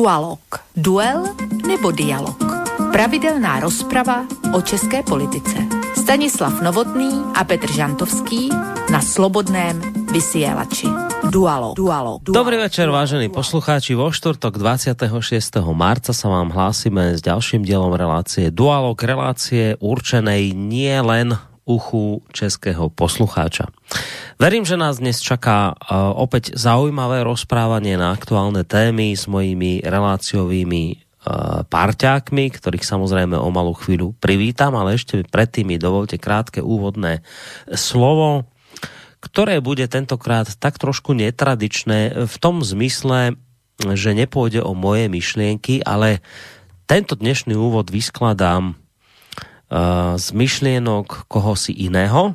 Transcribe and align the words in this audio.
Dualog. 0.00 0.40
Duel 0.72 1.28
nebo 1.60 1.92
dialog. 1.92 2.40
Pravidelná 2.88 3.60
rozprava 3.60 4.24
o 4.56 4.64
české 4.64 5.04
politice. 5.04 5.60
Stanislav 5.92 6.56
Novotný 6.64 7.36
a 7.36 7.44
Petr 7.44 7.68
Žantovský 7.68 8.48
na 8.88 9.04
Slobodném 9.04 9.76
vysielači. 10.08 10.88
Dualo, 11.28 11.76
dualo, 11.76 12.16
dualo. 12.24 12.32
Dobrý 12.32 12.56
večer, 12.56 12.88
vážení 12.88 13.28
poslucháči. 13.28 13.92
Vo 13.92 14.08
štvrtok 14.08 14.56
26. 14.56 15.04
marca 15.76 16.16
sa 16.16 16.32
vám 16.32 16.48
hlásime 16.48 17.12
s 17.12 17.20
ďalším 17.20 17.60
dielom 17.60 17.92
relácie 17.92 18.48
Dualog, 18.48 18.96
relácie 19.04 19.76
určenej 19.84 20.56
nie 20.56 20.96
len 20.96 21.36
uchu 21.70 22.26
českého 22.34 22.90
poslucháča. 22.90 23.70
Verím, 24.42 24.66
že 24.66 24.74
nás 24.74 24.98
dnes 24.98 25.22
čaká 25.22 25.78
uh, 25.78 26.10
opäť 26.18 26.58
zaujímavé 26.58 27.22
rozprávanie 27.22 27.94
na 27.94 28.10
aktuálne 28.10 28.66
témy 28.66 29.14
s 29.14 29.30
mojimi 29.30 29.86
reláciovými 29.86 30.84
uh, 30.98 31.62
parťákmi, 31.70 32.50
ktorých 32.50 32.82
samozrejme 32.82 33.38
o 33.38 33.48
malú 33.54 33.78
chvíľu 33.78 34.18
privítam, 34.18 34.74
ale 34.74 34.98
ešte 34.98 35.22
predtým 35.22 35.70
mi 35.70 35.76
dovolte 35.78 36.18
krátke 36.18 36.58
úvodné 36.58 37.22
slovo, 37.70 38.50
ktoré 39.20 39.60
bude 39.60 39.84
tentokrát 39.86 40.48
tak 40.56 40.80
trošku 40.80 41.12
netradičné 41.12 42.24
v 42.24 42.36
tom 42.40 42.64
zmysle, 42.64 43.36
že 43.84 44.16
nepôjde 44.16 44.64
o 44.64 44.72
moje 44.72 45.12
myšlienky, 45.12 45.84
ale 45.84 46.24
tento 46.88 47.14
dnešný 47.14 47.52
úvod 47.52 47.92
vyskladám 47.92 48.79
z 50.18 50.26
myšlienok 50.34 51.30
koho 51.30 51.54
si 51.54 51.70
iného. 51.70 52.34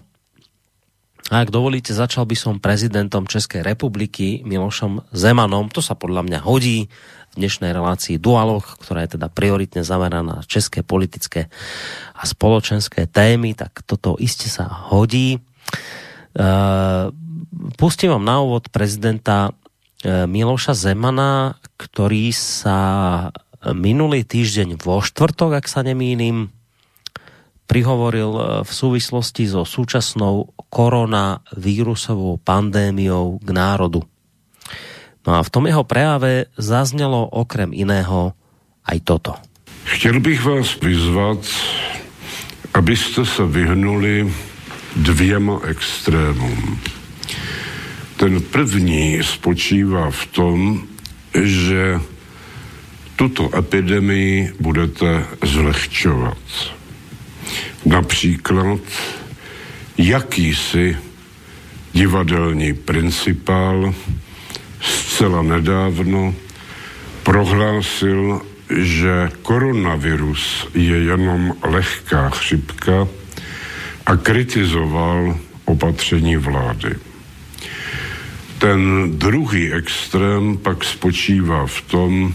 A 1.34 1.42
ak 1.42 1.50
dovolíte, 1.50 1.90
začal 1.90 2.30
by 2.30 2.38
som 2.38 2.62
prezidentom 2.62 3.26
Českej 3.26 3.66
republiky 3.66 4.46
Milošom 4.46 5.10
Zemanom. 5.10 5.74
To 5.74 5.82
sa 5.82 5.98
podľa 5.98 6.22
mňa 6.22 6.40
hodí 6.46 6.86
v 7.34 7.36
dnešnej 7.36 7.74
relácii 7.74 8.22
Dualog, 8.22 8.62
ktorá 8.62 9.04
je 9.04 9.18
teda 9.18 9.34
prioritne 9.34 9.82
zameraná 9.82 10.46
na 10.46 10.46
české 10.46 10.86
politické 10.86 11.50
a 12.14 12.24
spoločenské 12.24 13.10
témy, 13.10 13.58
tak 13.58 13.84
toto 13.84 14.16
iste 14.22 14.48
sa 14.48 14.70
hodí. 14.94 15.42
Uh, 16.38 17.10
pustím 17.76 18.14
vám 18.14 18.24
na 18.24 18.46
úvod 18.46 18.70
prezidenta 18.70 19.50
uh, 19.50 20.30
Miloša 20.30 20.78
Zemana, 20.78 21.58
ktorý 21.76 22.32
sa 22.38 22.80
minulý 23.66 24.22
týždeň 24.22 24.78
vo 24.78 25.02
štvrtok, 25.02 25.58
ak 25.58 25.66
sa 25.66 25.82
nemýlim, 25.82 26.54
prihovoril 27.66 28.32
eh, 28.38 28.44
v 28.64 28.72
súvislosti 28.72 29.50
so 29.50 29.66
súčasnou 29.66 30.54
koronavírusovou 30.70 32.38
pandémiou 32.42 33.42
k 33.42 33.50
národu. 33.50 34.02
No 35.26 35.32
a 35.34 35.42
v 35.42 35.50
tom 35.50 35.66
jeho 35.66 35.82
prejave 35.82 36.54
zaznělo 36.54 37.26
okrem 37.34 37.74
iného 37.74 38.38
aj 38.86 38.98
toto. 39.02 39.34
Chtěl 39.86 40.20
bych 40.20 40.46
vás 40.46 40.78
vyzvat, 40.82 41.42
abyste 42.74 43.26
se 43.26 43.46
vyhnuli 43.46 44.34
dvěma 44.96 45.60
extrémům. 45.66 46.80
Ten 48.18 48.42
první 48.42 49.20
spočívá 49.24 50.12
v 50.12 50.26
tom, 50.26 50.88
že 51.44 52.00
tuto 53.16 53.50
epidemii 53.58 54.54
budete 54.60 55.26
zlehčovat 55.44 56.38
Například 57.86 58.80
jakýsi 59.98 60.98
divadelní 61.94 62.74
principál 62.74 63.94
zcela 64.82 65.42
nedávno 65.42 66.36
prohlásil, 67.24 68.42
že 68.70 69.32
koronavirus 69.42 70.68
je 70.74 70.98
jenom 70.98 71.54
lehká 71.64 72.30
chřipka 72.30 73.08
a 74.06 74.16
kritizoval 74.16 75.40
opatření 75.66 76.38
vlády. 76.38 76.96
Ten 78.58 79.12
druhý 79.20 79.74
extrém 79.74 80.58
pak 80.58 80.84
spočívá 80.84 81.68
v 81.68 81.82
tom, 81.82 82.34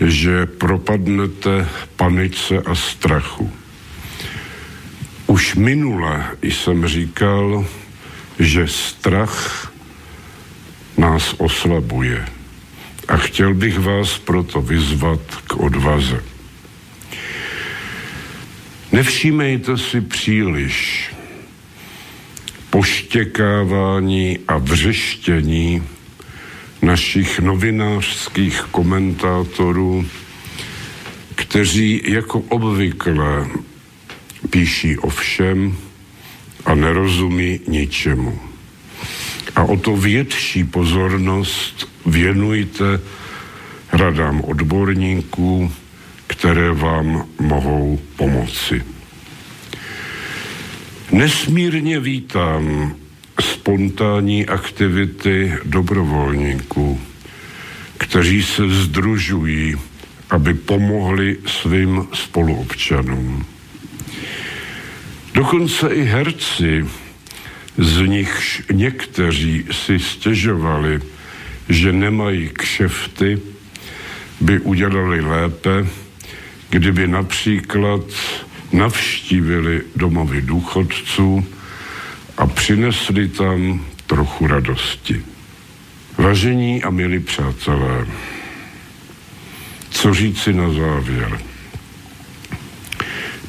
že 0.00 0.46
propadnete 0.46 1.68
panice 1.96 2.58
a 2.58 2.74
strachu. 2.74 3.61
Už 5.26 5.54
minule 5.54 6.26
jsem 6.42 6.86
říkal, 6.86 7.66
že 8.38 8.68
strach 8.68 9.72
nás 10.98 11.34
oslabuje. 11.38 12.26
A 13.08 13.16
chtěl 13.16 13.54
bych 13.54 13.78
vás 13.78 14.18
proto 14.18 14.60
vyzvat 14.60 15.20
k 15.46 15.56
odvaze. 15.56 16.24
Nevšímejte 18.92 19.78
si 19.78 20.00
příliš 20.00 21.10
poštěkávání 22.70 24.38
a 24.48 24.58
vřeštění 24.58 25.82
našich 26.82 27.40
novinářských 27.40 28.60
komentátorů, 28.60 30.06
kteří 31.34 32.02
jako 32.04 32.38
obvykle 32.40 33.46
píší 34.50 34.98
o 34.98 35.08
všem 35.08 35.76
a 36.64 36.74
nerozumí 36.74 37.60
ničemu. 37.68 38.38
A 39.56 39.62
o 39.62 39.76
to 39.76 39.96
větší 39.96 40.64
pozornost 40.64 41.88
věnujte 42.06 43.00
radám 43.92 44.40
odborníků, 44.40 45.72
které 46.26 46.72
vám 46.72 47.26
mohou 47.40 48.00
pomoci. 48.16 48.82
Nesmírně 51.12 52.00
vítám 52.00 52.94
spontánní 53.40 54.46
aktivity 54.46 55.52
dobrovolníků, 55.64 57.00
kteří 57.98 58.42
se 58.42 58.68
združují, 58.68 59.74
aby 60.30 60.54
pomohli 60.54 61.36
svým 61.46 62.08
spoluobčanům. 62.12 63.51
Dokonce 65.34 65.88
i 65.88 66.02
herci, 66.04 66.86
z 67.78 68.00
nichž 68.06 68.62
někteří 68.72 69.64
si 69.70 69.98
stěžovali, 69.98 71.00
že 71.68 71.92
nemají 71.92 72.50
kšefty, 72.52 73.40
by 74.40 74.60
udělali 74.60 75.20
lépe, 75.20 75.86
kdyby 76.70 77.08
například 77.08 78.00
navštívili 78.72 79.82
domovy 79.96 80.42
důchodců 80.42 81.46
a 82.36 82.46
přinesli 82.46 83.28
tam 83.28 83.86
trochu 84.06 84.46
radosti. 84.46 85.24
Vážení 86.18 86.82
a 86.82 86.90
milí 86.90 87.20
přátelé, 87.20 88.06
co 89.90 90.14
říci 90.14 90.52
na 90.52 90.72
závěr? 90.72 91.40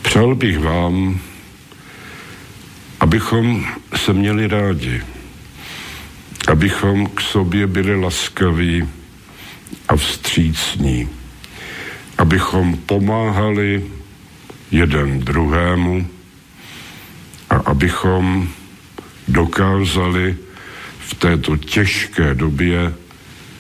Přál 0.02 0.36
bych 0.36 0.60
vám, 0.60 1.20
abychom 3.04 3.66
se 3.96 4.14
měli 4.14 4.48
rádi, 4.48 5.02
abychom 6.48 7.08
k 7.08 7.22
sobě 7.22 7.68
byli 7.68 8.00
laskaví 8.02 8.90
a 9.88 9.96
vstřícní, 9.96 11.10
abychom 12.18 12.78
pomáhali 12.78 13.84
jeden 14.72 15.20
druhému 15.20 16.08
a 17.50 17.56
abychom 17.56 18.50
dokázali 19.28 20.38
v 21.00 21.14
této 21.14 21.58
těžké 21.58 22.34
době 22.34 22.94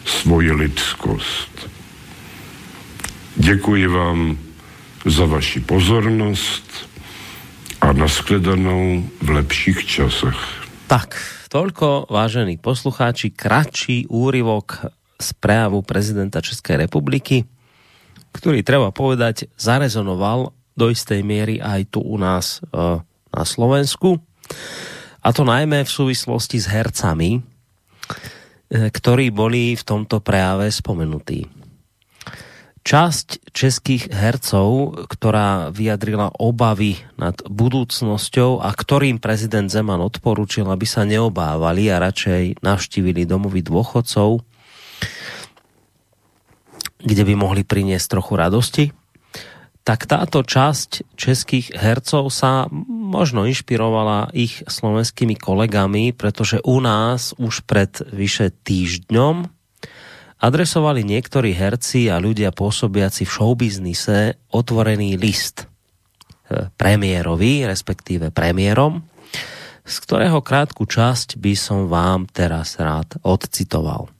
svoji 0.05 0.51
lidskost. 0.51 1.69
Děkuji 3.35 3.87
vám 3.87 4.37
za 5.05 5.25
vaši 5.25 5.59
pozornost 5.59 6.92
a 7.83 7.91
nashledanou 7.91 9.03
v 9.19 9.27
lepších 9.43 9.83
časech. 9.83 10.39
Tak, 10.87 11.19
toľko, 11.51 12.07
vážení 12.07 12.55
poslucháči, 12.55 13.35
kratší 13.35 14.07
úryvok 14.07 14.87
z 15.19 15.29
prejavu 15.35 15.83
prezidenta 15.83 16.39
Českej 16.39 16.87
republiky, 16.87 17.43
ktorý, 18.31 18.63
treba 18.63 18.95
povedať, 18.95 19.51
zarezonoval 19.59 20.55
do 20.79 20.85
istej 20.87 21.27
miery 21.27 21.59
aj 21.59 21.91
tu 21.91 21.99
u 21.99 22.15
nás 22.15 22.63
e, 22.63 22.71
na 23.29 23.43
Slovensku. 23.43 24.15
A 25.19 25.29
to 25.35 25.43
najmä 25.43 25.83
v 25.83 25.91
súvislosti 25.91 26.63
s 26.63 26.71
hercami, 26.71 27.37
e, 27.37 27.41
ktorí 28.89 29.27
boli 29.35 29.75
v 29.75 29.83
tomto 29.83 30.23
prejave 30.23 30.71
spomenutí. 30.71 31.62
Časť 32.83 33.47
českých 33.55 34.11
hercov, 34.11 34.99
ktorá 35.07 35.71
vyjadrila 35.71 36.35
obavy 36.35 36.99
nad 37.15 37.39
budúcnosťou 37.47 38.59
a 38.59 38.75
ktorým 38.75 39.23
prezident 39.23 39.71
Zeman 39.71 40.03
odporučil, 40.03 40.67
aby 40.67 40.83
sa 40.83 41.07
neobávali 41.07 41.87
a 41.87 42.03
radšej 42.03 42.59
navštívili 42.59 43.23
domovy 43.23 43.63
dôchodcov, 43.63 44.43
kde 46.99 47.23
by 47.23 47.33
mohli 47.39 47.63
priniesť 47.63 48.19
trochu 48.19 48.33
radosti, 48.35 48.85
tak 49.83 50.07
táto 50.07 50.43
časť 50.43 51.15
českých 51.19 51.75
hercov 51.75 52.31
sa 52.31 52.67
možno 52.87 53.43
inšpirovala 53.43 54.31
ich 54.31 54.63
slovenskými 54.63 55.35
kolegami, 55.35 56.15
pretože 56.15 56.63
u 56.63 56.79
nás 56.79 57.35
už 57.35 57.67
pred 57.67 57.91
vyše 58.11 58.55
týždňom 58.63 59.62
adresovali 60.43 61.07
niektorí 61.07 61.55
herci 61.55 62.11
a 62.11 62.19
ľudia 62.19 62.51
pôsobiaci 62.51 63.23
v 63.23 63.31
showbiznise 63.31 64.35
otvorený 64.51 65.15
list 65.15 65.63
e, 66.51 66.67
premiérovi, 66.75 67.63
respektíve 67.63 68.35
premiérom, 68.35 68.99
z 69.87 69.95
ktorého 70.03 70.43
krátku 70.43 70.83
časť 70.83 71.39
by 71.39 71.53
som 71.55 71.87
vám 71.87 72.27
teraz 72.27 72.75
rád 72.75 73.15
odcitoval. 73.23 74.11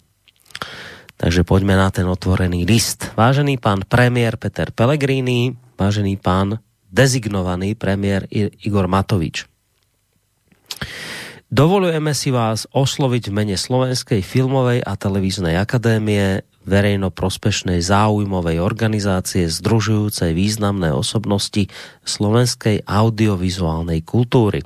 Takže 1.19 1.43
poďme 1.43 1.75
na 1.75 1.91
ten 1.91 2.07
otvorený 2.07 2.63
list. 2.63 3.11
Vážený 3.19 3.59
pán 3.59 3.83
premiér 3.83 4.39
Peter 4.39 4.71
Pellegrini, 4.71 5.55
vážený 5.75 6.19
pán 6.19 6.59
dezignovaný 6.87 7.75
premiér 7.75 8.27
Igor 8.63 8.87
Matovič. 8.87 9.47
Dovolujeme 11.53 12.17
si 12.17 12.33
vás 12.33 12.65
osloviť 12.73 13.29
v 13.29 13.35
mene 13.38 13.53
Slovenskej 13.61 14.25
filmovej 14.25 14.81
a 14.81 14.97
televíznej 14.97 15.53
akadémie, 15.61 16.41
verejno-prospešnej 16.65 17.77
záujmovej 17.77 18.57
organizácie 18.57 19.45
združujúcej 19.45 20.33
významné 20.33 20.89
osobnosti 20.89 21.69
slovenskej 22.09 22.89
audiovizuálnej 22.89 24.01
kultúry. 24.01 24.65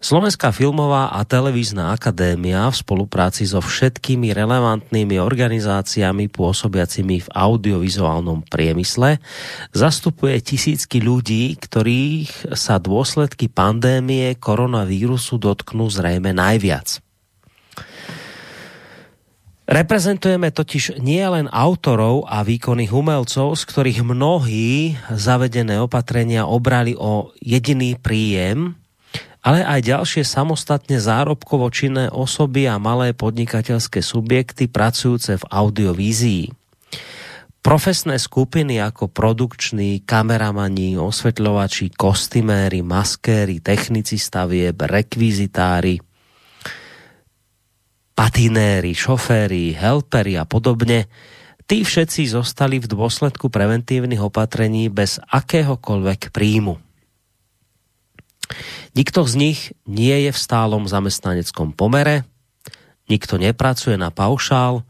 Slovenská 0.00 0.48
filmová 0.48 1.12
a 1.12 1.20
televízna 1.28 1.92
akadémia 1.92 2.72
v 2.72 2.80
spolupráci 2.80 3.44
so 3.44 3.60
všetkými 3.60 4.32
relevantnými 4.32 5.20
organizáciami 5.20 6.32
pôsobiacimi 6.32 7.20
v 7.20 7.28
audiovizuálnom 7.28 8.48
priemysle 8.48 9.20
zastupuje 9.76 10.40
tisícky 10.40 11.04
ľudí, 11.04 11.52
ktorých 11.52 12.56
sa 12.56 12.80
dôsledky 12.80 13.52
pandémie 13.52 14.40
koronavírusu 14.40 15.36
dotknú 15.36 15.92
zrejme 15.92 16.32
najviac. 16.32 17.04
Reprezentujeme 19.68 20.48
totiž 20.48 20.96
nie 20.96 21.20
len 21.28 21.44
autorov 21.52 22.24
a 22.24 22.40
výkonných 22.40 22.90
umelcov, 22.90 23.52
z 23.52 23.62
ktorých 23.68 24.00
mnohí 24.00 24.96
zavedené 25.12 25.76
opatrenia 25.76 26.48
obrali 26.48 26.96
o 26.96 27.36
jediný 27.44 28.00
príjem, 28.00 28.79
ale 29.40 29.64
aj 29.64 29.80
ďalšie 29.88 30.24
samostatne 30.24 31.00
zárobkovo 31.00 31.72
činné 31.72 32.12
osoby 32.12 32.68
a 32.68 32.76
malé 32.76 33.16
podnikateľské 33.16 34.04
subjekty 34.04 34.68
pracujúce 34.68 35.40
v 35.40 35.44
audiovízii. 35.48 36.44
Profesné 37.60 38.16
skupiny 38.16 38.80
ako 38.80 39.12
produkční, 39.12 40.00
kameramani, 40.08 40.96
osvetľovači, 40.96 41.92
kostyméri, 41.92 42.80
maskéri, 42.80 43.60
technici 43.60 44.16
stavieb, 44.16 44.80
rekvizitári, 44.80 46.00
patinéri, 48.16 48.96
šoféri, 48.96 49.76
helperi 49.76 50.40
a 50.40 50.48
podobne, 50.48 51.08
tí 51.68 51.84
všetci 51.84 52.32
zostali 52.32 52.80
v 52.80 52.88
dôsledku 52.88 53.52
preventívnych 53.52 54.24
opatrení 54.24 54.88
bez 54.88 55.20
akéhokoľvek 55.28 56.32
príjmu. 56.32 56.89
Nikto 58.94 59.26
z 59.26 59.34
nich 59.36 59.60
nie 59.86 60.26
je 60.26 60.30
v 60.34 60.38
stálom 60.38 60.86
zamestnaneckom 60.86 61.74
pomere, 61.74 62.26
nikto 63.10 63.38
nepracuje 63.38 63.98
na 63.98 64.14
paušál, 64.14 64.86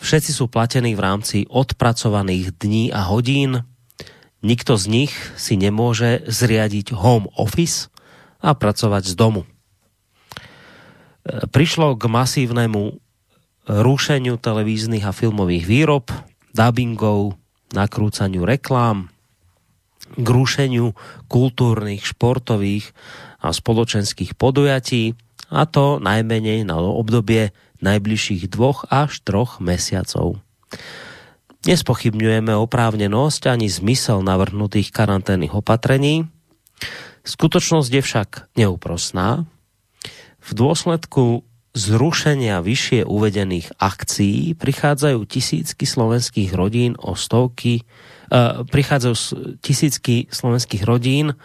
všetci 0.00 0.32
sú 0.32 0.48
platení 0.48 0.96
v 0.96 1.04
rámci 1.04 1.36
odpracovaných 1.46 2.56
dní 2.56 2.90
a 2.90 3.06
hodín, 3.06 3.62
nikto 4.42 4.74
z 4.80 4.84
nich 4.88 5.12
si 5.38 5.60
nemôže 5.60 6.26
zriadiť 6.26 6.96
home 6.96 7.30
office 7.38 7.92
a 8.42 8.56
pracovať 8.56 9.12
z 9.12 9.14
domu. 9.14 9.42
Prišlo 11.54 11.94
k 11.94 12.10
masívnemu 12.10 12.98
rušeniu 13.70 14.42
televíznych 14.42 15.06
a 15.06 15.14
filmových 15.14 15.64
výrob, 15.70 16.10
dubbingov, 16.50 17.38
nakrúcaniu 17.70 18.42
reklám, 18.42 19.11
k 20.14 20.26
rušeniu 20.28 20.94
kultúrnych, 21.26 22.04
športových 22.04 22.92
a 23.42 23.50
spoločenských 23.50 24.38
podujatí, 24.38 25.18
a 25.52 25.68
to 25.68 26.00
najmenej 26.00 26.64
na 26.64 26.80
obdobie 26.80 27.52
najbližších 27.84 28.48
dvoch 28.48 28.88
až 28.88 29.20
troch 29.20 29.60
mesiacov. 29.60 30.40
Nespochybňujeme 31.62 32.56
oprávnenosť 32.56 33.42
ani 33.52 33.68
zmysel 33.70 34.24
navrhnutých 34.24 34.90
karanténnych 34.90 35.54
opatrení. 35.54 36.26
Skutočnosť 37.22 37.90
je 37.92 38.02
však 38.02 38.30
neúprosná. 38.58 39.46
V 40.42 40.50
dôsledku 40.58 41.46
zrušenia 41.72 42.58
vyššie 42.60 43.06
uvedených 43.06 43.78
akcií 43.78 44.58
prichádzajú 44.58 45.22
tisícky 45.22 45.86
slovenských 45.86 46.50
rodín 46.50 46.98
o 46.98 47.14
stovky 47.14 47.86
prichádzajú 48.72 49.14
tisícky 49.60 50.32
slovenských 50.32 50.88
rodín 50.88 51.36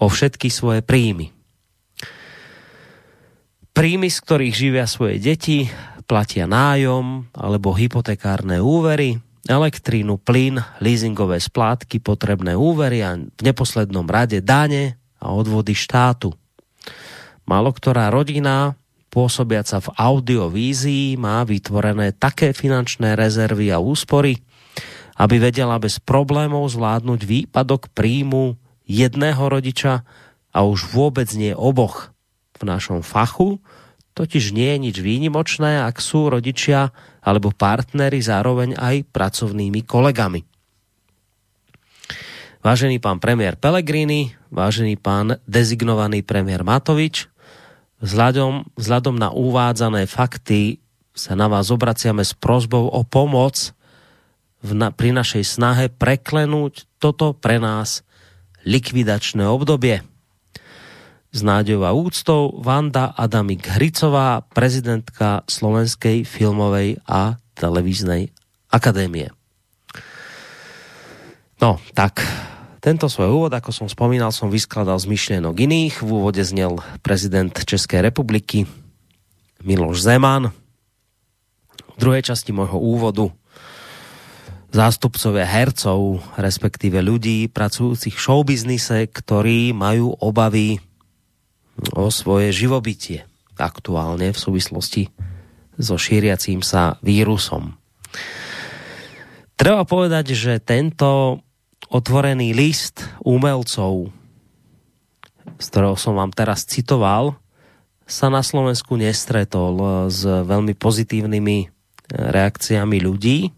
o 0.00 0.06
všetky 0.08 0.48
svoje 0.48 0.80
príjmy. 0.80 1.28
Príjmy, 3.76 4.08
z 4.08 4.18
ktorých 4.24 4.54
živia 4.56 4.84
svoje 4.88 5.20
deti, 5.20 5.68
platia 6.08 6.48
nájom 6.48 7.30
alebo 7.36 7.76
hypotekárne 7.76 8.58
úvery, 8.58 9.20
elektrínu, 9.46 10.18
plyn, 10.18 10.58
leasingové 10.82 11.38
splátky, 11.38 12.02
potrebné 12.02 12.58
úvery 12.58 13.04
a 13.04 13.14
v 13.14 13.40
neposlednom 13.44 14.08
rade 14.08 14.42
dane 14.42 14.98
a 15.22 15.30
odvody 15.30 15.76
štátu. 15.76 16.34
Malo 17.46 17.70
ktorá 17.70 18.10
rodina 18.10 18.74
pôsobiaca 19.10 19.82
v 19.82 19.88
audiovízii 19.94 21.18
má 21.18 21.42
vytvorené 21.46 22.14
také 22.14 22.54
finančné 22.54 23.14
rezervy 23.14 23.70
a 23.70 23.78
úspory, 23.82 24.38
aby 25.20 25.36
vedela 25.36 25.76
bez 25.76 26.00
problémov 26.00 26.72
zvládnuť 26.72 27.20
výpadok 27.28 27.92
príjmu 27.92 28.56
jedného 28.88 29.44
rodiča 29.52 30.08
a 30.48 30.58
už 30.64 30.88
vôbec 30.96 31.28
nie 31.36 31.52
oboch. 31.52 32.16
V 32.56 32.64
našom 32.64 33.04
fachu 33.04 33.60
totiž 34.16 34.56
nie 34.56 34.72
je 34.72 34.78
nič 34.80 34.96
výnimočné, 35.04 35.84
ak 35.84 36.00
sú 36.00 36.32
rodičia 36.32 36.96
alebo 37.20 37.52
partnery 37.52 38.24
zároveň 38.24 38.80
aj 38.80 39.12
pracovnými 39.12 39.84
kolegami. 39.84 40.48
Vážený 42.60 43.00
pán 43.00 43.20
premiér 43.20 43.56
Pellegrini, 43.56 44.36
vážený 44.52 45.00
pán 45.00 45.40
dezignovaný 45.48 46.20
premiér 46.20 46.60
Matovič, 46.60 47.28
vzhľadom, 48.04 48.72
vzhľadom 48.76 49.16
na 49.16 49.32
uvádzané 49.32 50.04
fakty 50.04 50.80
sa 51.16 51.32
na 51.36 51.48
vás 51.48 51.72
obraciame 51.72 52.20
s 52.20 52.36
prozbou 52.36 52.88
o 52.88 53.00
pomoc 53.04 53.72
v 54.60 54.70
na, 54.76 54.92
pri 54.92 55.16
našej 55.16 55.44
snahe 55.44 55.88
preklenúť 55.88 56.88
toto 57.00 57.32
pre 57.32 57.56
nás 57.56 58.04
likvidačné 58.68 59.44
obdobie. 59.48 60.04
S 61.30 61.40
nádejou 61.40 61.86
a 61.86 61.94
úctou 61.94 62.58
Vanda 62.60 63.14
Adamik 63.14 63.64
Hricová, 63.78 64.42
prezidentka 64.50 65.46
Slovenskej 65.46 66.26
filmovej 66.26 67.00
a 67.06 67.38
televíznej 67.54 68.34
akadémie. 68.68 69.30
No, 71.60 71.78
tak 71.92 72.24
tento 72.80 73.12
svoj 73.12 73.28
úvod, 73.28 73.52
ako 73.52 73.70
som 73.70 73.88
spomínal, 73.92 74.32
som 74.32 74.48
vyskladal 74.48 74.96
z 74.96 75.06
myšlienok 75.06 75.54
iných. 75.54 75.94
V 76.00 76.08
úvode 76.08 76.40
znel 76.40 76.80
prezident 77.04 77.52
Českej 77.52 78.00
republiky 78.00 78.64
Miloš 79.60 80.00
Zeman. 80.00 80.48
V 81.94 81.96
druhej 82.00 82.24
časti 82.24 82.56
môjho 82.56 82.80
úvodu 82.80 83.28
zástupcovia 84.70 85.46
hercov, 85.46 86.22
respektíve 86.38 87.02
ľudí 87.02 87.50
pracujúcich 87.50 88.14
v 88.14 88.22
showbiznise, 88.22 89.10
ktorí 89.10 89.74
majú 89.74 90.14
obavy 90.22 90.78
o 91.94 92.10
svoje 92.10 92.54
živobytie 92.54 93.26
aktuálne 93.60 94.32
v 94.32 94.38
súvislosti 94.38 95.12
so 95.76 96.00
šíriacím 96.00 96.64
sa 96.64 96.96
vírusom. 97.04 97.76
Treba 99.60 99.84
povedať, 99.84 100.32
že 100.32 100.62
tento 100.64 101.40
otvorený 101.92 102.56
list 102.56 103.04
umelcov, 103.20 104.08
z 105.60 105.66
ktorého 105.68 105.96
som 106.00 106.16
vám 106.16 106.32
teraz 106.32 106.64
citoval, 106.64 107.36
sa 108.08 108.32
na 108.32 108.40
Slovensku 108.40 108.96
nestretol 108.96 110.06
s 110.08 110.24
veľmi 110.24 110.74
pozitívnymi 110.74 111.58
reakciami 112.10 112.98
ľudí. 112.98 113.52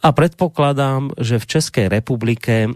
A 0.00 0.08
predpokladám, 0.16 1.12
že 1.20 1.36
v 1.36 1.48
Českej 1.48 1.86
republike, 1.92 2.72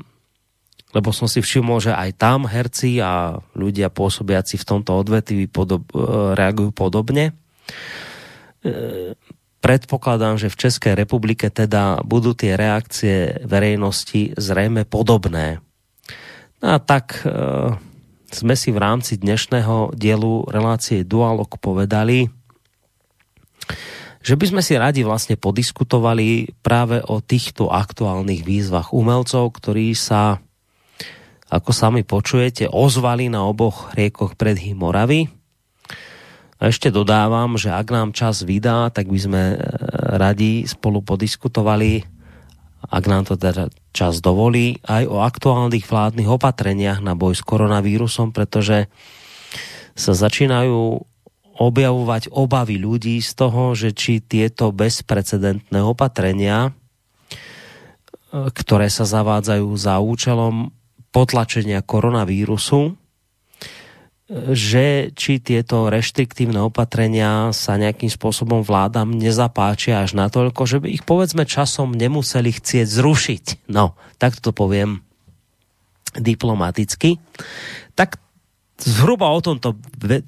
lebo 0.93 1.09
som 1.11 1.25
si 1.25 1.41
všimol, 1.41 1.81
že 1.81 1.97
aj 1.97 2.21
tam 2.21 2.45
herci 2.45 3.01
a 3.01 3.41
ľudia 3.57 3.89
pôsobiaci 3.89 4.61
v 4.61 4.69
tomto 4.69 4.93
odvetví 4.93 5.49
podob, 5.49 5.89
e, 5.97 6.37
reagujú 6.37 6.71
podobne, 6.77 7.33
e, 8.61 9.17
predpokladám, 9.65 10.37
že 10.37 10.53
v 10.53 10.61
Českej 10.69 10.93
republike 10.93 11.49
teda 11.49 12.05
budú 12.05 12.37
tie 12.37 12.61
reakcie 12.61 13.41
verejnosti 13.49 14.37
zrejme 14.37 14.85
podobné. 14.85 15.65
No 16.61 16.77
a 16.77 16.79
tak 16.79 17.25
e, 17.25 17.33
sme 18.29 18.53
si 18.53 18.69
v 18.69 18.83
rámci 18.85 19.17
dnešného 19.17 19.97
dielu 19.97 20.45
relácie 20.53 21.09
Dualog 21.09 21.49
povedali, 21.57 22.29
že 24.25 24.41
by 24.41 24.57
sme 24.57 24.63
si 24.65 24.73
radi 24.81 25.05
vlastne 25.05 25.37
podiskutovali 25.37 26.57
práve 26.65 27.05
o 27.05 27.21
týchto 27.21 27.69
aktuálnych 27.69 28.41
výzvach 28.41 28.97
umelcov, 28.97 29.53
ktorí 29.53 29.93
sa, 29.93 30.41
ako 31.53 31.71
sami 31.77 32.09
počujete, 32.09 32.73
ozvali 32.73 33.29
na 33.29 33.45
oboch 33.45 33.93
riekoch 33.93 34.33
predhy 34.41 34.73
Moravy. 34.73 35.29
A 36.57 36.73
ešte 36.73 36.89
dodávam, 36.89 37.61
že 37.61 37.69
ak 37.69 37.93
nám 37.93 38.17
čas 38.17 38.41
vydá, 38.41 38.89
tak 38.89 39.13
by 39.13 39.19
sme 39.21 39.43
e, 39.53 39.57
radi 40.17 40.65
spolu 40.65 41.05
podiskutovali, 41.05 42.09
ak 42.89 43.05
nám 43.05 43.29
to 43.29 43.37
teda 43.37 43.69
čas 43.93 44.25
dovolí, 44.25 44.81
aj 44.89 45.05
o 45.05 45.21
aktuálnych 45.21 45.85
vládnych 45.85 46.29
opatreniach 46.33 47.05
na 47.05 47.13
boj 47.13 47.37
s 47.37 47.45
koronavírusom, 47.45 48.33
pretože 48.33 48.89
sa 49.93 50.17
začínajú 50.17 51.05
objavovať 51.55 52.35
obavy 52.35 52.83
ľudí 52.83 53.23
z 53.23 53.31
toho, 53.39 53.79
že 53.79 53.95
či 53.95 54.19
tieto 54.19 54.75
bezprecedentné 54.75 55.79
opatrenia, 55.79 56.71
e, 56.71 58.51
ktoré 58.51 58.91
sa 58.91 59.07
zavádzajú 59.07 59.69
za 59.79 60.03
účelom 60.03 60.75
potlačenia 61.15 61.79
koronavírusu, 61.79 62.99
že 64.51 65.13
či 65.13 65.37
tieto 65.37 65.93
reštriktívne 65.93 66.57
opatrenia 66.65 67.53
sa 67.53 67.77
nejakým 67.77 68.09
spôsobom 68.09 68.65
vládam 68.65 69.13
nezapáčia 69.13 70.01
až 70.01 70.17
natoľko, 70.17 70.65
že 70.65 70.81
by 70.81 70.89
ich 70.89 71.05
povedzme 71.05 71.45
časom 71.45 71.93
nemuseli 71.93 72.51
chcieť 72.51 72.89
zrušiť. 72.89 73.45
No, 73.69 73.95
tak 74.17 74.41
to 74.41 74.57
poviem 74.57 75.05
diplomaticky. 76.17 77.21
Tak 77.93 78.24
zhruba 78.79 79.31
o 79.31 79.41
tomto 79.41 79.79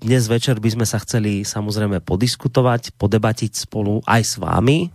dnes 0.03 0.25
večer 0.31 0.63
by 0.63 0.71
sme 0.79 0.87
sa 0.87 1.03
chceli 1.03 1.43
samozrejme 1.43 2.03
podiskutovať, 2.03 2.95
podebatiť 2.95 3.53
spolu 3.67 4.03
aj 4.07 4.23
s 4.23 4.35
vámi, 4.39 4.91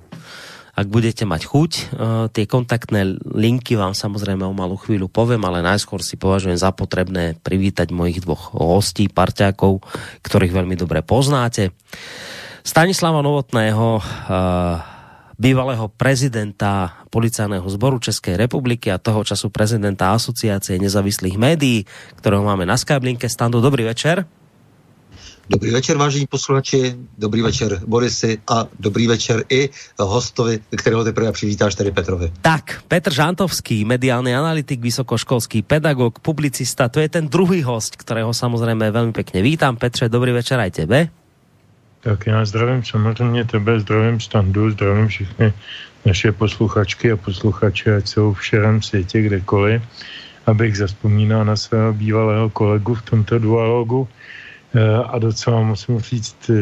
ak 0.71 0.87
budete 0.87 1.27
mať 1.27 1.41
chuť. 1.45 1.71
Uh, 1.71 2.25
tie 2.31 2.47
kontaktné 2.47 3.19
linky 3.21 3.75
vám 3.75 3.91
samozrejme 3.91 4.47
o 4.47 4.55
malú 4.55 4.79
chvíľu 4.79 5.11
poviem, 5.11 5.43
ale 5.43 5.59
najskôr 5.59 5.99
si 5.99 6.15
považujem 6.15 6.55
za 6.55 6.71
potrebné 6.71 7.35
privítať 7.43 7.91
mojich 7.91 8.23
dvoch 8.23 8.55
hostí, 8.55 9.11
parťákov, 9.11 9.83
ktorých 10.23 10.55
veľmi 10.55 10.75
dobre 10.79 11.03
poznáte. 11.03 11.75
Stanislava 12.63 13.19
Novotného, 13.19 13.99
uh, 13.99 14.90
bývalého 15.41 15.89
prezidenta 15.89 17.01
policajného 17.09 17.65
zboru 17.65 17.97
Českej 17.97 18.37
republiky 18.37 18.93
a 18.93 19.01
toho 19.01 19.25
času 19.25 19.49
prezidenta 19.49 20.13
Asociácie 20.13 20.77
nezávislých 20.77 21.41
médií, 21.41 21.89
ktorého 22.21 22.45
máme 22.45 22.69
na 22.69 22.77
Skyblinke. 22.77 23.25
Stando, 23.25 23.57
dobrý 23.57 23.89
večer. 23.89 24.29
Dobrý 25.51 25.73
večer, 25.73 25.97
vážení 25.97 26.31
posluchači, 26.31 26.95
dobrý 27.17 27.41
večer 27.41 27.81
Borisy 27.83 28.39
a 28.47 28.71
dobrý 28.79 29.07
večer 29.07 29.43
i 29.49 29.67
hostovi, 29.99 30.63
kterého 30.71 31.03
teprve 31.03 31.31
přivítáš, 31.31 31.75
tedy 31.75 31.91
Petrovi. 31.91 32.31
Tak, 32.41 32.87
Petr 32.87 33.11
Žantovský, 33.11 33.83
mediálny 33.83 34.31
analytik, 34.35 34.79
vysokoškolský 34.79 35.61
pedagog, 35.61 36.19
publicista, 36.19 36.87
to 36.87 37.03
je 37.03 37.09
ten 37.09 37.27
druhý 37.27 37.63
host, 37.63 37.95
kterého 37.95 38.33
samozřejmě 38.33 38.91
velmi 38.91 39.11
pěkně 39.11 39.41
vítám. 39.41 39.75
Petře, 39.75 40.09
dobrý 40.09 40.31
večer 40.31 40.59
aj 40.59 40.71
tebe. 40.71 41.20
Tak 42.01 42.27
já 42.27 42.45
zdravím 42.45 42.83
samozřejmě 42.83 43.45
tebe, 43.45 43.79
zdravím 43.79 44.19
Standu, 44.19 44.71
zdravím 44.71 45.07
všechny 45.07 45.53
naše 46.05 46.31
posluchačky 46.31 47.11
a 47.11 47.17
posluchače, 47.17 47.95
ať 47.95 48.07
jsou 48.07 48.33
v 48.33 48.45
širém 48.45 48.81
světě 48.81 49.21
kdekoliv, 49.21 49.81
abych 50.45 50.77
zaspomínal 50.77 51.45
na 51.45 51.55
svého 51.55 51.93
bývalého 51.93 52.49
kolegu 52.49 52.93
v 52.95 53.01
tomto 53.01 53.39
dualogu, 53.39 54.07
Eh, 54.71 55.03
a 55.03 55.19
docela 55.19 55.61
musím 55.61 55.99
říct 55.99 56.49
eh, 56.49 56.55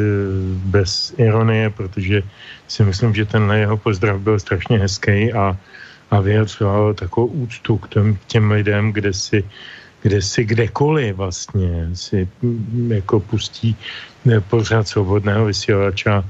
bez 0.65 1.13
ironie, 1.17 1.69
protože 1.69 2.24
si 2.67 2.84
myslím, 2.84 3.13
že 3.15 3.25
ten 3.25 3.51
jeho 3.53 3.77
pozdrav 3.77 4.17
byl 4.22 4.39
strašně 4.39 4.79
hezký 4.79 5.34
a, 5.34 5.58
a 6.12 6.19
vyjadřoval 6.19 6.93
takovou 6.93 7.27
úctu 7.27 7.77
k 7.77 7.89
těm, 7.89 8.17
těm 8.27 8.51
lidem, 8.51 8.91
kde 8.91 9.13
si, 9.13 9.43
kde 10.01 10.22
si 10.22 10.46
kdekoliv 10.46 11.15
vlastně 11.15 11.89
si 11.93 12.27
mm, 12.41 12.91
jako 12.91 13.19
pustí 13.19 13.77
pořád 14.50 14.88
svobodného 14.88 15.46
vysílača, 15.46 16.26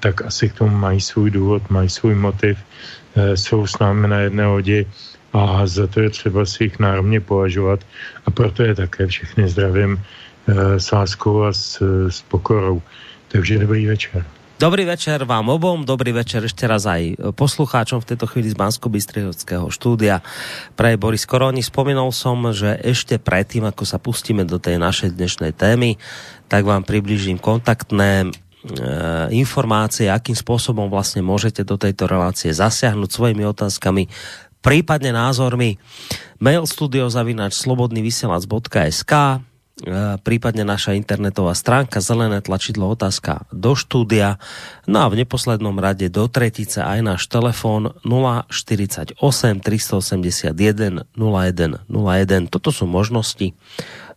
tak 0.00 0.22
asi 0.22 0.48
k 0.48 0.54
tomu 0.54 0.76
mají 0.76 1.00
svůj 1.00 1.30
důvod, 1.30 1.70
mají 1.70 1.88
svůj 1.88 2.14
motiv, 2.14 2.58
jsou 3.34 3.66
s 3.66 3.78
námi 3.78 4.08
na 4.08 4.18
jedné 4.18 4.46
lodi 4.46 4.86
a 5.32 5.66
za 5.66 5.86
to 5.86 6.00
je 6.00 6.10
třeba 6.10 6.46
si 6.46 6.64
jich 6.64 6.78
národně 6.78 7.20
považovat 7.20 7.80
a 8.26 8.30
proto 8.30 8.62
je 8.62 8.74
také 8.74 9.06
všechny 9.06 9.48
zdravím 9.48 10.00
Eh, 10.44 10.80
s 10.80 10.92
láskou 10.92 11.42
a 11.42 11.52
s, 11.52 11.80
s 12.08 12.22
pokorou. 12.22 12.82
Takže 13.28 13.58
dobrý 13.58 13.86
večer. 13.86 14.24
Dobrý 14.54 14.86
večer 14.86 15.26
vám 15.26 15.50
obom, 15.50 15.82
dobrý 15.82 16.14
večer 16.14 16.46
ešte 16.46 16.70
raz 16.70 16.86
aj 16.86 17.34
poslucháčom 17.34 17.98
v 17.98 18.14
tejto 18.14 18.30
chvíli 18.30 18.54
z 18.54 18.54
bansko 18.54 18.86
bystrihovského 18.86 19.66
štúdia. 19.66 20.22
Pre 20.78 20.94
Boris 20.94 21.26
Koroni 21.26 21.58
spomínal 21.58 22.14
som, 22.14 22.38
že 22.54 22.78
ešte 22.78 23.18
predtým, 23.18 23.66
ako 23.66 23.82
sa 23.82 23.98
pustíme 23.98 24.46
do 24.46 24.62
tej 24.62 24.78
našej 24.78 25.18
dnešnej 25.18 25.58
témy, 25.58 25.98
tak 26.46 26.70
vám 26.70 26.86
približím 26.86 27.42
kontaktné 27.42 28.22
e, 28.22 28.26
informácie, 29.34 30.06
akým 30.06 30.38
spôsobom 30.38 30.86
vlastne 30.86 31.26
môžete 31.26 31.66
do 31.66 31.74
tejto 31.74 32.06
relácie 32.06 32.54
zasiahnuť 32.54 33.10
svojimi 33.10 33.42
otázkami, 33.50 34.06
prípadne 34.62 35.10
názormi. 35.10 35.82
Mail 36.38 36.62
studiozavinač 36.62 37.58
slobodnyvysielac.sk 37.58 39.42
prípadne 40.24 40.64
naša 40.64 40.96
internetová 40.96 41.52
stránka, 41.52 42.00
zelené 42.00 42.40
tlačidlo 42.40 42.88
otázka 42.92 43.44
do 43.52 43.76
štúdia, 43.76 44.40
no 44.88 45.04
a 45.04 45.10
v 45.12 45.24
neposlednom 45.24 45.76
rade 45.76 46.08
do 46.08 46.24
tretice 46.26 46.80
aj 46.80 47.00
náš 47.04 47.22
telefon 47.28 47.92
048 48.02 49.20
381 49.20 50.54
0101. 51.12 52.52
Toto 52.52 52.70
sú 52.72 52.88
možnosti, 52.88 53.52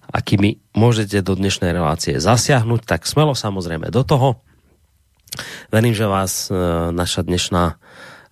akými 0.07 0.63
môžete 0.71 1.19
do 1.19 1.36
dnešnej 1.36 1.75
relácie 1.75 2.15
zasiahnuť, 2.17 2.81
tak 2.88 3.03
smelo 3.03 3.36
samozrejme 3.36 3.91
do 3.91 4.07
toho. 4.07 4.39
Verím, 5.67 5.91
že 5.91 6.07
vás 6.07 6.47
e, 6.47 6.55
naša 6.95 7.27
dnešná 7.27 7.75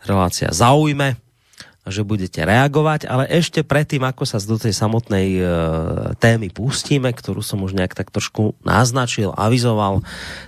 relácia 0.08 0.50
zaujme 0.56 1.20
že 1.86 2.02
budete 2.02 2.42
reagovať, 2.42 3.06
ale 3.06 3.30
ešte 3.30 3.62
predtým, 3.62 4.02
ako 4.02 4.26
sa 4.26 4.42
do 4.42 4.58
tej 4.58 4.74
samotnej 4.74 5.28
e, 5.38 5.42
témy 6.18 6.50
pustíme, 6.50 7.14
ktorú 7.14 7.46
som 7.46 7.62
už 7.62 7.78
nejak 7.78 7.94
tak 7.94 8.10
trošku 8.10 8.58
naznačil, 8.66 9.30
avizoval, 9.38 10.02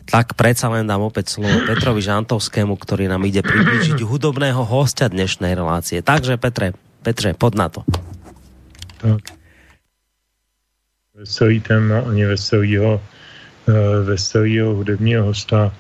tak 0.10 0.34
predsa 0.34 0.74
len 0.74 0.90
dám 0.90 1.06
opäť 1.06 1.38
slovo 1.38 1.62
Petrovi 1.70 2.02
Žantovskému, 2.02 2.74
ktorý 2.74 3.06
nám 3.06 3.22
ide 3.30 3.46
priblížiť 3.46 4.02
hudobného 4.02 4.66
hostia 4.66 5.14
dnešnej 5.14 5.54
relácie. 5.54 6.02
Takže 6.02 6.42
Petre, 6.42 6.74
Petre, 7.06 7.38
pod 7.38 7.54
na 7.54 7.70
to. 7.70 7.86
Tak. 8.98 9.38
Veselý 11.18 11.62
téma 11.62 12.02
ani 12.02 12.26
veselýho, 12.26 12.98
e, 12.98 13.02
veselýho 14.10 14.74
hudebního 14.74 15.30
hosta 15.30 15.70
e, 15.70 15.74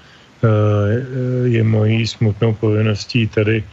je 1.49 1.63
mojí 1.65 2.05
smutnou 2.05 2.53
povinností 2.53 3.25
tady 3.27 3.65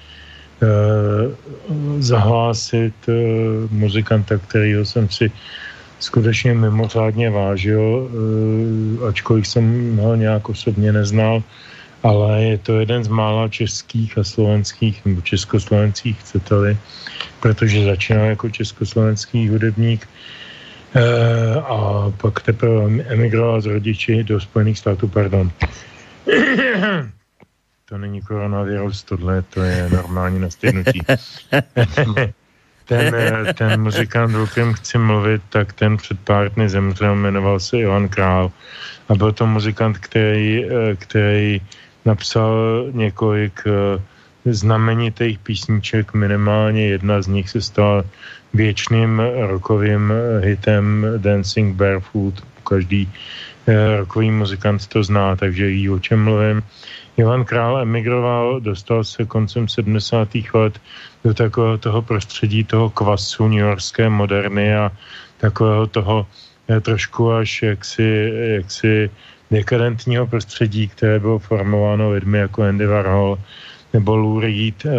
zahlásit 1.98 2.94
eh, 3.08 3.12
muzikanta, 3.70 4.38
kterýho 4.38 4.84
jsem 4.84 5.08
si 5.08 5.30
skutečně 5.98 6.54
mimořádně 6.54 7.30
vážil, 7.30 8.10
eh, 8.10 9.08
ačkoliv 9.08 9.46
jsem 9.46 9.96
ho 9.96 10.14
nějak 10.14 10.48
osobně 10.48 10.92
neznal, 10.92 11.42
ale 12.02 12.42
je 12.44 12.58
to 12.58 12.72
jeden 12.80 13.04
z 13.04 13.08
mála 13.08 13.48
českých 13.48 14.18
a 14.18 14.24
slovenských, 14.24 15.04
nebo 15.04 15.20
československých, 15.20 16.20
chcete-li, 16.20 16.76
protože 17.40 17.84
začínal 17.84 18.26
jako 18.26 18.50
československý 18.50 19.48
hudebník 19.48 20.08
a 21.66 22.06
pak 22.22 22.40
teprve 22.42 23.02
emigroval 23.10 23.60
z 23.60 23.66
rodiči 23.66 24.24
do 24.24 24.40
Spojených 24.40 24.78
států, 24.78 25.08
pardon 25.08 25.50
to 27.88 27.98
není 27.98 28.22
koronavirus, 28.22 29.02
tohle 29.02 29.42
to 29.42 29.62
je 29.62 29.88
normální 29.90 30.40
nastydnutí. 30.40 31.00
ten, 32.84 33.14
ten 33.54 33.82
muzikant, 33.82 34.34
o 34.34 34.46
kterém 34.46 34.72
chci 34.72 34.98
mluvit, 34.98 35.42
tak 35.48 35.72
ten 35.72 35.96
před 35.96 36.20
pár 36.20 36.52
dny 36.52 36.68
zemřel, 36.68 37.16
jmenoval 37.16 37.60
se 37.60 37.78
Ivan 37.78 38.08
Král 38.08 38.52
a 39.08 39.14
byl 39.14 39.32
to 39.32 39.46
muzikant, 39.46 39.98
který, 39.98 40.64
který 40.98 41.60
napsal 42.04 42.84
několik 42.92 43.60
eh, 43.66 44.02
znamenitých 44.44 45.38
písniček, 45.38 46.14
minimálně 46.14 46.86
jedna 46.86 47.22
z 47.22 47.26
nich 47.26 47.50
se 47.50 47.60
stala 47.60 48.04
věčným 48.54 49.22
rokovým 49.40 50.12
hitem 50.40 51.06
Dancing 51.16 51.76
Barefoot. 51.76 52.34
Každý 52.68 53.12
eh, 53.12 53.53
rokový 53.96 54.30
muzikant 54.30 54.86
to 54.86 55.04
zná, 55.04 55.36
takže 55.36 55.66
ví, 55.66 55.90
o 55.90 55.98
čem 55.98 56.24
mluvím. 56.24 56.62
Ivan 57.16 57.44
Král 57.44 57.78
emigroval, 57.78 58.60
dostal 58.60 59.04
se 59.04 59.24
koncem 59.24 59.68
70. 59.68 60.28
let 60.54 60.80
do 61.24 61.34
takového 61.34 61.78
toho 61.78 62.02
prostředí, 62.02 62.64
toho 62.64 62.90
kvasu 62.90 63.48
New 63.48 63.58
Yorkské 63.58 64.08
moderny 64.08 64.76
a 64.76 64.92
takového 65.38 65.86
toho 65.86 66.26
eh, 66.68 66.80
trošku 66.80 67.32
až 67.32 67.62
jaksi, 67.62 68.32
jaksi 68.34 69.10
dekadentního 69.50 70.26
prostředí, 70.26 70.88
které 70.88 71.18
bylo 71.18 71.38
formováno 71.38 72.10
lidmi 72.10 72.38
jako 72.38 72.62
Andy 72.62 72.86
Warhol 72.86 73.38
nebo 73.92 74.16
Lou 74.16 74.40
Reed. 74.40 74.84
Uh, 74.84 74.90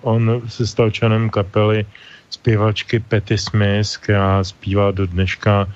on 0.00 0.42
se 0.48 0.66
stal 0.66 0.90
členem 0.90 1.30
kapely 1.30 1.86
zpěvačky 2.30 3.00
Petty 3.00 3.38
Smith, 3.38 3.96
která 3.96 4.44
zpívá 4.44 4.90
do 4.90 5.06
dneška 5.06 5.66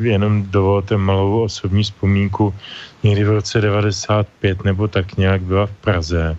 jenom 0.00 0.42
dovolte 0.42 0.96
malou 0.96 1.42
osobní 1.42 1.82
vzpomínku. 1.82 2.54
Někdy 3.02 3.24
v 3.24 3.30
roce 3.30 3.60
95 3.60 4.64
nebo 4.64 4.88
tak 4.88 5.16
nějak 5.16 5.42
byla 5.42 5.66
v 5.66 5.72
Praze. 5.72 6.36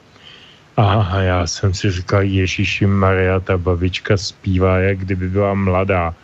A 0.77 1.19
já 1.21 1.47
jsem 1.47 1.73
si 1.73 1.91
říkal, 1.91 2.21
Ježíši 2.21 2.85
Maria, 2.87 3.39
ta 3.39 3.57
babička 3.57 4.17
zpívá, 4.17 4.79
jak 4.79 4.97
kdyby 4.97 5.29
byla 5.29 5.53
mladá. 5.53 6.15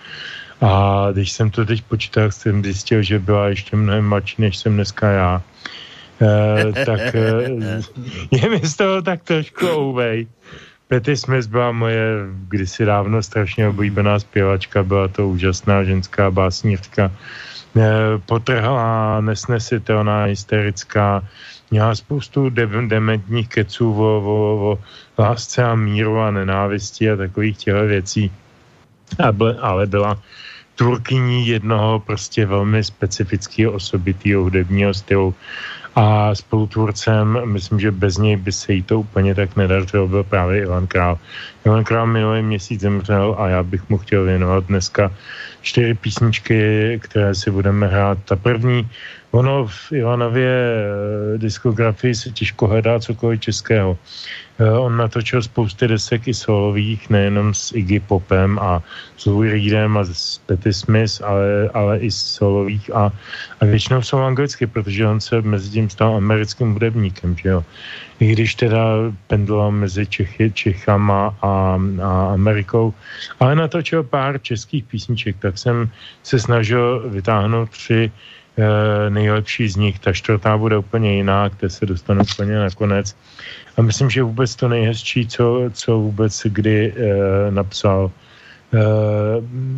A 0.62 1.08
když 1.12 1.32
jsem 1.32 1.50
to 1.50 1.65
teď 1.65 1.82
počítal, 1.82 2.32
jsem 2.32 2.63
zjistil, 2.63 3.03
že 3.03 3.20
byla 3.20 3.48
ještě 3.48 3.75
mnohem 3.75 4.08
mladší, 4.10 4.36
než 4.41 4.58
jsem 4.58 4.74
dneska 4.74 5.12
já. 5.12 5.41
E, 6.22 6.86
tak 6.86 7.15
e, 7.15 7.22
je 8.32 8.50
mi 8.50 8.60
z 8.63 8.75
toho 8.75 9.01
tak 9.01 9.24
trošku 9.24 9.67
ouvej. 9.67 10.27
Petty 10.87 11.17
Smith 11.17 11.47
byla 11.47 11.71
moje 11.71 12.29
kdysi 12.47 12.85
dávno 12.85 13.23
strašně 13.23 13.67
oblíbená 13.67 14.19
zpěvačka, 14.19 14.83
byla 14.83 15.07
to 15.07 15.27
úžasná 15.27 15.83
ženská 15.83 16.31
básnířka, 16.31 17.11
e, 17.77 18.17
potrhlá, 18.25 19.21
nesnesitelná, 19.21 20.23
hysterická, 20.23 21.23
měla 21.71 21.95
spoustu 21.95 22.49
de- 22.49 22.87
dementních 22.87 23.49
keců 23.49 23.93
o, 23.93 24.21
o, 24.21 24.71
o 24.71 24.79
lásce 25.17 25.63
a 25.63 25.75
míru 25.75 26.19
a 26.19 26.31
nenávisti 26.31 27.11
a 27.11 27.15
takových 27.15 27.57
těchto 27.57 27.85
věcí. 27.85 28.31
Ale 29.61 29.85
byla 29.87 30.21
tvůrkyní 30.75 31.47
jednoho 31.47 31.99
prostě 31.99 32.45
velmi 32.45 32.83
specifického 32.83 33.71
osobitého 33.71 34.43
hudebního 34.43 34.93
stylu 34.93 35.35
a 35.95 36.35
spolutvůrcem, 36.35 37.39
myslím, 37.45 37.79
že 37.79 37.91
bez 37.91 38.17
něj 38.17 38.35
by 38.35 38.51
se 38.51 38.73
jí 38.73 38.83
to 38.83 38.99
úplně 38.99 39.35
tak 39.35 39.55
nedařilo, 39.55 40.07
byl 40.07 40.23
právě 40.23 40.61
Ivan 40.61 40.87
Král. 40.87 41.17
Ivan 41.65 41.83
Král 41.83 42.07
minulý 42.07 42.41
měsíc 42.41 42.81
zemřel 42.81 43.35
a 43.39 43.47
já 43.47 43.63
bych 43.63 43.89
mu 43.89 43.97
chtěl 43.97 44.23
věnovat 44.23 44.63
dneska 44.67 45.11
čtyři 45.61 45.93
písničky, 45.93 46.99
které 47.03 47.35
si 47.35 47.51
budeme 47.51 47.87
hrát. 47.87 48.17
Ta 48.25 48.35
první, 48.35 48.87
ono 49.31 49.67
v 49.67 49.91
Ivanově 49.91 50.51
eh, 50.51 51.37
diskografii 51.37 52.15
se 52.15 52.29
těžko 52.29 52.67
hledá 52.67 52.99
cokoliv 52.99 53.39
českého. 53.39 53.97
Eh, 54.55 54.71
on 54.71 54.97
natočil 54.97 55.43
spousty 55.43 55.88
desek 55.88 56.27
i 56.27 56.33
solových, 56.33 57.09
nejenom 57.09 57.51
s 57.53 57.75
Iggy 57.75 58.00
Popem 58.00 58.55
a 58.59 58.79
s 59.17 59.25
Louis 59.25 59.51
Reedem 59.51 59.97
a 59.97 60.07
s 60.07 60.39
Petty 60.47 60.74
Smith, 60.74 61.19
ale, 61.24 61.69
ale 61.74 62.00
i 62.00 62.12
solových 62.12 62.88
a, 62.95 63.12
a 63.59 63.65
většinou 63.65 64.01
jsou 64.01 64.17
anglicky, 64.24 64.67
protože 64.67 65.07
on 65.07 65.19
se 65.19 65.41
mezi 65.41 65.69
tím 65.69 65.89
stal 65.89 66.15
americkým 66.15 66.71
hudebníkem, 66.74 67.35
že 67.35 67.50
jo. 67.50 67.63
I 68.19 68.31
když 68.31 68.55
teda 68.55 69.12
pendoval 69.27 69.71
mezi 69.71 70.07
Čechy, 70.07 70.51
Čechama 70.51 71.35
a, 71.41 71.75
a 72.03 72.12
Amerikou, 72.33 72.93
ale 73.39 73.55
natočil 73.55 74.03
pár 74.03 74.39
českých 74.39 74.83
písniček, 74.83 75.35
tak 75.39 75.57
jsem 75.57 75.91
se 76.24 76.39
snažil 76.39 77.09
vytáhnout 77.09 77.69
tři 77.69 78.12
nejlepší 79.09 79.69
z 79.69 79.75
nich. 79.75 80.00
Ta 80.00 80.13
čtvrtá 80.13 80.57
bude 80.57 80.77
úplně 80.77 81.15
jiná, 81.15 81.48
kde 81.48 81.70
se 81.70 81.85
dostanu 81.85 82.22
úplně 82.33 82.59
nakonec. 82.59 83.15
A 83.77 83.81
myslím, 83.81 84.09
že 84.09 84.24
vůbec 84.24 84.55
to 84.55 84.68
nejhezčí, 84.68 85.27
co, 85.27 85.70
co 85.74 86.00
vůbec 86.00 86.41
kdy 86.46 86.94
e, 86.96 87.51
napsal, 87.51 88.11
e, 88.74 88.79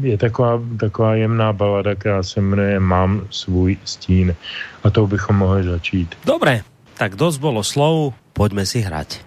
je 0.08 0.18
taková, 0.18 0.62
taková 0.80 1.16
jemná 1.16 1.54
balada, 1.54 1.96
která 1.96 2.24
se 2.24 2.42
jmenuje 2.42 2.80
Mám 2.80 3.28
svůj 3.30 3.78
stín. 3.86 4.36
A 4.84 4.90
to 4.90 5.08
bychom 5.08 5.36
mohli 5.36 5.64
začít. 5.64 6.16
Dobré, 6.26 6.62
tak 6.98 7.16
dosť 7.16 7.40
bolo 7.40 7.64
slov, 7.64 8.14
poďme 8.34 8.66
si 8.66 8.82
hrať. 8.82 9.22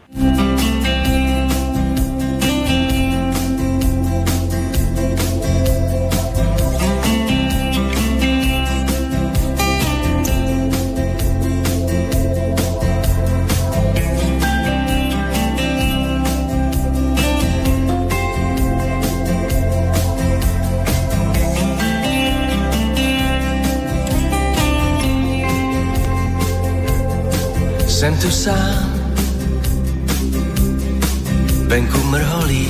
Venku 31.71 31.99
mrholí, 31.99 32.69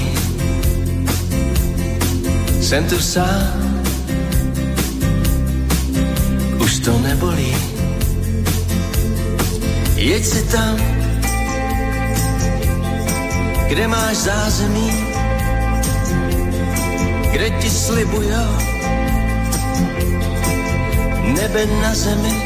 jsem 2.60 2.84
tu 2.84 2.98
sám, 3.00 3.80
už 6.60 6.78
to 6.78 6.98
nebolí. 6.98 7.56
Jeď 9.96 10.24
si 10.24 10.42
tam, 10.52 10.76
kde 13.68 13.88
máš 13.88 14.16
zázemí, 14.16 14.92
kde 17.32 17.50
ti 17.50 17.70
slibujou 17.70 18.52
nebe 21.40 21.66
na 21.82 21.94
zemi 21.94 22.36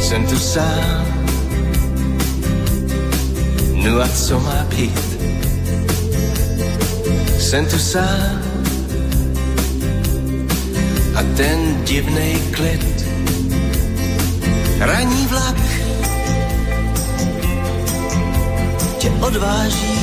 jsem 0.00 0.26
tu 0.26 0.38
sám. 0.38 1.07
A 3.86 4.08
co 4.08 4.40
má 4.40 4.64
být? 4.76 5.18
Jsem 7.38 7.66
tu 7.66 7.78
sám. 7.78 8.42
A 11.14 11.22
ten 11.36 11.84
divnej 11.84 12.38
klid, 12.50 13.04
raní 14.78 15.26
vlak 15.26 15.56
tě 18.98 19.10
odváží 19.10 20.00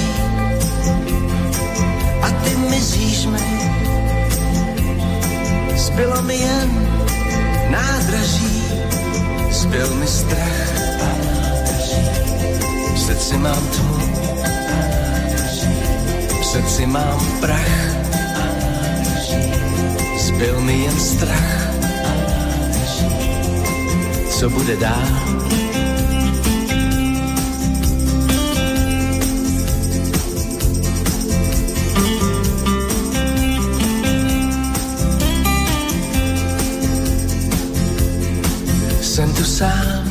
a 2.22 2.30
ty 2.32 2.56
mizíš 2.56 3.26
mi. 3.26 3.40
Zbylo 5.76 6.22
mi 6.22 6.36
jen 6.36 6.88
nádraží 7.70 8.64
zbyl 9.52 9.96
mi 9.96 10.08
strach. 10.08 10.75
Srdci 13.26 13.42
mám 13.42 13.68
tmu, 13.68 13.98
srdci 16.44 16.86
mám 16.86 17.20
prach. 17.40 17.96
Zbyl 20.18 20.62
mi 20.62 20.84
jen 20.84 21.00
strach. 21.00 21.70
Co 24.30 24.50
bude 24.50 24.76
dál? 24.78 25.26
jsem 39.02 39.34
tu 39.34 39.44
sám, 39.44 40.05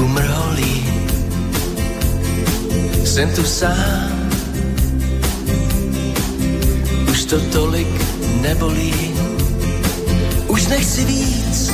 venku 0.00 0.08
mrholí, 0.08 0.84
jsem 3.04 3.30
tu 3.34 3.44
sám, 3.44 4.30
už 7.10 7.24
to 7.24 7.40
tolik 7.40 7.88
nebolí, 8.40 9.14
už 10.48 10.66
nechci 10.66 11.04
víc, 11.04 11.72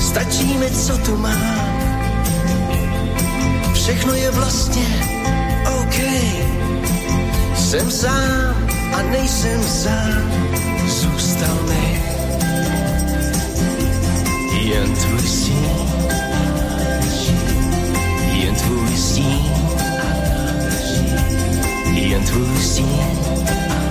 stačí 0.00 0.54
mi, 0.58 0.70
co 0.70 0.98
tu 0.98 1.16
mám, 1.16 1.76
všechno 3.74 4.14
je 4.14 4.30
vlastně 4.30 4.86
OK, 5.80 5.98
jsem 7.54 7.90
sám 7.90 8.68
a 8.92 9.02
nejsem 9.02 9.62
sám. 9.62 10.32
Zůstal 10.86 11.58
mi 11.68 12.15
jen 14.76 14.94
tvůj 14.94 15.28
stín, 15.28 15.70
jen 18.32 18.54
tvůj 18.54 18.96
stín, 18.96 19.40
jen 21.94 22.24
tvůj 22.24 22.56
stín. 22.60 23.85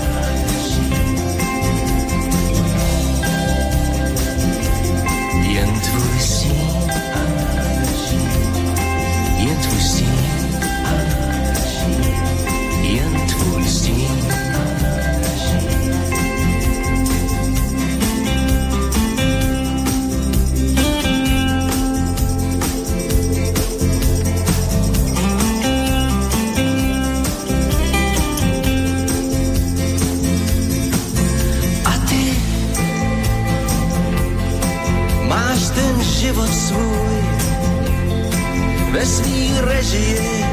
Svý 39.06 39.52
režii. 39.62 40.46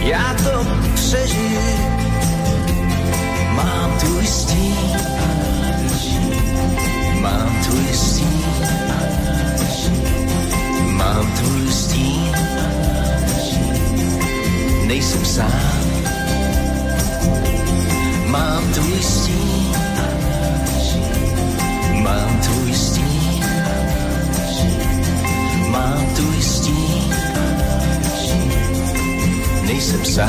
Já 0.00 0.34
to 0.44 0.66
přežiju, 0.94 1.60
mám 3.50 3.92
tvůj 3.98 4.26
stín, 4.26 4.96
mám 7.20 7.62
tvůj 7.64 7.92
stín, 7.92 8.44
mám 10.92 11.32
tvůj 11.32 11.72
stín, 11.72 12.34
nejsem 14.86 15.24
sám, 15.24 15.80
mám 18.26 18.72
tvůj 18.72 19.02
stín, 19.02 19.74
mám 22.02 22.40
tvůj 22.40 22.59
nejsem 29.80 30.04
sám. 30.04 30.28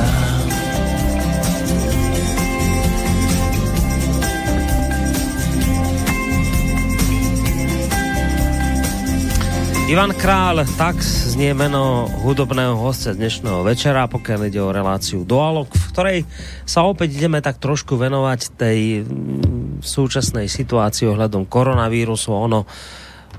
Ivan 9.91 10.15
Král, 10.15 10.63
tak 10.79 11.03
znie 11.03 11.51
meno 11.51 12.07
hudobného 12.23 12.79
hostia 12.79 13.11
dnešného 13.11 13.67
večera, 13.67 14.07
pokiaľ 14.07 14.47
ide 14.47 14.63
o 14.63 14.71
reláciu 14.71 15.27
Dualog, 15.27 15.67
v 15.67 15.85
ktorej 15.91 16.19
sa 16.63 16.87
opäť 16.87 17.19
ideme 17.19 17.43
tak 17.43 17.59
trošku 17.59 17.99
venovať 17.99 18.55
tej 18.55 19.03
mm, 19.03 19.83
súčasnej 19.83 20.47
situácii 20.47 21.11
ohľadom 21.11 21.43
koronavírusu. 21.43 22.31
Ono, 22.31 22.63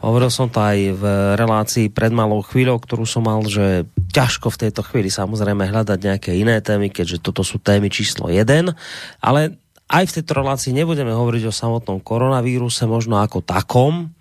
hovoril 0.05 0.29
som 0.29 0.53
to 0.53 0.61
aj 0.61 0.79
v 0.93 1.05
relácii 1.41 1.89
pred 1.89 2.13
malou 2.13 2.45
chvíľou, 2.45 2.77
ktorú 2.85 3.09
som 3.09 3.25
mal, 3.25 3.41
že 3.49 3.89
ťažko 4.13 4.53
v 4.53 4.61
tejto 4.69 4.85
chvíli 4.85 5.09
samozrejme 5.09 5.65
hľadať 5.67 5.99
nejaké 5.99 6.31
iné 6.37 6.61
témy, 6.61 6.93
keďže 6.93 7.25
toto 7.25 7.41
sú 7.41 7.57
témy 7.59 7.89
číslo 7.89 8.29
1, 8.29 8.45
ale 9.25 9.57
aj 9.89 10.05
v 10.09 10.15
tejto 10.21 10.33
relácii 10.37 10.73
nebudeme 10.77 11.13
hovoriť 11.13 11.49
o 11.49 11.53
samotnom 11.53 12.01
koronavíruse, 12.01 12.85
možno 12.85 13.21
ako 13.21 13.45
takom, 13.45 14.13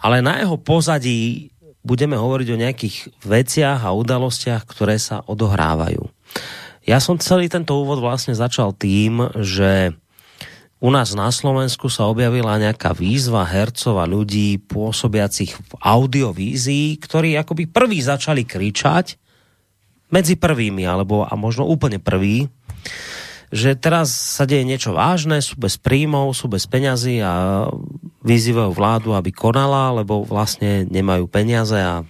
ale 0.00 0.24
na 0.24 0.40
jeho 0.40 0.56
pozadí 0.56 1.52
budeme 1.84 2.18
hovoriť 2.18 2.48
o 2.52 2.60
nejakých 2.60 2.96
veciach 3.24 3.80
a 3.84 3.96
udalostiach, 3.96 4.68
ktoré 4.68 5.00
sa 5.00 5.24
odohrávajú. 5.24 6.04
Ja 6.84 7.00
som 7.00 7.20
celý 7.20 7.52
tento 7.52 7.76
úvod 7.76 8.00
vlastne 8.00 8.32
začal 8.32 8.72
tým, 8.72 9.28
že 9.44 9.92
u 10.78 10.88
nás 10.94 11.10
na 11.18 11.26
Slovensku 11.34 11.90
sa 11.90 12.06
objavila 12.06 12.54
nejaká 12.54 12.94
výzva 12.94 13.42
hercov 13.42 13.98
a 13.98 14.06
ľudí 14.06 14.62
pôsobiacich 14.62 15.58
v 15.58 15.72
audiovízii, 15.82 17.02
ktorí 17.02 17.34
akoby 17.34 17.66
prví 17.66 17.98
začali 17.98 18.46
kričať, 18.46 19.18
medzi 20.08 20.40
prvými, 20.40 20.88
alebo 20.88 21.24
a 21.24 21.32
možno 21.36 21.68
úplne 21.68 22.00
prvý, 22.00 22.48
že 23.48 23.76
teraz 23.76 24.12
sa 24.12 24.44
deje 24.44 24.64
niečo 24.64 24.92
vážne, 24.92 25.40
sú 25.40 25.56
bez 25.56 25.80
príjmov, 25.80 26.36
sú 26.36 26.52
bez 26.52 26.68
peňazí 26.68 27.20
a 27.24 27.64
vyzývajú 28.24 28.72
vládu, 28.76 29.16
aby 29.16 29.32
konala, 29.32 29.92
lebo 29.96 30.20
vlastne 30.24 30.84
nemajú 30.84 31.24
peniaze 31.28 31.76
a 31.76 32.04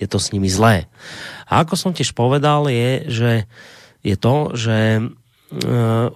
je 0.00 0.08
to 0.08 0.16
s 0.16 0.32
nimi 0.32 0.48
zlé. 0.48 0.88
A 1.44 1.64
ako 1.64 1.76
som 1.76 1.92
tiež 1.92 2.16
povedal, 2.16 2.68
je, 2.72 3.08
že 3.12 3.32
je 4.00 4.16
to, 4.16 4.56
že 4.56 4.76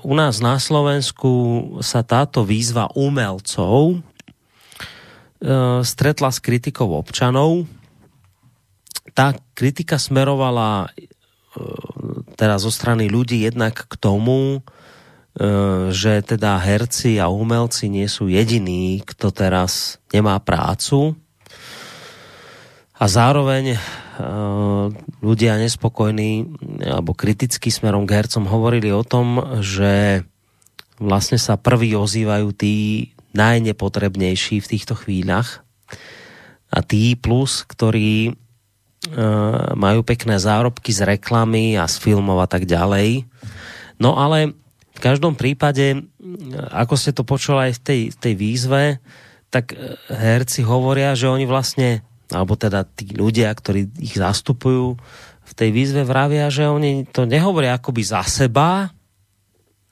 u 0.03 0.13
nás 0.17 0.41
na 0.41 0.57
Slovensku 0.57 1.33
sa 1.85 2.03
táto 2.03 2.43
výzva 2.43 2.89
umelcov 2.97 3.95
e, 3.95 3.99
stretla 5.85 6.31
s 6.33 6.43
kritikou 6.43 6.91
občanov. 6.97 7.69
Tá 9.13 9.35
kritika 9.55 9.99
smerovala 9.99 10.91
teda 12.39 12.57
zo 12.63 12.71
strany 12.71 13.11
ľudí 13.11 13.43
jednak 13.43 13.91
k 13.91 13.95
tomu, 13.99 14.63
že 15.91 16.23
teda 16.23 16.59
herci 16.59 17.19
a 17.23 17.31
umelci 17.31 17.87
nie 17.87 18.07
sú 18.11 18.27
jediní, 18.27 19.03
kto 19.07 19.31
teraz 19.31 20.03
nemá 20.11 20.39
prácu. 20.43 21.15
A 22.99 23.05
zároveň 23.07 23.79
ľudia 25.23 25.59
nespokojní 25.63 26.59
alebo 26.83 27.15
kriticky 27.15 27.71
smerom 27.71 28.05
k 28.05 28.19
hercom 28.19 28.51
hovorili 28.51 28.91
o 28.91 29.07
tom, 29.07 29.39
že 29.63 30.27
vlastne 30.99 31.39
sa 31.39 31.55
prví 31.55 31.95
ozývajú 31.95 32.51
tí 32.55 32.77
najnepotrebnejší 33.33 34.59
v 34.59 34.71
týchto 34.71 34.99
chvíľach 34.99 35.63
a 36.69 36.79
tí 36.83 37.15
plus, 37.15 37.63
ktorí 37.65 38.35
Eh, 38.99 39.73
majú 39.79 40.03
pekné 40.03 40.43
zárobky 40.43 40.91
z 40.91 41.07
reklamy 41.07 41.79
a 41.79 41.87
z 41.87 42.03
filmov 42.03 42.43
a 42.43 42.51
tak 42.51 42.67
ďalej. 42.67 43.31
No 44.03 44.19
ale 44.19 44.59
v 44.93 45.01
každom 45.01 45.39
prípade, 45.39 45.87
eh, 45.95 46.03
ako 46.75 46.95
ste 46.99 47.15
to 47.15 47.23
počuli 47.23 47.71
aj 47.71 47.73
v 47.79 47.83
tej, 47.87 48.01
tej 48.19 48.35
výzve, 48.35 48.83
tak 49.55 49.71
eh, 49.71 49.95
herci 50.11 50.67
hovoria, 50.67 51.15
že 51.15 51.31
oni 51.31 51.47
vlastne, 51.47 52.03
alebo 52.29 52.57
teda 52.57 52.85
tí 52.85 53.09
ľudia, 53.17 53.49
ktorí 53.53 53.89
ich 54.01 54.17
zastupujú 54.17 54.97
v 55.49 55.53
tej 55.57 55.71
výzve 55.73 56.03
vravia, 56.05 56.53
že 56.53 56.69
oni 56.69 57.09
to 57.09 57.25
nehovoria 57.25 57.81
akoby 57.81 58.03
za 58.05 58.21
seba, 58.29 58.93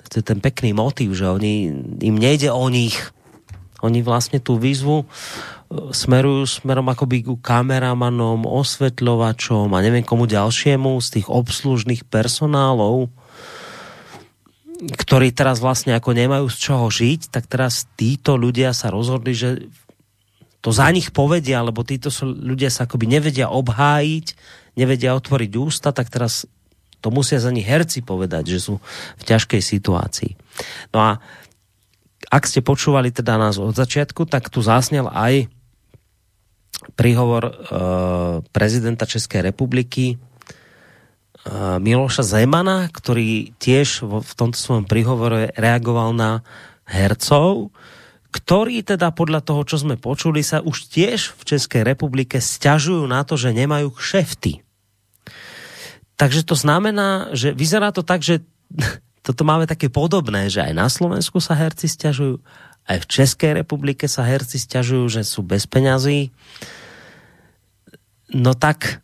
to 0.07 0.23
je 0.23 0.25
ten 0.25 0.39
pekný 0.39 0.71
motiv, 0.71 1.13
že 1.19 1.27
oni, 1.27 1.71
im 1.99 2.17
nejde 2.17 2.55
o 2.55 2.67
nich. 2.71 2.95
Oni 3.83 4.01
vlastne 4.01 4.39
tú 4.39 4.57
výzvu 4.57 5.05
smerujú 5.91 6.63
smerom 6.63 6.87
akoby 6.87 7.27
ku 7.27 7.37
kameramanom, 7.43 8.47
osvetľovačom 8.47 9.67
a 9.75 9.83
neviem 9.83 10.07
komu 10.07 10.31
ďalšiemu 10.31 10.95
z 11.03 11.09
tých 11.21 11.27
obslužných 11.27 12.07
personálov, 12.07 13.11
ktorí 14.79 15.35
teraz 15.35 15.59
vlastne 15.59 15.99
ako 15.99 16.15
nemajú 16.15 16.47
z 16.53 16.57
čoho 16.57 16.87
žiť, 16.87 17.35
tak 17.35 17.51
teraz 17.51 17.91
títo 17.99 18.39
ľudia 18.39 18.71
sa 18.71 18.95
rozhodli, 18.95 19.35
že 19.35 19.67
to 20.67 20.75
za 20.75 20.91
nich 20.91 21.15
povedia, 21.15 21.63
lebo 21.63 21.87
títo 21.87 22.11
ľudia 22.27 22.75
sa 22.75 22.91
akoby 22.91 23.07
nevedia 23.07 23.47
obhájiť, 23.55 24.27
nevedia 24.75 25.15
otvoriť 25.15 25.53
ústa, 25.55 25.95
tak 25.95 26.11
teraz 26.11 26.43
to 26.99 27.15
musia 27.15 27.39
za 27.39 27.55
nich 27.55 27.63
herci 27.63 28.03
povedať, 28.03 28.51
že 28.51 28.59
sú 28.59 28.83
v 29.15 29.23
ťažkej 29.23 29.63
situácii. 29.63 30.35
No 30.91 30.99
a 30.99 31.11
ak 32.35 32.51
ste 32.51 32.67
počúvali 32.67 33.15
teda 33.15 33.39
nás 33.39 33.63
od 33.63 33.79
začiatku, 33.79 34.27
tak 34.27 34.51
tu 34.51 34.59
zásnel 34.59 35.07
aj 35.07 35.47
príhovor 36.99 37.47
uh, 37.47 37.55
prezidenta 38.51 39.07
Českej 39.07 39.47
republiky 39.47 40.19
uh, 40.19 41.79
Miloša 41.79 42.27
Zemana, 42.27 42.91
ktorý 42.91 43.55
tiež 43.63 44.03
v, 44.03 44.19
v 44.19 44.33
tomto 44.35 44.59
svojom 44.59 44.91
príhovore 44.91 45.55
reagoval 45.55 46.11
na 46.11 46.43
hercov, 46.91 47.71
ktorí 48.35 48.83
teda 48.83 49.15
podľa 49.15 49.41
toho, 49.43 49.63
čo 49.63 49.77
sme 49.81 49.97
počuli, 49.97 50.43
sa 50.43 50.63
už 50.63 50.91
tiež 50.91 51.35
v 51.39 51.43
Českej 51.47 51.83
republike 51.87 52.43
stiažujú 52.43 53.07
na 53.07 53.23
to, 53.23 53.39
že 53.39 53.55
nemajú 53.55 53.95
kšefty. 53.95 54.67
Takže 56.17 56.49
to 56.49 56.57
znamená, 56.57 57.31
že 57.37 57.53
vyzerá 57.53 57.93
to 57.93 58.01
tak, 58.01 58.25
že 58.25 58.43
toto 59.27 59.43
máme 59.45 59.69
také 59.69 59.93
podobné, 59.93 60.49
že 60.49 60.65
aj 60.65 60.73
na 60.73 60.89
Slovensku 60.89 61.39
sa 61.39 61.55
herci 61.55 61.87
stiažujú, 61.87 62.41
aj 62.87 62.99
v 63.03 63.07
Českej 63.11 63.53
republike 63.63 64.07
sa 64.07 64.23
herci 64.23 64.63
stiažujú, 64.63 65.11
že 65.11 65.23
sú 65.27 65.43
bez 65.43 65.67
peňazí. 65.67 66.31
No 68.31 68.55
tak 68.55 69.03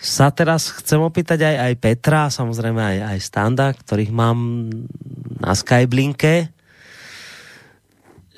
sa 0.00 0.32
teraz 0.32 0.72
chcem 0.80 0.96
opýtať 0.96 1.44
aj, 1.44 1.56
aj 1.60 1.72
Petra, 1.76 2.32
samozrejme 2.32 2.80
aj, 2.80 2.98
aj 3.16 3.18
Standa, 3.20 3.68
ktorých 3.76 4.08
mám 4.08 4.72
na 5.44 5.52
Skyblinke, 5.52 6.48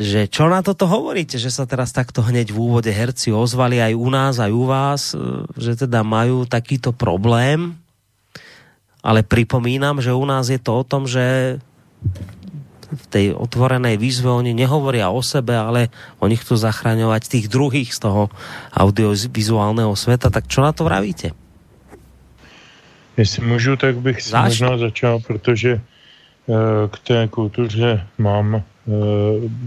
že 0.01 0.25
čo 0.25 0.49
na 0.49 0.65
toto 0.65 0.89
hovoríte, 0.89 1.37
že 1.37 1.53
sa 1.53 1.69
teraz 1.69 1.93
takto 1.93 2.25
hneď 2.25 2.49
v 2.49 2.59
úvode 2.59 2.89
herci 2.89 3.29
ozvali 3.29 3.77
aj 3.77 3.93
u 3.93 4.09
nás, 4.09 4.41
aj 4.41 4.53
u 4.53 4.65
vás, 4.65 5.01
že 5.57 5.73
teda 5.77 6.01
majú 6.01 6.49
takýto 6.49 6.97
problém, 6.97 7.77
ale 9.05 9.21
pripomínam, 9.21 10.01
že 10.01 10.17
u 10.17 10.25
nás 10.25 10.49
je 10.49 10.57
to 10.57 10.81
o 10.81 10.85
tom, 10.87 11.05
že 11.05 11.59
v 12.93 13.05
tej 13.09 13.27
otvorenej 13.33 13.97
výzve 13.97 14.29
oni 14.29 14.53
nehovoria 14.53 15.09
o 15.09 15.25
sebe, 15.25 15.57
ale 15.57 15.89
oni 16.21 16.37
chcú 16.37 16.61
zachraňovať 16.61 17.23
tých 17.25 17.47
druhých 17.49 17.97
z 17.97 18.05
toho 18.05 18.23
audiovizuálneho 18.73 19.97
sveta. 19.97 20.29
Tak 20.29 20.45
čo 20.49 20.61
na 20.61 20.77
to 20.77 20.85
vravíte? 20.85 21.33
Jestli 23.17 23.45
můžu, 23.45 23.77
tak 23.77 23.97
bych 23.97 24.23
si 24.23 24.37
možná 24.37 24.79
začal, 24.79 25.21
protože 25.21 25.75
uh, 25.77 26.89
k 26.89 26.99
té 26.99 27.29
kultuře 27.29 28.07
mám 28.19 28.65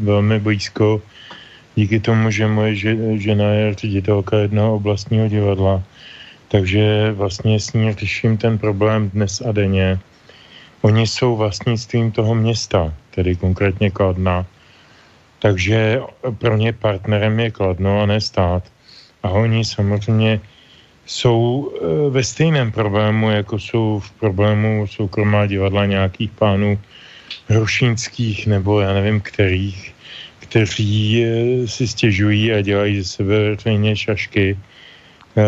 velmi 0.01 0.39
blízko 0.39 1.01
díky 1.75 1.99
tomu, 1.99 2.31
že 2.31 2.47
moje 2.47 2.75
žena 3.19 3.45
je 3.45 3.73
ředitelka 3.73 4.37
jednoho 4.37 4.75
oblastního 4.75 5.27
divadla. 5.27 5.83
Takže 6.47 7.11
vlastně 7.11 7.59
s 7.59 7.73
ní 7.73 7.93
řeším 7.93 8.37
ten 8.37 8.57
problém 8.57 9.09
dnes 9.09 9.41
a 9.41 9.51
denně. 9.51 9.99
Oni 10.81 11.07
jsou 11.07 11.35
vlastnictvím 11.35 12.11
toho 12.11 12.35
města, 12.35 12.93
tedy 13.11 13.35
konkrétně 13.35 13.91
Kladna. 13.91 14.45
Takže 15.39 16.01
pro 16.37 16.57
ně 16.57 16.73
partnerem 16.73 17.39
je 17.39 17.51
Kladno 17.51 18.01
a 18.01 18.05
ne 18.05 18.21
stát. 18.21 18.63
a 19.23 19.29
oni 19.29 19.65
samozřejmě 19.65 20.39
jsou 21.05 21.71
eh, 21.73 22.09
ve 22.09 22.23
stejném 22.23 22.71
problému, 22.71 23.29
jako 23.31 23.59
jsou 23.59 23.99
v 23.99 24.11
problému 24.11 24.87
soukromá 24.87 25.45
divadla 25.45 25.85
nějakých 25.85 26.31
pánů 26.31 26.79
hrušínských 27.47 28.47
nebo 28.47 28.79
já 28.79 28.93
nevím 28.93 29.21
kterých, 29.21 29.93
kteří 30.39 31.23
eh, 31.23 31.67
si 31.67 31.87
stěžují 31.87 32.53
a 32.53 32.61
dělají 32.61 33.01
ze 33.01 33.07
sebe 33.07 33.49
veřejně 33.49 33.95
šašky. 33.95 34.59
Eh, 35.37 35.43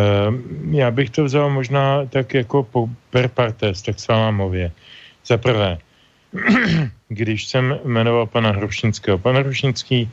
já 0.72 0.92
bych 0.92 1.10
to 1.10 1.24
vzal 1.24 1.50
možná 1.50 2.06
tak 2.06 2.34
jako 2.34 2.64
po, 2.64 2.88
per 3.10 3.28
partes, 3.28 3.82
tak 3.82 4.00
salámově. 4.00 4.72
Za 5.26 5.38
prvé, 5.38 5.78
když 7.08 7.48
jsem 7.48 7.80
jmenoval 7.84 8.26
pana 8.26 8.52
Hrušinského. 8.52 9.18
Pan 9.18 9.36
Hrušinský 9.36 10.10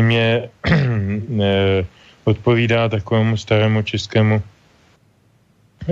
mě 0.00 0.48
odpovídá 2.24 2.88
takovému 2.88 3.36
starému 3.36 3.82
českému 3.82 4.42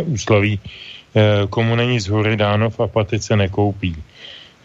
úsloví, 0.04 0.60
eh, 0.60 1.46
komu 1.50 1.76
není 1.76 2.00
z 2.00 2.08
hory 2.08 2.36
dáno 2.36 2.70
v 2.70 2.80
apatice 2.80 3.36
nekoupí. 3.36 3.96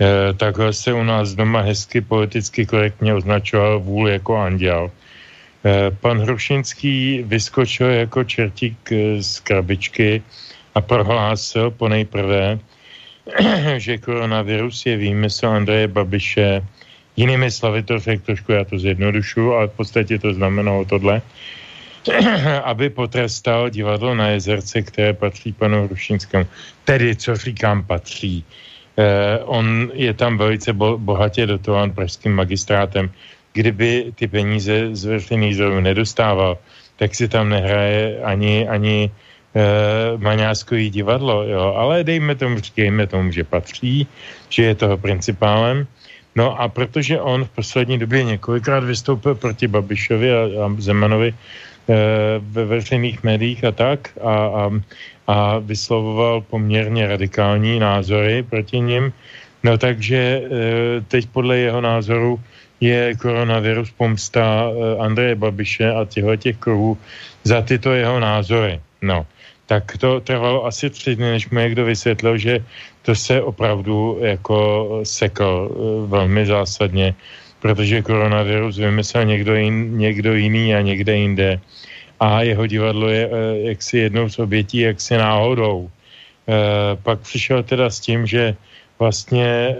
Eh, 0.01 0.33
takhle 0.33 0.73
se 0.73 0.93
u 0.93 1.03
nás 1.03 1.37
doma 1.37 1.61
hezky 1.61 2.01
politicky 2.01 2.65
korektně 2.65 3.13
označoval 3.13 3.79
vůl 3.79 4.09
jako 4.09 4.35
anděl. 4.37 4.91
Eh, 5.65 5.91
pan 5.91 6.17
Hrušinský 6.21 7.21
vyskočil 7.21 7.89
jako 7.89 8.23
čertík 8.23 8.77
z 9.19 9.39
krabičky 9.39 10.23
a 10.75 10.81
prohlásil 10.81 11.71
po 11.71 11.85
nejprve, 11.85 12.59
že 13.77 14.01
koronavirus 14.01 14.85
je 14.85 14.97
výmysl 14.97 15.47
Andreje 15.47 15.87
Babiše. 15.87 16.65
Jinými 17.15 17.51
slovy 17.51 17.83
to 17.83 17.99
řekl 17.99 18.25
trošku, 18.25 18.51
já 18.51 18.63
to 18.65 18.79
zjednodušu, 18.79 19.53
ale 19.53 19.67
v 19.67 19.77
podstatě 19.85 20.17
to 20.17 20.33
znamenalo 20.33 20.85
tohle. 20.85 21.21
aby 22.63 22.89
potrestal 22.89 23.69
divadlo 23.69 24.15
na 24.15 24.27
jezerce, 24.27 24.81
které 24.81 25.13
patří 25.13 25.53
panu 25.53 25.85
Hrušinskému. 25.85 26.47
Tedy, 26.89 27.15
co 27.15 27.35
říkám, 27.35 27.85
patří. 27.85 28.45
Eh, 29.01 29.39
on 29.49 29.89
je 29.93 30.13
tam 30.13 30.37
velice 30.37 30.73
bo- 30.73 30.97
bohatě 30.97 31.45
dotován 31.45 31.91
pražským 31.91 32.37
magistrátem. 32.37 33.09
Kdyby 33.53 34.13
ty 34.15 34.27
peníze 34.27 34.93
z 34.93 35.05
veřejných 35.05 35.55
zdrojů 35.55 35.79
nedostával, 35.79 36.57
tak 36.95 37.15
si 37.15 37.27
tam 37.27 37.49
nehraje 37.49 38.21
ani, 38.21 38.69
ani 38.69 39.09
eh, 39.09 40.17
maňáskový 40.17 40.89
divadlo, 40.89 41.43
jo. 41.49 41.73
ale 41.73 42.03
dejme 42.03 42.35
tomu, 42.35 42.59
říkejme 42.59 43.07
tomu, 43.07 43.31
že 43.31 43.43
patří, 43.43 44.07
že 44.49 44.63
je 44.63 44.75
toho 44.75 44.97
principálem. 44.97 45.87
No 46.35 46.61
a 46.61 46.69
protože 46.69 47.19
on 47.19 47.45
v 47.45 47.49
poslední 47.49 47.97
době 47.97 48.23
několikrát 48.23 48.83
vystoupil 48.83 49.35
proti 49.35 49.67
Babišovi 49.67 50.29
a, 50.31 50.41
a 50.63 50.65
Zemanovi, 50.77 51.33
Eh, 51.89 52.39
ve 52.39 52.65
veřejných 52.65 53.23
médiích 53.23 53.63
a 53.63 53.71
tak 53.71 54.13
a, 54.21 54.33
a, 54.33 54.71
a 55.31 55.63
vyslovoval 55.63 56.41
poměrně 56.43 57.07
radikální 57.07 57.79
názory 57.79 58.43
proti 58.43 58.79
ním. 58.79 59.13
No 59.63 59.77
takže 59.77 60.19
eh, 60.19 60.49
teď 61.07 61.31
podle 61.31 61.57
jeho 61.57 61.81
názoru 61.81 62.35
je 62.81 63.15
koronavirus 63.15 63.91
pomsta 63.95 64.43
eh, 64.43 64.99
Andreje 64.99 65.35
Babiše 65.35 65.87
a 65.87 66.03
těchto 66.05 66.35
těch 66.35 66.57
kruhů 66.57 66.97
za 67.47 67.61
tyto 67.63 67.95
jeho 67.95 68.19
názory. 68.19 68.81
No, 69.01 69.23
tak 69.71 69.97
to 69.97 70.19
trvalo 70.19 70.67
asi 70.67 70.89
tři 70.89 71.15
dny, 71.15 71.39
než 71.39 71.47
mu 71.49 71.59
někdo 71.59 71.85
vysvětlil, 71.87 72.37
že 72.37 72.59
to 73.01 73.15
se 73.15 73.41
opravdu 73.41 74.19
jako 74.21 74.99
sekl 75.03 75.71
velmi 76.11 76.45
zásadně 76.45 77.15
protože 77.61 78.01
koronavirus 78.01 78.77
vymyslel 78.77 79.25
někdo, 79.25 79.55
jin, 79.55 79.97
někdo 79.97 80.33
jiný 80.33 80.75
a 80.75 80.81
někde 80.81 81.15
jinde. 81.15 81.59
A 82.21 82.41
jeho 82.45 82.67
divadlo 82.69 83.09
je 83.09 83.23
eh, 83.25 83.57
jaksi 83.73 83.97
jednou 83.97 84.29
z 84.29 84.39
obětí, 84.39 84.77
jaksi 84.77 85.17
náhodou. 85.17 85.89
E, 86.47 86.95
pak 86.95 87.19
přišel 87.19 87.63
teda 87.63 87.89
s 87.89 87.99
tím, 87.99 88.27
že 88.27 88.55
vlastně 88.99 89.45
e, 89.45 89.75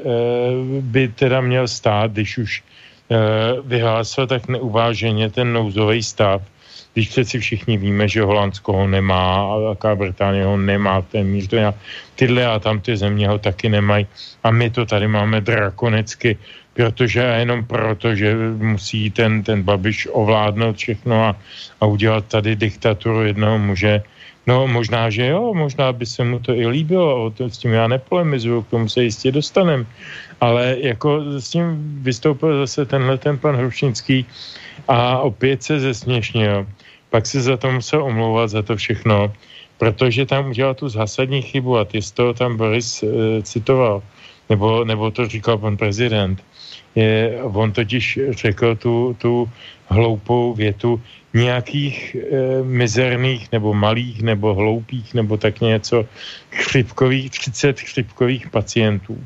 by 0.82 1.08
teda 1.08 1.42
měl 1.42 1.68
stát, 1.68 2.12
když 2.12 2.38
už 2.38 2.64
vyhlásil 3.66 4.28
tak 4.28 4.48
neuváženě 4.48 5.30
ten 5.30 5.54
nouzový 5.54 6.04
stav, 6.04 6.42
když 6.94 7.10
přeci 7.10 7.40
všichni 7.40 7.78
víme, 7.78 8.08
že 8.08 8.24
Holandsko 8.24 8.74
ho 8.74 8.88
nemá 8.88 9.52
a 9.52 9.58
Velká 9.58 9.96
Británie 9.96 10.46
ho 10.46 10.58
nemá, 10.58 11.02
ten 11.02 11.28
mír, 11.28 11.48
to 11.48 11.56
já, 11.56 11.74
tyhle 12.16 12.46
a 12.46 12.60
tam 12.60 12.80
ty 12.80 12.98
země 12.98 13.28
ho 13.28 13.40
taky 13.40 13.70
nemají 13.70 14.08
a 14.44 14.52
my 14.52 14.70
to 14.70 14.86
tady 14.86 15.08
máme 15.08 15.42
drakonicky 15.42 16.38
protože 16.74 17.20
jenom 17.20 17.66
proto, 17.66 18.16
že 18.16 18.36
musí 18.58 19.12
ten, 19.12 19.44
ten 19.44 19.64
Babiš 19.64 20.08
ovládnout 20.12 20.76
všechno 20.76 21.24
a, 21.24 21.36
a 21.82 21.86
udělat 21.86 22.26
tady 22.26 22.56
diktaturu 22.56 23.24
jednoho 23.24 23.60
muže. 23.60 24.04
No 24.48 24.68
možná, 24.68 25.10
že 25.10 25.28
jo, 25.28 25.54
možná 25.54 25.94
by 25.94 26.06
se 26.06 26.24
mu 26.24 26.40
to 26.40 26.54
i 26.54 26.68
líbilo, 26.68 27.30
to, 27.30 27.50
s 27.50 27.58
tím 27.58 27.74
já 27.74 27.88
nepolemizuju, 27.88 28.62
k 28.62 28.70
tomu 28.70 28.90
se 28.90 29.04
jistě 29.04 29.32
dostanem. 29.32 29.86
Ale 30.42 30.78
jako 30.80 31.40
s 31.40 31.50
tím 31.50 31.78
vystoupil 32.02 32.60
zase 32.60 32.86
tenhle 32.86 33.18
ten 33.18 33.38
pan 33.38 33.56
Hrušnický 33.56 34.26
a 34.88 35.20
opět 35.20 35.64
se 35.64 35.80
zesměšnil. 35.80 36.68
Pak 37.10 37.26
se 37.26 37.42
za 37.42 37.58
to 37.58 37.72
musel 37.72 38.04
omlouvat 38.04 38.50
za 38.50 38.62
to 38.62 38.76
všechno, 38.76 39.34
protože 39.78 40.26
tam 40.26 40.50
udělal 40.50 40.74
tu 40.74 40.90
zásadní 40.90 41.42
chybu 41.42 41.78
a 41.78 41.86
ty 41.86 42.02
z 42.02 42.12
toho 42.12 42.34
tam 42.34 42.58
Boris 42.58 43.04
e, 43.04 43.08
citoval, 43.44 44.02
nebo, 44.50 44.86
nebo 44.86 45.12
to 45.12 45.28
říkal 45.28 45.58
pan 45.58 45.78
prezident 45.78 46.42
je, 46.96 47.40
on 47.44 47.72
totiž 47.72 48.20
řekl 48.30 48.76
tu, 48.76 49.16
tu 49.20 49.50
hloupou 49.88 50.54
větu 50.54 51.02
nějakých 51.34 52.16
e, 52.16 52.64
mizerných 52.64 53.52
nebo 53.52 53.74
malých 53.74 54.22
nebo 54.22 54.54
hloupých 54.54 55.14
nebo 55.14 55.38
tak 55.38 55.62
něco 55.62 56.06
chřipkových, 56.52 57.30
30 57.30 57.80
chřipkových 57.80 58.50
pacientů. 58.50 59.18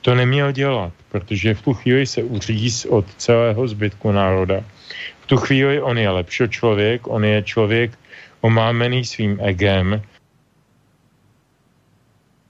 To 0.00 0.14
neměl 0.14 0.52
dělat, 0.52 0.92
protože 1.08 1.54
v 1.54 1.62
tu 1.62 1.74
chvíli 1.74 2.06
se 2.06 2.22
uříz 2.22 2.84
od 2.84 3.06
celého 3.16 3.68
zbytku 3.68 4.12
národa. 4.12 4.64
V 5.20 5.26
tu 5.26 5.36
chvíli 5.36 5.80
on 5.82 5.98
je 5.98 6.10
lepší 6.10 6.48
člověk, 6.48 7.06
on 7.06 7.24
je 7.24 7.42
člověk 7.42 7.98
omámený 8.40 9.04
svým 9.04 9.38
egem, 9.42 10.02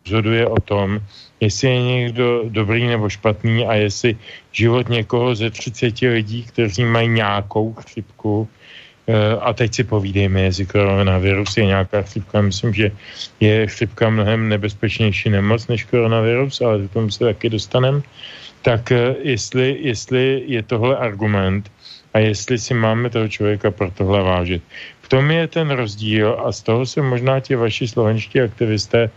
rozhoduje 0.04 0.46
o 0.46 0.60
tom, 0.60 1.00
jestli 1.40 1.68
je 1.68 1.82
někdo 1.82 2.42
dobrý 2.48 2.86
nebo 2.86 3.08
špatný 3.08 3.66
a 3.66 3.74
jestli 3.74 4.16
život 4.52 4.88
někoho 4.88 5.34
ze 5.34 5.50
30 5.50 6.00
lidí, 6.00 6.42
kteří 6.42 6.84
mají 6.84 7.08
nějakou 7.08 7.74
chřipku, 7.74 8.48
eh, 9.06 9.36
a 9.40 9.52
teď 9.52 9.74
si 9.74 9.84
povídejme, 9.84 10.40
jestli 10.40 10.66
koronavirus 10.66 11.56
je 11.56 11.64
nějaká 11.66 12.02
chřipka. 12.02 12.40
Myslím, 12.40 12.74
že 12.74 12.90
je 13.40 13.66
chřipka 13.66 14.10
mnohem 14.10 14.48
nebezpečnější 14.48 15.30
nemoc 15.30 15.66
než 15.66 15.84
koronavirus, 15.84 16.60
ale 16.60 16.86
k 16.88 16.92
tomu 16.92 17.10
se 17.10 17.24
taky 17.24 17.50
dostanem. 17.50 18.02
Tak 18.62 18.92
eh, 18.92 19.14
jestli, 19.22 19.78
jestli 19.80 20.42
je 20.46 20.62
tohle 20.62 20.96
argument 20.96 21.70
a 22.14 22.18
jestli 22.18 22.58
si 22.58 22.74
máme 22.74 23.10
toho 23.10 23.28
člověka 23.28 23.70
pro 23.70 23.90
tohle 23.90 24.22
vážit. 24.22 24.62
V 25.02 25.08
tom 25.08 25.30
je 25.30 25.46
ten 25.46 25.70
rozdíl 25.70 26.36
a 26.44 26.52
z 26.52 26.62
toho 26.62 26.86
se 26.86 27.02
možná 27.02 27.40
ti 27.40 27.56
vaši 27.56 27.88
slovenští 27.88 28.40
aktivisté 28.40 29.08
e, 29.08 29.10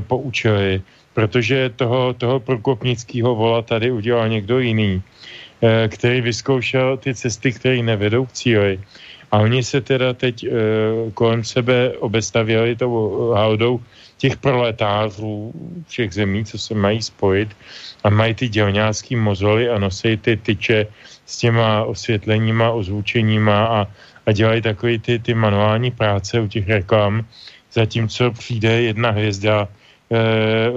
poučili, 0.00 0.82
protože 1.14 1.70
toho, 1.76 2.14
toho 2.14 2.40
prokopnického 2.40 3.34
vola 3.34 3.62
tady 3.62 3.90
udělal 3.90 4.28
někdo 4.28 4.58
jiný, 4.58 5.02
eh, 5.62 5.88
který 5.88 6.20
vyzkoušel 6.20 6.96
ty 6.96 7.14
cesty, 7.14 7.52
které 7.52 7.82
nevedou 7.82 8.26
k 8.26 8.32
cíli. 8.32 8.80
A 9.32 9.40
oni 9.40 9.64
se 9.64 9.80
teda 9.80 10.12
teď 10.12 10.44
eh, 10.44 10.50
kolem 11.14 11.44
sebe 11.44 11.96
obestavěli 12.04 12.76
tou 12.76 13.32
haldou 13.32 13.80
těch 14.22 14.36
proletářů 14.36 15.52
všech 15.88 16.14
zemí, 16.14 16.44
co 16.44 16.58
se 16.58 16.74
mají 16.74 17.02
spojit 17.02 17.48
a 18.04 18.10
mají 18.10 18.34
ty 18.34 18.48
dělňářský 18.48 19.16
mozoly 19.16 19.68
a 19.68 19.78
nosí 19.78 20.16
ty 20.16 20.36
tyče 20.36 20.86
s 21.26 21.38
těma 21.38 21.84
osvětleníma, 21.84 22.70
ozvučeníma 22.70 23.58
a, 23.66 23.78
a 24.26 24.32
dělají 24.32 24.62
takové 24.62 24.98
ty, 24.98 25.18
ty 25.18 25.34
manuální 25.34 25.90
práce 25.90 26.40
u 26.40 26.46
těch 26.46 26.68
reklam, 26.68 27.26
zatímco 27.72 28.30
přijde 28.30 28.82
jedna 28.82 29.10
hvězda 29.10 29.68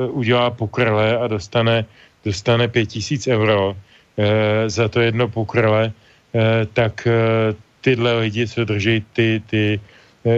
udělá 0.09 0.49
pokrle 0.49 1.17
a 1.17 1.27
dostane, 1.27 1.85
dostane 2.25 2.67
pět 2.67 2.85
tisíc 2.85 3.27
euro 3.27 3.75
eh, 4.17 4.69
za 4.69 4.87
to 4.87 5.01
jedno 5.01 5.27
pokrle, 5.27 5.91
eh, 6.35 6.65
tak 6.73 7.07
tyhle 7.81 8.19
lidi, 8.19 8.47
co 8.47 8.65
drží 8.65 9.05
ty, 9.13 9.41
ty 9.45 9.79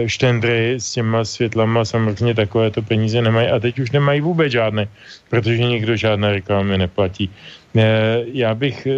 štendry 0.06 0.76
s 0.76 0.92
těma 0.92 1.24
světlama, 1.24 1.84
samozřejmě 1.84 2.34
takovéto 2.34 2.82
peníze 2.82 3.22
nemají. 3.22 3.48
A 3.48 3.58
teď 3.58 3.78
už 3.78 3.90
nemají 3.90 4.20
vůbec 4.20 4.52
žádné, 4.52 4.88
protože 5.32 5.64
nikdo 5.64 5.96
žádné 5.96 6.32
reklamy 6.32 6.78
neplatí. 6.78 7.30
Já 8.32 8.54
bych 8.54 8.88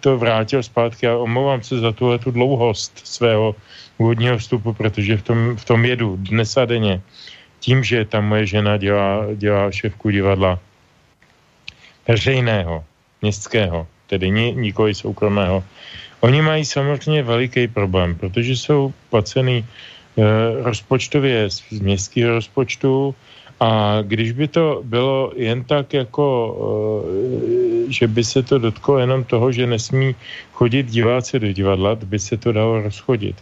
to 0.00 0.18
vrátil 0.18 0.62
zpátky 0.62 1.08
a 1.08 1.16
omlouvám 1.16 1.62
se 1.62 1.78
za 1.78 1.92
tuhle 1.92 2.18
tu 2.18 2.30
dlouhost 2.30 3.00
svého 3.04 3.54
úvodního 3.98 4.38
vstupu, 4.38 4.72
protože 4.72 5.16
v 5.16 5.22
tom, 5.22 5.56
v 5.56 5.64
tom 5.64 5.84
jedu 5.84 6.16
dnes 6.16 6.56
a 6.56 6.64
denně 6.64 7.00
tím, 7.64 7.80
že 7.80 8.04
ta 8.04 8.20
moje 8.20 8.46
žena 8.46 8.76
dělá, 8.76 9.32
dělá 9.40 9.72
šéfku 9.72 10.12
divadla 10.12 10.60
veřejného, 12.08 12.84
městského, 13.24 13.88
tedy 14.06 14.28
ni, 14.30 14.52
nikoli 14.52 14.92
soukromého, 14.92 15.64
Oni 16.24 16.40
mají 16.42 16.64
samozřejmě 16.64 17.22
veliký 17.22 17.68
problém, 17.68 18.16
protože 18.16 18.56
jsou 18.56 18.92
placený 19.10 19.60
eh, 19.60 20.22
rozpočtově 20.64 21.50
z 21.50 21.80
městského 21.84 22.40
rozpočtu 22.40 23.14
a 23.60 24.00
když 24.02 24.32
by 24.32 24.48
to 24.48 24.80
bylo 24.88 25.32
jen 25.36 25.64
tak 25.68 25.92
jako, 25.92 26.24
eh, 27.84 27.92
že 27.92 28.08
by 28.08 28.24
se 28.24 28.40
to 28.42 28.56
dotklo 28.56 29.04
jenom 29.04 29.24
toho, 29.24 29.52
že 29.52 29.68
nesmí 29.68 30.16
chodit 30.56 30.88
diváci 30.88 31.36
do 31.36 31.52
divadla, 31.52 32.00
by 32.00 32.18
se 32.18 32.40
to 32.40 32.56
dalo 32.56 32.80
rozchodit. 32.80 33.36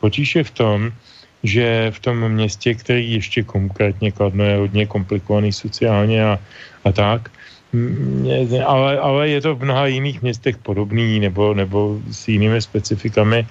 Potíž 0.00 0.40
je 0.40 0.44
v 0.44 0.50
tom, 0.56 0.78
že 1.42 1.90
v 1.90 2.00
tom 2.00 2.28
městě, 2.28 2.74
který 2.74 3.12
ještě 3.12 3.42
konkrétně 3.42 4.12
Kladno 4.12 4.44
je 4.44 4.56
hodně 4.56 4.86
komplikovaný 4.86 5.52
sociálně 5.52 6.24
a, 6.24 6.38
a 6.84 6.92
tak, 6.92 7.30
ale, 8.66 8.98
ale 8.98 9.28
je 9.28 9.40
to 9.40 9.54
v 9.54 9.64
mnoha 9.64 9.86
jiných 9.86 10.22
městech 10.22 10.56
podobný 10.56 11.20
nebo, 11.20 11.54
nebo 11.54 11.98
s 12.10 12.28
jinými 12.28 12.62
specifikami, 12.62 13.46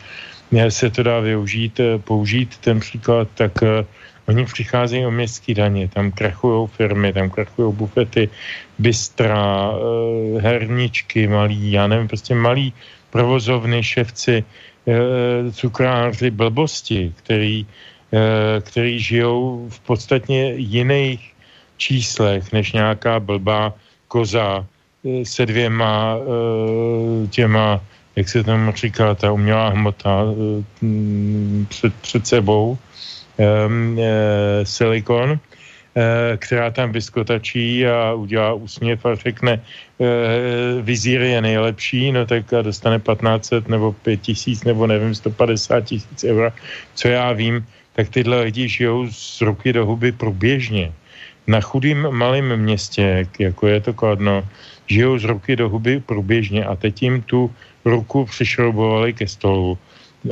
se 0.69 0.89
to 0.89 1.03
dá 1.03 1.19
využít, 1.19 1.79
eh, 1.79 1.97
použít 1.97 2.57
ten 2.57 2.79
příklad, 2.79 3.27
tak 3.35 3.61
uh, 3.61 3.87
oni 4.27 4.45
přicházejí 4.45 5.05
o 5.05 5.11
městské 5.11 5.53
daně, 5.53 5.87
tam 5.87 6.11
krachují 6.11 6.67
firmy, 6.67 7.13
tam 7.13 7.29
krachují 7.29 7.73
bufety, 7.73 8.29
bystra, 8.79 9.71
uh, 9.71 10.41
herničky 10.41 11.27
malý, 11.27 11.71
já 11.71 11.87
nevím, 11.87 12.07
prostě 12.07 12.35
malý 12.35 12.73
provozovny, 13.09 13.83
ševci, 13.83 14.43
Eh, 14.43 14.70
cukráři 15.51 16.31
blbosti, 16.31 17.13
který, 17.17 17.65
eh, 18.13 18.61
který 18.61 18.99
žijou 18.99 19.69
v 19.69 19.79
podstatně 19.79 20.53
jiných 20.57 21.33
číslech 21.77 22.51
než 22.53 22.71
nějaká 22.73 23.19
blbá 23.19 23.73
koza 24.07 24.65
eh, 25.05 25.25
se 25.25 25.45
dvěma 25.45 26.17
těma, 27.29 27.81
jak 28.15 28.29
se 28.29 28.43
tam 28.43 28.73
říká, 28.75 29.15
ta 29.15 29.31
umělá 29.31 29.69
hmota 29.69 30.25
před, 31.69 31.93
před 32.01 32.27
sebou, 32.27 32.77
silikon, 34.63 35.29
Eh, 35.31 35.50
která 36.37 36.71
tam 36.71 36.91
vyskotačí 36.91 37.87
a 37.87 38.13
udělá 38.13 38.53
úsměv 38.53 39.05
a 39.05 39.15
řekne, 39.15 39.59
eh, 39.59 40.81
vizír 40.81 41.21
je 41.21 41.41
nejlepší, 41.41 42.11
no 42.11 42.25
tak 42.25 42.47
dostane 42.61 42.99
1500 42.99 43.67
nebo 43.67 43.91
5000 43.91 44.63
nebo 44.63 44.87
nevím, 44.87 45.15
150 45.15 45.81
tisíc 45.81 46.23
eur, 46.23 46.51
co 46.95 47.07
já 47.07 47.31
vím, 47.31 47.65
tak 47.93 48.09
tyhle 48.09 48.43
lidi 48.43 48.67
žijou 48.67 49.07
z 49.11 49.41
ruky 49.41 49.73
do 49.73 49.85
huby 49.85 50.11
průběžně. 50.11 50.91
Na 51.47 51.59
chudým 51.61 52.07
malém 52.09 52.55
městě, 52.55 53.27
jako 53.39 53.67
je 53.67 53.81
to 53.81 53.93
Kladno, 53.93 54.47
žijou 54.87 55.19
z 55.19 55.23
ruky 55.23 55.55
do 55.55 55.69
huby 55.69 55.99
průběžně 55.99 56.65
a 56.65 56.75
teď 56.75 57.03
jim 57.03 57.21
tu 57.21 57.51
ruku 57.85 58.25
přišroubovali 58.25 59.13
ke 59.13 59.27
stolu 59.27 59.77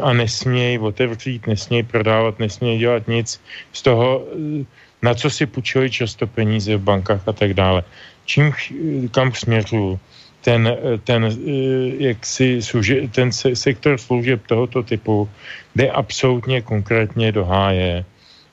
a 0.01 0.13
nesmějí 0.13 0.79
otevřít, 0.79 1.47
nesmějí 1.47 1.83
prodávat, 1.83 2.39
nesmějí 2.39 2.79
dělat 2.79 3.07
nic. 3.07 3.41
Z 3.73 3.81
toho 3.81 4.23
na 5.01 5.13
co 5.13 5.29
si 5.29 5.45
půjčili 5.45 5.91
často 5.91 6.27
peníze 6.27 6.77
v 6.77 6.81
bankách 6.81 7.27
a 7.27 7.33
tak 7.33 7.53
dále. 7.53 7.83
Čím, 8.25 8.51
kam 9.11 9.33
směřuju? 9.33 9.99
Ten, 10.41 10.77
ten, 11.03 11.25
eh, 11.25 11.33
jak 12.03 12.25
si 12.25 12.61
služe, 12.61 13.07
ten 13.11 13.31
sektor 13.53 13.97
služeb 13.97 14.47
tohoto 14.47 14.83
typu 14.83 15.29
jde 15.75 15.91
absolutně 15.91 16.61
konkrétně 16.61 17.31
do 17.31 17.45
háje 17.45 18.05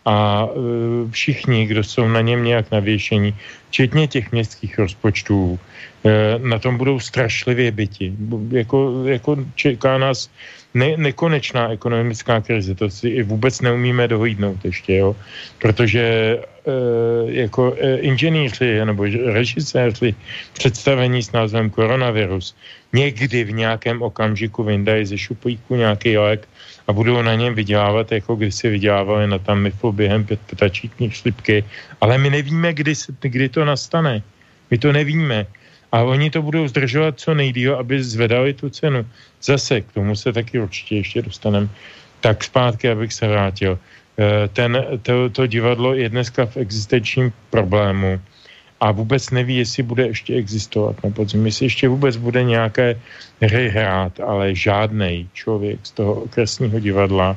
a 0.07 0.47
eh, 0.47 1.11
všichni, 1.11 1.67
kdo 1.67 1.85
jsou 1.85 2.09
na 2.09 2.21
něm 2.21 2.45
nějak 2.45 2.71
navěšení, 2.71 3.35
včetně 3.69 4.09
těch 4.09 4.33
městských 4.33 4.79
rozpočtů, 4.79 5.59
eh, 6.05 6.39
na 6.39 6.59
tom 6.59 6.79
budou 6.79 7.01
strašlivě 7.01 7.71
byti. 7.71 8.15
Jako, 8.51 9.05
jako 9.05 9.37
čeká 9.55 9.99
nás 9.99 10.31
ne, 10.77 10.97
nekonečná 10.97 11.73
ekonomická 11.73 12.41
krize. 12.41 12.75
To 12.75 12.91
si 12.91 13.23
vůbec 13.23 13.61
neumíme 13.61 14.09
dohodnout 14.09 14.61
ještě, 14.65 14.97
jo. 14.97 15.17
Protože 15.59 16.05
e, 16.05 16.41
jako 17.27 17.73
e, 17.81 17.97
inženýři 17.97 18.85
nebo 18.85 19.09
režiséři 19.33 20.15
představení 20.53 21.23
s 21.23 21.33
názvem 21.33 21.71
koronavirus 21.71 22.53
někdy 22.93 23.45
v 23.45 23.53
nějakém 23.53 24.03
okamžiku 24.03 24.63
vyndají 24.63 25.07
ze 25.07 25.19
šuplíku 25.19 25.77
nějaký 25.77 26.19
lék 26.19 26.49
a 26.87 26.93
budou 26.93 27.23
na 27.23 27.35
něm 27.35 27.55
vydělávat, 27.55 28.13
jako 28.13 28.37
když 28.37 28.55
si 28.55 28.71
vydělávali 28.71 29.27
na 29.27 29.39
Tamiflu 29.39 29.93
během 29.93 30.27
ptačítní 30.47 31.11
slipky. 31.11 31.65
Ale 32.01 32.19
my 32.19 32.31
nevíme, 32.31 32.73
kdy, 32.73 32.95
kdy 33.21 33.49
to 33.49 33.65
nastane. 33.65 34.23
My 34.71 34.79
to 34.79 34.93
nevíme. 34.93 35.47
A 35.93 36.03
oni 36.03 36.31
to 36.31 36.43
budou 36.43 36.69
zdržovat 36.69 37.19
co 37.19 37.35
nejdíl, 37.35 37.75
aby 37.77 38.03
zvedali 38.03 38.55
tu 38.55 38.71
cenu. 38.71 39.07
Zase 39.43 39.81
k 39.81 39.93
tomu 39.93 40.17
se 40.17 40.33
taky 40.33 40.59
určitě 40.59 40.97
ještě 40.97 41.23
dostaneme. 41.23 41.69
Tak 42.21 42.45
zpátky, 42.45 42.91
abych 42.91 43.13
se 43.13 43.29
vrátil. 43.29 43.79
Eh, 44.19 44.49
ten, 44.49 44.85
to, 45.03 45.31
to 45.31 45.47
divadlo 45.47 45.95
je 45.95 46.09
dneska 46.09 46.47
v 46.47 46.57
existenčním 46.57 47.33
problému 47.51 48.21
a 48.81 48.93
vůbec 48.93 49.31
neví, 49.31 49.57
jestli 49.57 49.83
bude 49.83 50.07
ještě 50.07 50.35
existovat 50.35 51.05
na 51.05 51.11
podzim, 51.11 51.47
jestli 51.47 51.67
ještě 51.67 51.89
vůbec 51.89 52.17
bude 52.17 52.45
nějaké 52.45 53.01
hry 53.43 53.69
hrát, 53.69 54.21
ale 54.21 54.55
žádný 54.55 55.29
člověk 55.33 55.81
z 55.83 55.91
toho 55.91 56.13
okresního 56.15 56.81
divadla 56.81 57.37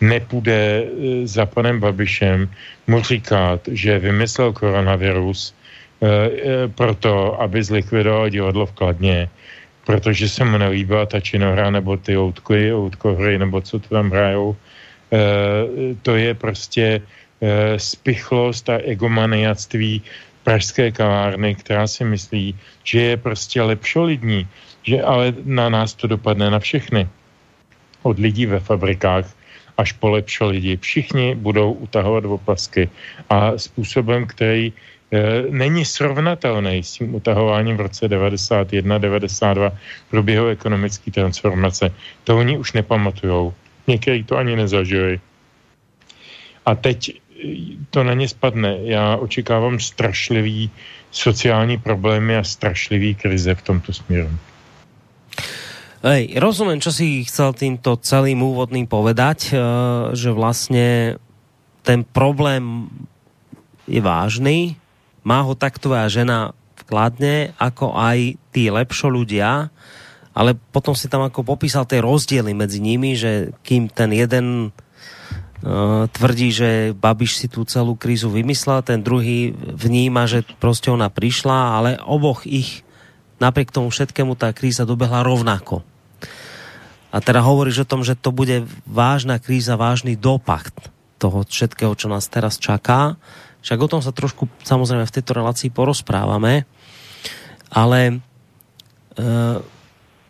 nepůjde 0.00 0.84
eh, 0.84 1.26
za 1.26 1.46
panem 1.46 1.80
Babišem 1.80 2.48
mu 2.86 3.00
říkat, 3.00 3.60
že 3.72 3.98
vymyslel 3.98 4.52
koronavirus, 4.52 5.54
Eh, 5.96 6.04
eh, 6.04 6.68
proto, 6.68 7.40
aby 7.40 7.64
zlikvidoval 7.64 8.28
divadlo 8.28 8.66
v 8.66 8.72
Kladně, 8.72 9.28
protože 9.88 10.28
se 10.28 10.44
mu 10.44 10.58
nelíbila 10.58 11.06
ta 11.06 11.20
činohra 11.20 11.70
nebo 11.70 11.96
ty 11.96 12.18
outky, 12.18 12.68
outkohry 12.72 13.38
nebo 13.38 13.60
co 13.60 13.78
to 13.80 13.88
tam 13.88 14.10
hrajou. 14.12 14.56
Eh, 15.12 15.96
to 16.02 16.16
je 16.16 16.34
prostě 16.34 17.00
spichlost 17.76 18.68
a 18.68 18.80
egomaniactví 18.80 20.02
pražské 20.46 20.94
kavárny, 20.94 21.58
která 21.58 21.90
si 21.90 22.06
myslí, 22.06 22.54
že 22.86 23.00
je 23.00 23.16
prostě 23.16 23.62
lepšolidní, 23.62 24.46
že 24.86 25.02
ale 25.02 25.34
na 25.42 25.66
nás 25.68 25.98
to 25.98 26.06
dopadne 26.06 26.50
na 26.50 26.62
všechny. 26.62 27.10
Od 28.06 28.18
lidí 28.22 28.46
ve 28.46 28.62
fabrikách 28.62 29.26
až 29.74 29.92
po 29.98 30.14
lepšolidi. 30.14 30.78
Všichni 30.78 31.34
budou 31.34 31.72
utahovat 31.82 32.24
opasky 32.24 32.88
a 33.26 33.58
způsobem, 33.58 34.26
který 34.26 34.72
E, 35.06 35.42
není 35.50 35.84
srovnatelný 35.84 36.82
s 36.82 36.92
tím 36.92 37.14
utahováním 37.14 37.76
v 37.76 37.80
roce 37.80 38.08
91-92 38.10 39.72
proběhu 40.10 40.46
ekonomické 40.46 41.10
transformace. 41.10 41.94
To 42.24 42.38
oni 42.38 42.58
už 42.58 42.72
nepamatujou. 42.72 43.54
Někteří 43.86 44.24
to 44.24 44.36
ani 44.36 44.56
nezažili. 44.56 45.20
A 46.66 46.74
teď 46.74 47.20
to 47.90 48.04
na 48.04 48.14
ně 48.14 48.28
spadne. 48.28 48.78
Já 48.82 49.16
očekávám 49.16 49.80
strašlivý 49.80 50.70
sociální 51.10 51.78
problémy 51.78 52.36
a 52.36 52.44
strašlivý 52.44 53.14
krize 53.14 53.54
v 53.54 53.62
tomto 53.62 53.92
směru. 53.92 54.30
Hej, 56.06 56.38
rozumím, 56.38 56.78
čo 56.78 56.92
si 56.94 57.24
chcel 57.26 57.50
týmto 57.56 57.98
celým 57.98 58.38
úvodným 58.38 58.86
povedať, 58.86 59.50
e, 59.50 59.58
že 60.14 60.30
vlastně 60.30 61.16
ten 61.82 62.04
problém 62.04 62.86
je 63.88 63.98
vážný, 63.98 64.76
má 65.24 65.42
ho 65.42 65.58
tak 65.58 65.78
tvoja 65.82 66.06
žena 66.06 66.54
vkladne, 66.86 67.54
ako 67.58 67.98
aj 67.98 68.38
tí 68.54 68.70
lepšo 68.70 69.10
ľudia, 69.10 69.70
ale 70.36 70.54
potom 70.70 70.94
si 70.94 71.10
tam 71.10 71.26
ako 71.26 71.42
popísal 71.42 71.88
tie 71.88 71.98
rozdiely 71.98 72.54
medzi 72.54 72.78
nimi, 72.78 73.18
že 73.18 73.56
kým 73.66 73.88
ten 73.90 74.12
jeden 74.12 74.70
tvrdí, 76.12 76.52
že 76.52 76.92
Babiš 76.92 77.40
si 77.40 77.46
tú 77.48 77.64
celú 77.64 77.96
krízu 77.96 78.28
vymyslel, 78.28 78.84
ten 78.84 79.00
druhý 79.00 79.56
vníma, 79.56 80.28
že 80.28 80.44
prostě 80.60 80.90
ona 80.90 81.08
prišla, 81.08 81.76
ale 81.76 81.90
oboch 82.04 82.44
ich 82.44 82.84
napriek 83.40 83.72
tomu 83.72 83.88
všetkému 83.92 84.36
tá 84.36 84.52
kríza 84.52 84.88
dobehla 84.88 85.24
rovnako. 85.24 85.84
A 87.12 87.16
teda 87.24 87.40
hovoríš 87.40 87.84
o 87.84 87.88
tom, 87.88 88.04
že 88.04 88.18
to 88.18 88.32
bude 88.32 88.68
vážna 88.84 89.40
kríza, 89.40 89.80
vážný 89.80 90.16
dopad 90.16 90.68
toho 91.16 91.48
všetkého, 91.48 91.96
čo 91.96 92.12
nás 92.12 92.28
teraz 92.28 92.60
čaká. 92.60 93.16
Však 93.64 93.78
o 93.80 93.88
tom 93.88 94.00
sa 94.04 94.12
trošku 94.12 94.48
samozrejme 94.64 95.08
v 95.08 95.14
tejto 95.16 95.32
relácii 95.32 95.72
porozprávame, 95.72 96.68
ale 97.72 98.20
uh, 99.16 99.58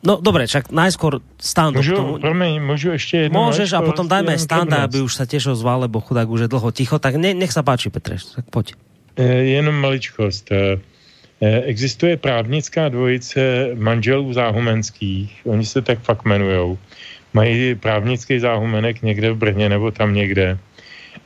No 0.04 0.20
dobre, 0.20 0.44
však 0.44 0.72
najskôr 0.72 1.24
Stando. 1.40 1.80
Můžu, 1.80 1.96
tomu... 1.96 2.18
promiň, 2.18 2.62
můžu 2.62 2.90
ještě 2.90 3.16
jedno 3.16 3.48
Môžeš 3.48 3.72
a 3.72 3.80
potom 3.82 4.08
dajme 4.08 4.38
Standa, 4.38 4.84
aby 4.84 5.00
už 5.00 5.12
sa 5.14 5.24
tiež 5.24 5.56
ozval, 5.56 5.88
lebo 5.88 6.00
chudák 6.00 6.28
už 6.28 6.46
je 6.46 6.52
dlho 6.52 6.70
ticho, 6.70 6.98
tak 6.98 7.16
ne, 7.16 7.34
nech 7.34 7.52
sa 7.52 7.64
páči, 7.64 7.88
Petre, 7.90 8.20
tak 8.20 8.44
poď. 8.52 8.76
E, 9.16 9.24
jenom 9.56 9.74
maličkost. 9.74 10.52
E, 10.52 10.78
existuje 11.40 12.16
právnická 12.16 12.88
dvojice 12.88 13.72
manželů 13.74 14.32
záhumenských, 14.32 15.42
oni 15.44 15.64
se 15.66 15.82
tak 15.82 15.98
fakt 16.00 16.24
jmenujou. 16.24 16.78
Mají 17.32 17.74
právnický 17.74 18.40
záhumenek 18.40 19.02
někde 19.02 19.32
v 19.32 19.36
Brně 19.36 19.68
nebo 19.68 19.90
tam 19.90 20.14
někde 20.14 20.58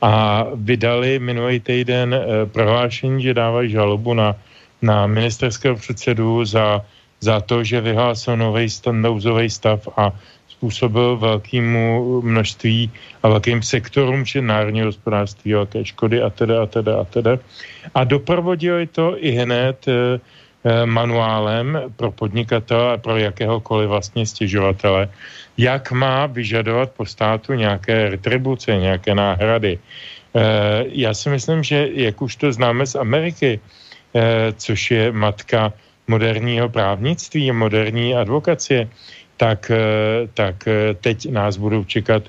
a 0.01 0.45
vydali 0.55 1.19
minulý 1.19 1.59
týden 1.59 2.13
eh, 2.13 2.45
prohlášení, 2.45 3.23
že 3.23 3.33
dávají 3.33 3.69
žalobu 3.69 4.13
na, 4.13 4.35
na 4.81 5.07
ministerského 5.07 5.75
předsedu 5.75 6.45
za, 6.45 6.81
za 7.21 7.41
to, 7.41 7.63
že 7.63 7.81
vyhlásil 7.81 8.37
nový 8.37 8.67
nouzový 8.91 9.49
stav 9.49 9.87
a 9.97 10.11
způsobil 10.49 11.17
velkému 11.17 12.21
množství 12.21 12.91
a 13.23 13.29
velkým 13.29 13.61
sektorům 13.61 14.25
či 14.25 14.41
národního 14.41 14.85
hospodářství 14.85 15.53
velké 15.53 15.85
škody 15.85 16.21
a 16.21 16.29
teda 16.29 16.63
a 16.63 16.65
teda 16.65 16.93
a 17.01 17.03
teda. 17.03 17.37
A 17.93 18.03
doprovodili 18.03 18.87
to 18.87 19.15
i 19.17 19.31
hned 19.31 19.87
e, 19.87 20.19
manuálem 20.85 21.93
pro 21.95 22.11
podnikatele 22.11 22.93
a 22.93 22.97
pro 22.97 23.17
jakéhokoliv 23.17 23.89
vlastně 23.89 24.25
stěžovatele, 24.25 25.09
jak 25.57 25.91
má 25.91 26.25
vyžadovat 26.25 26.91
po 26.91 27.05
státu 27.05 27.53
nějaké 27.53 28.09
retribuce, 28.09 28.77
nějaké 28.77 29.15
náhrady. 29.15 29.79
Eh, 30.35 30.85
já 30.87 31.13
si 31.13 31.29
myslím, 31.29 31.63
že 31.63 31.87
jak 31.93 32.21
už 32.21 32.35
to 32.35 32.53
známe 32.53 32.85
z 32.85 32.95
Ameriky, 32.95 33.59
eh, 34.15 34.53
což 34.55 34.91
je 34.91 35.11
matka 35.11 35.73
moderního 36.11 36.67
právnictví, 36.67 37.51
moderní 37.55 38.11
advokacie, 38.11 38.91
tak, 39.39 39.71
eh, 39.71 40.27
tak 40.35 40.67
teď 40.99 41.31
nás 41.31 41.55
budou 41.55 41.83
čekat 41.87 42.27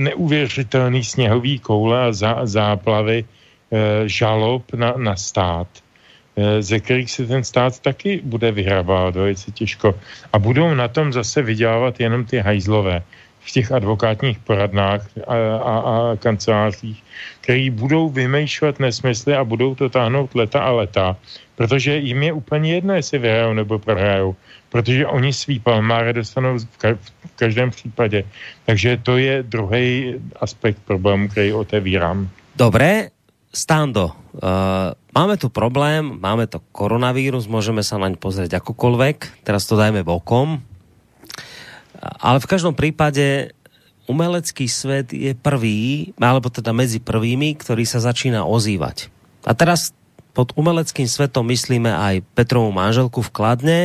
neuvěřitelný 0.00 1.04
sněhový 1.04 1.60
koule 1.60 2.08
a 2.08 2.12
zá, 2.12 2.40
záplavy 2.48 3.28
žalob 4.08 4.64
na, 4.72 4.96
na 4.96 5.12
stát, 5.12 5.68
ze 6.64 6.80
kterých 6.80 7.12
se 7.12 7.28
ten 7.28 7.44
stát 7.44 7.76
taky 7.84 8.24
bude 8.24 8.48
vyhrávat 8.48 9.12
velice 9.12 9.52
těžko. 9.52 9.92
A 10.32 10.40
budou 10.40 10.72
na 10.72 10.88
tom 10.88 11.12
zase 11.12 11.44
vydělávat 11.44 12.00
jenom 12.00 12.24
ty 12.24 12.40
hajzlové 12.40 13.04
v 13.44 13.50
těch 13.50 13.72
advokátních 13.72 14.38
poradnách 14.38 15.02
a, 15.26 15.34
a, 15.56 15.74
a 15.78 16.16
kancelářích, 16.16 17.02
který 17.40 17.70
budou 17.70 18.08
vymýšlet 18.08 18.80
nesmysly 18.80 19.34
a 19.34 19.44
budou 19.44 19.74
to 19.74 19.88
táhnout 19.88 20.34
leta 20.34 20.62
a 20.62 20.70
leta, 20.70 21.16
protože 21.62 22.02
jim 22.02 22.22
je 22.22 22.32
úplně 22.32 22.74
jedno, 22.74 22.92
jestli 22.98 23.22
vyhrajou 23.22 23.54
nebo 23.54 23.78
prohrajou, 23.78 24.34
protože 24.66 25.06
oni 25.06 25.30
svý 25.30 25.62
palmáre 25.62 26.10
dostanou 26.10 26.58
v, 26.58 26.74
ka- 26.74 26.98
v 26.98 27.32
každém 27.38 27.70
případě. 27.70 28.26
Takže 28.66 28.98
to 29.02 29.14
je 29.14 29.46
druhý 29.46 30.18
aspekt 30.42 30.82
problému, 30.82 31.30
který 31.30 31.54
otevírám. 31.54 32.26
Dobré, 32.58 33.14
Stando, 33.54 34.10
uh, 34.10 34.10
máme 35.14 35.38
tu 35.38 35.54
problém, 35.54 36.18
máme 36.18 36.50
to 36.50 36.58
koronavírus, 36.74 37.46
můžeme 37.46 37.86
se 37.86 37.94
naň 37.94 38.18
pozrieť 38.18 38.58
akokoľvek, 38.58 39.46
teraz 39.46 39.68
to 39.70 39.78
dajme 39.78 40.02
bokom, 40.02 40.58
ale 42.18 42.42
v 42.42 42.50
každom 42.50 42.74
prípade 42.74 43.54
umelecký 44.10 44.66
svet 44.66 45.14
je 45.14 45.36
prvý, 45.38 46.10
alebo 46.18 46.50
teda 46.50 46.74
medzi 46.74 46.98
prvými, 46.98 47.54
ktorý 47.54 47.86
sa 47.86 48.02
začína 48.02 48.48
ozývať. 48.48 49.14
A 49.46 49.54
teraz 49.54 49.94
pod 50.32 50.56
umeleckým 50.56 51.04
svetom 51.04 51.44
myslíme 51.52 51.92
aj 51.92 52.24
Petrovú 52.32 52.72
manželku 52.72 53.20
v 53.20 53.32
Kladne, 53.32 53.80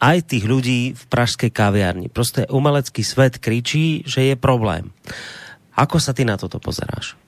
aj 0.00 0.32
tých 0.32 0.44
ľudí 0.48 0.96
v 0.96 1.02
pražskej 1.12 1.52
kaviarni. 1.52 2.08
Prostě 2.08 2.48
umelecký 2.48 3.04
svet 3.04 3.36
kričí, 3.36 4.02
že 4.08 4.32
je 4.32 4.36
problém. 4.36 4.88
Ako 5.76 6.00
sa 6.00 6.16
ty 6.16 6.24
na 6.24 6.40
toto 6.40 6.56
pozeráš? 6.56 7.19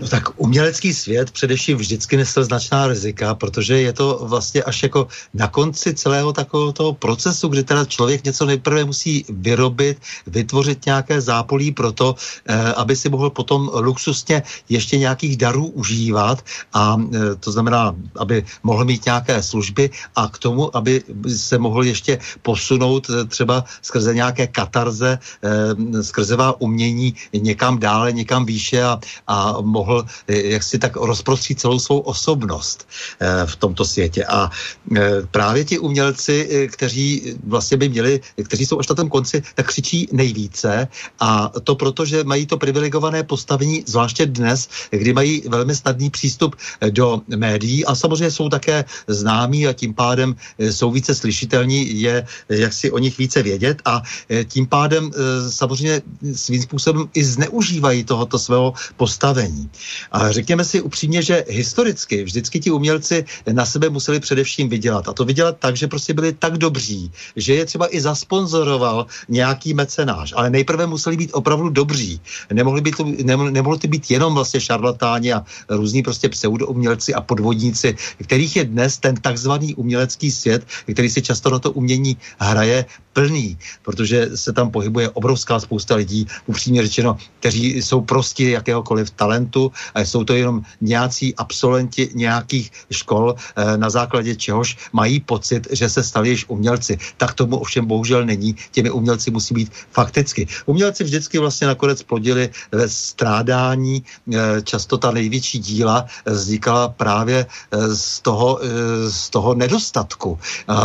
No 0.00 0.08
tak 0.08 0.28
umělecký 0.36 0.94
svět 0.94 1.30
především 1.30 1.78
vždycky 1.78 2.16
nesl 2.16 2.44
značná 2.44 2.86
rizika, 2.86 3.34
protože 3.34 3.80
je 3.80 3.92
to 3.92 4.20
vlastně 4.22 4.62
až 4.62 4.82
jako 4.82 5.08
na 5.34 5.48
konci 5.48 5.94
celého 5.94 6.32
takového 6.32 6.72
toho 6.72 6.92
procesu, 6.92 7.48
kdy 7.48 7.64
teda 7.64 7.84
člověk 7.84 8.24
něco 8.24 8.46
nejprve 8.46 8.84
musí 8.84 9.24
vyrobit, 9.28 9.98
vytvořit 10.26 10.86
nějaké 10.86 11.20
zápolí 11.20 11.72
pro 11.72 11.92
to, 11.92 12.14
eh, 12.46 12.72
aby 12.72 12.96
si 12.96 13.08
mohl 13.08 13.30
potom 13.30 13.70
luxusně 13.74 14.42
ještě 14.68 14.98
nějakých 14.98 15.36
darů 15.36 15.66
užívat 15.66 16.44
a 16.72 16.96
eh, 17.00 17.34
to 17.40 17.52
znamená, 17.52 17.94
aby 18.18 18.44
mohl 18.62 18.84
mít 18.84 19.04
nějaké 19.04 19.42
služby 19.42 19.90
a 20.16 20.28
k 20.28 20.38
tomu, 20.38 20.76
aby 20.76 21.02
se 21.36 21.58
mohl 21.58 21.84
ještě 21.84 22.18
posunout 22.42 23.10
eh, 23.10 23.24
třeba 23.24 23.64
skrze 23.82 24.14
nějaké 24.14 24.46
katarze, 24.46 25.18
eh, 25.18 26.02
skrzevá 26.02 26.60
umění 26.60 27.14
někam 27.32 27.78
dále, 27.78 28.12
někam 28.12 28.44
výše 28.44 28.82
a, 28.82 29.00
a 29.26 29.60
mohl 29.60 29.85
mohl 29.86 30.06
eh, 30.28 30.58
jak 30.58 30.62
si 30.62 30.78
tak 30.78 30.96
rozprostřít 30.96 31.60
celou 31.60 31.78
svou 31.78 31.98
osobnost 31.98 32.88
eh, 33.20 33.46
v 33.46 33.56
tomto 33.56 33.84
světě. 33.84 34.24
A 34.26 34.50
eh, 34.50 35.22
právě 35.30 35.64
ti 35.64 35.78
umělci, 35.78 36.68
kteří 36.72 37.38
vlastně 37.46 37.76
by 37.76 37.88
měli, 37.88 38.20
kteří 38.44 38.66
jsou 38.66 38.78
až 38.82 38.88
na 38.88 38.94
tom 38.94 39.08
konci, 39.08 39.42
tak 39.54 39.66
křičí 39.70 40.08
nejvíce 40.12 40.88
a 41.20 41.52
to 41.62 41.74
proto, 41.74 42.04
že 42.04 42.24
mají 42.24 42.46
to 42.46 42.58
privilegované 42.58 43.22
postavení, 43.22 43.84
zvláště 43.86 44.26
dnes, 44.26 44.68
kdy 44.90 45.12
mají 45.12 45.42
velmi 45.48 45.74
snadný 45.74 46.10
přístup 46.10 46.56
do 46.90 47.22
médií 47.36 47.84
a 47.84 47.94
samozřejmě 47.94 48.30
jsou 48.30 48.48
také 48.48 48.84
známí 49.06 49.66
a 49.66 49.72
tím 49.72 49.94
pádem 49.94 50.34
jsou 50.58 50.90
více 50.90 51.14
slyšitelní, 51.14 52.00
je 52.00 52.26
jak 52.48 52.72
si 52.72 52.90
o 52.90 52.98
nich 52.98 53.18
více 53.18 53.42
vědět 53.42 53.82
a 53.84 54.02
tím 54.48 54.66
pádem 54.66 55.10
samozřejmě 55.50 56.02
svým 56.34 56.62
způsobem 56.62 57.08
i 57.14 57.24
zneužívají 57.24 58.04
tohoto 58.04 58.38
svého 58.38 58.72
postavení. 58.96 59.70
A 60.12 60.32
řekněme 60.32 60.64
si 60.64 60.80
upřímně, 60.80 61.22
že 61.22 61.44
historicky 61.48 62.24
vždycky 62.24 62.60
ti 62.60 62.70
umělci 62.70 63.24
na 63.52 63.66
sebe 63.66 63.88
museli 63.88 64.20
především 64.20 64.68
vydělat. 64.68 65.08
A 65.08 65.12
to 65.12 65.24
vydělat 65.24 65.56
tak, 65.58 65.76
že 65.76 65.86
prostě 65.86 66.14
byli 66.14 66.32
tak 66.32 66.58
dobří, 66.58 67.12
že 67.36 67.54
je 67.54 67.64
třeba 67.64 67.94
i 67.94 68.00
zasponzoroval 68.00 69.06
nějaký 69.28 69.74
mecenář. 69.74 70.32
Ale 70.36 70.50
nejprve 70.50 70.86
museli 70.86 71.16
být 71.16 71.30
opravdu 71.32 71.68
dobří. 71.68 72.20
Nemohli, 72.52 72.80
by 72.80 72.90
to, 72.90 73.04
nemohli 73.50 73.78
to 73.78 73.88
být 73.88 74.10
jenom 74.10 74.34
vlastně 74.34 74.60
šarlatáni 74.60 75.32
a 75.32 75.44
různí 75.68 76.02
prostě 76.02 76.28
pseudoumělci 76.28 77.14
a 77.14 77.20
podvodníci, 77.20 77.96
kterých 78.24 78.56
je 78.56 78.64
dnes 78.64 78.98
ten 78.98 79.16
takzvaný 79.16 79.74
umělecký 79.74 80.30
svět, 80.30 80.66
který 80.92 81.10
si 81.10 81.22
často 81.22 81.50
na 81.50 81.58
to 81.58 81.70
umění 81.72 82.16
hraje 82.38 82.84
plný, 83.16 83.56
protože 83.80 84.36
se 84.36 84.52
tam 84.52 84.68
pohybuje 84.68 85.08
obrovská 85.16 85.56
spousta 85.56 85.96
lidí, 85.96 86.28
upřímně 86.46 86.82
řečeno, 86.84 87.16
kteří 87.40 87.80
jsou 87.80 88.04
prostě 88.04 88.60
jakéhokoliv 88.60 89.10
talentu, 89.16 89.72
a 89.96 90.04
jsou 90.04 90.24
to 90.24 90.36
jenom 90.36 90.60
nějací 90.84 91.32
absolventi 91.40 92.12
nějakých 92.12 92.92
škol, 92.92 93.32
eh, 93.32 93.76
na 93.80 93.88
základě 93.88 94.36
čehož 94.36 94.76
mají 94.92 95.24
pocit, 95.24 95.64
že 95.72 95.88
se 95.88 96.04
stali 96.04 96.28
již 96.28 96.44
umělci. 96.52 97.00
Tak 97.16 97.32
tomu 97.32 97.56
ovšem 97.56 97.88
bohužel 97.88 98.28
není. 98.28 98.52
Těmi 98.76 98.92
umělci 98.92 99.32
musí 99.32 99.54
být 99.54 99.72
fakticky. 99.96 100.44
Umělci 100.68 101.04
vždycky 101.04 101.40
vlastně 101.40 101.72
nakonec 101.72 102.02
plodili 102.04 102.52
ve 102.68 102.84
strádání. 102.84 104.04
Eh, 104.28 104.60
často 104.60 105.00
ta 105.00 105.08
největší 105.08 105.58
díla 105.64 106.04
vznikala 106.28 106.92
právě 106.92 107.46
eh, 107.48 107.96
z 107.96 108.20
toho, 108.20 108.60
z 109.08 109.30
toho 109.30 109.54
nedostatku. 109.54 110.36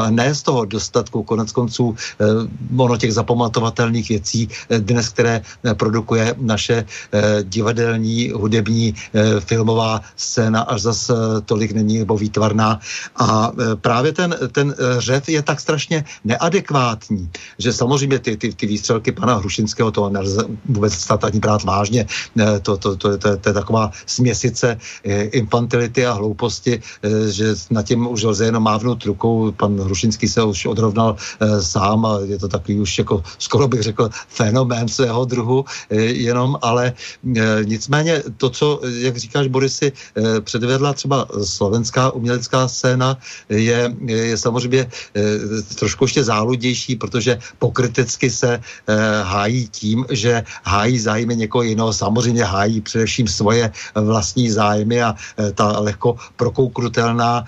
Ne 0.09 0.35
z 0.35 0.41
toho 0.43 0.65
dostatku. 0.65 1.23
Konec 1.23 1.51
konců 1.51 1.95
ono 2.77 2.97
těch 2.97 3.13
zapamatovatelných 3.13 4.09
věcí 4.09 4.49
dnes, 4.79 5.09
které 5.09 5.41
produkuje 5.77 6.35
naše 6.37 6.85
divadelní 7.43 8.31
hudební 8.31 8.95
eh, 9.13 9.39
filmová 9.39 10.01
scéna 10.15 10.61
až 10.61 10.81
zas 10.81 11.09
eh, 11.09 11.13
tolik 11.45 11.71
není 11.71 11.99
nebo 11.99 12.17
výtvarná. 12.17 12.79
A 13.15 13.51
eh, 13.51 13.75
právě 13.75 14.11
ten, 14.13 14.35
ten 14.51 14.75
řev 14.97 15.29
je 15.29 15.41
tak 15.41 15.59
strašně 15.59 16.05
neadekvátní, 16.23 17.29
že 17.57 17.73
samozřejmě 17.73 18.19
ty, 18.19 18.37
ty, 18.37 18.53
ty 18.53 18.65
výstřelky 18.67 19.11
pana 19.11 19.35
Hrušinského 19.35 19.91
to 19.91 20.09
nelze 20.09 20.43
vůbec 20.65 20.93
stát 20.93 21.23
ani 21.23 21.39
brát 21.39 21.63
vážně. 21.63 22.05
To, 22.61 22.77
to, 22.77 22.95
to, 22.95 23.17
to, 23.17 23.37
to 23.37 23.49
je 23.49 23.53
taková 23.53 23.91
směsice 24.05 24.77
infantility 25.31 26.05
a 26.05 26.13
hlouposti, 26.13 26.81
že 27.29 27.55
na 27.69 27.83
tím 27.83 28.07
už 28.07 28.23
lze 28.23 28.45
jenom 28.45 28.63
mávnout 28.63 29.05
rukou. 29.05 29.51
Pan 29.51 29.79
Hrušinský 29.79 30.27
se 30.27 30.43
už 30.43 30.65
odrovnal 30.65 31.15
sám 31.59 32.07
je 32.19 32.37
to 32.39 32.47
takový 32.47 32.79
už 32.79 32.97
jako 32.97 33.23
skoro 33.39 33.67
bych 33.67 33.81
řekl 33.81 34.09
fenomén 34.27 34.87
svého 34.87 35.25
druhu 35.25 35.65
jenom, 35.89 36.57
ale 36.61 36.93
nicméně 37.63 38.23
to, 38.37 38.49
co, 38.49 38.81
jak 38.83 39.17
říkáš, 39.17 39.47
Borisy, 39.47 39.91
eh, 39.91 40.41
předvedla 40.41 40.93
třeba 40.93 41.27
slovenská 41.43 42.11
umělecká 42.11 42.67
scéna, 42.67 43.17
je, 43.49 43.95
je 44.05 44.37
samozřejmě 44.37 44.89
trošku 45.75 46.03
ještě 46.03 46.23
záludější, 46.23 46.95
protože 46.95 47.39
pokriticky 47.59 48.29
se 48.29 48.59
hájí 49.23 49.67
tím, 49.67 50.05
že 50.09 50.43
hájí 50.63 50.99
zájmy 50.99 51.35
někoho 51.35 51.63
jiného. 51.63 51.93
Samozřejmě 51.93 52.43
hájí 52.43 52.81
především 52.81 53.27
svoje 53.27 53.71
vlastní 53.95 54.49
zájmy 54.49 55.03
a 55.03 55.15
ta 55.55 55.79
lehko 55.79 56.15
prokouknutelná 56.35 57.45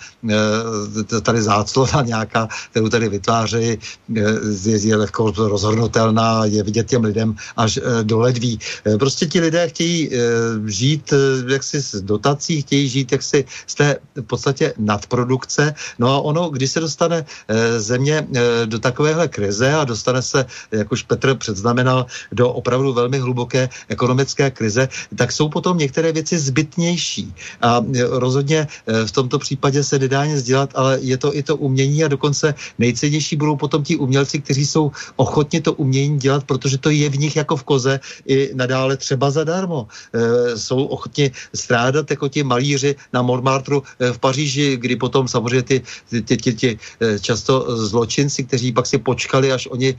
tady 1.22 1.42
záclona 1.42 2.02
nějaká, 2.02 2.48
kterou 2.72 2.90
tady 2.90 3.10
vytvářejí, 3.10 3.78
je, 4.66 4.88
je 4.88 4.96
lehko 4.96 5.34
rozhodnutelná, 5.38 6.46
je 6.46 6.64
vidět 6.64 6.88
těm 6.88 7.04
lidem 7.04 7.36
až 7.58 7.80
do 8.04 8.20
ledví. 8.20 8.60
Prostě 9.00 9.26
ti 9.26 9.40
lidé 9.40 9.68
chtějí 9.68 10.10
žít 10.66 10.94
žít 10.94 11.14
eh, 11.14 11.54
jaksi 11.54 11.82
z 11.82 12.02
dotací, 12.02 12.62
chtějí 12.62 12.90
žít 12.90 13.12
jaksi 13.12 13.46
z 13.68 13.74
té 13.76 13.98
v 14.16 14.22
podstatě 14.22 14.74
nadprodukce. 14.78 15.74
No 16.00 16.08
a 16.14 16.18
ono, 16.22 16.50
když 16.50 16.72
se 16.72 16.80
dostane 16.80 17.26
eh, 17.26 17.80
země 17.80 18.28
eh, 18.28 18.66
do 18.66 18.80
takovéhle 18.80 19.28
krize 19.28 19.74
a 19.74 19.84
dostane 19.84 20.22
se, 20.22 20.46
jak 20.72 20.92
už 20.92 21.04
Petr 21.04 21.36
předznamenal, 21.36 22.06
do 22.32 22.54
opravdu 22.54 22.94
velmi 22.94 23.20
hluboké 23.20 23.70
ekonomické 23.90 24.52
krize, 24.52 24.90
tak 25.16 25.32
jsou 25.32 25.50
potom 25.50 25.78
některé 25.78 26.12
věci 26.12 26.40
zbytnější. 26.40 27.34
A 27.62 27.82
rozhodně 28.10 28.68
v 28.86 29.12
tomto 29.12 29.40
případě 29.40 29.84
se 29.84 30.00
nedá 30.00 30.26
nic 30.26 30.44
dělat, 30.44 30.70
ale 30.76 31.00
je 31.02 31.18
to 31.18 31.36
i 31.36 31.44
to 31.44 31.56
umění 31.56 32.04
a 32.04 32.08
dokonce 32.08 32.54
nejcennější 32.80 33.36
budou 33.36 33.56
potom 33.56 33.84
ti 33.84 33.96
umělci, 33.98 34.33
umělci, 34.34 34.42
kteří 34.42 34.66
jsou 34.66 34.92
ochotni 35.16 35.62
to 35.62 35.74
umění 35.74 36.18
dělat, 36.18 36.44
protože 36.44 36.78
to 36.78 36.90
je 36.90 37.10
v 37.10 37.18
nich 37.18 37.36
jako 37.36 37.56
v 37.56 37.64
koze 37.64 38.00
i 38.26 38.52
nadále 38.54 38.98
třeba 38.98 39.32
zadarmo. 39.32 39.88
E, 40.14 40.58
jsou 40.58 40.86
ochotni 40.86 41.32
strádat 41.54 42.10
jako 42.10 42.28
ti 42.30 42.44
malíři 42.44 42.96
na 43.14 43.22
Montmartru 43.22 43.84
e, 44.00 44.14
v 44.14 44.18
Paříži, 44.18 44.78
kdy 44.78 44.96
potom 44.96 45.28
samozřejmě 45.28 45.64
ty, 45.64 45.82
ty, 46.10 46.22
ty, 46.22 46.38
ty, 46.38 46.52
ty 46.54 46.70
často 47.22 47.86
zločinci, 47.88 48.44
kteří 48.44 48.72
pak 48.72 48.86
si 48.86 48.98
počkali, 48.98 49.52
až 49.52 49.68
oni 49.70 49.94
e, 49.94 49.98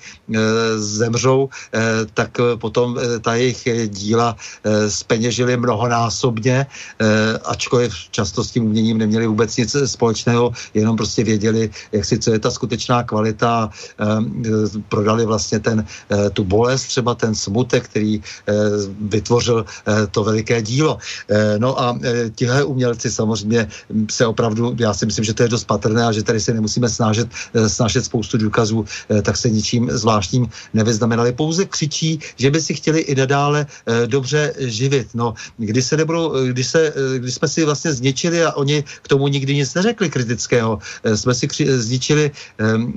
zemřou, 0.78 1.48
e, 1.74 2.06
tak 2.14 2.30
potom 2.58 2.98
ta 3.20 3.34
jejich 3.34 3.68
díla 3.88 4.36
e, 4.64 4.90
speněžili 4.90 5.56
mnohonásobně, 5.56 6.66
e, 6.66 6.66
ačkoliv 7.44 7.92
často 8.10 8.44
s 8.44 8.50
tím 8.50 8.64
uměním 8.66 8.98
neměli 8.98 9.26
vůbec 9.26 9.50
nic 9.56 9.76
společného, 9.86 10.52
jenom 10.74 10.96
prostě 10.96 11.24
věděli, 11.24 11.70
jak 11.92 12.04
si, 12.04 12.18
co 12.18 12.32
je 12.32 12.38
ta 12.38 12.50
skutečná 12.50 13.02
kvalita. 13.02 13.70
Prodali 14.88 15.26
vlastně 15.26 15.60
ten, 15.60 15.84
e, 16.10 16.30
tu 16.30 16.44
bolest, 16.44 16.86
třeba 16.86 17.14
ten 17.14 17.34
smutek, 17.34 17.84
který 17.84 18.16
e, 18.16 18.20
vytvořil 19.00 19.64
to 20.10 20.24
veliké 20.24 20.62
dílo. 20.62 20.98
No 21.58 21.80
a 21.80 21.98
tihle 22.34 22.64
umělci 22.64 23.10
samozřejmě 23.10 23.68
se 24.10 24.26
opravdu, 24.26 24.76
já 24.78 24.94
si 24.94 25.06
myslím, 25.06 25.24
že 25.24 25.34
to 25.34 25.42
je 25.42 25.48
dost 25.48 25.64
patrné 25.64 26.06
a 26.06 26.12
že 26.12 26.22
tady 26.22 26.40
se 26.40 26.54
nemusíme 26.54 26.88
snažit, 26.88 27.28
snažit 27.66 28.04
spoustu 28.04 28.38
důkazů, 28.38 28.84
tak 29.22 29.36
se 29.36 29.50
ničím 29.50 29.90
zvláštním 29.90 30.48
nevyznamenali. 30.74 31.32
Pouze 31.32 31.64
křičí, 31.64 32.18
že 32.36 32.50
by 32.50 32.60
si 32.60 32.74
chtěli 32.74 33.00
i 33.00 33.14
nadále 33.14 33.66
dobře 34.06 34.54
živit. 34.58 35.08
No, 35.14 35.34
když 35.58 35.84
se 35.84 35.96
nebudou, 35.96 36.32
když, 36.52 36.66
se, 36.66 36.92
když 37.18 37.34
jsme 37.34 37.48
si 37.48 37.64
vlastně 37.64 37.92
zničili 37.92 38.44
a 38.44 38.52
oni 38.52 38.84
k 39.02 39.08
tomu 39.08 39.28
nikdy 39.28 39.54
nic 39.54 39.74
neřekli 39.74 40.10
kritického, 40.10 40.78
jsme 41.14 41.34
si 41.34 41.48
kři, 41.48 41.78
zničili 41.78 42.30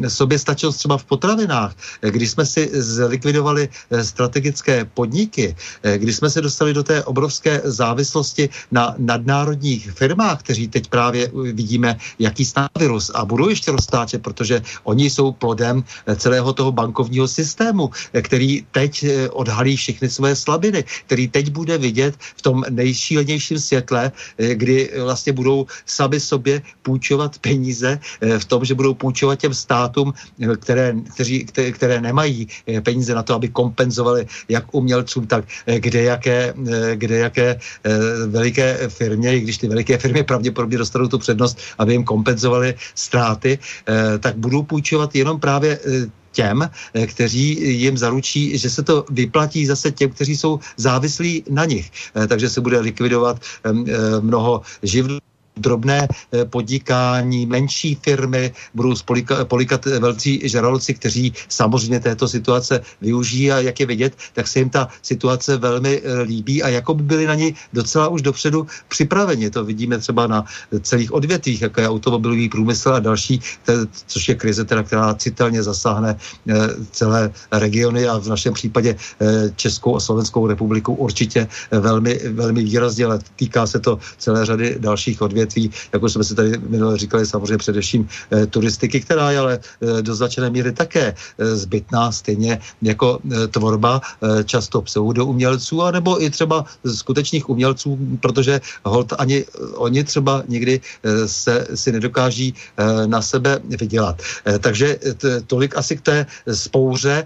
sobě 0.07 0.39
stačnost 0.39 0.78
třeba 0.78 0.97
v 0.97 1.03
potravinách, 1.18 1.74
když 2.01 2.30
jsme 2.32 2.45
si 2.45 2.70
zlikvidovali 2.74 3.70
strategické 3.89 4.86
podniky, 4.86 5.55
když 5.82 6.15
jsme 6.15 6.30
se 6.30 6.41
dostali 6.45 6.78
do 6.78 6.86
té 6.86 7.03
obrovské 7.03 7.61
závislosti 7.65 8.49
na 8.70 8.93
nadnárodních 9.01 9.91
firmách, 9.97 10.45
kteří 10.45 10.68
teď 10.70 10.93
právě 10.93 11.34
vidíme, 11.34 11.97
jaký 12.22 12.45
stá 12.45 12.70
virus 12.78 13.09
a 13.09 13.26
budou 13.26 13.49
ještě 13.49 13.74
roztáčet, 13.74 14.22
protože 14.22 14.61
oni 14.86 15.09
jsou 15.09 15.32
plodem 15.34 15.82
celého 16.22 16.53
toho 16.53 16.72
bankovního 16.72 17.26
systému, 17.26 17.89
který 18.13 18.61
teď 18.72 19.05
odhalí 19.34 19.74
všechny 19.74 20.09
své 20.09 20.36
slabiny, 20.38 20.86
který 21.09 21.28
teď 21.34 21.49
bude 21.49 21.78
vidět 21.78 22.13
v 22.38 22.41
tom 22.41 22.61
nejšílenějším 22.70 23.57
světle, 23.59 24.11
kdy 24.38 25.01
vlastně 25.01 25.34
budou 25.34 25.65
sami 25.86 26.20
sobě 26.20 26.61
půjčovat 26.86 27.41
peníze 27.41 27.99
v 28.22 28.45
tom, 28.45 28.65
že 28.65 28.78
budou 28.78 28.93
půjčovat 28.93 29.39
těm 29.39 29.53
státům, 29.53 30.13
které, 30.59 30.93
kteří, 31.14 31.45
které, 31.72 32.01
nemají 32.01 32.47
peníze 32.84 33.16
na 33.16 33.24
to, 33.24 33.34
aby 33.34 33.47
kompenzovali 33.47 34.28
jak 34.49 34.76
umělcům, 34.76 35.28
tak 35.28 35.45
kde 35.66 36.03
jaké, 36.03 36.53
kde 36.95 37.18
jaké 37.18 37.60
veliké 38.28 38.89
firmě, 38.89 39.38
i 39.38 39.39
když 39.39 39.58
ty 39.58 39.68
veliké 39.68 39.97
firmy 39.97 40.24
pravděpodobně 40.24 40.78
dostanou 40.78 41.08
tu 41.08 41.18
přednost, 41.18 41.58
aby 41.78 41.93
jim 41.93 42.03
kompenzovali 42.03 42.76
ztráty, 42.95 43.60
tak 44.20 44.38
budou 44.38 44.64
půjčovat 44.64 45.16
jenom 45.16 45.39
právě 45.39 45.80
těm, 46.32 46.70
kteří 47.05 47.80
jim 47.82 47.97
zaručí, 47.97 48.58
že 48.58 48.70
se 48.70 48.84
to 48.84 49.05
vyplatí 49.10 49.66
zase 49.66 49.91
těm, 49.91 50.10
kteří 50.10 50.38
jsou 50.38 50.60
závislí 50.78 51.43
na 51.49 51.66
nich. 51.66 51.91
Takže 52.28 52.49
se 52.49 52.62
bude 52.62 52.80
likvidovat 52.80 53.41
mnoho 54.22 54.62
živností 54.84 55.36
drobné 55.58 56.08
eh, 56.08 56.45
podnikání, 56.45 57.45
menší 57.45 57.95
firmy, 57.95 58.53
budou 58.74 58.95
spolikat, 58.95 59.47
polikat 59.47 59.86
velcí 59.86 60.41
žraloci, 60.43 60.93
kteří 60.93 61.34
samozřejmě 61.49 61.99
této 61.99 62.28
situace 62.28 62.82
využijí 63.01 63.51
a 63.51 63.60
jak 63.60 63.80
je 63.80 63.86
vidět, 63.86 64.14
tak 64.34 64.47
se 64.47 64.60
jim 64.60 64.70
ta 64.70 64.88
situace 65.01 65.58
velmi 65.58 66.01
eh, 66.03 66.22
líbí 66.22 66.64
a 66.64 66.70
jako 66.70 66.93
by 66.93 67.03
byli 67.03 67.26
na 67.28 67.36
ní 67.36 67.55
docela 67.74 68.08
už 68.08 68.22
dopředu 68.22 68.68
připraveni. 68.88 69.49
To 69.49 69.66
vidíme 69.66 69.97
třeba 69.97 70.28
na 70.28 70.45
celých 70.82 71.14
odvětvích, 71.14 71.62
jako 71.62 71.82
je 71.82 71.89
automobilový 71.89 72.49
průmysl 72.49 72.89
a 72.89 72.99
další, 72.99 73.41
což 74.08 74.30
je 74.30 74.36
krize, 74.36 74.66
teda, 74.66 74.84
která 74.84 75.14
citelně 75.14 75.64
zasáhne 75.64 76.16
eh, 76.16 76.53
celé 76.91 77.32
regiony 77.51 78.08
a 78.08 78.18
v 78.18 78.28
našem 78.28 78.53
případě 78.53 78.95
Českou 79.55 79.95
a 79.95 79.99
Slovenskou 79.99 80.47
republiku 80.47 80.93
určitě 80.93 81.47
velmi, 81.72 82.20
velmi 82.34 82.64
výrazně, 82.64 83.05
ale 83.05 83.20
týká 83.36 83.68
se 83.68 83.80
to 83.80 83.99
celé 84.18 84.45
řady 84.45 84.76
dalších 84.80 85.22
odvětví 85.22 85.47
odvětví, 85.48 85.72
jako 85.93 86.10
jsme 86.10 86.24
si 86.24 86.36
tady 86.36 86.52
minule 86.68 86.98
říkali, 86.98 87.26
samozřejmě 87.26 87.58
především 87.58 88.02
e, 88.32 88.45
turistiky, 88.45 89.02
která 89.02 89.32
je 89.32 89.39
ale 89.39 89.54
e, 89.56 90.02
do 90.02 90.16
značené 90.16 90.50
míry 90.50 90.72
také 90.72 91.16
e, 91.16 91.56
zbytná, 91.56 92.12
stejně 92.12 92.60
jako 92.82 93.20
tvorba 93.52 94.02
často 94.45 94.82
pseudoumělců, 94.82 95.82
anebo 95.82 96.24
i 96.24 96.30
třeba 96.30 96.66
skutečných 96.84 97.50
umělců, 97.50 97.98
protože 98.20 98.62
hold 98.84 99.14
ani 99.18 99.45
oni 99.76 100.04
třeba 100.04 100.43
někdy 100.48 100.82
se 101.26 101.68
si 101.76 101.91
nedokáží 101.91 102.54
na 103.06 103.22
sebe 103.22 103.60
vydělat. 103.64 104.22
Takže 104.60 105.00
tolik 105.48 105.78
asi 105.78 105.98
k 105.98 106.02
té 106.02 106.26
spouře 106.52 107.26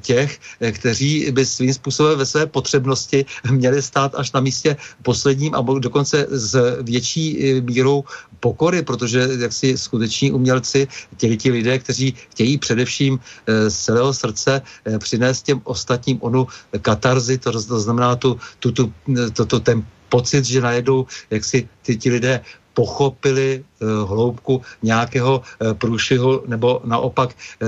těch, 0.00 0.38
kteří 0.72 1.30
by 1.30 1.46
svým 1.46 1.74
způsobem 1.74 2.18
ve 2.18 2.26
své 2.26 2.46
potřebnosti 2.46 3.24
měli 3.50 3.82
stát 3.82 4.14
až 4.14 4.32
na 4.32 4.40
místě 4.40 4.76
posledním 5.02 5.54
a 5.54 5.60
dokonce 5.78 6.26
s 6.30 6.82
větší 6.82 7.59
mírou 7.60 8.04
pokory, 8.40 8.82
protože 8.82 9.28
jak 9.38 9.52
si 9.52 9.78
skuteční 9.78 10.32
umělci, 10.32 10.88
těli 11.16 11.36
ti 11.36 11.50
lidé, 11.50 11.78
kteří 11.78 12.14
chtějí 12.30 12.58
především 12.58 13.20
eh, 13.46 13.70
z 13.70 13.76
celého 13.78 14.12
srdce 14.14 14.62
eh, 14.84 14.98
přinést 14.98 15.42
těm 15.42 15.60
ostatním 15.64 16.18
onu 16.22 16.46
katarzy, 16.82 17.38
to, 17.38 17.52
to 17.52 17.80
znamená 17.80 18.16
tu, 18.16 18.40
tu, 18.58 18.72
tu, 18.72 18.92
to, 19.32 19.46
to, 19.46 19.60
ten 19.60 19.84
pocit, 20.08 20.44
že 20.44 20.60
najednou 20.60 21.06
jak 21.30 21.44
si 21.44 21.68
ty 21.82 21.96
ti 21.96 22.10
lidé 22.10 22.40
pochopili 22.74 23.64
eh, 23.64 23.69
hloubku 24.06 24.62
nějakého 24.82 25.42
eh, 25.42 25.74
průšihu 25.74 26.42
nebo 26.46 26.80
naopak 26.84 27.30
eh, 27.30 27.66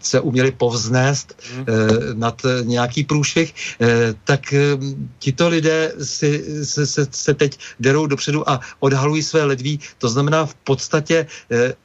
se 0.00 0.20
uměli 0.20 0.52
povznést 0.52 1.42
hmm. 1.54 1.66
nad 2.14 2.42
nějaký 2.62 3.04
průšvih, 3.04 3.54
tak 4.24 4.54
tito 5.18 5.48
lidé 5.48 5.92
si, 6.02 6.64
se, 6.64 6.86
se, 6.86 7.06
se 7.10 7.34
teď 7.34 7.58
derou 7.80 8.06
dopředu 8.06 8.50
a 8.50 8.60
odhalují 8.80 9.22
své 9.22 9.44
ledví. 9.44 9.80
To 9.98 10.08
znamená 10.08 10.46
v 10.46 10.54
podstatě 10.54 11.26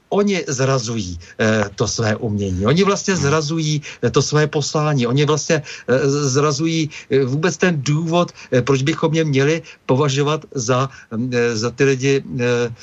oni 0.10 0.44
zrazují 0.48 1.20
eh, 1.40 1.70
to 1.76 1.88
své 1.88 2.16
umění. 2.16 2.66
Oni 2.66 2.84
vlastně 2.84 3.14
hmm. 3.14 3.24
zrazují 3.24 3.82
eh, 4.04 4.10
to 4.10 4.22
své 4.22 4.48
poslání. 4.48 5.08
Oni 5.08 5.26
vlastně 5.26 5.62
eh, 5.88 6.10
zrazují 6.10 6.90
eh, 7.10 7.26
vůbec 7.26 7.58
ten 7.58 7.76
důvod, 7.84 8.32
eh, 8.52 8.62
proč 8.62 8.82
bychom 8.82 9.14
je 9.14 9.24
měli 9.24 9.62
považovat 9.86 10.46
za, 10.56 10.90
eh, 11.12 11.56
za 11.58 11.70
ty 11.72 11.84
lidi, 11.84 12.24
eh, 12.40 12.74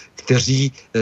kteří 0.55 0.73
eh, 0.73 1.01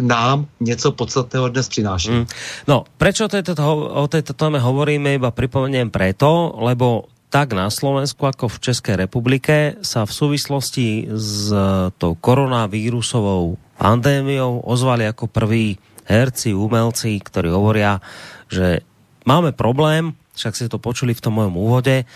nám 0.00 0.46
něco 0.60 0.92
podstatného 0.92 1.48
dnes 1.48 1.68
přináší. 1.68 2.10
Mm. 2.10 2.26
No, 2.68 2.84
prečo 2.96 3.24
o 3.24 3.28
tejto, 3.28 3.52
o 3.92 4.08
tejto 4.08 4.32
téme 4.32 4.56
hovoríme, 4.56 5.20
iba 5.20 5.30
pripomeniem 5.30 5.92
preto, 5.92 6.56
lebo 6.56 7.12
tak 7.28 7.52
na 7.52 7.68
Slovensku 7.68 8.24
ako 8.24 8.48
v 8.48 8.62
Českej 8.70 8.96
republike 8.96 9.76
sa 9.84 10.08
v 10.08 10.12
súvislosti 10.14 11.10
s 11.10 11.52
tou 12.00 12.16
koronavírusovou 12.16 13.60
pandémiou 13.76 14.64
ozvali 14.64 15.04
ako 15.04 15.28
prví 15.28 15.76
herci, 16.06 16.54
umelci, 16.54 17.18
ktorí 17.18 17.50
hovoria, 17.50 17.98
že 18.46 18.80
máme 19.26 19.52
problém, 19.52 20.14
však 20.38 20.54
ste 20.54 20.70
to 20.70 20.78
počuli 20.80 21.12
v 21.12 21.20
tom 21.20 21.36
mojom 21.36 21.58
úvode, 21.58 22.06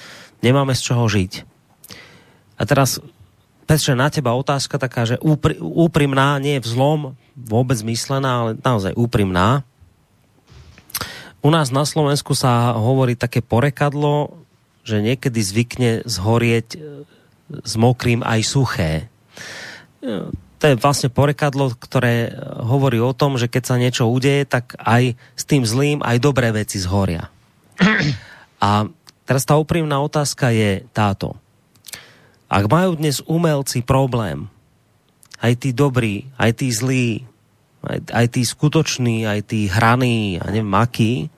nemáme 0.40 0.72
z 0.78 0.94
čoho 0.94 1.04
žiť. 1.10 1.32
A 2.56 2.62
teraz, 2.64 3.02
Petře, 3.70 3.94
na 3.94 4.10
teba 4.10 4.34
otázka 4.34 4.82
taká, 4.82 5.06
že 5.06 5.14
úpr 5.22 5.54
úprimná, 5.62 6.42
nie 6.42 6.58
je 6.58 6.66
vzlom 6.66 7.14
vôbec 7.38 7.78
myslená, 7.86 8.30
ale 8.42 8.50
naozaj 8.58 8.98
úprimná. 8.98 9.62
U 11.38 11.54
nás 11.54 11.70
na 11.70 11.86
Slovensku 11.86 12.34
sa 12.34 12.74
hovorí 12.74 13.14
také 13.14 13.38
porekadlo, 13.38 14.42
že 14.82 14.98
niekedy 14.98 15.38
zvykne 15.38 15.90
zhorieť 16.02 16.68
e, 16.74 16.78
s 17.62 17.78
mokrým 17.78 18.26
aj 18.26 18.40
suché 18.42 18.92
to 20.60 20.64
je 20.68 20.76
vlastne 20.76 21.08
porekadlo, 21.08 21.72
ktoré 21.72 22.36
hovorí 22.60 23.00
o 23.00 23.16
tom, 23.16 23.40
že 23.40 23.48
keď 23.48 23.62
sa 23.64 23.80
niečo 23.80 24.04
udeje, 24.12 24.44
tak 24.44 24.76
aj 24.76 25.16
s 25.16 25.44
tým 25.48 25.64
zlým 25.64 26.04
aj 26.04 26.20
dobré 26.20 26.52
veci 26.52 26.76
zhoria. 26.76 27.32
A 28.60 28.84
teraz 29.24 29.48
tá 29.48 29.56
úprimná 29.56 30.04
otázka 30.04 30.52
je 30.52 30.84
táto. 30.92 31.40
Ak 32.50 32.66
majú 32.66 32.98
dnes 32.98 33.22
umelci 33.30 33.86
problém, 33.86 34.50
aj 35.38 35.62
tí 35.62 35.70
dobrí, 35.70 36.26
aj 36.34 36.58
tí 36.58 36.74
zlí, 36.74 37.22
aj, 37.86 38.10
aj 38.10 38.26
tí 38.34 38.42
skutoční, 38.42 39.22
aj 39.22 39.54
tí 39.54 39.70
hraní, 39.70 40.42
a 40.42 40.50
neviem 40.50 40.74
akí, 40.74 41.30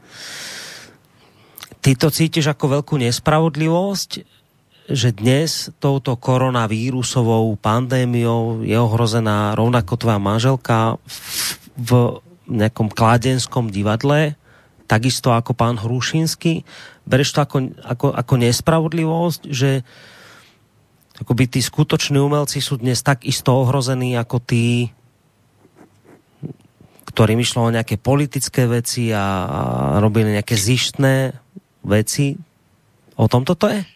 ty 1.84 1.92
to 2.00 2.08
cítiš 2.08 2.48
ako 2.48 2.80
veľkú 2.80 2.96
nespravodlivosť, 2.96 4.10
že 4.88 5.12
dnes 5.12 5.68
touto 5.76 6.16
koronavírusovou 6.16 7.60
pandémiou 7.60 8.64
je 8.64 8.74
ohrozená 8.80 9.52
rovnako 9.52 10.00
tvoja 10.00 10.16
manželka 10.16 10.96
v 11.76 12.24
nejakom 12.48 12.88
kládenskom 12.88 13.68
divadle, 13.68 14.32
takisto 14.88 15.36
ako 15.36 15.52
pán 15.52 15.76
Hrušinský? 15.76 16.64
Bereš 17.04 17.36
to 17.36 17.44
ako, 17.44 17.56
ako, 17.84 18.06
ako 18.16 18.34
nespravodlivosť, 18.40 19.42
že 19.52 19.84
akoby 21.22 21.46
tí 21.46 21.62
skutoční 21.62 22.18
umelci 22.18 22.58
sú 22.58 22.82
dnes 22.82 22.98
tak 23.06 23.22
isto 23.22 23.54
ohrození 23.54 24.18
ako 24.18 24.42
tí, 24.42 24.90
ktorým 27.06 27.38
išlo 27.38 27.70
o 27.70 27.74
nejaké 27.74 27.94
politické 27.96 28.66
veci 28.66 29.14
a, 29.14 29.46
a 29.46 29.60
robili 30.02 30.34
nejaké 30.34 30.58
zištné 30.58 31.30
veci. 31.86 32.34
O 33.14 33.30
tom 33.30 33.46
toto 33.46 33.70
je? 33.70 33.86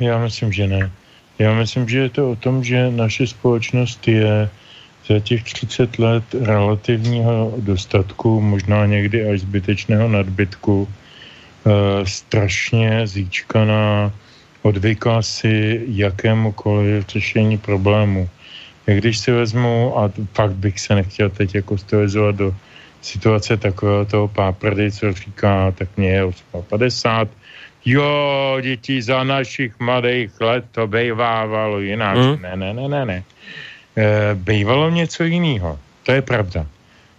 Já 0.00 0.18
myslím, 0.18 0.52
že 0.52 0.66
ne. 0.66 0.90
Já 1.38 1.54
myslím, 1.54 1.88
že 1.88 1.98
je 1.98 2.10
to 2.10 2.30
o 2.30 2.36
tom, 2.36 2.64
že 2.64 2.90
naše 2.90 3.26
společnost 3.26 4.08
je 4.08 4.50
za 5.06 5.20
těch 5.20 5.42
30 5.42 5.98
let 5.98 6.24
relativního 6.34 7.54
dostatku, 7.58 8.40
možná 8.40 8.86
někdy 8.86 9.28
až 9.28 9.40
zbytečného 9.40 10.08
nadbytku, 10.08 10.88
e, 10.88 12.06
strašně 12.06 13.06
zíčkaná, 13.06 14.12
odvyká 14.64 15.22
si 15.22 15.84
jakémukoliv 15.86 17.08
řešení 17.08 17.58
problému. 17.58 18.28
Když 18.86 19.18
si 19.18 19.32
vezmu, 19.32 19.98
a 19.98 20.12
fakt 20.32 20.56
bych 20.56 20.80
se 20.80 20.94
nechtěl 20.94 21.30
teď 21.30 21.54
jako 21.54 21.78
stylizovat 21.78 22.36
do 22.36 22.54
situace 23.00 23.56
takového 23.56 24.04
toho 24.04 24.28
páprdy, 24.28 24.92
co 24.92 25.12
říká, 25.12 25.70
tak 25.70 25.88
mě 25.96 26.08
je 26.08 26.22
50, 26.68 27.28
jo, 27.84 28.58
děti 28.60 29.02
za 29.02 29.24
našich 29.24 29.76
mladých 29.80 30.40
let 30.40 30.64
to 30.72 30.86
bejvávalo 30.86 31.80
jinak. 31.80 32.16
Hmm. 32.16 32.42
Ne, 32.42 32.56
ne, 32.56 32.74
ne, 32.74 32.88
ne, 32.88 33.02
ne. 33.04 33.18
E, 33.96 34.34
bejvalo 34.34 34.90
něco 34.90 35.24
jiného. 35.24 35.78
To 36.02 36.12
je 36.12 36.22
pravda. 36.22 36.66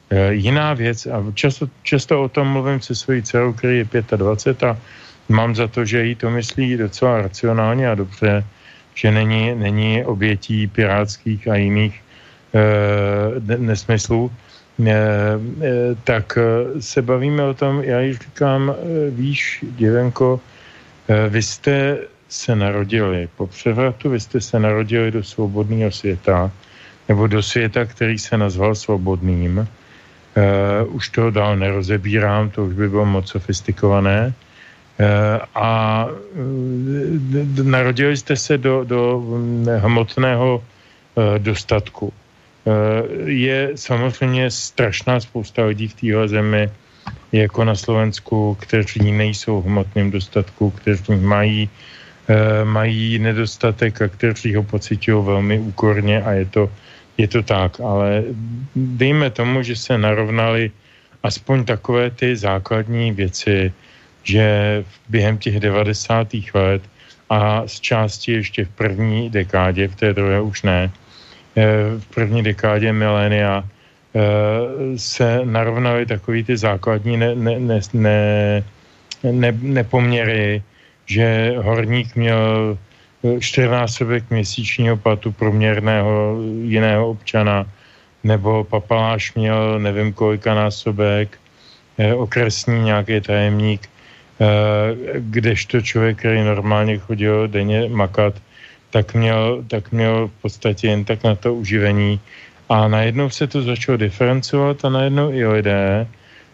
E, 0.10 0.34
jiná 0.34 0.74
věc, 0.74 1.06
a 1.06 1.24
často, 1.34 1.70
často 1.84 2.24
o 2.24 2.30
tom 2.30 2.48
mluvím 2.48 2.82
se 2.82 2.96
svojí 2.96 3.22
dcerou, 3.22 3.54
který 3.54 3.78
je 3.78 3.88
25 4.18 4.70
a 4.70 4.78
mám 5.30 5.56
za 5.56 5.68
to, 5.68 5.86
že 5.86 6.06
jí 6.06 6.16
to 6.16 6.30
myslí 6.30 6.78
docela 6.78 7.22
racionálně 7.22 7.90
a 7.90 7.96
dobře, 7.96 8.44
že 8.96 9.12
není, 9.12 9.56
není 9.56 10.06
obětí 10.06 10.68
pirátských 10.68 11.48
a 11.48 11.56
jiných 11.56 12.02
e, 12.56 13.58
nesmyslů, 13.58 14.32
e, 14.32 14.92
e, 14.92 15.00
tak 16.04 16.38
se 16.80 17.02
bavíme 17.02 17.44
o 17.44 17.54
tom, 17.54 17.84
já 17.84 18.00
jí 18.00 18.14
říkám, 18.14 18.76
víš, 19.10 19.66
děvenko, 19.76 20.40
e, 21.08 21.30
vy 21.30 21.44
jste 21.44 21.98
se 22.30 22.56
narodili, 22.56 23.30
po 23.38 23.48
převratu 23.48 24.10
vy 24.10 24.20
jste 24.20 24.42
se 24.42 24.60
narodili 24.60 25.12
do 25.12 25.24
svobodného 25.24 25.92
světa, 25.92 26.52
nebo 27.08 27.28
do 27.28 27.44
světa, 27.44 27.86
který 27.86 28.20
se 28.20 28.38
nazval 28.38 28.76
svobodným. 28.76 29.60
E, 29.60 29.68
už 30.84 31.10
to 31.10 31.32
dál 31.32 31.58
nerozebírám, 31.58 32.50
to 32.50 32.66
už 32.66 32.74
by 32.74 32.90
bylo 32.90 33.06
moc 33.06 33.30
sofistikované. 33.30 34.34
E, 35.00 35.40
a 35.56 36.08
e, 37.60 37.64
narodili 37.64 38.18
jste 38.18 38.36
se 38.36 38.58
do, 38.58 38.84
do 38.84 39.24
hmotného 39.78 40.64
e, 40.64 41.40
dostatku. 41.40 42.14
Je 43.26 43.72
samozřejmě 43.76 44.52
strašná 44.52 45.20
spousta 45.20 45.66
lidí 45.66 45.88
v 45.88 45.94
téhle 45.94 46.28
zemi, 46.28 46.70
jako 47.32 47.66
na 47.66 47.76
Slovensku, 47.76 48.58
kteří 48.60 49.12
nejsou 49.12 49.62
v 49.62 49.66
hmotném 49.66 50.12
dostatku, 50.12 50.70
kteří 50.70 51.16
mají, 51.16 51.70
mají 52.64 53.20
nedostatek 53.20 54.02
a 54.02 54.08
kteří 54.08 54.56
ho 54.56 54.64
pocitují 54.64 55.26
velmi 55.26 55.60
úkorně 55.60 56.24
a 56.24 56.32
je 56.32 56.46
to 56.46 56.70
je 57.18 57.28
to 57.28 57.44
tak, 57.44 57.80
ale 57.80 58.24
dejme 58.76 59.30
tomu, 59.30 59.64
že 59.64 59.76
se 59.76 59.98
narovnali 59.98 60.72
aspoň 61.24 61.66
takové 61.66 62.12
ty 62.12 62.36
základní 62.36 63.12
věci, 63.12 63.74
že 64.26 64.84
během 65.10 65.38
těch 65.38 65.60
90. 65.60 66.28
let 66.54 66.82
a 67.30 67.68
z 67.68 67.80
části 67.80 68.32
ještě 68.32 68.66
v 68.66 68.70
první 68.70 69.30
dekádě, 69.30 69.88
v 69.88 69.96
té 69.96 70.14
druhé 70.14 70.42
už 70.42 70.64
ne, 70.64 70.92
eh, 71.56 71.64
v 72.00 72.06
první 72.14 72.44
dekádě 72.44 72.94
milénia 72.94 73.64
eh, 73.64 74.98
se 74.98 75.42
narovnaly 75.46 76.06
takový 76.06 76.44
ty 76.44 76.58
základní 76.58 77.18
ne, 77.18 77.36
ne, 77.36 77.60
ne, 77.60 77.80
ne, 77.94 78.64
ne, 79.24 79.52
nepoměry, 79.62 80.64
že 81.06 81.54
horník 81.58 82.16
měl 82.16 82.78
čtyřnásobek 83.40 84.30
měsíčního 84.30 84.98
platu 84.98 85.32
průměrného 85.32 86.38
jiného 86.62 87.10
občana, 87.10 87.66
nebo 88.24 88.64
papaláš 88.64 89.34
měl 89.34 89.80
nevím 89.80 90.14
kolika 90.14 90.54
násobek, 90.54 91.38
eh, 91.98 92.14
okresní 92.14 92.80
nějaký 92.80 93.22
tajemník, 93.22 93.90
kdežto 95.20 95.82
člověk, 95.82 96.20
který 96.20 96.44
normálně 96.44 96.98
chodil 96.98 97.48
denně 97.48 97.90
makat, 97.90 98.34
tak 98.90 99.14
měl, 99.14 99.64
tak 99.68 99.92
měl 99.92 100.28
v 100.28 100.42
podstatě 100.42 100.88
jen 100.88 101.06
tak 101.06 101.24
na 101.24 101.36
to 101.36 101.54
uživení. 101.54 102.20
A 102.70 102.88
najednou 102.88 103.30
se 103.30 103.48
to 103.48 103.62
začalo 103.62 103.98
diferencovat 103.98 104.86
a 104.86 104.90
najednou 104.90 105.32
i 105.32 105.46
lidé, 105.46 106.08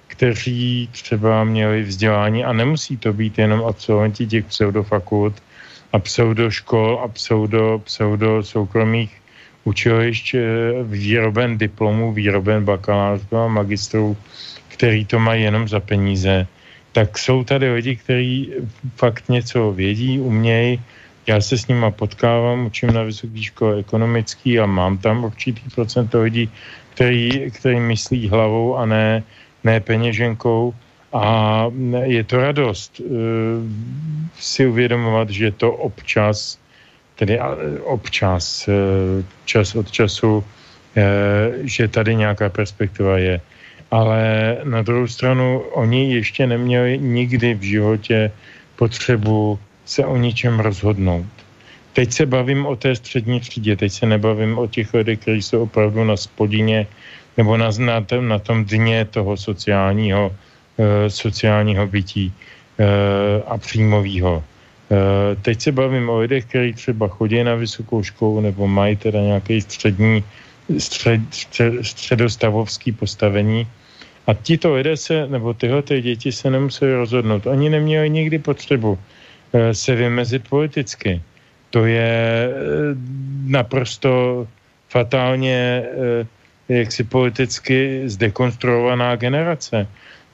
kteří 0.07 0.89
třeba 0.91 1.43
měli 1.43 1.83
vzdělání 1.83 2.43
a 2.43 2.53
nemusí 2.53 2.97
to 2.97 3.13
být 3.13 3.37
jenom 3.37 3.63
absolventi 3.63 4.27
těch 4.27 4.45
pseudofakult, 4.45 5.41
a 5.93 5.99
pseudoškol 5.99 6.99
a 7.03 7.07
pseudo, 7.07 7.81
pseudo 7.83 8.43
soukromých 8.43 9.11
učilišť 9.63 10.27
eh, 10.33 10.41
výroben 10.83 11.57
diplomů, 11.57 12.13
výroben 12.13 12.65
bakalářů 12.65 13.37
a 13.37 13.47
magistrů, 13.47 14.17
který 14.67 15.05
to 15.05 15.19
mají 15.19 15.43
jenom 15.43 15.67
za 15.67 15.79
peníze, 15.79 16.47
tak 16.91 17.17
jsou 17.17 17.43
tady 17.43 17.73
lidi, 17.73 17.95
kteří 17.95 18.53
fakt 18.95 19.29
něco 19.29 19.71
vědí, 19.71 20.19
umějí. 20.19 20.81
Já 21.27 21.41
se 21.41 21.57
s 21.57 21.67
nima 21.67 21.91
potkávám, 21.91 22.65
učím 22.65 22.93
na 22.93 23.03
vysoké 23.03 23.43
škole 23.43 23.79
ekonomický 23.79 24.59
a 24.59 24.65
mám 24.65 24.97
tam 24.97 25.23
určitý 25.23 25.61
procent 25.75 26.13
lidí, 26.13 26.51
který, 26.93 27.51
který 27.51 27.79
myslí 27.79 28.29
hlavou 28.29 28.77
a 28.77 28.85
ne, 28.85 29.23
ne 29.63 29.79
peněženkou 29.79 30.73
a 31.13 31.65
je 32.03 32.23
to 32.23 32.37
radost 32.37 32.99
uh, 32.99 33.07
si 34.39 34.67
uvědomovat, 34.67 35.29
že 35.29 35.51
to 35.51 35.71
občas, 35.71 36.59
tedy 37.15 37.39
občas, 37.83 38.67
uh, 38.67 39.25
čas 39.45 39.75
od 39.75 39.91
času, 39.91 40.37
uh, 40.37 40.43
že 41.63 41.87
tady 41.87 42.15
nějaká 42.15 42.49
perspektiva 42.49 43.17
je. 43.17 43.41
Ale 43.91 44.57
na 44.63 44.81
druhou 44.81 45.07
stranu 45.07 45.59
oni 45.59 46.13
ještě 46.13 46.47
neměli 46.47 46.99
nikdy 46.99 47.53
v 47.53 47.61
životě 47.61 48.31
potřebu 48.75 49.59
se 49.85 50.05
o 50.05 50.17
ničem 50.17 50.59
rozhodnout. 50.59 51.27
Teď 51.93 52.11
se 52.11 52.25
bavím 52.25 52.65
o 52.65 52.75
té 52.75 52.95
střední 52.95 53.39
třídě, 53.39 53.75
teď 53.75 53.91
se 53.91 54.05
nebavím 54.05 54.57
o 54.57 54.67
těch 54.67 54.93
lidech, 54.93 55.19
kteří 55.19 55.41
jsou 55.41 55.63
opravdu 55.63 56.03
na 56.03 56.17
spodině 56.17 56.87
nebo 57.37 57.57
na, 57.57 57.69
na, 57.79 57.99
na 58.19 58.39
tom 58.39 58.65
dně 58.65 59.05
toho 59.05 59.37
sociálního 59.37 60.31
Eh, 60.81 61.09
sociálního 61.09 61.87
bytí 61.87 62.33
eh, 62.79 62.85
a 63.47 63.57
příjmového. 63.57 64.43
Eh, 64.91 65.35
teď 65.35 65.61
se 65.61 65.71
bavím 65.71 66.09
o 66.09 66.19
lidech, 66.19 66.45
kteří 66.45 66.73
třeba 66.73 67.07
chodí 67.07 67.43
na 67.43 67.55
vysokou 67.55 68.03
školu 68.03 68.41
nebo 68.41 68.67
mají 68.67 68.95
teda 68.95 69.19
nějaký 69.19 69.61
střední, 69.61 70.23
střed, 70.77 71.21
střed, 71.31 71.73
středostavovský 71.85 72.91
postavení. 72.91 73.67
A 74.31 74.33
tito 74.33 74.73
lidé 74.73 74.97
se, 74.97 75.27
nebo 75.27 75.53
tyhle 75.53 75.81
ty 75.81 76.01
děti 76.01 76.31
se 76.31 76.49
nemuseli 76.49 76.95
rozhodnout. 76.95 77.47
Oni 77.47 77.69
neměli 77.69 78.09
nikdy 78.09 78.39
potřebu 78.39 78.99
se 79.71 79.95
vymezit 79.95 80.47
politicky. 80.47 81.21
To 81.69 81.85
je 81.85 82.49
naprosto 83.45 84.47
fatálně 84.89 85.83
jaksi 86.69 87.03
politicky 87.03 88.01
zdekonstruovaná 88.05 89.15
generace 89.15 89.87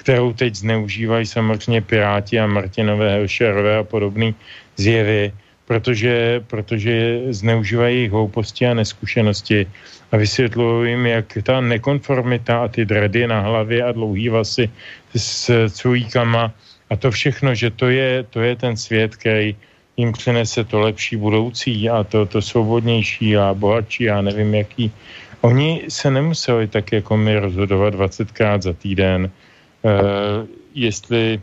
kterou 0.08 0.34
teď 0.34 0.56
zneužívají 0.56 1.26
samozřejmě 1.26 1.82
Piráti 1.82 2.40
a 2.40 2.48
Martinové, 2.48 3.12
Helšerové 3.12 3.78
a 3.78 3.84
podobný 3.84 4.36
zjevy, 4.78 5.34
protože, 5.68 6.42
protože 6.48 7.22
zneužívají 7.30 8.08
hlouposti 8.08 8.68
a 8.68 8.74
neskušenosti 8.74 9.68
a 10.12 10.18
vysvětlují 10.18 10.92
jim, 10.92 11.06
jak 11.06 11.38
ta 11.44 11.62
nekonformita 11.62 12.64
a 12.64 12.68
ty 12.68 12.86
dredy 12.86 13.28
na 13.28 13.40
hlavě 13.40 13.84
a 13.84 13.92
dlouhý 13.92 14.30
vasy 14.30 14.72
s 15.16 15.70
cujíkama 15.70 16.52
a 16.90 16.96
to 16.96 17.12
všechno, 17.12 17.56
že 17.56 17.70
to 17.70 17.92
je, 17.92 18.24
to 18.24 18.40
je 18.42 18.56
ten 18.56 18.78
svět, 18.78 19.16
který 19.16 19.56
jim 19.98 20.12
přinese 20.12 20.64
to 20.64 20.80
lepší 20.80 21.16
budoucí 21.16 21.90
a 21.90 22.04
to, 22.04 22.26
to 22.26 22.42
svobodnější 22.42 23.38
a 23.38 23.54
bohatší 23.54 24.10
a 24.10 24.22
nevím 24.22 24.56
jaký. 24.56 24.92
Oni 25.42 25.86
se 25.90 26.12
nemuseli 26.12 26.68
tak 26.68 26.92
jako 26.92 27.18
my 27.18 27.40
rozhodovat 27.40 27.94
20krát 27.94 28.62
za 28.62 28.74
týden, 28.74 29.32
Eh, 29.88 30.48
jestli 30.76 31.42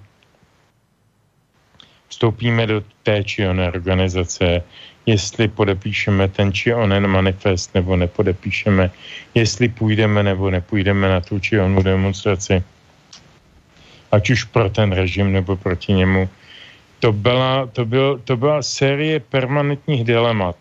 vstoupíme 2.08 2.66
do 2.66 2.82
té 3.02 3.24
či 3.24 3.48
oné 3.48 3.68
organizace, 3.68 4.62
jestli 5.06 5.48
podepíšeme 5.48 6.28
ten 6.28 6.52
či 6.52 6.74
onen 6.74 7.06
manifest 7.06 7.74
nebo 7.74 7.96
nepodepíšeme, 7.96 8.90
jestli 9.34 9.68
půjdeme 9.68 10.22
nebo 10.22 10.50
nepůjdeme 10.50 11.08
na 11.08 11.20
tu 11.20 11.38
či 11.38 11.60
onu 11.60 11.82
demonstraci. 11.82 12.62
ať 14.12 14.30
už 14.30 14.44
pro 14.44 14.70
ten 14.70 14.92
režim 14.92 15.32
nebo 15.32 15.56
proti 15.56 15.92
němu. 15.92 16.28
To 17.00 17.12
byla, 17.12 17.66
to 17.66 17.84
byl, 17.84 18.20
to 18.24 18.36
byla 18.36 18.62
série 18.62 19.20
permanentních 19.20 20.04
dilemat, 20.04 20.56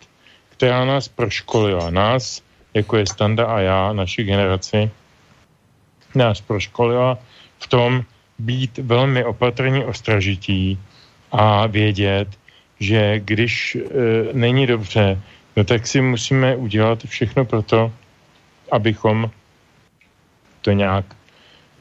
která 0.49 0.85
nás 0.85 1.07
proškolila. 1.07 1.89
Nás, 1.89 2.41
jako 2.73 2.97
je 2.97 3.07
Standa 3.07 3.45
a 3.45 3.59
já, 3.59 3.93
naši 3.93 4.23
generaci, 4.23 4.91
nás 6.15 6.41
proškolila 6.41 7.17
v 7.59 7.67
tom 7.67 8.03
být 8.39 8.77
velmi 8.77 9.25
opatrní 9.25 9.85
ostražití 9.85 10.79
a 11.33 11.67
vědět, 11.67 12.27
že 12.79 13.19
když 13.19 13.75
e, 13.75 13.79
není 14.33 14.67
dobře, 14.67 15.19
no 15.57 15.63
tak 15.63 15.87
si 15.87 16.01
musíme 16.01 16.55
udělat 16.55 17.03
všechno 17.05 17.45
pro 17.45 17.61
to, 17.61 17.91
abychom 18.71 19.31
to 20.61 20.71
nějak, 20.71 21.05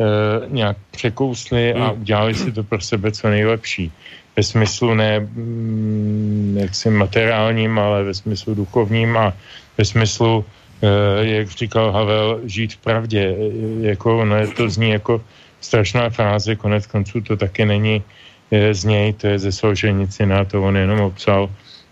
e, 0.00 0.06
nějak 0.48 0.76
překousli 0.90 1.74
a 1.74 1.90
udělali 1.90 2.34
si 2.34 2.52
to 2.52 2.64
pro 2.64 2.80
sebe 2.80 3.12
co 3.12 3.28
nejlepší. 3.28 3.92
Ve 4.36 4.42
smyslu 4.42 4.94
ne 4.94 5.20
mm, 5.20 6.56
jaksi 6.60 6.90
materiálním, 6.90 7.78
ale 7.78 8.02
ve 8.02 8.14
smyslu 8.14 8.54
duchovním 8.54 9.16
a 9.16 9.32
ve 9.78 9.84
smyslu, 9.84 10.44
e, 10.82 11.26
jak 11.26 11.48
říkal 11.48 11.92
Havel, 11.92 12.40
žít 12.44 12.72
v 12.72 12.76
pravdě. 12.76 13.20
E, 13.20 13.36
jako, 13.92 14.24
no, 14.24 14.36
to 14.56 14.68
zní 14.68 14.90
jako 14.90 15.20
strašná 15.60 16.10
fráze, 16.10 16.56
konec 16.56 16.86
konců 16.86 17.20
to 17.20 17.36
taky 17.36 17.64
není 17.64 18.02
z 18.72 18.84
něj, 18.84 19.12
to 19.12 19.26
je 19.26 19.38
ze 19.38 19.52
Solženicina, 19.52 20.44
to 20.44 20.62
on 20.62 20.76
jenom 20.76 21.00
obsal, 21.00 21.50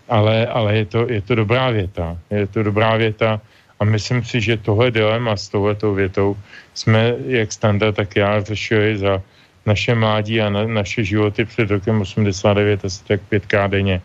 ale, 0.09 0.47
ale 0.47 0.77
je, 0.77 0.85
to, 0.85 0.99
je 1.09 1.21
to 1.21 1.35
dobrá 1.35 1.69
věta. 1.69 2.17
Je 2.29 2.47
to 2.47 2.63
dobrá 2.63 2.97
věta 2.97 3.41
a 3.79 3.85
myslím 3.85 4.23
si, 4.23 4.41
že 4.41 4.57
tohle 4.57 4.91
dilema 4.91 5.37
s 5.37 5.49
touhletou 5.49 5.93
větou 5.93 6.37
jsme, 6.73 7.15
jak 7.25 7.51
standard, 7.51 7.95
tak 7.95 8.15
já 8.15 8.41
řešili 8.41 8.97
za 8.97 9.21
naše 9.65 9.95
mládí 9.95 10.41
a 10.41 10.49
na, 10.49 10.67
naše 10.67 11.03
životy 11.03 11.45
před 11.45 11.71
rokem 11.71 12.01
89 12.01 12.85
asi 12.85 13.03
tak 13.03 13.21
pětkrát 13.29 13.71
denně. 13.71 14.01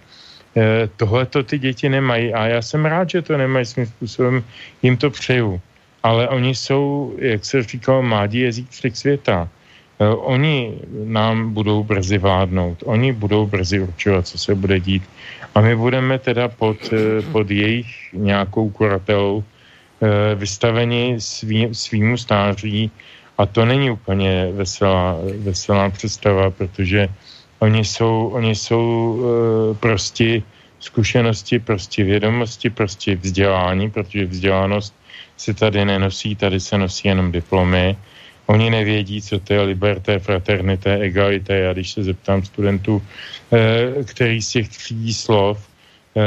E, 0.56 0.88
tohle 0.96 1.26
to 1.26 1.42
ty 1.42 1.58
děti 1.58 1.88
nemají 1.88 2.34
a 2.34 2.46
já 2.46 2.62
jsem 2.62 2.84
rád, 2.84 3.10
že 3.10 3.22
to 3.22 3.36
nemají 3.36 3.64
svým 3.66 3.86
způsobem, 3.86 4.44
jim 4.82 4.96
to 4.96 5.10
přeju. 5.10 5.60
Ale 6.02 6.28
oni 6.28 6.54
jsou, 6.54 7.14
jak 7.18 7.44
se 7.44 7.62
říkal, 7.62 8.02
mládí 8.02 8.38
jezík 8.40 8.68
světa. 8.94 9.48
E, 10.00 10.08
oni 10.08 10.78
nám 11.04 11.54
budou 11.54 11.84
brzy 11.84 12.18
vládnout, 12.18 12.82
oni 12.84 13.12
budou 13.12 13.46
brzy 13.46 13.80
určovat, 13.80 14.26
co 14.26 14.38
se 14.38 14.54
bude 14.54 14.80
dít. 14.80 15.02
A 15.54 15.60
my 15.60 15.76
budeme 15.76 16.18
teda 16.18 16.48
pod, 16.48 16.76
e, 16.92 17.22
pod 17.32 17.50
jejich 17.50 17.88
nějakou 18.12 18.70
kuratelou 18.70 19.44
e, 19.44 20.34
vystaveni 20.34 21.16
svý, 21.18 21.68
svýmu 21.72 22.16
stáří 22.16 22.90
a 23.38 23.46
to 23.46 23.64
není 23.64 23.90
úplně 23.90 24.52
veselá, 24.52 25.16
veselá 25.38 25.90
představa, 25.90 26.50
protože 26.50 27.08
oni 27.58 27.84
jsou, 27.84 28.28
oni 28.32 28.54
jsou 28.54 29.20
prostě 29.80 30.42
zkušenosti, 30.80 31.58
prostě 31.58 32.04
vědomosti, 32.04 32.70
prostě 32.70 33.16
vzdělání, 33.16 33.90
protože 33.90 34.24
vzdělanost 34.24 34.94
se 35.36 35.54
tady 35.54 35.84
nenosí, 35.84 36.36
tady 36.36 36.60
se 36.60 36.78
nosí 36.78 37.08
jenom 37.08 37.32
diplomy. 37.32 37.96
Oni 38.46 38.70
nevědí, 38.70 39.22
co 39.22 39.38
to 39.38 39.52
je 39.52 39.60
liberté, 39.62 40.18
fraternité, 40.18 40.94
egalité. 40.94 41.58
Já 41.58 41.72
když 41.72 41.90
se 41.90 42.02
zeptám 42.02 42.44
studentů, 42.44 43.02
eh, 43.52 44.04
který 44.04 44.42
z 44.42 44.48
těch 44.48 44.68
tří 44.68 45.14
slov 45.14 45.58
eh, 46.16 46.22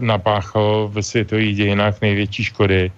napáchalo 0.00 0.88
ve 0.88 1.02
světových 1.02 1.56
dějinách 1.56 2.00
největší 2.00 2.44
škody, 2.44 2.92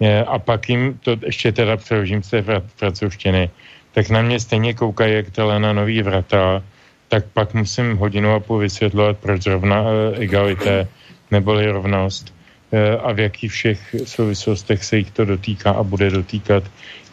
eh, 0.00 0.24
a 0.24 0.38
pak 0.38 0.68
jim 0.68 0.98
to 1.00 1.16
ještě 1.24 1.52
teda 1.52 1.76
přeložím 1.76 2.22
z 2.22 2.30
té 2.30 2.44
francouzštiny, 2.76 3.50
tak 3.94 4.10
na 4.10 4.22
mě 4.22 4.40
stejně 4.40 4.74
koukají 4.74 5.14
jak 5.14 5.26
na 5.38 5.72
nový 5.72 6.02
vrata, 6.02 6.62
tak 7.08 7.24
pak 7.32 7.54
musím 7.54 7.96
hodinu 7.96 8.34
a 8.34 8.40
půl 8.40 8.58
vysvětlovat, 8.58 9.18
proč 9.18 9.42
zrovna 9.42 9.84
egalité 10.20 10.88
neboli 11.30 11.70
rovnost 11.70 12.34
a 13.02 13.12
v 13.12 13.18
jakých 13.20 13.52
všech 13.52 13.80
souvislostech 14.04 14.84
se 14.84 14.96
jich 14.96 15.10
to 15.10 15.24
dotýká 15.24 15.70
a 15.70 15.82
bude 15.82 16.10
dotýkat. 16.10 16.64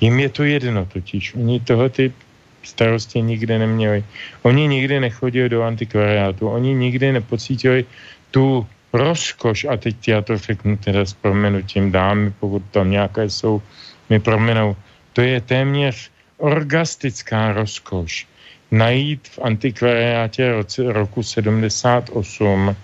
Jim 0.01 0.19
je 0.19 0.29
to 0.29 0.43
jedno 0.43 0.85
totiž. 0.85 1.35
Oni 1.35 1.59
tohle 1.59 1.89
ty 1.89 2.13
starosti 2.63 3.21
nikdy 3.21 3.59
neměli. 3.59 4.03
Oni 4.41 4.67
nikdy 4.67 4.99
nechodili 4.99 5.49
do 5.49 5.63
antikvariátu, 5.63 6.49
oni 6.49 6.73
nikdy 6.73 7.11
nepocítili 7.11 7.85
tu 8.31 8.67
rozkoš, 8.93 9.65
a 9.65 9.77
teď 9.77 10.07
já 10.07 10.21
to 10.21 10.37
řeknu 10.37 10.77
teda 10.77 11.05
s 11.05 11.13
proměnutím 11.13 11.91
dámy, 11.91 12.33
pokud 12.39 12.63
tam 12.71 12.91
nějaké 12.91 13.29
jsou, 13.29 13.61
mi 14.09 14.19
proměnou. 14.19 14.75
To 15.13 15.21
je 15.21 15.41
téměř 15.41 16.11
orgastická 16.37 17.53
rozkoš. 17.53 18.27
Najít 18.71 19.27
v 19.27 19.39
antikvariátě 19.39 20.53
roku 20.77 21.23
78 21.23 22.75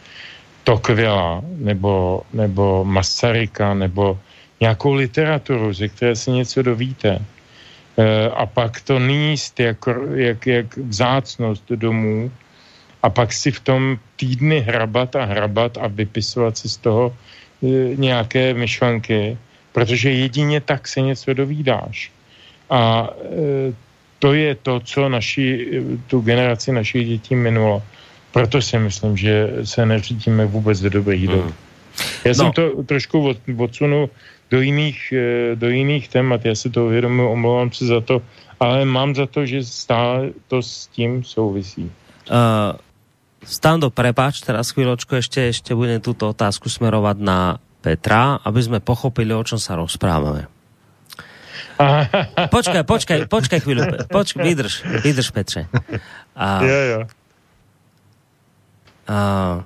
Tokvila 0.63 1.41
nebo, 1.57 2.21
nebo 2.33 2.85
Masaryka 2.85 3.73
nebo 3.73 4.19
nějakou 4.61 4.93
literaturu, 4.93 5.73
ze 5.73 5.87
které 5.87 6.15
se 6.15 6.31
něco 6.31 6.61
dovíte. 6.61 7.19
E, 7.97 8.29
a 8.29 8.45
pak 8.45 8.81
to 8.81 8.99
níst 8.99 9.59
jak, 9.59 9.77
jak, 10.15 10.47
jak 10.47 10.77
vzácnost 10.77 11.65
domů 11.69 12.31
a 13.03 13.09
pak 13.09 13.33
si 13.33 13.51
v 13.51 13.59
tom 13.59 13.97
týdny 14.15 14.59
hrabat 14.59 15.15
a 15.15 15.25
hrabat 15.25 15.77
a 15.77 15.87
vypisovat 15.87 16.57
si 16.57 16.69
z 16.69 16.77
toho 16.77 17.09
e, 17.09 17.67
nějaké 17.95 18.53
myšlenky, 18.53 19.37
protože 19.73 20.11
jedině 20.11 20.61
tak 20.61 20.87
se 20.87 21.01
něco 21.01 21.33
dovídáš. 21.33 22.11
A 22.69 23.09
e, 23.09 23.73
to 24.19 24.33
je 24.33 24.55
to, 24.55 24.79
co 24.79 25.09
naši, 25.09 25.67
tu 26.07 26.21
generaci 26.21 26.71
našich 26.71 27.07
dětí 27.07 27.35
minulo. 27.35 27.81
Proto 28.31 28.61
si 28.61 28.79
myslím, 28.79 29.17
že 29.17 29.49
se 29.63 29.85
neřídíme 29.85 30.45
vůbec 30.45 30.79
do 30.79 30.89
dobrých 30.89 31.27
dob. 31.27 31.45
Hmm. 31.45 31.53
Já 32.25 32.29
no. 32.29 32.35
jsem 32.35 32.51
to 32.51 32.83
trošku 32.83 33.27
od, 33.27 33.37
odsunu 33.57 34.09
do 34.51 34.61
jiných, 34.61 35.13
eh, 35.13 35.55
do 35.55 35.69
jiných 35.69 36.07
témat, 36.07 36.45
já 36.45 36.55
si 36.55 36.69
to 36.69 36.85
uvědomuji, 36.85 37.31
omlouvám 37.31 37.71
se 37.71 37.85
za 37.85 38.01
to, 38.01 38.21
ale 38.59 38.85
mám 38.85 39.15
za 39.15 39.25
to, 39.25 39.45
že 39.45 39.63
stále 39.63 40.31
to 40.47 40.61
s 40.61 40.87
tím 40.87 41.23
souvisí. 41.23 41.91
Uh, 42.31 42.77
Stando, 43.41 43.89
prepáč, 43.89 44.45
teraz 44.45 44.69
chvíľočku 44.69 45.17
ešte, 45.17 45.49
ešte 45.49 45.73
budem 45.73 45.97
túto 45.97 46.29
otázku 46.29 46.69
smerovať 46.69 47.17
na 47.17 47.57
Petra, 47.81 48.37
aby 48.45 48.61
sme 48.61 48.77
pochopili, 48.77 49.33
o 49.33 49.41
čom 49.41 49.57
sa 49.57 49.73
rozprávame. 49.73 50.45
Počkaj, 52.53 52.85
počkaj, 52.85 53.19
počkaj 53.25 53.59
chvíľu, 53.65 54.05
počkaj, 54.05 54.45
vydrž, 54.45 54.73
vydrž 55.01 55.27
Petře. 55.33 55.65
A, 56.37 56.61
jo, 56.61 56.81
jo. 56.93 56.99
A, 59.07 59.61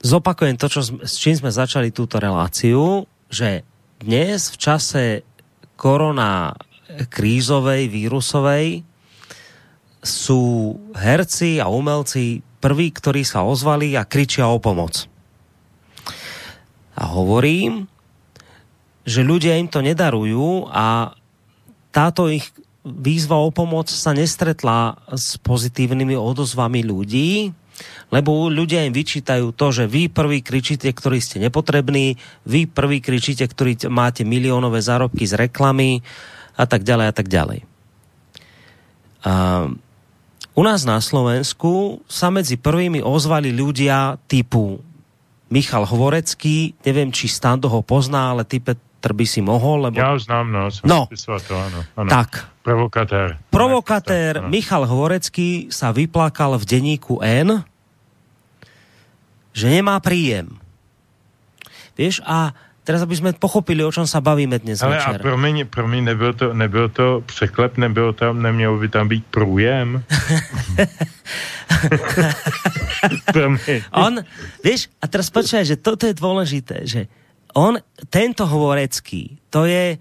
zopakujem 0.00 0.56
to, 0.56 0.66
čo, 0.66 0.80
s 0.82 1.14
čím 1.20 1.36
sme 1.36 1.52
začali 1.52 1.92
túto 1.92 2.18
reláciu, 2.18 3.04
že 3.30 3.62
dnes 4.00 4.50
v 4.50 4.56
čase 4.56 5.04
korona 5.76 6.56
krízovej, 6.90 7.86
vírusovej 7.86 8.82
sú 10.00 10.74
herci 10.96 11.60
a 11.60 11.68
umelci 11.68 12.40
prví, 12.60 12.92
ktorí 12.92 13.22
sa 13.24 13.44
ozvali 13.44 13.94
a 13.96 14.08
kričia 14.08 14.48
o 14.48 14.56
pomoc. 14.60 15.04
A 16.96 17.04
hovorím, 17.08 17.88
že 19.04 19.24
ľudia 19.24 19.56
im 19.56 19.68
to 19.68 19.80
nedarujú 19.80 20.68
a 20.68 21.16
táto 21.92 22.28
ich 22.28 22.48
výzva 22.84 23.40
o 23.40 23.52
pomoc 23.52 23.92
sa 23.92 24.16
nestretla 24.16 24.96
s 25.12 25.36
pozitívnymi 25.40 26.16
odozvami 26.16 26.80
ľudí, 26.84 27.52
lebo 28.10 28.50
ľudia 28.50 28.84
im 28.84 28.94
vyčítajú 28.94 29.54
to, 29.54 29.66
že 29.70 29.84
vy 29.86 30.10
prvý 30.10 30.42
kričíte, 30.42 30.90
ktorí 30.90 31.22
ste 31.22 31.38
nepotrební, 31.38 32.18
vy 32.46 32.66
prvý 32.66 32.98
kričíte, 32.98 33.46
ktorí 33.46 33.86
máte 33.88 34.26
miliónové 34.26 34.82
zárobky 34.82 35.24
z 35.24 35.48
reklamy 35.48 36.02
a 36.58 36.64
tak 36.66 36.82
ďalej 36.82 37.06
a 37.06 37.14
tak 37.14 37.28
ďalej. 37.30 37.60
A 39.20 39.32
u 40.56 40.62
nás 40.66 40.82
na 40.82 40.98
Slovensku 40.98 42.02
sa 42.10 42.28
medzi 42.28 42.58
prvými 42.58 43.00
ozvali 43.00 43.54
ľudia 43.54 44.18
typu 44.26 44.82
Michal 45.50 45.86
Hvorecký, 45.86 46.78
neviem, 46.86 47.10
či 47.10 47.26
Stando 47.26 47.66
ho 47.66 47.82
pozná, 47.82 48.34
ale 48.34 48.46
ty 48.46 48.62
Petr 48.62 49.10
by 49.10 49.26
si 49.26 49.42
mohol, 49.42 49.90
lebo... 49.90 49.98
Ja 49.98 50.14
ho 50.14 50.18
znám, 50.18 50.46
no. 50.46 50.70
no. 50.86 51.00
To, 51.10 51.54
áno, 51.54 51.80
áno. 51.98 52.10
Tak. 52.10 52.60
Provokatér. 52.60 53.40
Provokatér 53.50 54.46
Michal 54.46 54.86
Hvorecký 54.86 55.72
sa 55.72 55.90
vyplakal 55.90 56.54
v 56.60 56.64
denníku 56.68 57.18
N, 57.24 57.66
že 59.52 59.68
nemá 59.68 60.00
príjem. 60.00 60.56
Vieš, 61.98 62.22
a 62.24 62.54
teraz, 62.84 63.02
aby 63.02 63.16
jsme 63.16 63.32
pochopili, 63.32 63.84
o 63.84 63.92
čem 63.92 64.06
se 64.06 64.20
bavíme 64.20 64.58
dnes 64.58 64.82
Ale 64.82 64.96
večer. 64.96 65.14
a 65.14 65.18
promiň, 65.18 65.66
promiň, 65.66 66.04
nebyl 66.04 66.32
to, 66.32 66.54
nebyl 66.54 66.88
to 66.88 67.22
překlep, 67.26 67.76
nebyl 67.76 68.12
tam, 68.12 68.42
neměl 68.42 68.78
by 68.78 68.88
tam 68.88 69.08
být 69.08 69.24
průjem? 69.30 70.04
on, 73.92 74.24
vieš, 74.64 74.90
a 75.02 75.06
teraz 75.06 75.30
počkaj, 75.30 75.64
že 75.64 75.76
toto 75.78 76.06
je 76.06 76.14
dôležité, 76.16 76.82
že 76.82 77.06
on, 77.54 77.78
tento 78.10 78.46
Hvorecký, 78.46 79.38
to 79.50 79.70
je, 79.70 79.98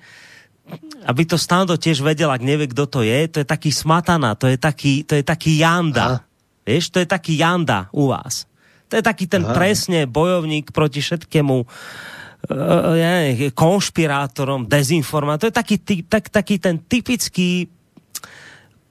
aby 1.06 1.24
to 1.26 1.38
Stando 1.38 1.78
tiež 1.78 2.02
vedel, 2.02 2.34
ak 2.34 2.42
nevie, 2.42 2.70
kto 2.74 2.86
to 2.90 3.02
je, 3.06 3.30
to 3.30 3.38
je 3.42 3.48
taký 3.48 3.70
smatana, 3.70 4.34
to 4.34 4.50
je 4.50 4.58
taký, 4.58 5.06
to 5.06 5.14
je 5.14 5.24
taký 5.26 5.62
Janda. 5.62 6.06
Aha. 6.06 6.18
Vieš, 6.66 6.94
to 6.94 7.02
je 7.02 7.08
taký 7.10 7.38
Janda 7.38 7.90
u 7.94 8.14
vás. 8.14 8.49
To 8.90 8.94
je 8.98 9.04
taký 9.06 9.30
ten 9.30 9.46
Aha. 9.46 9.54
presne 9.54 10.10
bojovník 10.10 10.74
proti 10.74 11.00
všetkému 11.00 11.56
uh, 11.62 12.94
ja 12.98 13.10
neviem, 13.22 13.54
konšpirátorom, 13.54 14.66
dezinformátorom. 14.66 15.44
To 15.46 15.50
je 15.54 15.56
taký, 15.56 15.76
tak, 16.06 16.34
taký 16.34 16.58
ten 16.58 16.82
typický 16.82 17.70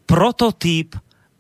prototyp 0.08 0.96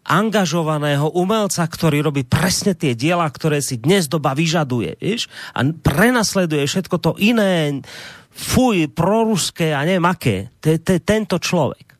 angažovaného 0.08 1.12
umelca, 1.12 1.68
ktorý 1.68 2.00
robí 2.00 2.24
presne 2.24 2.72
tie 2.72 2.96
diela, 2.96 3.28
ktoré 3.28 3.60
si 3.60 3.76
dnes 3.76 4.08
doba 4.08 4.32
vyžaduje, 4.32 4.96
vieš? 4.96 5.28
A 5.52 5.60
prenasleduje 5.68 6.64
všetko 6.64 6.96
to 6.96 7.12
iné, 7.20 7.84
fuj, 8.32 8.88
proruské 8.88 9.76
a 9.76 9.84
neviem 9.84 10.08
aké. 10.08 10.48
To 10.64 10.72
je 10.72 11.00
tento 11.04 11.36
človek. 11.36 11.92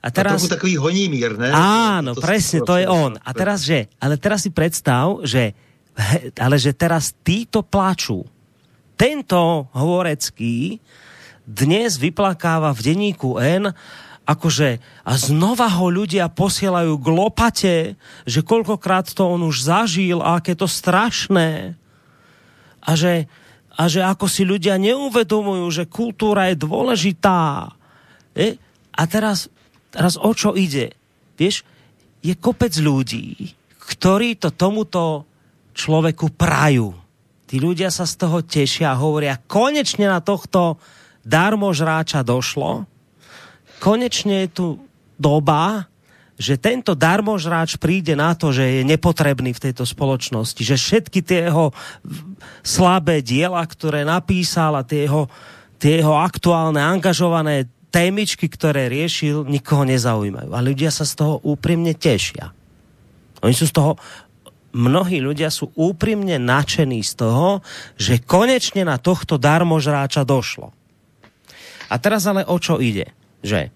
A 0.00 0.08
teraz... 0.08 0.48
A 0.48 0.56
takový 0.56 0.80
honímír, 0.80 1.36
ne? 1.36 1.52
Áno, 1.52 2.16
to 2.16 2.24
presne, 2.24 2.64
to 2.64 2.76
je 2.76 2.88
on. 2.88 3.16
A 3.20 3.30
teraz, 3.36 3.64
že, 3.64 3.88
ale 4.00 4.16
teraz 4.16 4.44
si 4.44 4.52
predstav, 4.52 5.20
že, 5.24 5.52
ale 6.44 6.56
že 6.56 6.72
teraz 6.72 7.12
títo 7.20 7.60
pláču. 7.60 8.24
Tento 8.96 9.68
Hovorecký 9.72 10.76
dnes 11.44 11.96
vyplakáva 11.96 12.70
v 12.76 12.80
denníku 12.84 13.40
N 13.40 13.72
akože 14.28 14.78
a 15.02 15.12
znova 15.18 15.66
ho 15.66 15.90
ľudia 15.90 16.30
posielajú 16.30 16.94
k 17.00 17.06
lopate, 17.10 17.76
že 18.28 18.46
koľkokrát 18.46 19.10
to 19.10 19.26
on 19.26 19.42
už 19.42 19.66
zažil 19.66 20.22
a 20.22 20.38
aké 20.38 20.54
to 20.54 20.70
strašné. 20.70 21.74
A 22.80 22.90
že, 22.94 23.26
a 23.74 23.82
že 23.90 24.00
ako 24.06 24.30
si 24.30 24.46
ľudia 24.46 24.78
neuvedomujú, 24.78 25.66
že 25.74 25.90
kultúra 25.90 26.52
je 26.52 26.62
dôležitá. 26.62 27.74
Je? 28.36 28.54
A 28.94 29.02
teraz, 29.10 29.50
teraz 29.90 30.14
o 30.14 30.30
čo 30.30 30.54
ide? 30.54 30.94
Vieš, 31.34 31.66
je 32.20 32.36
kopec 32.36 32.76
ľudí, 32.78 33.56
ktorí 33.80 34.36
to 34.38 34.52
tomuto 34.52 35.29
človeku 35.80 36.36
prajú. 36.36 36.92
Tí 37.48 37.56
ľudia 37.56 37.88
sa 37.88 38.04
z 38.04 38.14
toho 38.20 38.44
tešia 38.44 38.92
a 38.92 39.00
hovoria, 39.00 39.40
konečne 39.48 40.06
na 40.06 40.20
tohto 40.20 40.76
darmožráča 41.24 42.20
došlo, 42.20 42.84
konečne 43.80 44.46
je 44.46 44.48
tu 44.52 44.66
doba, 45.16 45.88
že 46.40 46.56
tento 46.56 46.96
darmožráč 46.96 47.76
príde 47.76 48.16
na 48.16 48.32
to, 48.32 48.48
že 48.48 48.80
je 48.80 48.82
nepotrebný 48.88 49.52
v 49.52 49.62
tejto 49.68 49.84
spoločnosti, 49.84 50.60
že 50.64 50.80
všetky 50.80 51.20
tie 51.20 51.52
jeho 51.52 51.76
slabé 52.64 53.20
diela, 53.20 53.60
ktoré 53.60 54.08
napísal 54.08 54.80
a 54.80 54.86
tie 54.86 55.04
jeho, 55.04 55.28
tie 55.76 56.00
jeho 56.00 56.16
aktuálne, 56.16 56.80
angažované 56.80 57.68
témičky, 57.92 58.48
ktoré 58.48 58.88
riešil, 58.88 59.44
nikoho 59.44 59.84
nezaujímajú. 59.84 60.54
A 60.54 60.64
ľudia 60.64 60.88
sa 60.88 61.04
z 61.04 61.18
toho 61.20 61.44
úprimne 61.44 61.92
tešia. 61.92 62.56
Oni 63.44 63.52
sú 63.52 63.68
z 63.68 63.76
toho 63.76 64.00
mnohí 64.74 65.18
ľudia 65.22 65.50
sú 65.50 65.70
úprimne 65.74 66.38
nadšení 66.38 67.02
z 67.02 67.12
toho, 67.18 67.62
že 67.98 68.22
konečne 68.22 68.86
na 68.86 68.98
tohto 69.00 69.38
darmožráča 69.40 70.22
došlo. 70.22 70.70
A 71.90 71.98
teraz 71.98 72.22
ale 72.26 72.46
o 72.46 72.54
čo 72.58 72.78
ide? 72.78 73.10
že 73.40 73.72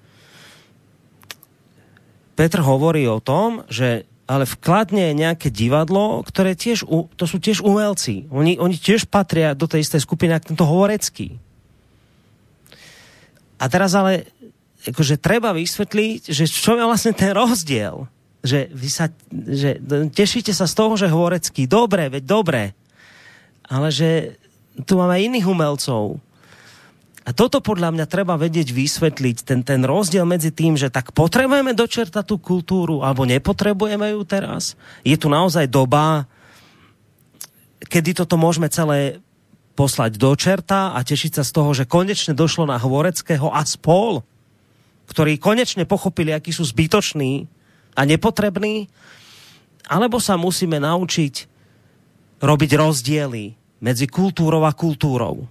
Petr 2.35 2.61
hovorí 2.61 3.07
o 3.07 3.23
tom, 3.23 3.63
že 3.71 4.05
ale 4.25 4.49
vkladne 4.49 5.13
nejaké 5.13 5.53
divadlo, 5.53 6.25
ktoré 6.25 6.57
tiež, 6.57 6.89
to 6.89 7.25
sú 7.29 7.37
tiež 7.37 7.61
umelci. 7.61 8.25
Oni, 8.33 8.57
oni 8.57 8.81
tiež 8.81 9.05
patria 9.05 9.53
do 9.53 9.69
tej 9.69 9.85
istej 9.85 10.01
skupiny, 10.01 10.33
ako 10.33 10.49
tento 10.49 10.65
Hovorecký. 10.65 11.37
A 13.61 13.65
teraz 13.69 13.93
ale 13.93 14.33
akože 14.89 15.21
treba 15.21 15.53
vysvetliť, 15.53 16.33
že 16.33 16.49
čo 16.49 16.73
je 16.75 16.89
vlastne 16.89 17.13
ten 17.13 17.37
rozdiel. 17.37 18.09
Že 18.45 18.59
vy 18.71 18.89
sa, 18.93 19.09
že 19.33 19.81
tešíte 20.13 20.53
sa 20.53 20.69
z 20.69 20.75
toho, 20.77 20.95
že 21.01 21.09
Hovorecký, 21.09 21.65
dobre, 21.65 22.13
veď 22.13 22.25
dobre, 22.29 22.63
ale 23.65 23.89
že 23.89 24.37
tu 24.85 25.01
máme 25.01 25.17
iných 25.17 25.49
umelcov, 25.49 26.21
a 27.25 27.33
toto 27.33 27.65
podľa 27.65 27.89
mňa 27.97 28.05
treba 28.05 28.37
vedieť 28.37 28.69
vysvetliť, 28.69 29.37
ten, 29.49 29.65
ten 29.65 29.81
rozdiel 29.81 30.29
medzi 30.29 30.53
tým, 30.53 30.77
že 30.77 30.93
tak 30.93 31.17
potrebujeme 31.17 31.73
dočertať 31.73 32.21
tú 32.21 32.37
kultúru, 32.37 33.01
alebo 33.01 33.25
nepotrebujeme 33.25 34.13
ju 34.13 34.21
teraz. 34.29 34.77
Je 35.01 35.17
tu 35.17 35.33
naozaj 35.33 35.65
doba, 35.65 36.29
kedy 37.81 38.13
toto 38.13 38.37
môžeme 38.37 38.69
celé 38.69 39.25
poslať 39.73 40.21
do 40.21 40.37
čerta 40.37 40.93
a 40.93 41.01
tešiť 41.01 41.41
sa 41.41 41.43
z 41.49 41.51
toho, 41.57 41.73
že 41.73 41.89
konečne 41.89 42.37
došlo 42.37 42.69
na 42.69 42.77
Hvoreckého 42.77 43.49
a 43.49 43.65
spol, 43.65 44.21
ktorí 45.09 45.41
konečne 45.41 45.89
pochopili, 45.89 46.37
akí 46.37 46.53
sú 46.53 46.61
zbytoční 46.61 47.49
a 47.95 48.01
nepotrební, 48.03 48.91
alebo 49.87 50.19
sa 50.19 50.35
musíme 50.35 50.83
naučiť 50.83 51.35
robiť 52.43 52.71
rozdiely 52.77 53.55
medzi 53.81 54.07
kultúrou 54.11 54.67
a 54.67 54.73
kultúrou 54.75 55.47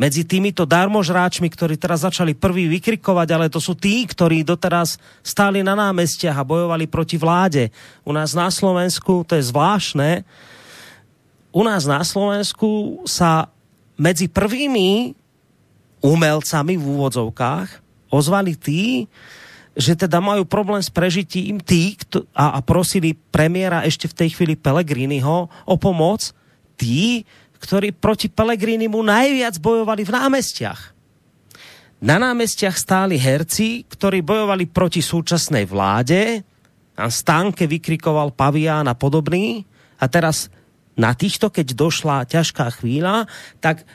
medzi 0.00 0.24
týmito 0.24 0.64
darmožráčmi, 0.64 1.50
ktorí 1.52 1.76
teraz 1.76 2.08
začali 2.08 2.32
prvý 2.32 2.72
vykrikovať, 2.72 3.28
ale 3.36 3.46
to 3.52 3.60
sú 3.60 3.76
tí, 3.76 4.08
ktorí 4.08 4.46
doteraz 4.46 4.96
stáli 5.20 5.60
na 5.60 5.76
námestiach 5.76 6.40
a 6.40 6.46
bojovali 6.46 6.88
proti 6.88 7.20
vláde. 7.20 7.68
U 8.00 8.16
nás 8.16 8.32
na 8.32 8.48
Slovensku, 8.48 9.28
to 9.28 9.36
je 9.36 9.44
zvláštne, 9.52 10.24
u 11.52 11.62
nás 11.66 11.84
na 11.84 12.00
Slovensku 12.00 13.02
sa 13.04 13.52
medzi 14.00 14.30
prvými 14.30 15.12
umelcami 16.00 16.80
v 16.80 16.84
úvodzovkách 16.96 17.68
ozvali 18.08 18.56
tí, 18.56 19.04
že 19.74 19.94
teda 19.94 20.18
majú 20.18 20.42
problém 20.46 20.82
s 20.82 20.90
prežitím 20.90 21.62
tí 21.62 21.94
a, 22.34 22.56
a 22.56 22.58
prosili 22.60 23.14
premiéra 23.14 23.86
ešte 23.86 24.10
v 24.10 24.16
tej 24.24 24.28
chvíli 24.34 24.54
Pelegriniho 24.58 25.46
o 25.46 25.74
pomoc, 25.78 26.34
tí, 26.74 27.22
ktorí 27.60 27.94
proti 27.94 28.26
mu 28.90 29.04
najviac 29.04 29.60
bojovali 29.62 30.02
v 30.02 30.14
námestiach. 30.14 30.80
Na 32.00 32.16
námestiach 32.16 32.74
stáli 32.80 33.20
herci, 33.20 33.84
ktorí 33.84 34.24
bojovali 34.24 34.64
proti 34.72 35.04
súčasnej 35.04 35.68
vláde, 35.68 36.40
a 37.00 37.08
stánke 37.08 37.64
vykrikoval 37.64 38.36
Pavián 38.36 38.84
a 38.84 38.94
podobný. 38.94 39.64
A 39.96 40.04
teraz 40.12 40.52
na 41.00 41.16
týchto, 41.16 41.48
keď 41.48 41.72
došla 41.72 42.28
ťažká 42.28 42.68
chvíľa, 42.76 43.24
tak 43.64 43.88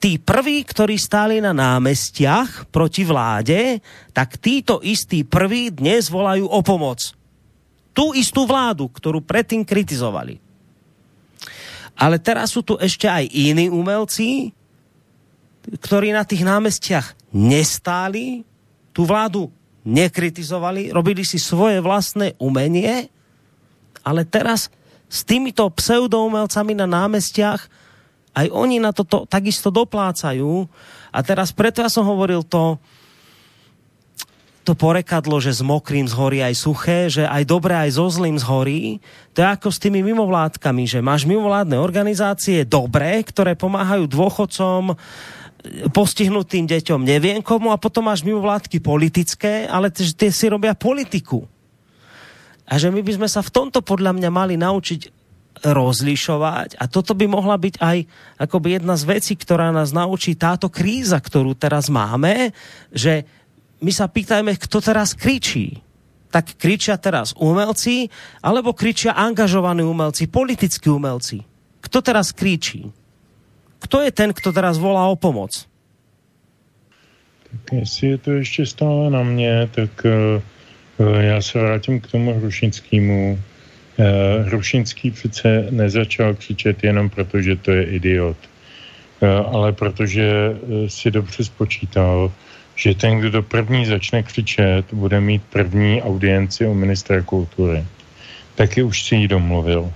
tí 0.00 0.16
prví, 0.16 0.64
ktorí 0.64 0.96
stáli 0.96 1.44
na 1.44 1.52
námestiach 1.52 2.72
proti 2.72 3.04
vláde, 3.04 3.84
tak 4.16 4.40
títo 4.40 4.80
istí 4.80 5.28
prví 5.28 5.68
dnes 5.68 6.08
volajú 6.08 6.48
o 6.48 6.60
pomoc. 6.64 7.12
Tú 7.92 8.16
istú 8.16 8.48
vládu, 8.48 8.88
ktorú 8.88 9.20
predtým 9.20 9.60
kritizovali. 9.60 10.40
Ale 12.00 12.16
teraz 12.16 12.56
sú 12.56 12.64
tu 12.64 12.80
ešte 12.80 13.04
aj 13.04 13.28
iní 13.28 13.68
umelci, 13.68 14.56
ktorí 15.68 16.16
na 16.16 16.24
tých 16.24 16.48
námestiach 16.48 17.12
nestáli, 17.36 18.40
tú 18.96 19.04
vládu 19.04 19.52
nekritizovali, 19.84 20.96
robili 20.96 21.28
si 21.28 21.36
svoje 21.36 21.76
vlastné 21.84 22.40
umenie, 22.40 23.12
ale 24.00 24.24
teraz 24.24 24.72
s 25.12 25.20
týmito 25.28 25.68
pseudoumelcami 25.68 26.72
na 26.72 26.88
námestiach 26.88 27.68
aj 28.34 28.46
oni 28.50 28.78
na 28.78 28.94
toto 28.94 29.26
takisto 29.26 29.74
doplácajú. 29.74 30.66
A 31.10 31.18
teraz 31.26 31.50
preto 31.50 31.82
ja 31.82 31.90
som 31.90 32.06
hovoril 32.06 32.46
to, 32.46 32.78
to 34.62 34.78
porekadlo, 34.78 35.42
že 35.42 35.58
s 35.58 35.62
mokrým 35.66 36.06
zhorí 36.06 36.38
aj 36.44 36.54
suché, 36.54 37.10
že 37.10 37.26
aj 37.26 37.42
dobré, 37.48 37.74
aj 37.74 37.98
so 37.98 38.06
zlým 38.06 38.38
zhorí. 38.38 39.02
To 39.34 39.42
je 39.42 39.48
ako 39.50 39.68
s 39.74 39.82
tými 39.82 40.04
mimovládkami, 40.06 40.86
že 40.86 41.02
máš 41.02 41.26
mimovládne 41.26 41.74
organizácie 41.80 42.62
dobré, 42.62 43.18
ktoré 43.26 43.58
pomáhajú 43.58 44.06
dôchodcom, 44.06 44.94
postihnutým 45.92 46.64
deťom, 46.64 47.04
neviem 47.04 47.44
komu, 47.44 47.68
a 47.68 47.76
potom 47.76 48.08
máš 48.08 48.24
mimovládky 48.24 48.80
politické, 48.80 49.68
ale 49.68 49.92
tie 49.92 50.30
si 50.32 50.46
robia 50.48 50.72
politiku. 50.72 51.44
A 52.70 52.78
že 52.78 52.88
my 52.88 53.02
by 53.02 53.12
sme 53.18 53.28
sa 53.28 53.42
v 53.42 53.50
tomto 53.52 53.82
podľa 53.82 54.16
mňa 54.16 54.30
mali 54.30 54.54
naučiť 54.56 55.19
rozlišovať 55.64 56.80
a 56.80 56.84
toto 56.88 57.12
by 57.12 57.26
mohla 57.28 57.56
byť 57.60 57.74
aj 57.80 57.98
akoby 58.40 58.80
jedna 58.80 58.96
z 58.96 59.04
vecí, 59.04 59.32
ktorá 59.36 59.70
nás 59.70 59.92
naučí 59.92 60.36
táto 60.36 60.72
kríza, 60.72 61.20
ktorú 61.20 61.52
teraz 61.52 61.92
máme, 61.92 62.56
že 62.92 63.28
my 63.80 63.92
sa 63.92 64.08
pýtajme, 64.08 64.56
kto 64.56 64.80
teraz 64.80 65.16
kričí. 65.16 65.80
Tak 66.30 66.54
kričia 66.56 66.94
teraz 66.94 67.34
umelci, 67.34 68.06
alebo 68.38 68.70
kričia 68.70 69.18
angažovaní 69.18 69.82
umelci, 69.82 70.30
politickí 70.30 70.86
umelci. 70.86 71.42
Kto 71.82 71.98
teraz 72.04 72.30
kričí? 72.30 72.86
Kto 73.80 74.04
je 74.04 74.12
ten, 74.12 74.30
kto 74.30 74.52
teraz 74.52 74.76
volá 74.78 75.08
o 75.08 75.16
pomoc? 75.16 75.66
Tak 77.50 77.72
jestli 77.72 78.08
je 78.08 78.18
to 78.18 78.30
ještě 78.32 78.66
stále 78.66 79.10
na 79.10 79.22
mě, 79.22 79.68
tak 79.74 79.90
uh, 80.04 81.20
já 81.20 81.42
se 81.42 81.58
vrátím 81.58 82.00
k 82.00 82.06
tomu 82.06 82.34
Hrušinskému. 82.38 83.38
Hrušinský 84.44 85.10
přece 85.10 85.66
nezačal 85.70 86.34
křičet 86.34 86.84
jenom 86.84 87.10
proto, 87.10 87.40
že 87.40 87.56
to 87.56 87.70
je 87.70 87.84
idiot, 87.84 88.36
uh, 89.20 89.56
ale 89.56 89.72
protože 89.72 90.50
uh, 90.50 90.86
si 90.88 91.10
dobře 91.10 91.44
spočítal, 91.44 92.32
že 92.76 92.94
ten, 92.94 93.18
kdo 93.18 93.42
první 93.42 93.86
začne 93.86 94.22
křičet, 94.22 94.94
bude 94.94 95.20
mít 95.20 95.42
první 95.50 96.02
audienci 96.02 96.66
u 96.66 96.74
ministra 96.74 97.22
kultury. 97.22 97.84
Taky 98.54 98.82
už 98.82 99.02
si 99.02 99.14
ji 99.16 99.28
domluvil. 99.28 99.92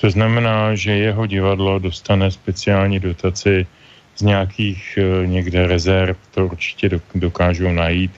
To 0.00 0.10
znamená, 0.10 0.74
že 0.74 0.92
jeho 0.92 1.26
divadlo 1.26 1.78
dostane 1.78 2.30
speciální 2.30 3.00
dotaci 3.00 3.66
z 4.16 4.22
nějakých 4.22 4.98
někde 5.24 5.66
rezerv, 5.66 6.16
to 6.34 6.46
určitě 6.46 7.00
dokážou 7.14 7.72
najít. 7.72 8.10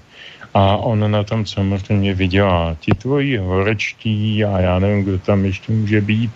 A 0.54 0.76
on 0.76 1.10
na 1.10 1.24
tom 1.24 1.46
samozřejmě 1.46 2.14
vydělá. 2.14 2.76
Ti 2.80 2.92
tvoji 2.92 3.36
horečtí 3.36 4.44
a 4.44 4.60
já 4.60 4.78
nevím, 4.78 5.04
kdo 5.04 5.18
tam 5.18 5.44
ještě 5.44 5.72
může 5.72 6.00
být, 6.00 6.32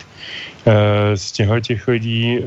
e, 0.67 1.17
z 1.17 1.33
těchto 1.33 1.61
těch 1.61 1.89
lidí 1.89 2.39
e, 2.39 2.43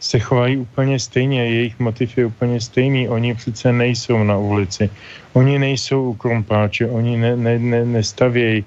se 0.00 0.18
chovají 0.18 0.56
úplně 0.56 0.98
stejně, 0.98 1.46
jejich 1.46 1.78
motiv 1.80 2.18
je 2.18 2.26
úplně 2.26 2.60
stejný. 2.60 3.08
Oni 3.08 3.34
přece 3.34 3.72
nejsou 3.72 4.24
na 4.24 4.36
ulici, 4.36 4.90
oni 5.32 5.58
nejsou 5.58 6.10
u 6.10 6.14
krumpáče, 6.14 6.88
oni 6.88 7.16
ne, 7.16 7.36
ne, 7.36 7.58
ne, 7.58 7.84
nestavějí 7.84 8.64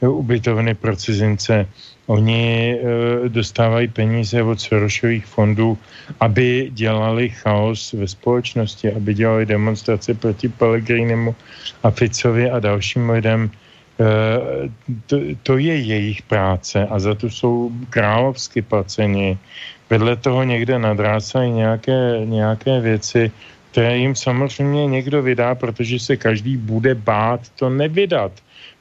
ubytovny 0.00 0.74
pro 0.74 0.96
cizince, 0.96 1.66
oni 2.06 2.74
e, 2.74 3.28
dostávají 3.28 3.88
peníze 3.88 4.42
od 4.42 4.60
Sorosových 4.60 5.26
fondů, 5.26 5.78
aby 6.20 6.70
dělali 6.72 7.28
chaos 7.28 7.92
ve 7.92 8.08
společnosti, 8.08 8.92
aby 8.92 9.14
dělali 9.14 9.46
demonstrace 9.46 10.14
proti 10.14 10.48
Pellegrinimu 10.48 11.34
a 11.82 11.90
Ficovi 11.90 12.50
a 12.50 12.60
dalším 12.60 13.10
lidem. 13.10 13.50
E, 13.50 14.04
to, 15.06 15.16
to 15.42 15.58
je 15.58 15.76
jejich 15.76 16.22
práce 16.22 16.86
a 16.86 16.98
za 16.98 17.14
to 17.14 17.30
jsou 17.30 17.70
královsky 17.90 18.62
placeni 18.62 19.38
vedle 19.90 20.16
toho 20.16 20.42
někde 20.42 20.78
nadrácají 20.78 21.50
nějaké, 21.50 22.22
nějaké 22.24 22.80
věci, 22.80 23.30
které 23.70 23.98
jim 23.98 24.14
samozřejmě 24.14 24.86
někdo 24.86 25.22
vydá, 25.22 25.54
protože 25.54 25.98
se 25.98 26.16
každý 26.16 26.56
bude 26.56 26.94
bát 26.94 27.40
to 27.58 27.70
nevydat. 27.70 28.32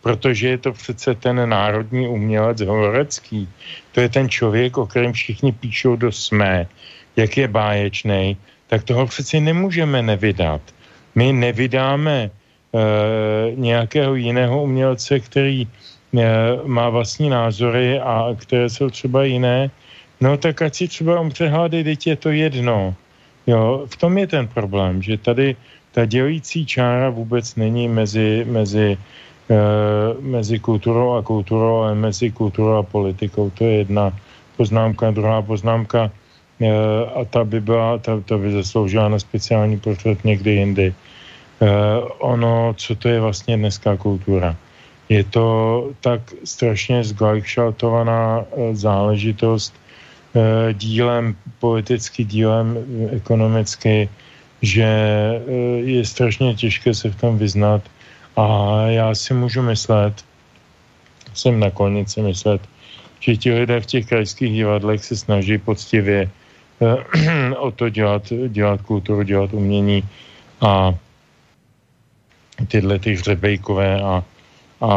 Protože 0.02 0.47
je 0.47 0.58
to 0.58 0.72
přece 0.72 1.16
ten 1.16 1.50
národní 1.50 2.08
umělec 2.08 2.62
Horecký. 2.62 3.50
To 3.91 4.02
je 4.02 4.10
ten 4.10 4.30
člověk, 4.30 4.78
o 4.78 4.86
kterém 4.86 5.14
všichni 5.14 5.52
píšou 5.52 5.95
do 5.95 6.12
smé, 6.12 6.68
jak 7.16 7.38
je 7.38 7.47
báječný, 7.47 8.38
tak 8.68 8.84
toho 8.84 9.08
přece 9.08 9.39
nemůžeme 9.39 10.02
nevydat. 10.02 10.62
My 11.16 11.34
nevydáme 11.34 12.16
e, 12.16 12.30
nějakého 13.56 14.16
jiného 14.16 14.64
umělce, 14.64 15.20
který 15.20 15.68
e, 15.68 15.68
má 16.64 16.89
vlastní 16.89 17.30
názory 17.30 18.00
a 18.00 18.36
které 18.39 18.70
jsou 18.70 18.89
třeba 18.89 19.24
jiné, 19.24 19.72
No 20.22 20.38
tak 20.38 20.62
ať 20.62 20.76
si 20.76 20.88
třeba 20.88 21.20
umře 21.20 21.47
hlady, 21.47 21.84
teď 21.84 22.08
je 22.08 22.16
to 22.16 22.30
jedno. 22.30 22.95
Jo, 23.47 23.88
v 23.88 23.95
tom 23.97 24.18
je 24.18 24.28
ten 24.28 24.47
problém, 24.47 25.02
že 25.02 25.18
tady 25.18 25.56
ta 25.91 26.06
dělící 26.06 26.66
čára 26.66 27.10
vůbec 27.10 27.56
není 27.56 27.88
mezi, 27.88 28.45
mezi, 28.47 28.97
mezi 30.22 30.60
kulturou 30.60 31.18
a 31.18 31.22
kulturou, 31.22 31.82
ale 31.82 31.95
mezi 31.95 32.32
kulturou 32.32 32.78
a 32.78 32.84
politikou. 32.84 33.50
To 33.50 33.66
je 33.66 33.74
jedna 33.82 34.14
poznámka. 34.58 35.12
Druhá 35.12 35.41
poznámka, 35.41 36.12
e, 36.62 36.70
a 37.16 37.26
ta 37.26 37.43
by 37.43 37.62
byla, 37.62 37.97
ta, 37.97 38.22
ta 38.22 38.38
by 38.38 38.52
zasloužila 38.52 39.10
na 39.10 39.20
speciální 39.20 39.80
portret 39.80 40.22
někdy 40.24 40.52
jindy. 40.52 40.88
E, 40.93 40.93
ono, 42.22 42.74
co 42.78 42.95
to 42.95 43.10
je 43.10 43.20
vlastně 43.20 43.58
dneska 43.58 43.97
kultura? 43.97 44.56
Je 45.10 45.24
to 45.24 45.89
tak 46.02 46.22
strašně 46.45 47.04
zglajšaltovaná 47.04 48.45
záležitost, 48.72 49.74
Eh, 50.30 50.74
dílem 50.74 51.36
politicky, 51.60 52.24
dílem 52.24 52.78
eh, 52.78 53.16
ekonomicky, 53.16 54.10
že 54.62 54.86
eh, 54.86 55.41
je 55.89 56.06
strašně 56.06 56.54
těžké 56.54 56.93
se 56.93 57.10
v 57.10 57.16
tom 57.16 57.38
vyznat 57.38 57.82
a 58.40 58.46
já 58.88 59.16
si 59.16 59.34
můžu 59.34 59.62
myslet, 59.62 60.26
jsem 61.34 61.60
nakonec 61.60 62.14
si 62.14 62.22
myslet, 62.22 62.62
že 63.20 63.36
ti 63.36 63.54
lidé 63.54 63.80
v 63.80 63.86
těch 63.86 64.06
krajských 64.08 64.54
divadlech 64.54 65.06
se 65.06 65.18
snaží 65.18 65.58
poctivě 65.58 66.30
o 67.58 67.72
to 67.72 67.90
dělat, 67.90 68.24
dělat 68.48 68.82
kulturu, 68.82 69.24
dělat 69.24 69.54
umění 69.54 70.04
a 70.62 70.96
tyhle 72.68 73.00
ty 73.00 73.16
hřebejkové 73.16 74.02
a, 74.02 74.24
a 74.82 74.92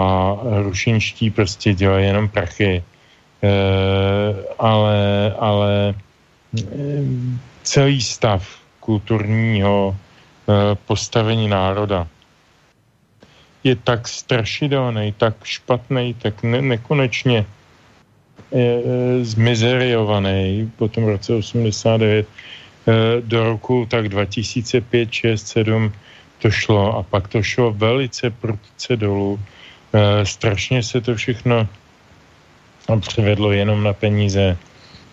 rušinští 0.62 1.30
prostě 1.30 1.74
dělají 1.74 2.06
jenom 2.06 2.28
prachy. 2.28 2.82
Eh, 3.42 4.34
ale, 4.58 5.34
ale 5.38 5.94
eh, 6.54 6.70
celý 7.62 8.00
stav 8.02 8.46
kulturního 8.80 9.96
eh, 9.96 10.78
postavení 10.86 11.48
národa 11.48 12.06
je 13.64 13.76
tak 13.76 14.08
strašidelný, 14.08 15.14
tak 15.16 15.34
špatný, 15.44 16.14
tak 16.14 16.42
ne- 16.42 16.62
nekonečně 16.62 17.46
zmizeriovaný 19.22 20.72
po 20.76 20.88
tom 20.88 21.04
roce 21.04 21.34
89 21.34 22.26
do 23.20 23.44
roku 23.44 23.86
tak 23.88 24.08
2005, 24.08 25.12
6, 25.12 25.48
7 25.48 25.92
to 26.38 26.50
šlo 26.50 26.96
a 26.96 27.02
pak 27.02 27.28
to 27.28 27.42
šlo 27.42 27.72
velice 27.72 28.30
prudce 28.30 28.96
dolů. 28.96 29.40
Strašně 30.22 30.82
se 30.82 31.00
to 31.00 31.14
všechno 31.14 31.68
přivedlo 33.00 33.52
jenom 33.52 33.82
na 33.82 33.92
peníze 33.92 34.58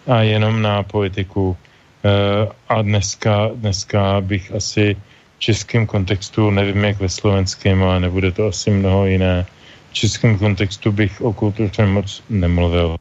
a 0.08 0.22
jenom 0.22 0.62
na 0.62 0.84
politiku. 0.84 1.58
Eh, 2.04 2.48
a 2.70 2.82
dneska, 2.82 3.52
dneska 3.56 4.22
bych 4.22 4.52
asi 4.56 4.96
českém 5.40 5.88
kontextu, 5.88 6.52
nevím 6.52 6.84
jak 6.84 7.00
ve 7.00 7.10
slovenském, 7.10 7.84
ale 7.84 8.00
nebude 8.00 8.32
to 8.32 8.48
asi 8.48 8.72
mnoho 8.72 9.06
jiné, 9.06 9.46
v 9.92 9.94
českém 9.94 10.38
kontextu 10.38 10.92
bych 10.92 11.22
o 11.22 11.34
kultuře 11.34 11.86
moc 11.86 12.24
nemluvil. 12.30 12.96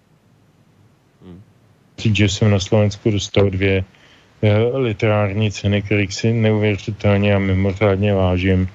Říct, 1.98 2.16
že 2.16 2.28
jsem 2.28 2.50
na 2.50 2.60
Slovensku 2.60 3.10
dostal 3.10 3.50
dvě 3.50 3.84
eh, 4.42 4.58
literární 4.78 5.50
ceny, 5.50 5.82
kterých 5.82 6.14
si 6.14 6.32
neuvěřitelně 6.32 7.34
a 7.34 7.38
mimořádně 7.38 8.14
vážím. 8.14 8.68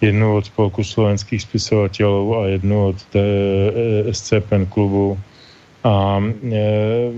Jednu 0.00 0.36
od 0.36 0.46
spolku 0.46 0.84
slovenských 0.84 1.42
spisovatelů 1.42 2.36
a 2.36 2.46
jednu 2.48 2.86
od 2.86 2.96
eh, 3.16 4.14
SCPN 4.14 4.64
klubu 4.68 5.18
a 5.86 6.18
e, 6.18 7.12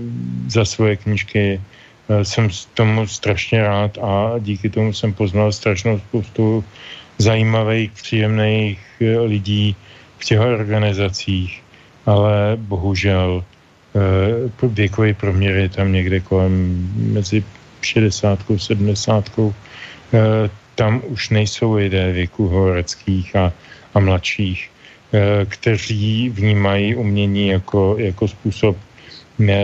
za 0.47 0.65
svoje 0.65 0.95
knížky 0.95 1.61
jsem 2.23 2.49
tomu 2.73 3.07
strašně 3.07 3.63
rád 3.63 3.97
a 3.97 4.39
díky 4.39 4.69
tomu 4.69 4.93
jsem 4.93 5.13
poznal 5.13 5.51
strašnou 5.51 5.99
spoustu 5.99 6.63
zajímavých, 7.17 7.91
příjemných 7.91 8.79
e, 9.01 9.19
lidí 9.19 9.75
v 10.17 10.25
těch 10.25 10.39
organizacích, 10.39 11.63
ale 12.05 12.57
bohužel 12.57 13.43
e, 13.43 14.67
věkový 14.67 15.13
proměr 15.13 15.55
je 15.55 15.69
tam 15.69 15.91
někde 15.91 16.19
kolem 16.19 16.53
mezi 16.95 17.43
60 17.81 18.39
a 18.39 18.57
70. 18.57 19.29
E, 19.39 19.49
tam 20.75 21.01
už 21.07 21.29
nejsou 21.29 21.73
lidé 21.73 22.11
věku 22.11 22.47
horeckých 22.47 23.35
a, 23.35 23.53
a 23.93 23.99
mladších 23.99 24.69
Eh, 25.13 25.45
kteří 25.45 26.29
vnímají 26.29 26.95
umění 26.95 27.47
jako, 27.47 27.95
jako 27.97 28.27
způsob 28.27 28.77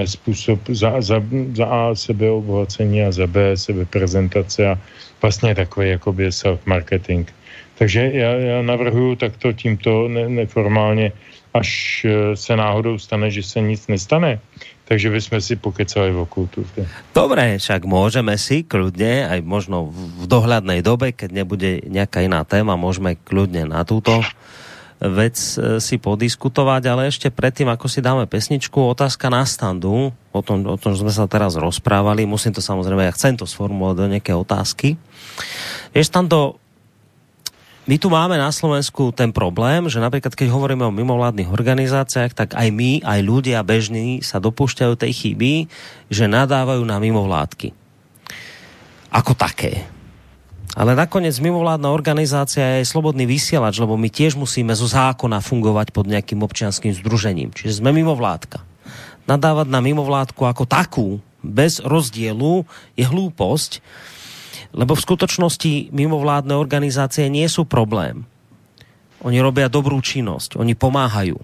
způsob 0.05 0.59
za, 0.69 1.01
za, 1.01 1.21
za 1.53 1.65
A 1.65 1.95
sebeobohacení 1.95 3.03
a 3.03 3.11
za 3.11 3.27
B 3.27 3.57
sebeprezentace 3.57 4.67
a 4.67 4.79
vlastně 5.21 5.55
takový 5.55 5.89
jakoby 5.89 6.31
self-marketing. 6.31 7.25
Takže 7.77 8.11
já, 8.13 8.31
já 8.31 8.61
navrhuju 8.61 9.15
takto 9.15 9.53
tímto 9.53 10.07
ne, 10.07 10.29
neformálně, 10.29 11.11
až 11.55 11.69
eh, 12.03 12.35
se 12.35 12.55
náhodou 12.55 12.99
stane, 12.99 13.31
že 13.31 13.43
se 13.43 13.61
nic 13.61 13.87
nestane, 13.87 14.39
takže 14.85 15.09
bychom 15.09 15.41
si 15.41 15.55
pokecali 15.55 16.11
o 16.11 16.25
kultuře. 16.25 16.87
Dobré, 17.15 17.57
však 17.57 17.87
můžeme 17.87 18.35
si 18.37 18.67
kľudne, 18.67 19.27
aj 19.27 19.39
možno 19.41 19.87
v 19.91 20.27
dohľadnej 20.27 20.83
dobe, 20.83 21.15
keď 21.15 21.31
nebude 21.31 21.69
nějaká 21.87 22.21
jiná 22.21 22.43
téma, 22.43 22.75
můžeme 22.75 23.15
kľudne 23.15 23.65
na 23.71 23.87
túto 23.87 24.19
vec 24.99 25.35
e, 25.35 25.83
si 25.83 25.99
podiskutovať, 25.99 26.83
ale 26.87 27.11
ešte 27.11 27.27
predtým, 27.27 27.67
ako 27.67 27.85
si 27.91 27.99
dáme 27.99 28.23
pesničku, 28.25 28.79
otázka 28.79 29.27
na 29.27 29.43
standu, 29.43 30.15
o 30.31 30.41
tom, 30.41 30.63
o 30.63 30.77
tom 30.79 30.95
sme 30.95 31.11
sa 31.11 31.27
teraz 31.27 31.59
rozprávali, 31.59 32.23
musím 32.23 32.55
to 32.55 32.63
samozrejme, 32.63 33.03
ja 33.03 33.15
chcem 33.15 33.35
to 33.35 33.43
sformulovať 33.43 33.95
do 33.95 34.11
nejaké 34.15 34.31
otázky. 34.31 34.95
Vieš, 35.91 36.07
stando, 36.11 36.59
my 37.85 38.01
tu 38.01 38.09
máme 38.09 38.33
na 38.39 38.49
Slovensku 38.49 39.13
ten 39.13 39.29
problém, 39.29 39.85
že 39.91 40.01
napríklad 40.01 40.33
keď 40.33 40.49
hovoríme 40.49 40.89
o 40.89 40.95
mimovládnych 40.95 41.53
organizáciách, 41.53 42.33
tak 42.33 42.49
aj 42.57 42.73
my, 42.73 43.05
aj 43.05 43.19
ľudia 43.21 43.61
bežní 43.61 44.25
sa 44.25 44.41
dopúšťajú 44.41 44.93
tej 44.97 45.11
chyby, 45.13 45.53
že 46.09 46.25
nadávajú 46.25 46.81
na 46.81 46.97
mimovládky. 46.97 47.77
Ako 49.13 49.37
také. 49.37 49.94
Ale 50.75 50.91
nakoniec 50.91 51.39
mimovládna 51.39 51.87
organizácia 51.87 52.83
je 52.83 52.91
slobodný 52.91 53.23
vysielač, 53.23 53.79
lebo 53.79 53.95
my 53.95 54.11
tiež 54.11 54.35
musíme 54.35 54.75
zo 54.75 54.91
zákona 54.91 55.39
fungovať 55.39 55.95
pod 55.95 56.03
nejakým 56.03 56.43
občianským 56.43 56.91
združením. 56.91 57.55
Čiže 57.55 57.79
sme 57.79 57.95
mimovládka. 57.95 58.59
Nadávať 59.23 59.71
na 59.71 59.79
mimovládku 59.79 60.43
ako 60.43 60.67
takú, 60.67 61.07
bez 61.39 61.79
rozdielu, 61.79 62.67
je 62.99 63.07
hlúposť. 63.07 63.79
Lebo 64.75 64.99
v 64.99 65.05
skutočnosti 65.07 65.95
mimovládne 65.95 66.59
organizácie 66.59 67.31
nie 67.31 67.47
sú 67.47 67.63
problém. 67.63 68.27
Oni 69.23 69.39
robia 69.39 69.71
dobrú 69.71 70.03
činnosť, 70.03 70.59
oni 70.59 70.75
pomáhajú. 70.75 71.39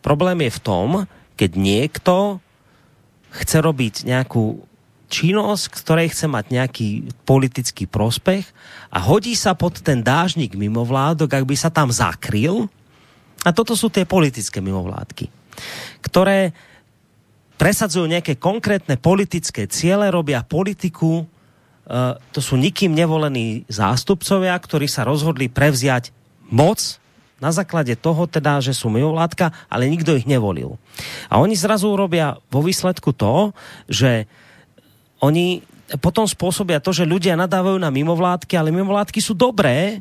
Problém 0.00 0.48
je 0.48 0.56
v 0.56 0.62
tom, 0.64 0.88
keď 1.36 1.50
niekto 1.60 2.40
chce 3.36 3.60
robiť 3.60 4.08
nejakú 4.08 4.64
činnosť, 5.10 5.82
ktorej 5.82 6.14
chce 6.14 6.30
mať 6.30 6.44
nejaký 6.54 6.88
politický 7.26 7.90
prospech 7.90 8.46
a 8.94 9.02
hodí 9.02 9.34
sa 9.34 9.58
pod 9.58 9.82
ten 9.82 10.00
dážnik 10.00 10.54
mimovládok, 10.54 11.26
ak 11.26 11.44
by 11.44 11.56
sa 11.58 11.68
tam 11.68 11.90
zakryl. 11.90 12.70
A 13.42 13.50
toto 13.50 13.74
sú 13.74 13.90
tie 13.90 14.06
politické 14.06 14.62
mimovládky, 14.62 15.26
ktoré 16.06 16.54
presadzujú 17.60 18.08
nejaké 18.08 18.40
konkrétne 18.40 18.96
politické 18.96 19.68
ciele, 19.68 20.08
robia 20.08 20.40
politiku, 20.40 21.24
uh, 21.24 22.16
to 22.32 22.40
sú 22.40 22.56
nikým 22.56 22.96
nevolení 22.96 23.68
zástupcovia, 23.68 24.56
ktorí 24.56 24.88
sa 24.88 25.04
rozhodli 25.04 25.52
prevziať 25.52 26.14
moc 26.48 27.00
na 27.40 27.48
základe 27.52 27.96
toho 27.96 28.28
teda, 28.28 28.60
že 28.60 28.76
sú 28.76 28.92
mimovládka, 28.92 29.52
ale 29.72 29.88
nikto 29.88 30.12
ich 30.12 30.28
nevolil. 30.28 30.76
A 31.32 31.40
oni 31.40 31.56
zrazu 31.56 31.88
robia 31.96 32.36
vo 32.52 32.60
výsledku 32.60 33.16
to, 33.16 33.56
že 33.88 34.28
oni 35.20 35.60
potom 35.98 36.24
spôsobia 36.28 36.78
to, 36.78 36.94
že 36.94 37.08
ľudia 37.08 37.34
nadávajú 37.34 37.76
na 37.80 37.90
mimovládky, 37.90 38.54
ale 38.54 38.70
mimovládky 38.70 39.18
sú 39.18 39.34
dobré, 39.34 40.00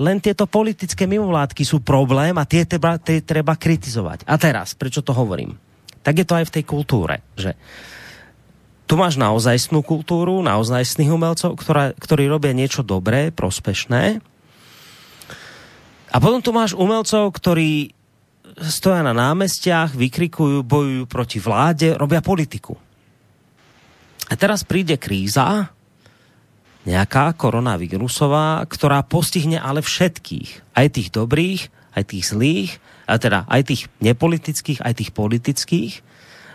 len 0.00 0.16
tieto 0.16 0.48
politické 0.48 1.04
mimovládky 1.04 1.64
sú 1.64 1.84
problém 1.84 2.32
a 2.40 2.48
tie 2.48 2.64
treba, 2.64 2.96
tie 2.96 3.20
treba 3.20 3.56
kritizovať. 3.56 4.24
A 4.24 4.40
teraz, 4.40 4.72
prečo 4.72 5.04
to 5.04 5.12
hovorím? 5.12 5.56
Tak 6.00 6.16
je 6.16 6.26
to 6.28 6.34
aj 6.40 6.48
v 6.48 6.54
tej 6.56 6.64
kultúre, 6.64 7.20
že 7.36 7.52
tu 8.88 8.96
máš 8.96 9.20
naozajstnú 9.20 9.84
kultúru, 9.86 10.40
naozajstných 10.40 11.12
umelcov, 11.12 11.54
ktorá, 11.60 11.94
ktorí 11.94 12.26
robia 12.26 12.56
niečo 12.56 12.82
dobré, 12.82 13.30
prospešné. 13.30 14.18
A 16.10 16.16
potom 16.18 16.42
tu 16.42 16.50
máš 16.50 16.74
umelcov, 16.74 17.30
ktorí 17.30 17.94
stoja 18.66 19.06
na 19.06 19.14
námestiach, 19.14 19.94
vykrikujú, 19.94 20.66
bojujú 20.66 21.04
proti 21.06 21.38
vláde, 21.38 21.94
robia 21.94 22.18
politiku. 22.18 22.74
A 24.30 24.38
teraz 24.38 24.62
príde 24.62 24.94
kríza, 24.94 25.74
nejaká 26.88 27.36
koronavírusová, 27.36 28.64
ktorá 28.64 29.04
postihne 29.04 29.60
ale 29.60 29.84
všetkých. 29.84 30.72
Aj 30.72 30.86
tých 30.88 31.12
dobrých, 31.12 31.68
aj 31.92 32.02
tých 32.08 32.24
zlých, 32.32 32.70
a 33.04 33.18
teda 33.18 33.44
aj 33.50 33.62
tých 33.68 33.82
nepolitických, 34.00 34.80
aj 34.80 34.94
tých 34.96 35.10
politických. 35.12 35.92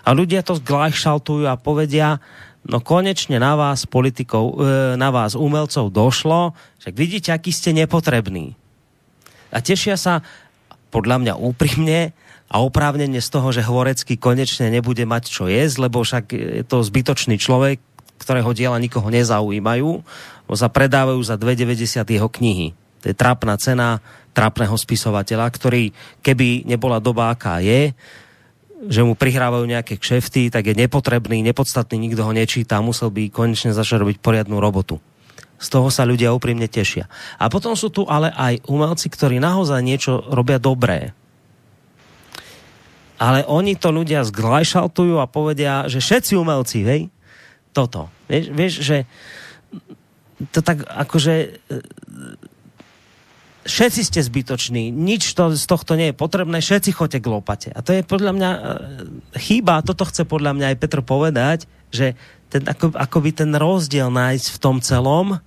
A 0.08 0.16
ľudia 0.16 0.42
to 0.42 0.58
zglajšaltujú 0.58 1.46
a 1.46 1.60
povedia, 1.60 2.24
no 2.66 2.82
konečne 2.82 3.38
na 3.38 3.54
vás 3.60 3.86
politikov, 3.86 4.58
e, 4.58 4.96
na 4.98 5.10
vás 5.14 5.38
umelcov 5.38 5.92
došlo, 5.92 6.58
že 6.82 6.90
vidíte, 6.96 7.30
aký 7.36 7.52
ste 7.52 7.76
nepotrební. 7.76 8.56
A 9.54 9.62
tešia 9.62 10.00
sa, 10.00 10.26
podľa 10.90 11.22
mňa 11.22 11.34
úprimne, 11.38 12.16
a 12.56 12.64
oprávnenie 12.64 13.20
z 13.20 13.30
toho, 13.36 13.52
že 13.52 13.68
Hvorecký 13.68 14.16
konečne 14.16 14.72
nebude 14.72 15.04
mať 15.04 15.28
čo 15.28 15.52
jesť, 15.52 15.92
lebo 15.92 16.00
však 16.00 16.32
je 16.32 16.64
to 16.64 16.80
zbytočný 16.88 17.36
človek, 17.36 17.84
ktorého 18.16 18.56
diela 18.56 18.80
nikoho 18.80 19.12
nezaujímajú, 19.12 20.00
sa 20.56 20.72
predávajú 20.72 21.20
za 21.20 21.36
2,90 21.36 22.08
jeho 22.08 22.30
knihy. 22.32 22.72
To 23.04 23.12
je 23.12 23.16
trapná 23.16 23.60
cena 23.60 24.00
trapného 24.32 24.72
spisovateľa, 24.72 25.52
ktorý, 25.52 25.92
keby 26.24 26.64
nebola 26.64 27.04
doba, 27.04 27.36
aká 27.36 27.60
je, 27.60 27.92
že 28.88 29.04
mu 29.04 29.20
prihrávajú 29.20 29.68
nejaké 29.68 30.00
kšefty, 30.00 30.48
tak 30.48 30.72
je 30.72 30.80
nepotrebný, 30.80 31.44
nepodstatný, 31.44 32.08
nikto 32.08 32.24
ho 32.24 32.32
nečíta, 32.32 32.80
musel 32.80 33.12
by 33.12 33.36
konečne 33.36 33.76
začať 33.76 34.00
robiť 34.00 34.18
poriadnu 34.24 34.64
robotu. 34.64 35.04
Z 35.60 35.76
toho 35.76 35.92
sa 35.92 36.08
ľudia 36.08 36.32
úprimne 36.32 36.72
tešia. 36.72 37.12
A 37.36 37.52
potom 37.52 37.76
sú 37.76 37.92
tu 37.92 38.08
ale 38.08 38.32
aj 38.32 38.64
umelci, 38.72 39.12
ktorí 39.12 39.44
naozaj 39.44 39.84
niečo 39.84 40.24
robia 40.32 40.56
dobré 40.56 41.12
ale 43.16 43.48
oni 43.48 43.80
to 43.80 43.92
ľudia 43.96 44.28
zglajšaltujú 44.28 45.20
a 45.20 45.30
povedia, 45.30 45.88
že 45.88 46.04
všetci 46.04 46.36
umelci, 46.36 46.84
hej, 46.84 47.02
toto. 47.72 48.12
Vieš, 48.28 48.46
vieš 48.52 48.74
že 48.84 48.98
to 50.52 50.60
tak 50.60 50.84
akože 50.84 51.34
e, 51.48 51.76
všetci 53.64 54.02
ste 54.04 54.20
zbytoční, 54.20 54.92
nič 54.92 55.32
to, 55.32 55.56
z 55.56 55.66
tohto 55.66 55.96
nie 55.96 56.12
je 56.12 56.16
potrebné, 56.16 56.60
všetci 56.60 56.92
choďte 56.92 57.20
k 57.24 57.28
lopate. 57.32 57.70
A 57.72 57.80
to 57.80 57.96
je 57.96 58.04
podľa 58.04 58.32
mňa 58.36 58.50
e, 58.52 58.60
chýba, 59.40 59.80
toto 59.84 60.04
chce 60.04 60.28
podľa 60.28 60.52
mňa 60.56 60.66
aj 60.76 60.80
Petr 60.80 61.00
povedať, 61.00 61.60
že 61.90 62.20
ten, 62.52 62.68
ako, 62.68 62.94
akoby 62.94 63.32
ten 63.32 63.52
rozdiel 63.56 64.12
nájsť 64.12 64.48
v 64.52 64.58
tom 64.60 64.78
celom, 64.84 65.28
e, 65.36 65.38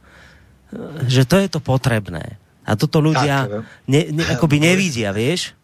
že 1.04 1.28
to 1.28 1.36
je 1.36 1.48
to 1.52 1.60
potrebné. 1.60 2.40
A 2.68 2.76
toto 2.76 3.00
ľudia 3.00 3.64
ne, 3.88 4.02
ne, 4.12 4.24
akoby 4.28 4.60
nevidia, 4.60 5.12
vieš? 5.16 5.56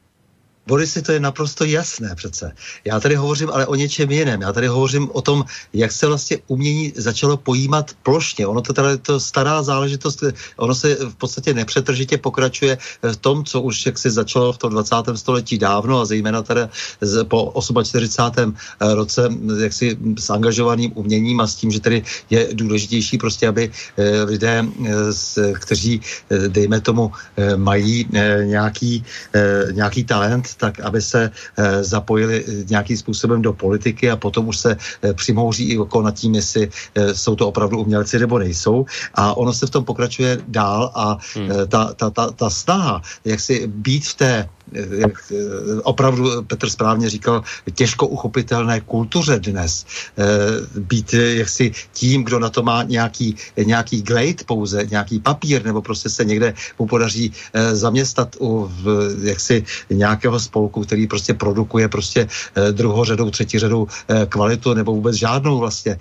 Borisy, 0.66 1.02
to 1.02 1.12
je 1.12 1.20
naprosto 1.20 1.64
jasné 1.64 2.14
přece. 2.14 2.52
Já 2.84 3.00
tady 3.00 3.14
hovořím 3.14 3.50
ale 3.50 3.66
o 3.66 3.74
něčem 3.74 4.10
jiném. 4.10 4.42
Já 4.42 4.52
tady 4.52 4.66
hovořím 4.66 5.10
o 5.12 5.22
tom, 5.22 5.44
jak 5.72 5.92
se 5.92 6.06
vlastně 6.06 6.38
umění 6.46 6.92
začalo 6.96 7.36
pojímat 7.36 7.90
plošně. 8.02 8.46
Ono 8.46 8.60
to 8.62 8.88
je 8.88 8.96
to 8.96 9.20
stará 9.20 9.62
záležitost, 9.62 10.24
ono 10.56 10.74
se 10.74 10.94
v 10.94 11.14
podstatě 11.14 11.54
nepřetržitě 11.54 12.18
pokračuje 12.18 12.78
v 13.02 13.16
tom, 13.16 13.44
co 13.44 13.60
už 13.60 13.86
jak 13.86 13.98
se 13.98 14.10
začalo 14.10 14.52
v 14.52 14.58
tom 14.58 14.72
20. 14.72 14.96
století 15.14 15.58
dávno 15.58 16.00
a 16.00 16.04
zejména 16.04 16.42
teda 16.42 16.68
po 17.28 17.52
48. 17.84 18.56
roce 18.80 19.28
jaksi 19.60 19.98
s 20.18 20.30
angažovaným 20.30 20.92
uměním 20.94 21.40
a 21.40 21.46
s 21.46 21.54
tím, 21.54 21.70
že 21.70 21.80
tedy 21.80 22.02
je 22.30 22.48
důležitější 22.52 23.18
prostě, 23.18 23.48
aby 23.48 23.70
eh, 23.96 24.22
lidé, 24.22 24.64
eh, 24.64 25.52
kteří, 25.52 26.00
eh, 26.30 26.48
dejme 26.48 26.80
tomu, 26.80 27.12
mají 27.56 28.08
nějaký, 28.44 29.04
nějaký 29.72 30.04
talent, 30.04 30.53
tak 30.56 30.80
aby 30.80 31.02
se 31.02 31.30
eh, 31.30 31.84
zapojili 31.84 32.44
eh, 32.44 32.64
nějakým 32.68 32.96
způsobem 32.96 33.42
do 33.42 33.52
politiky 33.52 34.10
a 34.10 34.16
potom 34.16 34.48
už 34.48 34.56
se 34.58 34.76
eh, 35.02 35.14
přimouří 35.14 35.64
i 35.70 35.78
oko 35.78 36.02
nad 36.02 36.14
tím, 36.14 36.34
jestli 36.34 36.70
jsou 37.12 37.36
to 37.36 37.48
opravdu 37.48 37.78
umělci 37.78 38.18
nebo 38.18 38.38
nejsou. 38.38 38.86
A 39.14 39.36
ono 39.36 39.52
se 39.52 39.66
v 39.66 39.70
tom 39.70 39.84
pokračuje 39.84 40.38
dál 40.48 40.92
a 40.94 41.18
hmm. 41.34 41.48
ta, 41.68 41.94
ta, 41.94 42.10
ta, 42.10 42.30
ta 42.30 42.50
snaha, 42.50 43.02
jak 43.24 43.40
si 43.40 43.66
být 43.66 44.06
v 44.06 44.14
té 44.14 44.48
opravdu 45.82 46.42
Petr 46.42 46.70
správně 46.70 47.10
říkal, 47.10 47.42
těžko 47.74 48.06
uchopitelné 48.06 48.80
kultuře 48.80 49.38
dnes. 49.38 49.86
Eh, 50.18 50.24
být 50.80 51.14
jaksi 51.14 51.72
tím, 51.92 52.24
kdo 52.24 52.38
na 52.38 52.50
to 52.50 52.62
má 52.62 52.82
nějaký, 52.82 53.36
nějaký 53.56 54.02
glade 54.02 54.44
pouze, 54.46 54.86
nějaký 54.90 55.20
papír, 55.20 55.64
nebo 55.64 55.82
prostě 55.82 56.08
se 56.08 56.24
někde 56.24 56.54
mu 56.78 56.86
podaří 56.86 57.32
eh, 57.52 57.76
zaměstnat 57.76 58.36
u 58.40 58.70
jaksi 59.22 59.64
nějakého 59.90 60.40
spolku, 60.40 60.82
který 60.82 61.06
prostě 61.06 61.34
produkuje 61.34 61.88
prostě 61.88 62.28
druhořadou, 62.70 63.30
třetiřadou 63.30 63.86
kvalitu, 64.28 64.74
nebo 64.74 64.94
vůbec 64.94 65.16
žádnou 65.16 65.58
vlastně, 65.58 65.98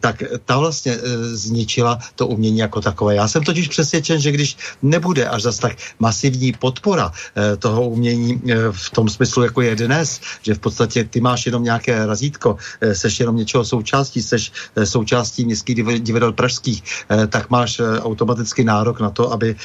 tak 0.00 0.22
ta 0.44 0.58
vlastně 0.58 0.98
zničila 1.32 1.98
to 2.14 2.26
umění 2.26 2.58
jako 2.58 2.80
takové. 2.80 3.14
Já 3.14 3.28
jsem 3.28 3.44
totiž 3.44 3.68
přesvědčen, 3.68 4.20
že 4.20 4.32
když 4.32 4.56
nebude 4.82 5.28
až 5.28 5.42
zas 5.42 5.58
tak 5.58 5.76
masivní 5.98 6.52
podpora 6.52 7.12
toho 7.58 7.88
umění 7.88 8.05
eh, 8.06 8.54
v 8.70 8.90
tom 8.90 9.08
smyslu, 9.08 9.42
jako 9.42 9.60
je 9.60 9.76
dnes, 9.76 10.20
že 10.42 10.54
v 10.54 10.58
podstatě 10.58 11.04
ty 11.04 11.20
máš 11.20 11.46
jenom 11.46 11.62
nějaké 11.62 12.06
razítko, 12.06 12.56
eh, 12.80 12.94
seš 12.94 13.20
jenom 13.20 13.36
něčeho 13.36 13.64
součástí, 13.64 14.22
seš 14.22 14.52
eh, 14.76 14.86
součástí 14.86 15.44
městských 15.44 15.76
divadel 16.00 16.32
pražských, 16.32 16.82
tak 17.28 17.50
máš 17.50 17.80
automaticky 17.80 18.64
nárok 18.64 19.00
na 19.00 19.10
to, 19.10 19.32
aby 19.32 19.56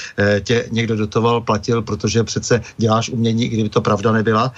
tě 0.43 0.68
někdo 0.72 0.95
dotoval, 0.95 1.41
platil, 1.41 1.81
protože 1.81 2.23
přece 2.23 2.61
děláš 2.77 3.09
umění, 3.09 3.45
i 3.45 3.49
kdyby 3.49 3.69
to 3.69 3.81
pravda 3.81 4.11
nebyla. 4.11 4.53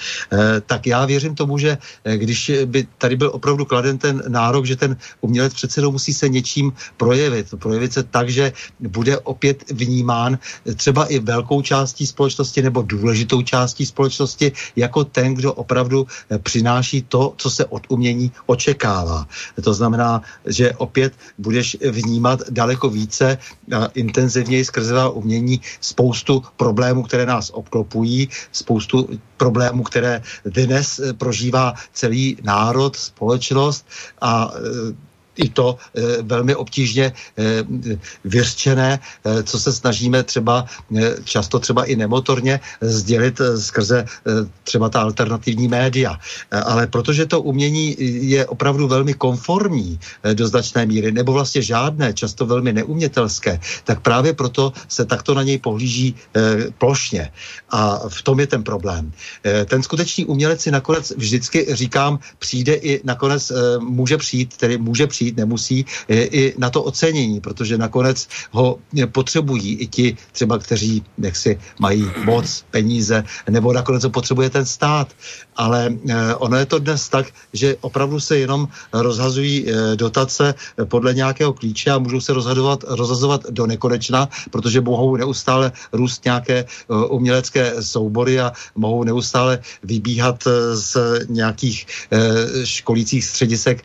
Tak 0.66 0.88
já 0.88 1.06
věřím 1.06 1.36
tomu, 1.36 1.58
že 1.58 1.78
když 2.04 2.52
by 2.66 2.88
tady 2.98 3.16
byl 3.16 3.30
opravdu 3.34 3.66
kladen 3.66 3.98
ten 3.98 4.24
nárok, 4.28 4.66
že 4.66 4.76
ten 4.76 4.98
umělec 5.22 5.54
přece 5.54 5.82
musí 5.82 6.14
se 6.14 6.30
něčím 6.30 6.74
projevit. 6.98 7.48
Projevit 7.60 7.94
se 7.94 8.04
tak, 8.04 8.30
že 8.30 8.54
bude 8.80 9.20
opět 9.20 9.72
vnímán 9.72 10.40
třeba 10.76 11.06
i 11.06 11.20
velkou 11.20 11.62
částí 11.62 12.08
společnosti 12.08 12.62
nebo 12.62 12.82
důležitou 12.82 13.42
částí 13.42 13.63
částí 13.64 13.86
společnosti 13.86 14.52
jako 14.76 15.04
ten, 15.04 15.34
kdo 15.34 15.54
opravdu 15.54 16.08
eh, 16.30 16.40
přináší 16.40 17.02
to, 17.08 17.34
co 17.38 17.50
se 17.50 17.66
od 17.66 17.88
umění 17.90 18.32
očekává. 18.46 19.28
To 19.64 19.74
znamená, 19.74 20.22
že 20.46 20.74
opět 20.76 21.14
budeš 21.38 21.78
vnímat 21.80 22.52
daleko 22.52 22.90
více 22.90 23.38
a 23.72 23.88
intenzivněji 23.96 24.66
skrze 24.66 24.94
umění 25.10 25.62
spoustu 25.82 26.44
problémů, 26.58 27.04
které 27.04 27.26
nás 27.26 27.50
obklopují, 27.50 28.30
spoustu 28.52 29.10
problémů, 29.38 29.84
které 29.84 30.22
dnes 30.46 31.00
eh, 31.00 31.14
prožívá 31.14 31.74
celý 31.94 32.38
národ, 32.44 32.96
společnost 32.96 33.88
a 34.22 34.52
eh, 34.52 35.13
i 35.36 35.50
to 35.50 35.78
e, 35.96 36.22
velmi 36.22 36.56
obtížně 36.56 37.06
e, 37.06 37.14
vyřčené, 38.26 39.00
e, 39.26 39.44
co 39.44 39.60
se 39.60 39.74
snažíme 39.74 40.24
třeba 40.24 40.66
e, 40.96 41.16
často 41.24 41.60
třeba 41.60 41.86
i 41.86 41.96
nemotorně 41.96 42.60
sdělit 42.82 43.42
e, 43.42 43.58
skrze 43.58 44.00
e, 44.00 44.06
třeba 44.64 44.90
ta 44.90 45.02
alternativní 45.02 45.68
média. 45.68 46.20
E, 46.52 46.60
ale 46.62 46.88
protože 46.88 47.26
to 47.26 47.42
umění 47.42 47.96
je 48.30 48.46
opravdu 48.46 48.88
velmi 48.88 49.14
konformní 49.14 50.00
e, 50.24 50.36
do 50.36 50.48
značné 50.48 50.86
míry, 50.86 51.12
nebo 51.12 51.34
vlastně 51.34 51.62
žádné, 51.62 52.14
často 52.14 52.46
velmi 52.46 52.74
neumětelské, 52.74 53.60
tak 53.84 54.00
právě 54.00 54.34
proto 54.34 54.74
se 54.88 55.06
takto 55.06 55.34
na 55.34 55.44
něj 55.44 55.58
pohlíží 55.58 56.16
e, 56.16 56.72
plošně. 56.78 57.32
A 57.70 58.10
v 58.10 58.22
tom 58.22 58.40
je 58.40 58.48
ten 58.48 58.64
problém. 58.64 59.12
E, 59.46 59.66
ten 59.66 59.84
skutečný 59.84 60.26
umělec 60.26 60.62
si 60.62 60.72
nakonec 60.72 61.14
vždycky 61.18 61.76
říkám, 61.76 62.20
přijde 62.40 62.74
i 62.74 63.02
nakonec, 63.04 63.52
e, 63.52 63.56
může 63.80 64.18
přijít, 64.18 64.58
tedy 64.58 64.78
může 64.78 65.08
přijít 65.08 65.23
přijít 65.24 65.38
nemusí, 65.38 65.86
i 66.10 66.54
na 66.58 66.70
to 66.70 66.84
ocenění, 66.84 67.40
protože 67.40 67.78
nakonec 67.78 68.28
ho 68.52 68.80
potřebují 69.12 69.76
i 69.76 69.88
ti 69.88 70.18
třeba, 70.32 70.60
kteří 70.60 71.04
si 71.34 71.60
mají 71.80 72.06
moc, 72.26 72.66
peníze, 72.72 73.24
nebo 73.50 73.74
nakonec 73.74 74.04
ho 74.04 74.10
potřebuje 74.10 74.50
ten 74.50 74.66
stát. 74.66 75.08
Ale 75.56 75.90
eh, 76.10 76.36
ono 76.36 76.58
je 76.58 76.66
to 76.66 76.80
dnes 76.80 77.10
tak, 77.10 77.26
že 77.54 77.76
opravdu 77.82 78.20
se 78.20 78.38
jenom 78.38 78.68
rozhazují 78.94 79.66
eh, 79.66 79.96
dotace 79.96 80.54
podle 80.86 81.14
nějakého 81.14 81.54
klíče 81.54 81.92
a 81.92 81.98
můžou 81.98 82.22
se 82.22 82.34
rozhazovat, 82.34 82.84
rozhazovat 82.88 83.42
do 83.50 83.68
nekonečna, 83.68 84.30
protože 84.52 84.82
mohou 84.82 85.16
neustále 85.16 85.72
růst 85.94 86.26
nějaké 86.26 86.58
eh, 86.58 86.94
umělecké 87.10 87.84
soubory 87.84 88.40
a 88.40 88.52
mohou 88.76 89.04
neustále 89.04 89.60
vybíhat 89.84 90.44
z 90.74 90.98
nějakých 91.30 91.86
školících 92.64 93.26
středisek 93.26 93.84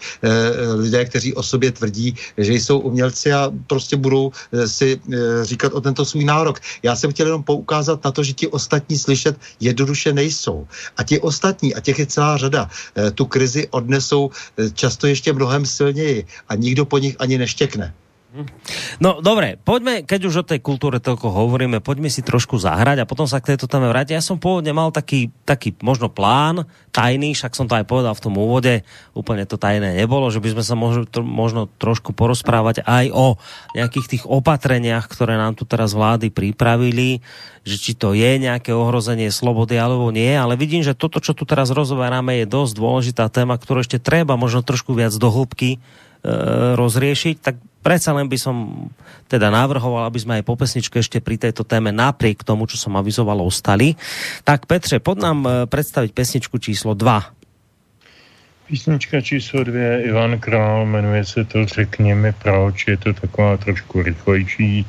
lidé, 0.74 1.05
kteří 1.05 1.35
o 1.35 1.43
sobě 1.43 1.73
tvrdí, 1.73 2.15
že 2.39 2.53
jsou 2.53 2.78
umělci 2.78 3.32
a 3.32 3.53
prostě 3.66 3.97
budou 3.97 4.32
eh, 4.53 4.69
si 4.69 5.01
eh, 5.01 5.45
říkat 5.45 5.73
o 5.73 5.81
tento 5.81 6.05
svůj 6.05 6.24
nárok. 6.24 6.61
Já 6.82 6.97
jsem 6.97 7.11
chtěl 7.11 7.27
jenom 7.27 7.43
poukázat 7.43 8.05
na 8.05 8.11
to, 8.11 8.23
že 8.23 8.32
ti 8.32 8.47
ostatní 8.49 8.99
slyšet 8.99 9.36
jednoduše 9.61 10.12
nejsou. 10.12 10.66
A 10.97 11.03
ti 11.03 11.20
ostatní, 11.20 11.57
a 11.76 11.80
těch 11.80 11.98
je 11.98 12.06
celá 12.06 12.36
řada, 12.36 12.70
eh, 12.97 13.10
tu 13.10 13.24
krizi 13.24 13.68
odnesou 13.70 14.30
často 14.74 15.06
ještě 15.06 15.32
mnohem 15.32 15.66
silněji 15.66 16.26
a 16.48 16.55
nikdo 16.55 16.85
po 16.85 16.98
nich 16.98 17.16
ani 17.18 17.39
neštěkne. 17.39 17.94
No 18.98 19.19
dobre, 19.19 19.59
poďme, 19.62 20.02
keď 20.06 20.20
už 20.27 20.35
o 20.43 20.48
tej 20.48 20.60
kultúre 20.62 21.02
toľko 21.02 21.31
hovoríme, 21.31 21.82
poďme 21.82 22.10
si 22.10 22.23
trošku 22.23 22.59
zahrať 22.59 23.02
a 23.02 23.09
potom 23.09 23.27
sa 23.27 23.43
k 23.43 23.55
tejto 23.55 23.66
téme 23.66 23.90
vrátiť. 23.90 24.19
Ja 24.19 24.23
som 24.23 24.39
pôvodne 24.39 24.70
mal 24.74 24.94
taký, 24.94 25.31
taký 25.43 25.74
možno 25.82 26.10
plán, 26.10 26.66
tajný, 26.94 27.35
však 27.35 27.55
som 27.55 27.66
to 27.66 27.78
aj 27.78 27.86
povedal 27.86 28.15
v 28.15 28.24
tom 28.24 28.35
úvode, 28.39 28.82
úplne 29.15 29.47
to 29.47 29.59
tajné 29.59 29.98
nebolo, 29.98 30.31
že 30.31 30.43
by 30.43 30.59
sme 30.59 30.65
sa 30.66 30.74
možno, 30.74 31.06
možno 31.23 31.70
trošku 31.78 32.15
porozprávať 32.15 32.82
aj 32.86 33.10
o 33.15 33.39
nejakých 33.74 34.06
tých 34.19 34.24
opatreniach, 34.27 35.06
ktoré 35.06 35.39
nám 35.39 35.59
tu 35.59 35.66
teraz 35.66 35.94
vlády 35.94 36.31
pripravili, 36.31 37.23
že 37.66 37.77
či 37.78 37.93
to 37.98 38.15
je 38.15 38.39
nejaké 38.39 38.70
ohrozenie 38.74 39.31
slobody 39.31 39.78
alebo 39.78 40.10
nie, 40.15 40.31
ale 40.32 40.55
vidím, 40.55 40.82
že 40.82 40.97
toto, 40.97 41.19
čo 41.19 41.35
tu 41.35 41.47
teraz 41.47 41.70
rozoberáme, 41.74 42.43
je 42.43 42.47
dosť 42.51 42.73
dôležitá 42.78 43.24
téma, 43.31 43.59
ktorú 43.59 43.82
ešte 43.82 44.02
treba 44.02 44.39
možno 44.39 44.62
trošku 44.62 44.94
viac 44.94 45.15
do 45.15 45.28
hĺbky 45.28 45.82
rozriešiť, 46.74 47.36
tak 47.39 47.57
predsa 47.82 48.12
len 48.12 48.27
by 48.27 48.39
som 48.39 48.89
teda 49.31 49.49
navrhoval, 49.49 50.09
aby 50.09 50.19
sme 50.19 50.36
aj 50.40 50.45
po 50.45 50.59
pesničke 50.59 50.99
ešte 50.99 51.23
pri 51.23 51.39
tejto 51.39 51.62
téme 51.62 51.95
napriek 51.95 52.43
tomu, 52.43 52.66
čo 52.66 52.81
som 52.81 52.97
avizoval, 52.99 53.39
ostali. 53.45 53.95
Tak 54.43 54.66
Petře, 54.66 54.99
pod 54.99 55.20
nám 55.20 55.47
e, 55.47 55.51
představit 55.66 56.12
pesničku 56.12 56.59
číslo 56.59 56.95
2. 56.95 57.24
Písnička 58.69 59.20
číslo 59.20 59.65
dvě, 59.65 60.03
Ivan 60.03 60.39
Král, 60.39 60.86
jmenuje 60.86 61.24
se 61.24 61.45
to 61.45 61.66
Řekni 61.66 62.15
mi 62.15 62.32
proč, 62.32 62.86
je 62.89 62.97
to 62.97 63.12
taková 63.12 63.57
trošku 63.57 64.03
rychlejší, 64.03 64.86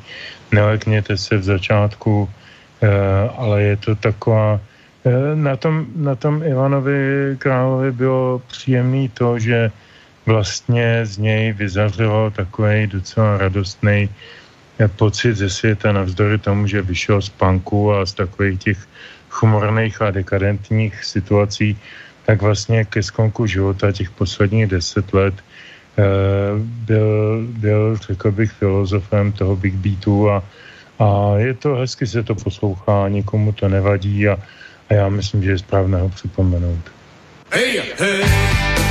nelekněte 0.52 1.16
se 1.16 1.36
v 1.36 1.42
začátku, 1.42 2.28
e, 2.82 2.88
ale 3.36 3.62
je 3.62 3.76
to 3.76 3.94
taková, 3.94 4.60
na 5.34 5.56
tom, 5.56 5.86
na 5.96 6.14
tom 6.14 6.42
Ivanovi 6.44 7.36
Královi 7.38 7.92
bylo 7.92 8.42
příjemný 8.48 9.08
to, 9.08 9.38
že 9.38 9.70
vlastně 10.30 11.02
z 11.02 11.18
něj 11.18 11.52
vyzařilo 11.52 12.30
takový 12.30 12.86
docela 12.86 13.38
radostný 13.38 14.08
eh, 14.78 14.88
pocit 14.88 15.34
ze 15.34 15.50
světa 15.50 15.92
navzdory 15.92 16.38
tomu, 16.38 16.66
že 16.70 16.82
vyšel 16.82 17.18
z 17.22 17.28
panku 17.28 17.92
a 17.92 18.06
z 18.06 18.12
takových 18.12 18.58
těch 18.58 18.78
chumorných 19.30 20.02
a 20.02 20.10
dekadentních 20.10 21.04
situací, 21.04 21.78
tak 22.26 22.42
vlastně 22.42 22.84
ke 22.84 23.02
skonku 23.02 23.46
života 23.46 23.92
těch 23.92 24.10
posledních 24.10 24.66
deset 24.66 25.12
let 25.12 25.34
eh, 25.34 26.02
byl, 26.62 27.46
byl, 27.58 27.98
řekl 27.98 28.30
bych, 28.30 28.50
filozofem 28.52 29.32
toho 29.32 29.56
Big 29.56 29.74
Beatu 29.74 30.30
a, 30.30 30.42
a 30.98 31.38
je 31.42 31.54
to, 31.54 31.74
hezky 31.74 32.06
se 32.06 32.22
to 32.22 32.34
poslouchá, 32.34 33.08
nikomu 33.08 33.52
to 33.52 33.68
nevadí 33.68 34.28
a, 34.28 34.38
a 34.88 34.94
já 34.94 35.08
myslím, 35.08 35.42
že 35.42 35.50
je 35.50 35.58
správné 35.58 35.98
ho 36.00 36.08
připomenout. 36.08 36.84
Hey, 37.50 37.82
hey. 37.98 38.89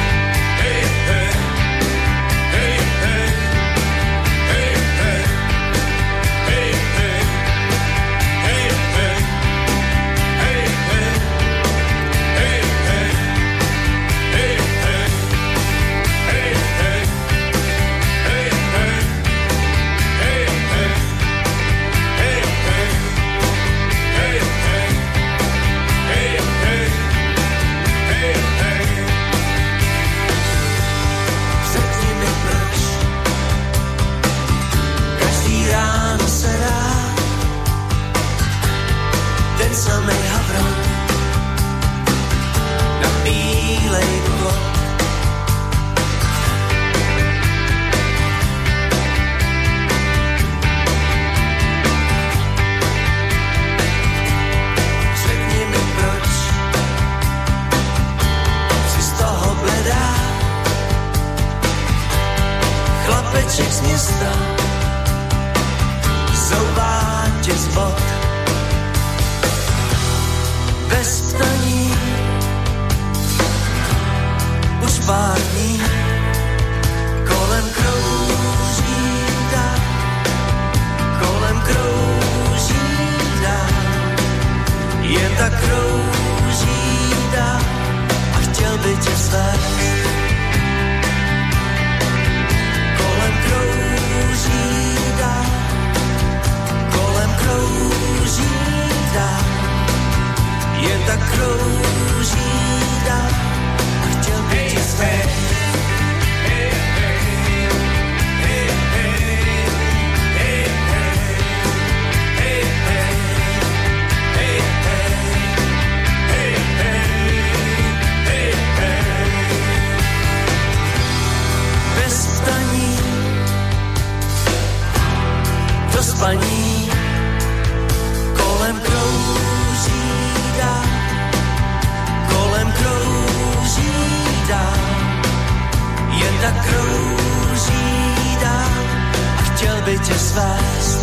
svést. 140.39 141.01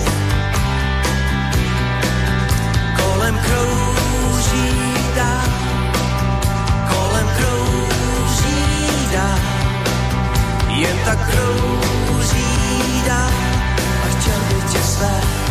Kolem 2.97 3.39
krouží 3.39 4.69
dá, 5.17 5.45
kolem 6.89 7.29
krouží 7.37 8.61
dá, 9.13 9.39
jen 10.69 10.99
tak 11.05 11.19
krouží 11.31 12.47
dá 13.07 13.31
a 14.05 14.07
chtěl 14.09 14.41
by 14.49 14.73
tě 14.73 14.79
svést. 14.79 15.46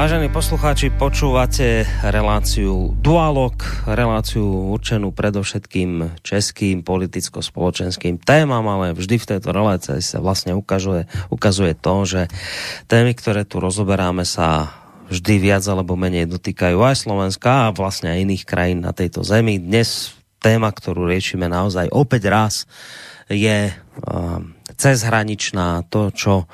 Vážení 0.00 0.32
poslucháči, 0.32 0.88
počúvate 0.96 1.84
reláciu 2.00 2.96
Dualog, 3.04 3.52
reláciu 3.84 4.72
určenú 4.72 5.12
predovšetkým 5.12 6.24
českým 6.24 6.80
politicko-spoločenským 6.80 8.16
témam, 8.16 8.64
ale 8.64 8.96
vždy 8.96 9.20
v 9.20 9.28
tejto 9.36 9.52
relácii 9.52 10.00
sa 10.00 10.24
vlastne 10.24 10.56
ukazuje, 10.56 11.04
ukazuje 11.28 11.76
to, 11.76 12.08
že 12.08 12.20
témy, 12.88 13.12
ktoré 13.12 13.44
tu 13.44 13.60
rozoberáme, 13.60 14.24
sa 14.24 14.72
vždy 15.12 15.36
viac 15.36 15.68
alebo 15.68 16.00
menej 16.00 16.32
dotýkajú 16.32 16.80
aj 16.80 16.96
Slovenska 16.96 17.68
a 17.68 17.76
vlastne 17.76 18.16
aj 18.16 18.24
iných 18.24 18.48
krajín 18.48 18.80
na 18.80 18.96
tejto 18.96 19.20
zemi. 19.20 19.60
Dnes 19.60 20.16
téma, 20.40 20.72
ktorú 20.72 21.12
riešime 21.12 21.44
naozaj 21.44 21.92
opäť 21.92 22.32
raz, 22.32 22.64
je 23.28 23.68
uh, 23.68 24.40
cezhraničná, 24.80 25.84
to, 25.92 26.08
čo 26.08 26.48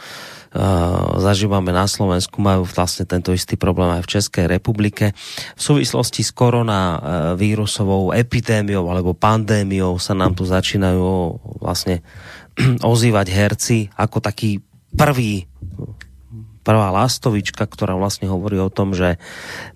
zažívame 1.20 1.68
na 1.70 1.84
Slovensku, 1.84 2.40
majú 2.40 2.64
vlastne 2.64 3.04
tento 3.04 3.36
istý 3.36 3.60
problém 3.60 3.92
aj 3.92 4.02
v 4.08 4.12
Českej 4.16 4.44
republike. 4.48 5.12
V 5.54 5.60
súvislosti 5.60 6.24
s 6.24 6.32
koronavírusovou 6.32 8.16
epidémiou 8.16 8.88
alebo 8.88 9.12
pandémiou 9.12 10.00
sa 10.00 10.16
nám 10.16 10.32
tu 10.32 10.48
začínajú 10.48 11.36
vlastne 11.60 12.00
ozývať 12.80 13.26
herci 13.28 13.78
ako 13.94 14.24
taký 14.24 14.64
prvý 14.96 15.44
prvá 16.66 16.90
lastovička, 16.90 17.62
ktorá 17.62 17.94
vlastne 17.94 18.26
hovorí 18.26 18.58
o 18.58 18.72
tom, 18.72 18.90
že 18.90 19.22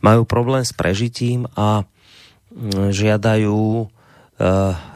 majú 0.03 0.27
problém 0.27 0.67
s 0.67 0.75
prežitím 0.75 1.47
a 1.55 1.87
žiadajú 2.91 3.87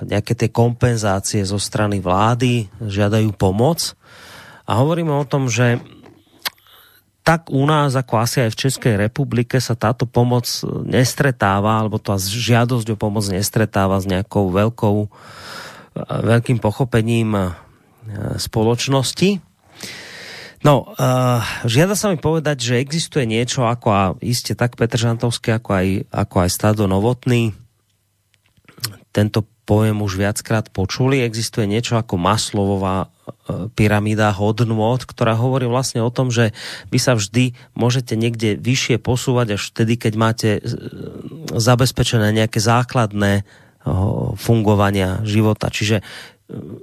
nejaké 0.02 0.32
tie 0.34 0.48
kompenzácie 0.48 1.44
zo 1.44 1.60
strany 1.60 2.00
vlády, 2.00 2.66
žiadajú 2.80 3.36
pomoc 3.36 3.94
a 4.64 4.72
hovoríme 4.80 5.12
o 5.12 5.28
tom, 5.28 5.52
že 5.52 5.80
tak 7.24 7.48
u 7.48 7.64
nás, 7.64 7.96
ako 7.96 8.20
asi 8.20 8.44
aj 8.44 8.50
v 8.52 8.60
Českej 8.68 8.94
republike, 9.00 9.56
sa 9.56 9.72
táto 9.72 10.04
pomoc 10.04 10.44
nestretáva, 10.84 11.80
alebo 11.80 11.96
tá 11.96 12.20
žiadosť 12.20 12.92
o 12.92 13.00
pomoc 13.00 13.24
nestretáva 13.32 13.96
s 13.96 14.04
nejakou 14.04 14.52
veľkou, 14.52 15.08
veľkým 16.04 16.60
pochopením 16.60 17.32
e, 17.32 17.44
spoločnosti. 18.36 19.40
No, 20.64 20.96
uh, 20.96 21.44
žiada 21.68 21.92
sa 21.92 22.08
mi 22.08 22.16
povedať, 22.16 22.56
že 22.64 22.80
existuje 22.80 23.28
niečo 23.28 23.68
ako 23.68 23.88
a 23.92 24.02
iste 24.24 24.56
tak 24.56 24.80
Petr 24.80 24.96
Žantovský, 24.96 25.60
ako 25.60 25.70
aj, 25.76 25.86
ako 26.08 26.36
aj 26.40 26.48
Stado 26.48 26.88
Novotný. 26.88 27.52
Tento 29.12 29.44
pojem 29.64 29.96
už 30.04 30.20
viackrát 30.20 30.68
počuli. 30.68 31.24
Existuje 31.24 31.64
niečo 31.64 31.96
ako 31.96 32.20
Maslovová 32.20 33.08
e, 33.08 33.08
pyramída 33.72 34.28
hodnôt, 34.36 35.00
ktorá 35.00 35.34
hovorí 35.34 35.64
vlastne 35.64 36.04
o 36.04 36.12
tom, 36.12 36.28
že 36.28 36.52
vy 36.92 36.98
sa 37.00 37.16
vždy 37.16 37.56
môžete 37.72 38.14
niekde 38.14 38.60
vyššie 38.60 39.00
posúvať 39.00 39.56
až 39.56 39.62
vtedy, 39.72 39.96
keď 39.96 40.12
máte 40.14 40.50
e, 40.56 40.60
zabezpečené 41.56 42.30
nejaké 42.36 42.60
základné 42.60 43.32
e, 43.40 43.42
fungovania 44.36 45.24
života. 45.24 45.72
Čiže 45.72 46.04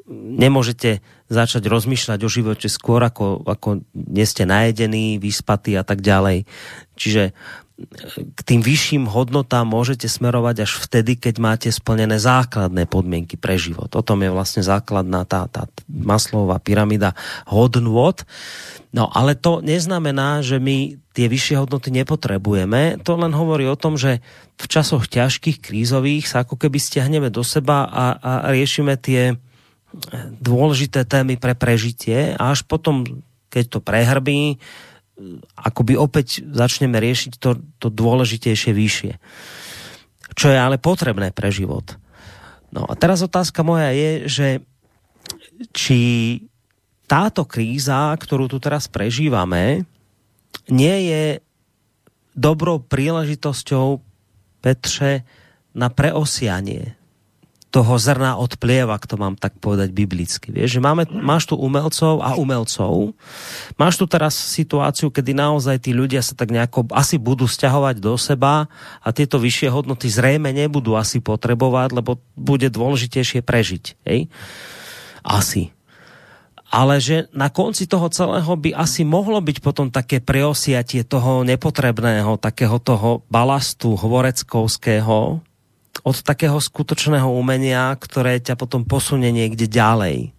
nemôžete 0.09 1.05
začať 1.31 1.63
rozmýšľať 1.71 2.19
o 2.27 2.29
živote 2.29 2.67
skôr, 2.67 2.99
ako, 3.07 3.47
ako 3.47 3.87
nie 3.95 4.27
ste 4.27 4.43
najedení, 4.43 5.15
vyspatí 5.15 5.79
a 5.79 5.87
tak 5.87 6.03
ďalej. 6.03 6.43
Čiže 6.99 7.31
k 8.11 8.39
tým 8.45 8.61
vyšším 8.61 9.09
hodnotám 9.09 9.65
môžete 9.65 10.05
smerovať 10.05 10.69
až 10.69 10.71
vtedy, 10.85 11.17
keď 11.17 11.35
máte 11.41 11.69
splnené 11.73 12.21
základné 12.21 12.85
podmienky 12.85 13.37
pre 13.39 13.57
život. 13.57 13.89
O 13.97 14.05
tom 14.05 14.21
je 14.21 14.29
vlastne 14.29 14.61
základná 14.61 15.25
tá, 15.25 15.49
tá 15.49 15.65
maslová 15.89 16.61
pyramida 16.61 17.17
hodnot. 17.49 18.27
No 18.91 19.07
ale 19.09 19.39
to 19.39 19.63
neznamená, 19.63 20.43
že 20.43 20.59
my 20.59 20.99
tie 21.15 21.27
vyššie 21.31 21.55
hodnoty 21.57 21.89
nepotrebujeme. 21.95 23.01
To 23.07 23.17
len 23.17 23.33
hovorí 23.33 23.65
o 23.65 23.79
tom, 23.79 23.95
že 23.95 24.19
v 24.59 24.65
časoch 24.67 25.07
ťažkých, 25.07 25.63
krízových 25.63 26.27
sa 26.27 26.43
ako 26.43 26.59
keby 26.59 26.77
stiahneme 26.77 27.31
do 27.31 27.41
seba 27.41 27.87
a, 27.87 28.05
a 28.19 28.31
riešime 28.51 28.99
tie 28.99 29.39
dôležité 30.39 31.03
témy 31.03 31.35
pre 31.35 31.51
prežitie 31.55 32.35
a 32.35 32.55
až 32.55 32.63
potom, 32.63 33.03
keď 33.51 33.63
to 33.67 33.79
prehrbí, 33.83 34.59
akoby 35.59 35.99
opäť 35.99 36.41
začneme 36.47 36.97
riešiť 36.97 37.37
to, 37.37 37.59
to 37.77 37.87
dôležitejšie 37.91 38.71
vyššie. 38.71 39.13
Čo 40.31 40.47
je 40.47 40.57
ale 40.57 40.79
potrebné 40.79 41.35
pre 41.35 41.51
život. 41.51 41.99
No 42.71 42.87
a 42.87 42.95
teraz 42.95 43.19
otázka 43.19 43.67
moja 43.67 43.91
je, 43.91 44.11
že 44.31 44.47
či 45.75 45.99
táto 47.05 47.43
kríza, 47.43 48.15
ktorú 48.15 48.47
tu 48.47 48.57
teraz 48.63 48.87
prežívame, 48.87 49.83
nie 50.71 50.97
je 51.11 51.23
dobrou 52.31 52.79
príležitosťou 52.79 53.99
Petře 54.63 55.27
na 55.75 55.91
preosianie 55.91 57.00
toho 57.71 57.95
zrna 57.95 58.35
od 58.35 58.59
plieva, 58.59 58.99
to 58.99 59.15
mám 59.15 59.39
tak 59.39 59.55
povedať 59.55 59.95
biblicky. 59.95 60.51
Vieš, 60.51 60.77
že 60.77 60.81
máme, 60.83 61.07
máš 61.07 61.47
tu 61.47 61.55
umelcov 61.55 62.19
a 62.19 62.35
umelcov. 62.35 63.15
Máš 63.79 63.95
tu 63.95 64.05
teraz 64.11 64.35
situáciu, 64.35 65.07
kedy 65.07 65.31
naozaj 65.31 65.87
tí 65.87 65.95
ľudia 65.95 66.19
sa 66.19 66.35
tak 66.35 66.51
nejako 66.51 66.91
asi 66.91 67.15
budú 67.15 67.47
stiahovať 67.47 68.03
do 68.03 68.19
seba 68.19 68.67
a 68.99 69.07
tieto 69.15 69.39
vyššie 69.39 69.71
hodnoty 69.71 70.11
zrejme 70.11 70.51
nebudú 70.51 70.99
asi 70.99 71.23
potrebovať, 71.23 71.95
lebo 71.95 72.19
bude 72.35 72.67
dôležitejšie 72.67 73.39
prežiť. 73.39 73.83
Hej? 74.03 74.27
Asi. 75.23 75.71
Ale 76.71 77.03
že 77.03 77.27
na 77.35 77.51
konci 77.51 77.87
toho 77.87 78.07
celého 78.11 78.51
by 78.55 78.71
asi 78.75 79.03
mohlo 79.03 79.39
byť 79.39 79.63
potom 79.63 79.91
také 79.91 80.23
preosiatie 80.23 81.03
toho 81.03 81.43
nepotrebného, 81.43 82.39
takého 82.39 82.79
toho 82.79 83.23
balastu 83.27 83.95
hovoreckovského, 83.95 85.43
od 86.01 86.17
takého 86.25 86.57
skutočného 86.57 87.29
umenia, 87.29 87.93
ktoré 87.97 88.41
ťa 88.41 88.57
potom 88.57 88.85
posunie 88.85 89.29
niekde 89.29 89.69
ďalej. 89.69 90.33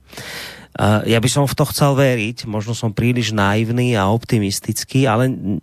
Uh, 0.72 1.05
ja 1.05 1.20
by 1.20 1.28
som 1.28 1.44
v 1.44 1.56
to 1.56 1.64
chcel 1.68 1.93
veriť, 1.94 2.48
možno 2.48 2.72
som 2.72 2.97
príliš 2.97 3.36
naivný 3.36 3.93
a 3.93 4.09
optimistický, 4.09 5.05
ale, 5.05 5.59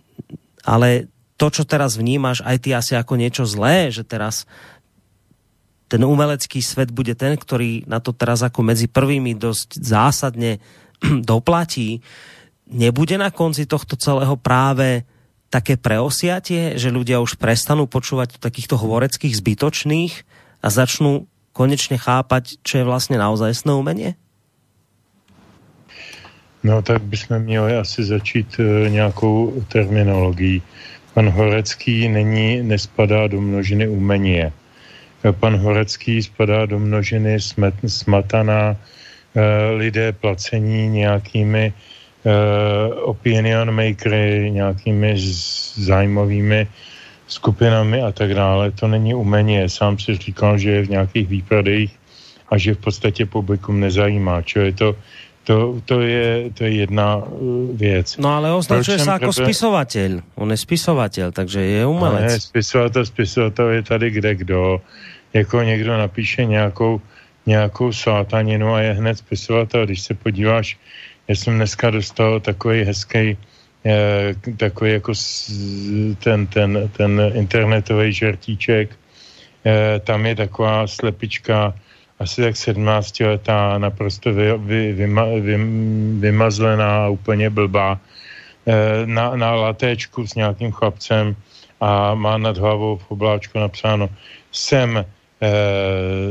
ale 0.61 1.09
to, 1.39 1.49
čo 1.49 1.63
teraz 1.65 1.97
vnímaš, 1.97 2.45
aj 2.45 2.57
ty 2.61 2.69
asi 2.77 2.93
ako 2.93 3.17
niečo 3.17 3.43
zlé, 3.47 3.89
že 3.89 4.05
teraz 4.05 4.45
ten 5.89 6.05
umelecký 6.05 6.61
svet 6.61 6.93
bude 6.93 7.17
ten, 7.17 7.33
ktorý 7.33 7.89
na 7.89 7.97
to 7.97 8.13
teraz 8.13 8.45
ako 8.45 8.61
medzi 8.61 8.85
prvými 8.85 9.33
dosť 9.33 9.81
zásadne 9.81 10.61
doplatí, 11.31 12.05
nebude 12.69 13.17
na 13.17 13.33
konci 13.33 13.65
tohto 13.65 13.97
celého 13.97 14.37
práve 14.37 15.01
také 15.49 15.75
preosiatie, 15.75 16.77
že 16.77 16.93
ľudia 16.93 17.19
už 17.19 17.41
prestanú 17.41 17.89
počúvať 17.89 18.37
takýchto 18.37 18.77
hovoreckých 18.77 19.33
zbytočných 19.33 20.13
a 20.61 20.67
začnú 20.69 21.25
konečne 21.51 21.97
chápať, 21.97 22.61
čo 22.63 22.77
je 22.77 22.85
vlastně 22.85 23.17
naozajstné 23.17 23.73
umenie? 23.73 24.15
No 26.63 26.81
tak 26.81 27.01
bychom 27.01 27.39
měli 27.39 27.77
asi 27.77 28.03
začít 28.03 28.59
e, 28.59 28.89
nějakou 28.89 29.63
terminologií. 29.71 30.61
Pan 31.13 31.29
Horecký 31.29 32.07
není, 32.09 32.63
nespadá 32.63 33.27
do 33.27 33.41
množiny 33.41 33.87
umenie. 33.87 34.51
E, 35.23 35.31
pan 35.31 35.55
Horecký 35.55 36.23
spadá 36.23 36.65
do 36.65 36.79
množiny 36.79 37.39
smet, 37.39 37.75
smataná 37.87 38.75
e, 38.75 38.77
lidé 39.71 40.11
placení 40.11 40.89
nějakými 40.89 41.73
opinion 43.01 43.71
makery, 43.71 44.51
nějakými 44.51 45.15
zájmovými 45.75 46.67
skupinami 47.27 48.01
a 48.01 48.11
tak 48.11 48.33
dále. 48.33 48.71
To 48.71 48.87
není 48.87 49.13
umění. 49.13 49.69
Sám 49.69 49.99
si 49.99 50.17
říkal, 50.17 50.57
že 50.57 50.71
je 50.71 50.81
v 50.81 50.89
nějakých 50.89 51.27
výprodejích 51.27 51.99
a 52.49 52.57
že 52.57 52.73
v 52.73 52.77
podstatě 52.77 53.25
publikum 53.25 53.79
nezajímá. 53.79 54.41
Čo 54.41 54.59
je 54.59 54.71
to, 54.73 54.95
to, 55.43 55.81
to, 55.85 56.01
je, 56.01 56.49
to 56.53 56.63
je 56.63 56.71
jedna 56.71 57.15
uh, 57.15 57.77
věc. 57.77 58.17
No 58.17 58.29
ale 58.29 58.53
označuje 58.53 58.99
se 58.99 59.09
jako 59.09 59.33
spisovatel. 59.33 60.21
On 60.35 60.51
je 60.51 60.57
spisovatel, 60.57 61.31
takže 61.31 61.61
je 61.61 61.85
umelec. 61.85 62.31
Ne, 62.31 62.39
spisovatel, 62.39 63.05
spisovatel 63.05 63.69
je 63.69 63.83
tady 63.83 64.11
kde 64.11 64.35
kdo. 64.35 64.81
Jako 65.33 65.61
někdo 65.61 65.97
napíše 65.97 66.45
nějakou, 66.45 67.01
nějakou 67.45 67.93
sátaninu 67.93 68.73
a 68.73 68.81
je 68.81 68.93
hned 68.93 69.17
spisovatel. 69.17 69.85
Když 69.85 70.01
se 70.01 70.13
podíváš 70.13 70.77
já 71.29 71.35
jsem 71.35 71.55
dneska 71.55 71.89
dostal 71.89 72.39
takový 72.39 72.83
hezký 72.83 73.37
eh, 73.85 74.35
takový 74.57 74.91
jako 74.91 75.13
ten, 76.23 76.47
ten, 76.47 76.89
ten 76.97 77.21
internetový 77.33 78.13
žertíček. 78.13 78.89
Eh, 79.65 79.99
tam 79.99 80.25
je 80.25 80.35
taková 80.35 80.87
slepička 80.87 81.73
asi 82.19 82.41
tak 82.41 82.57
17 82.57 83.19
letá, 83.19 83.77
naprosto 83.77 84.33
vy, 84.33 84.57
vy, 84.57 84.93
vyma, 84.93 85.25
vy, 85.39 85.55
vymazlená, 86.19 87.07
úplně 87.09 87.49
blbá, 87.49 87.99
eh, 88.65 89.05
na, 89.05 89.35
na 89.35 89.55
latéčku 89.55 90.27
s 90.27 90.35
nějakým 90.35 90.71
chlapcem 90.71 91.35
a 91.79 92.13
má 92.13 92.37
nad 92.37 92.57
hlavou 92.57 92.97
v 92.97 93.11
obláčku 93.11 93.59
napsáno 93.59 94.09
jsem 94.51 94.97
eh, 94.97 95.05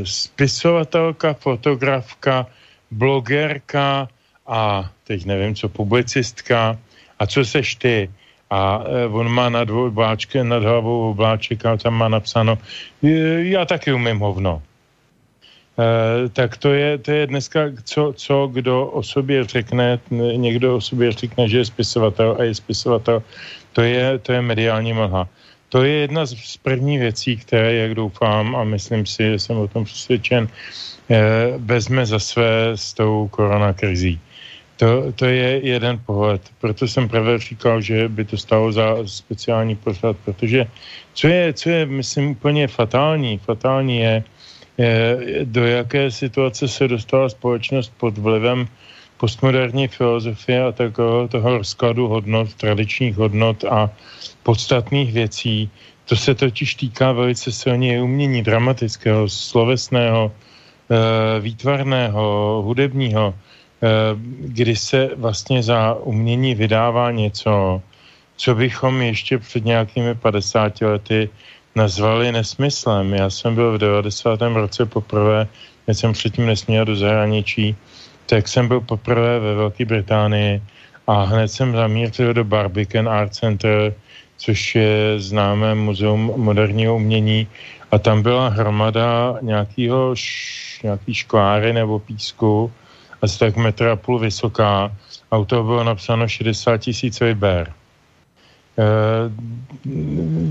spisovatelka, 0.03 1.35
fotografka, 1.35 2.47
blogerka 2.91 4.09
a 4.49 4.91
teď 5.05 5.25
nevím 5.25 5.55
co, 5.55 5.69
publicistka 5.69 6.79
a 7.19 7.27
co 7.27 7.45
seš 7.45 7.75
ty? 7.75 8.11
A 8.51 8.85
eh, 8.87 9.07
on 9.07 9.29
má 9.29 9.49
nad, 9.49 9.71
obláčke, 9.71 10.45
nad 10.45 10.63
hlavou 10.63 11.11
obláček 11.11 11.67
a 11.67 11.77
tam 11.77 11.95
má 11.95 12.09
napsáno 12.09 12.59
já 13.39 13.65
taky 13.65 13.93
umím 13.93 14.19
hovno. 14.19 14.63
Eh, 15.79 16.29
tak 16.29 16.57
to 16.57 16.73
je, 16.75 16.99
to 16.99 17.11
je 17.13 17.27
dneska, 17.27 17.61
co, 17.85 18.13
co 18.17 18.35
kdo 18.53 18.87
o 18.87 19.03
sobě 19.03 19.45
řekne, 19.45 20.01
někdo 20.37 20.77
o 20.77 20.81
sobě 20.81 21.13
řekne, 21.13 21.49
že 21.49 21.59
je 21.59 21.65
spisovatel 21.65 22.37
a 22.39 22.43
je 22.43 22.55
spisovatel, 22.55 23.23
to 23.73 23.83
je, 23.83 24.19
to 24.19 24.33
je 24.33 24.43
mediální 24.43 24.93
mlha. 24.93 25.29
To 25.69 25.85
je 25.85 25.93
jedna 26.09 26.27
z, 26.27 26.35
z 26.35 26.57
prvních 26.57 27.01
věcí, 27.01 27.37
které, 27.37 27.75
jak 27.75 27.95
doufám 27.95 28.57
a 28.57 28.65
myslím 28.65 29.07
si, 29.07 29.23
že 29.23 29.39
jsem 29.39 29.57
o 29.57 29.69
tom 29.69 29.85
přesvědčen, 29.85 30.49
eh, 31.11 31.55
vezme 31.59 32.07
za 32.07 32.19
své 32.19 32.75
s 32.75 32.95
tou 32.95 33.29
koronakrizí. 33.29 34.21
To, 34.79 35.13
to 35.13 35.27
je 35.27 35.67
jeden 35.67 35.99
pohled. 36.07 36.43
Proto 36.61 36.89
jsem 36.89 37.09
právě 37.09 37.39
říkal, 37.39 37.81
že 37.81 38.09
by 38.09 38.25
to 38.25 38.37
stalo 38.37 38.73
za 38.73 38.97
speciální 39.07 39.77
pořad, 39.77 40.17
protože 40.25 40.67
co 41.15 41.27
je, 41.29 41.53
co 41.53 41.71
je, 41.71 41.87
myslím, 41.87 42.31
úplně 42.31 42.69
fatální, 42.69 43.39
fatální 43.39 43.99
je, 43.99 44.25
do 45.45 45.67
jaké 45.67 46.11
situace 46.11 46.69
se 46.69 46.89
dostala 46.89 47.29
společnost 47.29 47.93
pod 47.99 48.19
vlivem 48.19 48.69
postmoderní 49.19 49.89
filozofie 49.89 50.63
a 50.63 50.73
takového 50.73 51.29
toho 51.29 51.59
rozkladu 51.59 52.09
hodnot, 52.09 52.55
tradičních 52.55 53.17
hodnot 53.17 53.65
a 53.65 53.91
podstatných 54.43 55.13
věcí. 55.13 55.71
To 56.07 56.17
se 56.17 56.35
totiž 56.35 56.75
týká 56.75 57.13
velice 57.13 57.53
silně 57.53 58.03
umění 58.03 58.43
dramatického, 58.43 59.29
slovesného, 59.29 60.31
eh, 60.31 61.41
výtvarného, 61.41 62.23
hudebního, 62.65 63.35
kdy 64.41 64.77
se 64.77 65.11
vlastně 65.17 65.63
za 65.63 65.95
umění 65.95 66.55
vydává 66.55 67.11
něco, 67.11 67.83
co 68.37 68.55
bychom 68.55 69.03
ještě 69.03 69.39
před 69.39 69.65
nějakými 69.65 70.15
50 70.15 70.81
lety 70.81 71.31
nazvali 71.75 72.33
nesmyslem. 72.33 73.15
Já 73.15 73.31
jsem 73.31 73.55
byl 73.55 73.73
v 73.75 73.79
90. 73.79 74.43
roce 74.43 74.87
poprvé, 74.87 75.47
když 75.85 75.99
jsem 75.99 76.13
předtím 76.13 76.47
nesměl 76.47 76.85
do 76.85 76.97
zahraničí, 76.97 77.77
tak 78.27 78.49
jsem 78.49 78.69
byl 78.69 78.81
poprvé 78.81 79.39
ve 79.39 79.55
Velké 79.55 79.85
Británii 79.85 80.63
a 81.07 81.23
hned 81.23 81.49
jsem 81.49 81.73
zamířil 81.73 82.35
do 82.35 82.45
Barbican 82.45 83.09
Art 83.09 83.35
Center, 83.35 83.95
což 84.37 84.75
je 84.75 85.21
známé 85.21 85.75
muzeum 85.75 86.33
moderního 86.37 86.97
umění 86.97 87.47
a 87.91 87.99
tam 87.99 88.23
byla 88.23 88.49
hromada 88.49 89.39
nějakého 89.43 90.13
š, 90.15 90.81
nějaký 90.83 91.15
škváry 91.15 91.73
nebo 91.73 91.99
písku, 91.99 92.73
asi 93.23 93.39
tak 93.39 93.57
metr 93.57 93.87
a 93.89 93.97
půl 93.97 94.19
vysoká 94.19 94.93
a 95.31 95.37
u 95.37 95.45
toho 95.45 95.65
bylo 95.65 95.85
napsáno 95.85 96.29
60 96.29 96.77
tisíc 96.77 97.21
liber. 97.21 97.73
Uh, 98.79 99.33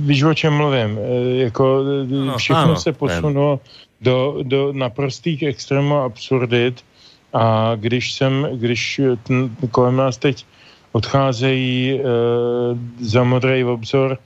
víš, 0.07 0.23
o 0.23 0.33
čem 0.33 0.53
mluvím? 0.53 0.97
Uh, 0.97 1.03
jako 1.39 1.83
no, 2.07 2.37
všechno 2.37 2.63
ano, 2.63 2.75
se 2.75 2.93
posunulo 2.93 3.59
do, 4.01 4.37
do 4.43 4.73
naprostých 4.73 5.43
extrémů 5.43 5.95
absurdit 5.95 6.85
a 7.33 7.71
když 7.75 8.13
jsem, 8.13 8.47
když 8.53 9.01
ten, 9.23 9.49
kolem 9.71 9.95
nás 9.95 10.17
teď 10.17 10.45
odcházejí 10.91 11.93
uh, 11.93 12.77
za 12.99 13.23
modrý 13.23 13.63
obzor 13.63 14.17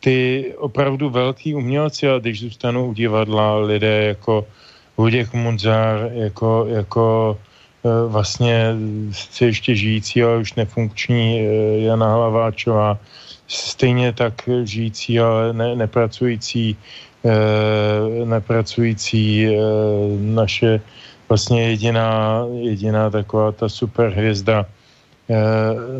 ty 0.00 0.54
opravdu 0.58 1.10
velký 1.10 1.54
umělci, 1.54 2.08
a 2.08 2.18
když 2.18 2.40
zůstanou 2.40 2.86
u 2.86 2.94
divadla 2.94 3.58
lidé 3.58 4.04
jako 4.04 4.46
Luděk 4.98 5.32
Munzar, 5.32 6.10
jako, 6.12 6.66
jako 6.68 7.38
uh, 7.82 8.12
vlastně 8.12 8.74
ještě 9.40 9.74
žijící, 9.74 10.22
ale 10.22 10.38
už 10.38 10.54
nefunkční 10.54 11.46
uh, 11.46 11.82
Jana 11.82 12.12
Hlaváčová, 12.12 12.98
stejně 13.48 14.12
tak 14.12 14.48
žijící, 14.64 15.20
ale 15.20 15.52
ne, 15.52 15.76
nepracující, 15.76 16.76
e, 17.24 18.24
nepracující 18.24 19.48
naše 20.20 20.80
vlastně 21.28 21.68
jediná, 21.68 22.44
jediná 22.60 23.10
taková 23.10 23.52
ta 23.52 23.68
super 23.68 24.10
hvězda, 24.10 24.66
e, 25.30 25.36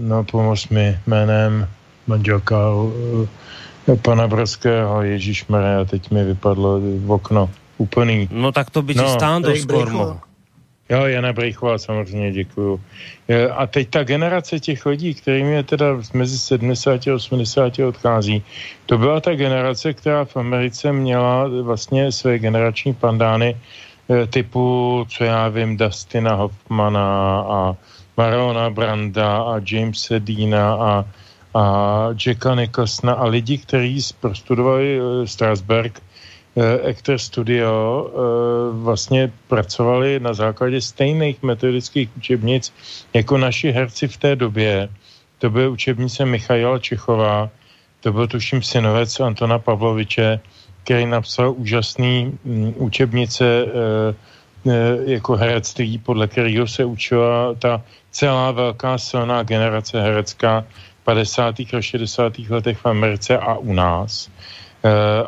no 0.00 0.24
pomoz 0.24 0.68
mi 0.68 0.98
jménem 1.06 1.68
manželka 2.06 2.56
pana 4.02 4.28
Brodského, 4.28 5.02
Ježíš 5.02 5.46
Maria, 5.46 5.84
teď 5.84 6.10
mi 6.10 6.24
vypadlo 6.24 6.80
v 6.80 7.10
okno 7.10 7.50
úplný. 7.78 8.28
No 8.32 8.52
tak 8.52 8.70
to 8.70 8.82
by 8.82 8.94
ti 8.94 9.00
no, 9.00 9.09
stándo 9.09 9.56
skoro 9.56 9.90
mohl. 9.90 10.27
Jo, 10.90 11.06
Jana 11.06 11.32
Brejchová, 11.32 11.78
samozřejmě 11.78 12.32
děkuju. 12.32 12.81
A 13.56 13.66
teď 13.66 13.89
ta 13.89 14.05
generace 14.05 14.60
těch 14.60 14.86
lidí, 14.86 15.15
kterým 15.15 15.47
je 15.47 15.62
teda 15.62 15.86
mezi 16.15 16.39
70 16.39 17.09
a 17.09 17.15
80 17.15 17.78
odchází, 17.78 18.43
to 18.86 18.98
byla 18.98 19.20
ta 19.20 19.35
generace, 19.35 19.93
která 19.93 20.24
v 20.24 20.36
Americe 20.36 20.93
měla 20.93 21.48
vlastně 21.62 22.12
své 22.12 22.39
generační 22.39 22.94
pandány 22.94 23.56
e, 24.10 24.27
typu, 24.27 25.06
co 25.09 25.24
já 25.24 25.48
vím, 25.48 25.77
Dustina 25.77 26.35
Hoffmana 26.35 27.40
a 27.40 27.77
Marona 28.16 28.70
Branda 28.70 29.39
a 29.39 29.60
Jamesa 29.70 30.19
Deana 30.19 30.74
a, 30.74 31.05
a 31.55 31.62
Jacka 32.27 32.55
Nicholsona 32.55 33.12
a 33.12 33.27
lidi, 33.27 33.59
kteří 33.59 34.01
prostudovali 34.20 35.01
e, 35.01 35.27
Strasberg 35.27 36.01
Actor 36.90 37.14
eh, 37.14 37.18
Studio 37.18 37.70
eh, 38.08 38.12
vlastně 38.82 39.32
pracovali 39.48 40.20
na 40.20 40.34
základě 40.34 40.80
stejných 40.80 41.42
metodických 41.42 42.08
učebnic 42.16 42.72
jako 43.14 43.38
naši 43.38 43.70
herci 43.70 44.08
v 44.08 44.16
té 44.16 44.36
době. 44.36 44.88
To 45.38 45.50
byl 45.50 45.72
učebnice 45.72 46.24
Michaila 46.24 46.78
Čechová, 46.78 47.50
to 48.00 48.12
byl 48.12 48.26
tuším 48.26 48.62
synovec 48.62 49.20
Antona 49.20 49.58
Pavloviče, 49.58 50.40
který 50.84 51.06
napsal 51.06 51.54
úžasný 51.56 52.38
mm, 52.44 52.74
učebnice 52.76 53.44
eh, 53.44 54.14
jako 55.04 55.36
herectví, 55.36 55.98
podle 55.98 56.28
kterého 56.28 56.66
se 56.66 56.84
učila 56.84 57.54
ta 57.54 57.82
celá 58.10 58.50
velká 58.50 58.98
silná 58.98 59.42
generace 59.42 60.02
herecká 60.02 60.64
50. 61.04 61.54
a 61.60 61.80
60. 61.80 62.38
letech 62.38 62.78
v 62.78 62.86
Americe 62.86 63.38
a 63.38 63.54
u 63.54 63.72
nás. 63.72 64.30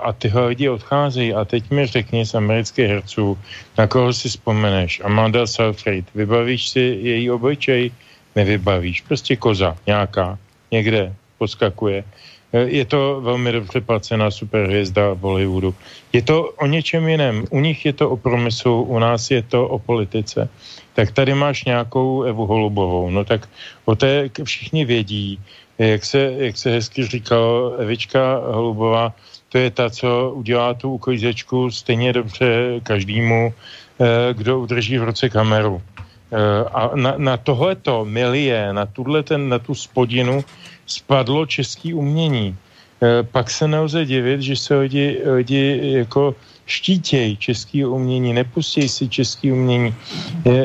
A 0.02 0.12
tyhle 0.12 0.46
lidi 0.46 0.68
odcházejí 0.68 1.34
a 1.34 1.44
teď 1.44 1.70
mi 1.70 1.86
řekni 1.86 2.26
z 2.26 2.34
amerických 2.34 2.88
herců, 2.88 3.38
na 3.78 3.86
koho 3.86 4.12
si 4.12 4.28
vzpomeneš. 4.28 5.00
Amanda 5.04 5.46
Seyfried, 5.46 6.04
vybavíš 6.14 6.68
si 6.68 6.80
její 6.80 7.30
obličej? 7.30 7.90
Nevybavíš, 8.36 9.00
prostě 9.00 9.36
koza 9.36 9.76
nějaká, 9.86 10.38
někde 10.70 11.14
poskakuje. 11.38 12.04
Uh, 12.04 12.30
je 12.52 12.84
to 12.84 13.20
velmi 13.20 13.52
dobře 13.52 13.80
placená 13.80 14.30
superhvězda 14.30 15.14
v 15.14 15.20
Hollywoodu. 15.20 15.74
Je 16.12 16.22
to 16.22 16.50
o 16.58 16.66
něčem 16.66 17.08
jiném. 17.08 17.44
U 17.50 17.60
nich 17.60 17.86
je 17.86 17.92
to 17.92 18.10
o 18.10 18.16
promyslu, 18.16 18.82
u 18.82 18.98
nás 18.98 19.30
je 19.30 19.42
to 19.42 19.68
o 19.68 19.78
politice. 19.78 20.48
Tak 20.94 21.12
tady 21.12 21.34
máš 21.34 21.64
nějakou 21.64 22.22
Evu 22.22 22.46
Holubovou. 22.46 23.10
No 23.10 23.24
tak 23.24 23.48
o 23.84 23.94
té 23.94 24.30
všichni 24.44 24.84
vědí, 24.84 25.38
jak 25.78 26.04
se, 26.04 26.34
jak 26.38 26.56
se 26.56 26.70
hezky 26.70 27.06
říkalo, 27.06 27.72
Evička 27.78 28.42
Holubová 28.50 29.14
to 29.50 29.58
je 29.58 29.70
ta, 29.70 29.90
co 29.90 30.30
udělá 30.34 30.74
tu 30.74 30.94
uklízečku 30.94 31.70
stejně 31.70 32.12
dobře 32.12 32.80
každému, 32.82 33.54
eh, 34.00 34.34
kdo 34.34 34.60
udrží 34.60 34.98
v 34.98 35.04
ruce 35.04 35.28
kameru. 35.28 35.82
Eh, 36.30 36.64
a 36.70 36.94
na, 36.94 37.14
na 37.18 37.36
tohleto 37.36 38.06
milie, 38.06 38.72
na, 38.72 38.86
ten, 39.26 39.48
na 39.48 39.58
tu 39.58 39.74
spodinu 39.74 40.44
spadlo 40.86 41.46
český 41.46 41.94
umění. 41.94 42.54
Eh, 43.02 43.26
pak 43.26 43.50
se 43.50 43.66
nelze 43.66 44.06
divit, 44.06 44.40
že 44.40 44.56
se 44.56 44.72
lidi, 44.86 45.18
lidi 45.26 45.80
jako 45.98 46.34
štítějí 46.66 47.36
český 47.36 47.84
umění, 47.84 48.30
nepustí 48.32 48.86
si 48.86 49.08
český 49.10 49.50
umění. 49.52 49.94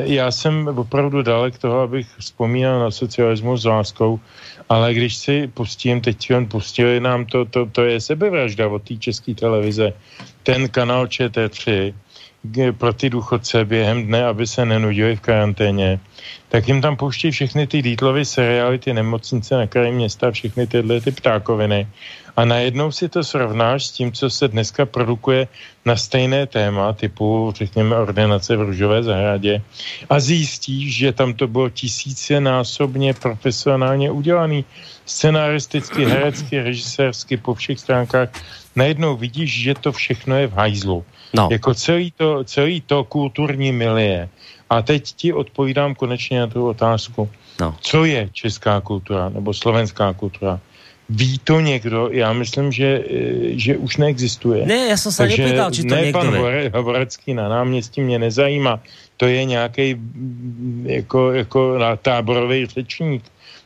Já 0.06 0.30
jsem 0.30 0.70
opravdu 0.70 1.22
dalek 1.22 1.58
toho, 1.58 1.90
abych 1.90 2.06
vzpomínal 2.22 2.78
na 2.78 2.90
socialismus 2.94 3.62
s 3.62 3.66
láskou, 3.66 4.20
ale 4.68 4.94
když 4.94 5.16
si 5.16 5.46
pustím, 5.54 6.00
teď 6.00 6.34
on 6.34 6.46
pustili 6.46 7.00
nám 7.00 7.24
to, 7.24 7.44
to, 7.44 7.66
to 7.66 7.84
je 7.84 8.00
sebevražda 8.00 8.68
od 8.68 8.82
té 8.82 8.96
české 8.96 9.34
televize, 9.34 9.92
ten 10.42 10.68
kanál 10.68 11.06
ČT3, 11.06 11.94
pro 12.78 12.92
ty 12.92 13.10
důchodce 13.10 13.64
během 13.64 14.06
dne, 14.06 14.24
aby 14.24 14.46
se 14.46 14.64
nenudili 14.64 15.16
v 15.16 15.20
karanténě, 15.20 16.00
tak 16.48 16.68
jim 16.68 16.80
tam 16.80 16.96
pouští 16.96 17.30
všechny 17.30 17.66
ty 17.66 17.82
Dítlovy 17.82 18.24
seriály, 18.24 18.78
ty 18.78 18.92
nemocnice 18.92 19.54
na 19.54 19.66
kraji 19.66 19.92
města, 19.92 20.30
všechny 20.30 20.66
tyhle 20.66 21.00
ty 21.00 21.10
ptákoviny. 21.10 21.86
A 22.36 22.44
najednou 22.44 22.92
si 22.92 23.08
to 23.08 23.24
srovnáš 23.24 23.86
s 23.86 23.90
tím, 23.90 24.12
co 24.12 24.30
se 24.30 24.48
dneska 24.48 24.86
produkuje 24.86 25.48
na 25.84 25.96
stejné 25.96 26.46
téma, 26.46 26.92
typu, 26.92 27.52
řekněme, 27.56 27.96
ordinace 27.96 28.56
v 28.56 28.62
Růžové 28.62 29.02
zahradě 29.02 29.62
a 30.10 30.20
zjistíš, 30.20 30.96
že 30.96 31.12
tam 31.12 31.34
to 31.34 31.48
bylo 31.48 31.70
tisíce 31.70 32.40
násobně 32.40 33.14
profesionálně 33.14 34.10
udělaný, 34.10 34.64
scenaristicky, 35.06 36.04
herecky, 36.04 36.62
režisérsky, 36.62 37.36
po 37.36 37.54
všech 37.54 37.80
stránkách. 37.80 38.28
Najednou 38.76 39.16
vidíš, 39.16 39.62
že 39.62 39.74
to 39.74 39.92
všechno 39.92 40.36
je 40.36 40.46
v 40.46 40.52
hajzlu. 40.52 41.04
No. 41.34 41.48
Jako 41.50 41.74
celý 41.74 42.10
to, 42.10 42.44
celý 42.44 42.80
to 42.80 43.04
kulturní 43.04 43.72
milie. 43.72 44.28
A 44.70 44.82
teď 44.82 45.12
ti 45.12 45.32
odpovídám 45.32 45.94
konečně 45.94 46.40
na 46.40 46.46
tu 46.46 46.68
otázku. 46.68 47.30
No. 47.60 47.76
Co 47.80 48.04
je 48.04 48.28
česká 48.32 48.80
kultura 48.80 49.28
nebo 49.28 49.54
slovenská 49.54 50.12
kultura? 50.12 50.60
Ví 51.08 51.38
to 51.38 51.60
někdo? 51.60 52.08
Já 52.12 52.32
myslím, 52.32 52.72
že, 52.72 53.04
eh, 53.04 53.58
že 53.58 53.76
už 53.76 53.96
neexistuje. 53.96 54.66
Ne, 54.66 54.90
já 54.90 54.96
jsem 54.96 55.12
se 55.12 55.22
nepýtal, 55.26 55.70
či 55.70 55.82
to 55.82 55.94
ne, 55.94 56.00
někdo 56.02 56.18
pan 56.18 56.34
Hovorecký 56.74 57.34
na 57.34 57.48
náměstí 57.48 58.00
mě 58.00 58.18
nezajímá. 58.18 58.82
To 59.16 59.26
je 59.26 59.44
nějaký 59.44 59.94
mm, 59.94 60.86
jako, 60.88 61.32
jako 61.32 61.78
táborový 62.02 62.66
řečník. 62.66 63.22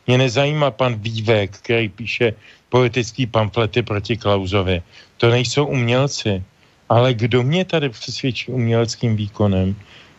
Mě 0.07 0.17
nezajímá 0.17 0.71
pan 0.71 0.95
Vývek, 0.95 1.57
který 1.57 1.89
píše 1.89 2.33
politický 2.69 3.25
pamflety 3.25 3.81
proti 3.81 4.17
Klauzovi. 4.17 4.81
To 5.17 5.29
nejsou 5.29 5.65
umělci. 5.65 6.43
Ale 6.89 7.13
kdo 7.13 7.43
mě 7.43 7.65
tady 7.65 7.89
přesvědčí 7.89 8.51
uměleckým 8.51 9.15
výkonem 9.15 9.75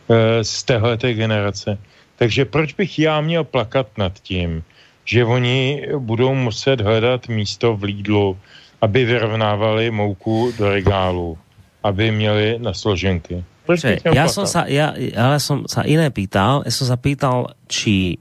e, 0.09 0.43
z 0.43 0.63
téhleté 0.63 1.13
generace? 1.13 1.77
Takže 2.15 2.45
proč 2.45 2.73
bych 2.73 2.99
já 2.99 3.21
měl 3.21 3.43
plakat 3.43 3.87
nad 3.97 4.19
tím, 4.19 4.63
že 5.05 5.25
oni 5.25 5.87
budou 5.99 6.35
muset 6.35 6.81
hledat 6.81 7.27
místo 7.27 7.75
v 7.75 7.83
Lídlu, 7.83 8.37
aby 8.81 9.05
vyrovnávali 9.05 9.91
mouku 9.91 10.51
do 10.57 10.69
regálu, 10.69 11.37
aby 11.83 12.11
měli 12.11 12.59
na 12.59 12.73
složenky. 12.73 13.43
Že, 13.63 14.03
ja 14.11 14.27
som 14.27 14.43
sa, 14.43 14.67
ja, 14.67 14.91
ale 15.15 15.39
som 15.39 15.63
sa 15.71 15.87
iné 15.87 16.11
pýtal, 16.11 16.67
ja 16.67 16.71
som 16.71 16.83
sa 16.83 16.99
pýtal, 16.99 17.55
či 17.71 18.19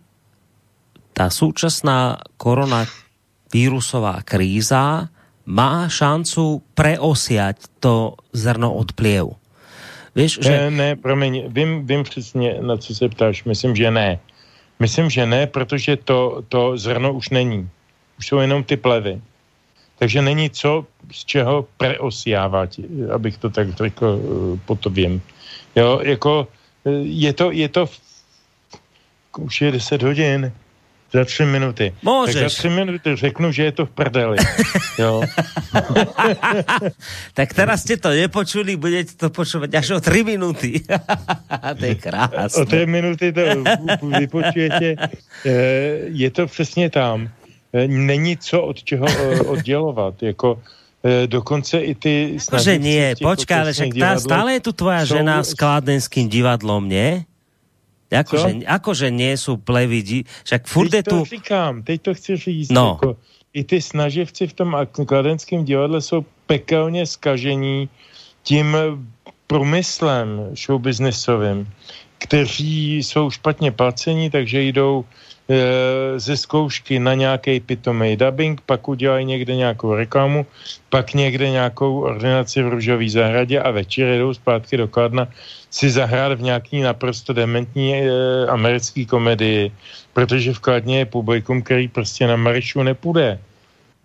tá 1.10 1.34
súčasná 1.34 2.22
koronavírusová 2.38 4.22
kríza 4.22 5.10
má 5.42 5.90
šancu 5.90 6.62
preosiať 6.78 7.66
to 7.82 8.14
zrno 8.30 8.70
od 8.70 8.94
pliev. 8.94 9.34
Víš, 10.14 10.38
že... 10.46 10.50
Ne, 10.50 10.70
ne, 10.70 10.90
promiň, 10.96 11.50
vím, 11.50 11.86
vím 11.86 12.02
přesně, 12.02 12.62
na 12.62 12.76
co 12.76 12.94
se 12.94 13.09
ptáš. 13.09 13.44
Myslím, 13.44 13.76
že 13.76 13.90
ne. 13.90 14.18
Myslím, 14.82 15.10
že 15.10 15.22
ne, 15.26 15.46
protože 15.46 15.96
to, 15.96 16.42
to 16.50 16.74
zrno 16.74 17.14
už 17.14 17.30
není. 17.30 17.70
Už 18.18 18.26
jsou 18.26 18.38
jenom 18.42 18.66
ty 18.66 18.76
plevy. 18.76 19.22
Takže 19.98 20.22
není 20.22 20.50
co, 20.50 20.86
z 21.12 21.24
čeho 21.24 21.70
preosiávat, 21.78 22.70
abych 23.14 23.38
to 23.38 23.50
tak 23.50 23.70
řekl, 23.70 24.06
eh, 24.18 24.59
po 24.66 24.74
to 24.74 24.90
vím. 24.90 25.22
Jo, 25.78 26.02
jako 26.02 26.48
eh, 26.82 26.90
je 27.06 27.32
to, 27.32 27.54
je 27.54 27.68
to, 27.68 27.86
už 29.38 29.60
je 29.60 29.78
10 29.78 30.02
hodin, 30.02 30.50
za 31.12 31.24
tři 31.24 31.44
minuty. 31.44 31.94
Můžeš. 32.02 32.34
Tak 32.34 32.43
za 32.43 32.48
tři 32.48 32.68
minuty 32.68 33.16
řeknu, 33.16 33.52
že 33.52 33.64
je 33.64 33.72
to 33.72 33.86
v 33.86 33.90
prdeli. 33.90 34.36
jo. 34.98 35.22
tak 37.34 37.55
teraz 37.55 37.80
jste 37.80 37.97
to 37.97 38.10
nepočuli, 38.10 38.76
budete 38.76 39.12
to 39.16 39.30
počúvať 39.30 39.74
až 39.74 39.90
o 39.90 40.01
tři 40.01 40.24
minuty. 40.24 40.80
to 41.78 41.84
je 41.84 41.94
krásné. 41.94 42.62
O 42.62 42.64
tři 42.64 42.86
minuty 42.86 43.32
to 43.32 43.40
vypočujete. 44.18 44.97
Eh, 44.97 45.51
je 46.09 46.30
to 46.30 46.47
přesně 46.47 46.90
tam. 46.90 47.28
Eh, 47.72 47.89
není 47.89 48.36
co 48.36 48.62
od 48.62 48.82
čeho 48.82 49.06
eh, 49.09 49.40
oddělovat. 49.40 50.22
Jako 50.22 50.62
dokonce 51.26 51.82
i 51.82 51.98
ty... 51.98 52.39
Jakože 52.39 52.78
nie, 52.78 53.18
počkej, 53.18 53.59
ale 53.59 53.74
však 53.74 53.90
tá, 53.90 54.22
stále 54.22 54.55
je 54.55 54.60
tu 54.62 54.70
tvoja 54.70 55.02
jsou... 55.02 55.18
žena 55.18 55.43
s 55.43 55.51
kladenským 55.51 56.30
divadlom, 56.30 56.86
nie? 56.86 57.26
Jakože, 58.12 58.68
akože 58.68 59.09
nie 59.09 59.32
sú 59.40 59.56
plevidi, 59.56 60.28
však 60.44 60.68
furt 60.68 60.93
teď 60.93 60.97
je 61.01 61.02
tu... 61.02 61.18
to 61.18 61.24
říkám, 61.24 61.82
teď 61.82 61.98
to 62.02 62.12
chci 62.14 62.36
říct. 62.36 62.70
No. 62.70 63.01
Jako, 63.01 63.16
I 63.52 63.64
ty 63.64 63.80
snaživci 63.80 64.47
v 64.47 64.52
tom 64.52 64.76
kladenském 65.06 65.64
divadle 65.64 66.01
jsou 66.01 66.24
pekelně 66.47 67.06
skažení 67.06 67.89
tím 68.43 68.76
průmyslem 69.47 70.56
showbiznesovým, 70.56 71.68
kteří 72.18 73.02
jsou 73.02 73.30
špatně 73.30 73.72
placení, 73.72 74.30
takže 74.30 74.62
jdou 74.62 75.05
ze 76.16 76.36
zkoušky 76.36 76.98
na 76.98 77.14
nějaký 77.14 77.60
pitomý 77.60 78.16
dubbing, 78.16 78.60
pak 78.60 78.88
udělají 78.88 79.24
někde 79.24 79.56
nějakou 79.56 79.94
reklamu, 79.94 80.46
pak 80.88 81.14
někde 81.14 81.50
nějakou 81.50 82.00
ordinaci 82.00 82.62
v 82.62 82.68
růžové 82.68 83.08
zahradě 83.08 83.60
a 83.60 83.70
večer 83.70 84.18
jdou 84.18 84.34
zpátky 84.34 84.76
do 84.76 84.88
Kladna 84.88 85.28
si 85.70 85.90
zahrát 85.90 86.38
v 86.38 86.42
nějaký 86.42 86.80
naprosto 86.80 87.32
dementní 87.32 87.94
e, 87.94 88.06
americký 88.46 89.06
komedii, 89.06 89.72
protože 90.12 90.52
v 90.52 90.60
Kladně 90.60 90.98
je 90.98 91.06
publikum, 91.06 91.62
který 91.62 91.88
prostě 91.88 92.26
na 92.26 92.36
Marišu 92.36 92.82
nepůjde. 92.82 93.38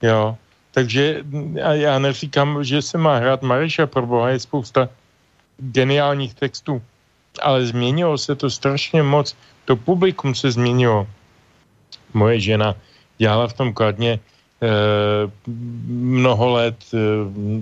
Jo. 0.02 0.38
Takže 0.72 1.24
a 1.64 1.74
já 1.74 2.00
neříkám, 2.00 2.64
že 2.64 2.82
se 2.82 2.98
má 2.98 3.18
hrát 3.18 3.42
Mariša, 3.42 3.88
pro 3.88 4.06
boha 4.06 4.30
je 4.30 4.40
spousta 4.40 4.90
geniálních 5.60 6.34
textů, 6.34 6.82
ale 7.42 7.66
změnilo 7.66 8.18
se 8.18 8.36
to 8.36 8.50
strašně 8.50 9.04
moc. 9.04 9.36
To 9.66 9.76
publikum 9.76 10.36
se 10.36 10.52
změnilo 10.52 11.08
moje 12.18 12.40
žena 12.40 12.76
dělala 13.18 13.48
v 13.48 13.54
tom 13.54 13.74
kladně 13.74 14.18
e, 14.18 14.20
mnoho 15.88 16.50
let, 16.50 16.78
e, 16.94 16.98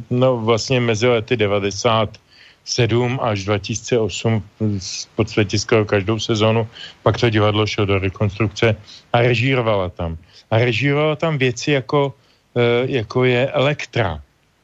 no 0.09 0.37
vlastně 0.37 0.79
mezi 0.79 1.07
lety 1.07 1.37
97 1.37 3.19
až 3.21 3.43
2008 3.43 4.43
v 4.79 5.07
podstatě 5.15 5.59
skoro 5.59 5.85
každou 5.85 6.19
sezonu, 6.19 6.67
pak 7.03 7.19
to 7.19 7.29
divadlo 7.29 7.67
šlo 7.67 7.85
do 7.85 7.99
rekonstrukce 7.99 8.75
a 9.13 9.15
režírovala 9.21 9.89
tam. 9.89 10.17
A 10.51 10.57
režírovala 10.57 11.15
tam 11.15 11.37
věci 11.37 11.71
jako, 11.71 12.13
e, 12.55 12.91
jako 12.91 13.23
je 13.23 13.51
Elektra, 13.51 14.23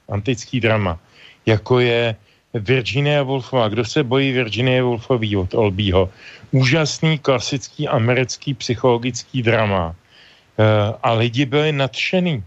antický 0.10 0.60
drama, 0.60 1.00
jako 1.46 1.80
je 1.80 2.16
Virginia 2.54 3.24
Woolfová. 3.24 3.68
Kdo 3.68 3.86
se 3.86 4.04
bojí 4.04 4.32
Virginia 4.32 4.84
Woolfový 4.84 5.36
od 5.38 5.54
Olbího? 5.54 6.10
Úžasný 6.52 7.20
klasický 7.20 7.88
americký 7.88 8.54
psychologický 8.54 9.44
drama. 9.44 9.96
E, 9.96 10.64
a 11.04 11.14
lidi 11.14 11.46
byli 11.46 11.72
nadšený. 11.72 12.44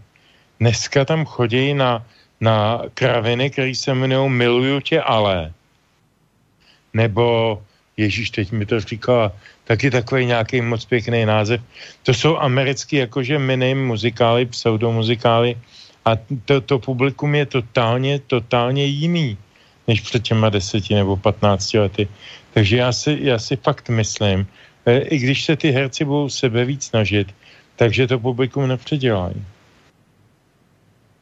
Dneska 0.59 1.05
tam 1.05 1.25
chodí 1.25 1.73
na, 1.73 2.05
na 2.41 2.81
kraviny, 2.93 3.49
které 3.49 3.75
se 3.75 3.91
jmenují 3.91 4.29
Miluju 4.29 4.79
tě 4.79 5.01
ale. 5.01 5.53
Nebo 6.93 7.61
Ježíš, 7.97 8.29
teď 8.29 8.51
mi 8.51 8.65
to 8.65 8.79
říkala, 8.79 9.31
taky 9.63 9.91
takový 9.91 10.25
nějaký 10.25 10.61
moc 10.61 10.85
pěkný 10.85 11.25
název. 11.25 11.61
To 12.03 12.13
jsou 12.13 12.37
americký 12.37 12.95
jakože 12.95 13.39
mini 13.39 13.75
muzikály, 13.75 14.45
pseudomuzikály 14.45 15.57
a 16.05 16.11
to, 16.45 16.61
to 16.61 16.79
publikum 16.79 17.35
je 17.35 17.45
totálně, 17.45 18.19
totálně 18.19 18.85
jiný 18.85 19.37
než 19.87 20.01
před 20.01 20.23
těma 20.23 20.49
deseti 20.49 20.95
nebo 20.95 21.17
patnácti 21.17 21.79
lety. 21.79 22.07
Takže 22.53 22.77
já 22.77 22.91
si, 22.91 23.17
já 23.21 23.39
si 23.39 23.55
fakt 23.55 23.89
myslím, 23.89 24.47
e, 24.85 24.99
i 24.99 25.17
když 25.17 25.45
se 25.45 25.55
ty 25.55 25.71
herci 25.71 26.05
budou 26.05 26.29
sebe 26.29 26.65
víc 26.65 26.83
snažit, 26.83 27.35
takže 27.75 28.07
to 28.07 28.19
publikum 28.19 28.67
nepředělají. 28.67 29.45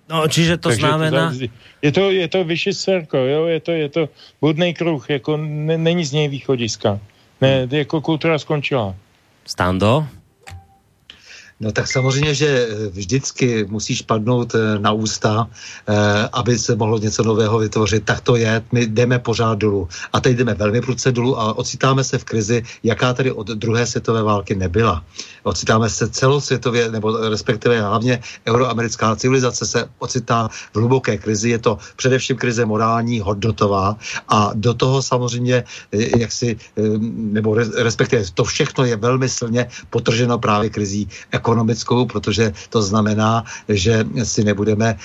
No, 0.10 0.28
čiže 0.28 0.58
to 0.58 0.70
Takže 0.70 0.88
znamená... 0.88 1.32
To, 1.32 1.38
je 1.82 1.92
to, 1.92 2.12
je 2.12 2.28
to 2.28 2.44
vyšší 2.44 2.74
serko, 2.74 3.18
jo, 3.18 3.46
je 3.46 3.60
to, 3.60 3.72
je 3.72 3.90
to 3.90 4.10
budný 4.42 4.74
kruh, 4.74 5.10
jako 5.10 5.38
ne, 5.38 5.78
není 5.78 6.06
z 6.06 6.12
něj 6.12 6.28
východiska. 6.28 7.00
Ne, 7.42 7.68
jako 7.72 8.02
kultura 8.02 8.40
skončila. 8.40 8.96
Stando? 9.46 10.08
No 11.60 11.72
tak 11.72 11.88
samozřejmě, 11.88 12.34
že 12.36 12.48
eh, 12.48 12.88
vždycky 12.90 13.66
musíš 13.70 14.02
padnout 14.02 14.56
eh, 14.56 14.80
na 14.80 14.92
ústa, 14.92 15.48
eh, 15.48 15.94
aby 16.34 16.60
se 16.60 16.76
mohlo 16.76 16.98
něco 16.98 17.24
nového 17.24 17.58
vytvořit. 17.60 18.06
Tak 18.06 18.22
to 18.22 18.36
je, 18.36 18.64
my 18.72 18.88
jdeme 18.88 19.20
pořád 19.20 19.58
dolů. 19.58 19.88
A 20.14 20.20
teď 20.20 20.38
jdeme 20.38 20.54
velmi 20.54 20.82
prudce 20.82 21.12
dolů 21.12 21.40
a 21.40 21.58
ocitáme 21.58 22.04
se 22.04 22.18
v 22.18 22.24
krizi, 22.24 22.64
jaká 22.84 23.14
tady 23.14 23.32
od 23.32 23.48
druhé 23.48 23.86
světové 23.86 24.24
války 24.24 24.56
nebyla. 24.56 25.04
Ocitáme 25.44 25.90
se 25.90 26.10
celosvětově, 26.10 26.92
nebo 26.92 27.30
respektive 27.30 27.82
hlavně 27.82 28.20
euroamerická 28.48 29.16
civilizace 29.16 29.66
se 29.66 29.90
ocitá 30.00 30.48
v 30.48 30.76
hluboké 30.76 31.18
krizi. 31.18 31.50
Je 31.50 31.60
to 31.60 31.78
především 31.96 32.38
krize 32.38 32.66
morální, 32.66 33.20
hodnotová 33.20 33.98
a 34.28 34.52
do 34.56 34.74
toho 34.74 35.02
samozřejmě, 35.02 35.64
jak 35.92 36.32
si, 36.32 36.58
nebo 37.08 37.56
respektive 37.78 38.24
to 38.34 38.44
všechno 38.44 38.86
je 38.86 38.96
velmi 38.96 39.30
silně 39.30 39.68
potrženo 39.90 40.40
právě 40.40 40.70
krizí 40.70 41.10
ekonomickou, 41.44 42.08
protože 42.08 42.56
to 42.72 42.80
znamená, 42.80 43.44
že 43.68 44.08
si 44.24 44.48
nebudeme 44.48 44.96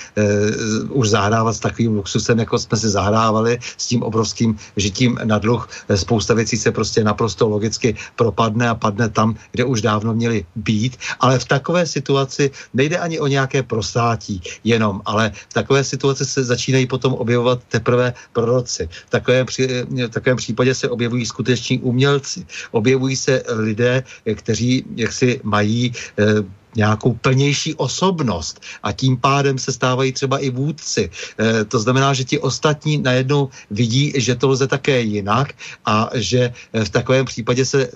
už 0.87 1.09
zahrávat 1.11 1.51
s 1.51 1.59
takovým 1.59 1.99
luxusem, 1.99 2.39
jako 2.39 2.55
jsme 2.55 2.77
si 2.79 2.89
zahrávali 2.89 3.59
s 3.59 3.91
tím 3.91 4.07
obrovským 4.07 4.55
žitím 4.79 5.19
na 5.27 5.35
dluh. 5.35 5.67
Spousta 5.91 6.31
věcí 6.31 6.55
se 6.55 6.71
prostě 6.71 7.03
naprosto 7.03 7.51
logicky 7.51 7.99
propadne 8.15 8.71
a 8.71 8.75
padne 8.79 9.11
tam, 9.11 9.35
kde 9.51 9.67
už 9.67 9.83
dávno 9.83 10.15
měli 10.15 10.47
být. 10.55 10.95
Ale 11.19 11.43
v 11.43 11.45
takové 11.45 11.83
situaci 11.83 12.55
nejde 12.71 12.95
ani 12.95 13.19
o 13.19 13.27
nějaké 13.27 13.67
prostátí 13.67 14.39
jenom, 14.63 15.03
ale 15.03 15.35
v 15.35 15.53
takové 15.53 15.83
situaci 15.83 16.23
se 16.23 16.47
začínají 16.47 16.87
potom 16.87 17.19
objevovat 17.19 17.59
teprve 17.67 18.13
proroci. 18.31 18.87
V 18.87 19.09
takovém, 19.11 19.43
při, 19.45 19.83
v 19.83 20.07
takovém 20.07 20.37
případě 20.37 20.71
se 20.71 20.87
objevují 20.87 21.25
skuteční 21.25 21.83
umělci. 21.83 22.45
Objevují 22.71 23.15
se 23.15 23.43
lidé, 23.49 24.03
kteří 24.23 24.85
jaksi 24.95 25.41
mají 25.43 25.91
eh, 25.91 26.28
uh, 26.29 26.43
nějakou 26.75 27.13
plnější 27.13 27.75
osobnost 27.75 28.61
a 28.83 28.91
tím 28.91 29.17
pádem 29.17 29.57
se 29.57 29.71
stávají 29.71 30.11
třeba 30.11 30.37
i 30.37 30.49
vůdci. 30.49 31.09
E, 31.39 31.65
to 31.65 31.79
znamená, 31.79 32.13
že 32.13 32.23
ti 32.23 32.39
ostatní 32.39 32.97
najednou 32.97 33.49
vidí, 33.71 34.13
že 34.15 34.35
to 34.35 34.49
lze 34.49 34.67
také 34.67 35.01
jinak 35.01 35.53
a 35.85 36.09
že 36.13 36.53
eh, 36.73 36.85
v 36.85 36.89
takovém 36.89 37.25
případě 37.25 37.65
se, 37.65 37.83
e, 37.83 37.89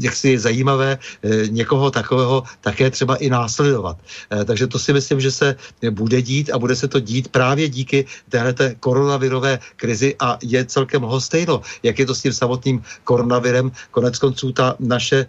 jaksi 0.00 0.28
je 0.36 0.38
zajímavé 0.40 0.98
e, 0.98 1.48
někoho 1.48 1.90
takového 1.90 2.42
také 2.60 2.90
třeba 2.90 3.16
i 3.16 3.30
následovat. 3.30 3.96
E, 4.32 4.44
takže 4.44 4.66
to 4.66 4.78
si 4.78 4.92
myslím, 4.92 5.20
že 5.20 5.30
se 5.30 5.56
bude 5.90 6.22
dít 6.22 6.50
a 6.50 6.58
bude 6.58 6.76
se 6.76 6.88
to 6.88 7.00
dít 7.00 7.28
právě 7.28 7.68
díky 7.68 8.06
téhleté 8.28 8.74
koronavirové 8.80 9.58
krizi 9.76 10.16
a 10.20 10.38
je 10.42 10.64
celkem 10.64 11.02
hostejno, 11.02 11.60
jak 11.82 11.98
je 11.98 12.06
to 12.06 12.14
s 12.14 12.22
tím 12.22 12.32
samotným 12.32 12.82
koronavirem. 13.04 13.72
Konec 13.90 14.18
konců 14.18 14.52
ta 14.52 14.74
naše 14.80 15.16
e, 15.16 15.26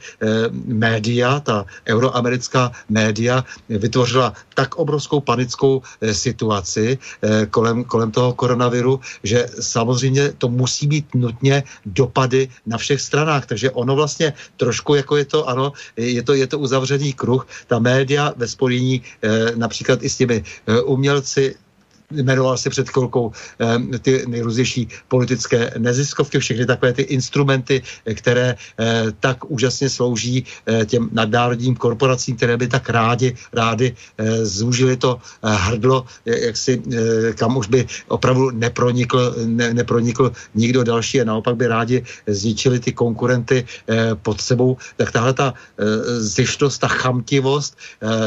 média, 0.65 1.39
ta 1.39 1.65
euroamerická 1.87 2.56
americká 2.57 2.71
média 2.89 3.43
vytvořila 3.69 4.33
tak 4.53 4.75
obrovskou 4.75 5.19
panickou 5.19 5.81
eh, 6.01 6.13
situaci 6.13 6.97
eh, 6.97 7.45
kolem, 7.45 7.83
kolem 7.83 8.11
toho 8.11 8.33
koronaviru, 8.33 8.99
že 9.23 9.47
samozřejmě 9.59 10.33
to 10.37 10.49
musí 10.49 10.87
být 10.87 11.05
nutně 11.15 11.63
dopady 11.85 12.49
na 12.65 12.77
všech 12.77 13.01
stranách. 13.01 13.45
Takže 13.45 13.71
ono 13.71 13.95
vlastně 13.95 14.33
trošku 14.57 14.95
jako 14.95 15.17
je 15.17 15.25
to, 15.25 15.49
ano, 15.49 15.71
je 15.97 16.23
to, 16.23 16.33
je 16.33 16.47
to 16.47 16.59
uzavřený 16.59 17.13
kruh. 17.13 17.47
Ta 17.67 17.79
média 17.79 18.33
ve 18.35 18.47
spojení 18.47 19.01
eh, 19.01 19.55
například 19.55 20.03
i 20.03 20.09
s 20.09 20.17
těmi 20.17 20.43
umělci, 20.85 21.55
jmenoval 22.11 22.57
si 22.57 22.69
před 22.69 22.89
chvilkou 22.89 23.31
eh, 23.59 23.99
ty 23.99 24.23
nejrůznější 24.27 24.87
politické 25.07 25.73
neziskovky, 25.77 26.39
všechny 26.39 26.65
takové 26.65 26.93
ty 26.93 27.01
instrumenty, 27.01 27.81
které 28.13 28.55
eh, 28.55 29.03
tak 29.19 29.51
úžasně 29.51 29.89
slouží 29.89 30.45
eh, 30.65 30.85
těm 30.85 31.09
nadnárodním 31.11 31.75
korporacím, 31.75 32.35
které 32.35 32.57
by 32.57 32.67
tak 32.67 32.89
rádi, 32.89 33.35
rádi 33.53 33.95
zúžili 34.43 34.97
to 34.97 35.19
hrdlo, 35.43 36.05
jak 36.25 36.57
si, 36.57 36.81
kam 37.35 37.57
už 37.57 37.67
by 37.67 37.87
opravdu 38.07 38.51
nepronikl, 38.51 39.35
ne, 39.45 39.73
nepronikl 39.73 40.31
nikdo 40.55 40.83
další 40.83 41.21
a 41.21 41.25
naopak 41.25 41.55
by 41.55 41.67
rádi 41.67 42.03
zničili 42.27 42.79
ty 42.79 42.93
konkurenty 42.93 43.65
pod 44.21 44.41
sebou, 44.41 44.77
tak 44.97 45.11
tahle 45.11 45.33
ta 45.33 45.53
zjištnost, 46.19 46.81
ta 46.81 46.87
chamtivost, 46.87 47.77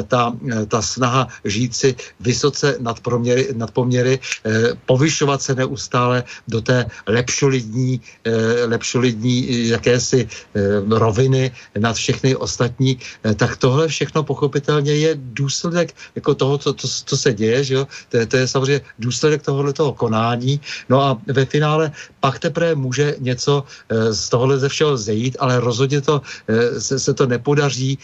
ta, 0.09 0.37
ta 0.69 0.83
snaha 0.83 1.29
žít 1.45 1.75
si 1.75 1.95
vysoce 2.21 2.77
nad, 2.81 3.01
proměry, 3.01 3.49
nad 3.55 3.70
nadpoměry, 3.71 4.19
eh, 4.19 4.75
povyšovat 4.87 5.39
se 5.43 5.55
neustále 5.55 6.27
do 6.51 6.59
té 6.59 6.91
lepšolidní, 7.07 8.03
eh, 8.27 8.67
lepšolidní 8.67 9.37
eh, 9.47 9.79
jakési 9.79 10.27
roviny 10.91 11.55
nad 11.79 11.95
všechny 11.95 12.35
ostatní, 12.35 12.99
tak 13.37 13.57
tohle 13.57 13.89
všechno 13.89 14.27
pochopitelně 14.27 14.93
je 14.93 15.11
důsledek 15.15 15.95
jako 16.19 16.35
toho, 16.35 16.59
co, 16.59 16.73
to, 16.73 16.87
co 16.89 17.15
se 17.17 17.31
děje, 17.33 17.59
že 17.65 17.75
jo? 17.75 17.85
To, 18.09 18.15
je, 18.17 18.25
to 18.27 18.37
je 18.37 18.45
samozřejmě 18.49 18.81
důsledek 18.99 19.43
tohohle 19.43 19.73
toho 19.73 19.93
konání. 19.95 20.61
No 20.89 20.97
a 21.03 21.19
ve 21.27 21.45
finále 21.45 21.93
pak 22.21 22.39
teprve 22.39 22.75
může 22.75 23.21
něco 23.23 23.65
z 24.11 24.23
tohohle 24.29 24.59
ze 24.59 24.69
všeho 24.69 24.97
zejít, 24.97 25.37
ale 25.39 25.61
rozhodně 25.61 26.01
to, 26.01 26.23
se, 26.79 26.99
se 26.99 27.13
to 27.15 27.27
nepodaří 27.27 27.99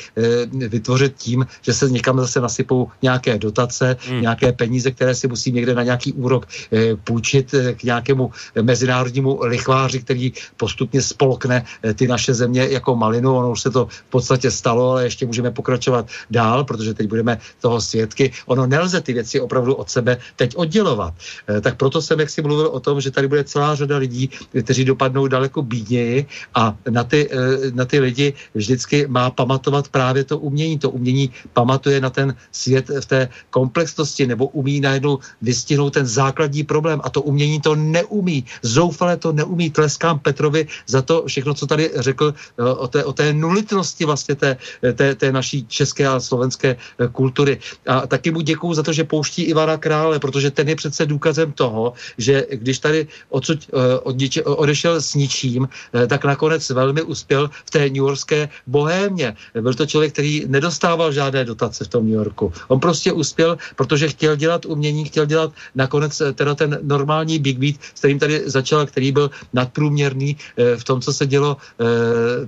vytvořit 0.52 1.16
tím, 1.16 1.46
že 1.62 1.72
se 1.72 1.90
někam 1.90 2.20
zase 2.20 2.38
nasypou 2.40 2.92
nějaké 3.02 3.38
dotace, 3.38 3.96
hmm. 4.06 4.20
nějaké 4.22 4.52
peníze, 4.52 4.90
které 4.90 5.14
si 5.14 5.26
musí 5.28 5.52
někde 5.56 5.74
na 5.74 5.82
nějaký 5.82 6.12
úrok 6.12 6.44
eh, 6.44 6.96
půjčit 6.96 7.54
eh, 7.54 7.72
k 7.74 7.82
nějakému 7.82 8.30
mezinárodnímu 8.62 9.40
lichváři, 9.48 10.04
který 10.04 10.32
postupně 10.56 11.02
spolkne 11.02 11.64
eh, 11.64 11.94
ty 11.94 12.04
naše 12.04 12.34
země 12.34 12.68
jako 12.70 12.96
malinu. 12.96 13.36
Ono 13.36 13.50
už 13.56 13.60
se 13.60 13.70
to 13.72 13.88
v 13.88 14.10
podstatě 14.12 14.50
stalo, 14.52 14.90
ale 14.90 15.08
ještě 15.08 15.26
můžeme 15.26 15.50
pokračovat 15.50 16.06
dál, 16.30 16.64
protože 16.64 16.94
teď 16.94 17.08
budeme 17.08 17.38
toho 17.60 17.80
svědky. 17.80 18.32
Ono 18.46 18.66
nelze 18.66 19.00
ty 19.00 19.12
věci 19.12 19.40
opravdu 19.40 19.74
od 19.74 19.88
sebe 19.90 20.18
teď 20.36 20.56
oddělovat. 20.56 21.14
Tak 21.60 21.76
proto 21.76 22.02
jsem 22.02 22.20
jak 22.20 22.30
si 22.30 22.42
mluvil 22.42 22.66
o 22.66 22.80
tom, 22.80 23.00
že 23.00 23.10
tady 23.10 23.28
bude 23.28 23.44
celá 23.44 23.74
řada 23.74 23.96
lidí, 23.96 24.30
kteří 24.62 24.84
dopadnou 24.84 25.26
daleko 25.26 25.62
bídněji 25.62 26.26
a 26.54 26.76
na 26.90 27.04
ty, 27.04 27.30
na 27.72 27.84
ty 27.84 27.98
lidi 28.00 28.34
vždycky 28.54 29.06
má 29.06 29.30
pamatovat 29.30 29.88
právě 29.88 30.24
to 30.24 30.38
umění. 30.38 30.78
To 30.78 30.90
umění 30.90 31.30
pamatuje 31.52 32.00
na 32.00 32.10
ten 32.10 32.34
svět 32.52 32.90
v 33.00 33.06
té 33.06 33.28
komplexnosti 33.50 34.26
nebo 34.26 34.46
umí 34.46 34.80
najednou 34.80 35.18
vystihnout 35.46 35.94
ten 35.94 36.06
základní 36.06 36.66
problém 36.66 36.98
a 37.06 37.08
to 37.10 37.22
umění 37.22 37.62
to 37.62 37.78
neumí. 37.78 38.44
Zoufale 38.66 39.16
to 39.16 39.30
neumí. 39.32 39.70
Tleskám 39.70 40.18
Petrovi 40.18 40.66
za 40.86 41.02
to 41.02 41.22
všechno, 41.26 41.54
co 41.54 41.64
tady 41.66 41.90
řekl 42.02 42.34
eh, 42.34 42.62
o 42.62 42.86
té, 42.90 43.04
o 43.04 43.12
té 43.12 43.32
nulitnosti 43.32 44.02
vlastně 44.04 44.34
té, 44.34 44.58
té, 44.94 45.14
té 45.14 45.32
naší 45.32 45.66
české 45.70 46.06
a 46.06 46.18
slovenské 46.18 46.74
eh, 46.74 47.08
kultury. 47.12 47.62
A 47.86 48.06
taky 48.10 48.34
mu 48.34 48.40
děkuju 48.40 48.74
za 48.74 48.82
to, 48.82 48.92
že 48.92 49.06
pouští 49.06 49.42
Ivana 49.42 49.76
Krále, 49.78 50.18
protože 50.18 50.50
ten 50.50 50.66
je 50.68 50.76
přece 50.76 51.06
důkazem 51.06 51.52
toho, 51.52 51.94
že 52.18 52.46
když 52.50 52.78
tady 52.82 53.06
odsud 53.30 53.58
eh, 53.70 54.42
odešel 54.42 54.98
s 54.98 55.14
ničím, 55.14 55.68
tak 55.92 56.24
nakonec 56.24 56.70
velmi 56.70 57.02
uspěl 57.02 57.50
v 57.64 57.70
té 57.70 57.78
New 57.86 58.08
Yorkské 58.08 58.48
bohémě. 58.66 59.36
Byl 59.54 59.74
to 59.74 59.86
člověk, 59.86 60.12
který 60.12 60.44
nedostával 60.48 61.12
žádné 61.12 61.44
dotace 61.44 61.84
v 61.84 61.88
tom 61.88 62.04
New 62.04 62.16
Yorku. 62.16 62.52
On 62.68 62.80
prostě 62.80 63.12
uspěl, 63.12 63.58
protože 63.76 64.08
chtěl 64.08 64.36
dělat 64.36 64.64
umění, 64.64 65.04
chtěl 65.04 65.26
dělat 65.26 65.35
nakonec 65.74 66.20
eh, 66.20 66.32
teda 66.32 66.54
ten 66.54 66.78
normální 66.82 67.38
Big 67.38 67.58
Beat, 67.58 67.76
s 67.94 67.98
kterým 67.98 68.18
tady 68.18 68.42
začal, 68.46 68.86
který 68.86 69.12
byl 69.12 69.30
nadprůměrný 69.52 70.36
eh, 70.36 70.76
v 70.76 70.84
tom, 70.84 71.00
co 71.00 71.12
se 71.12 71.26
dělo 71.26 71.56
eh, 71.56 71.84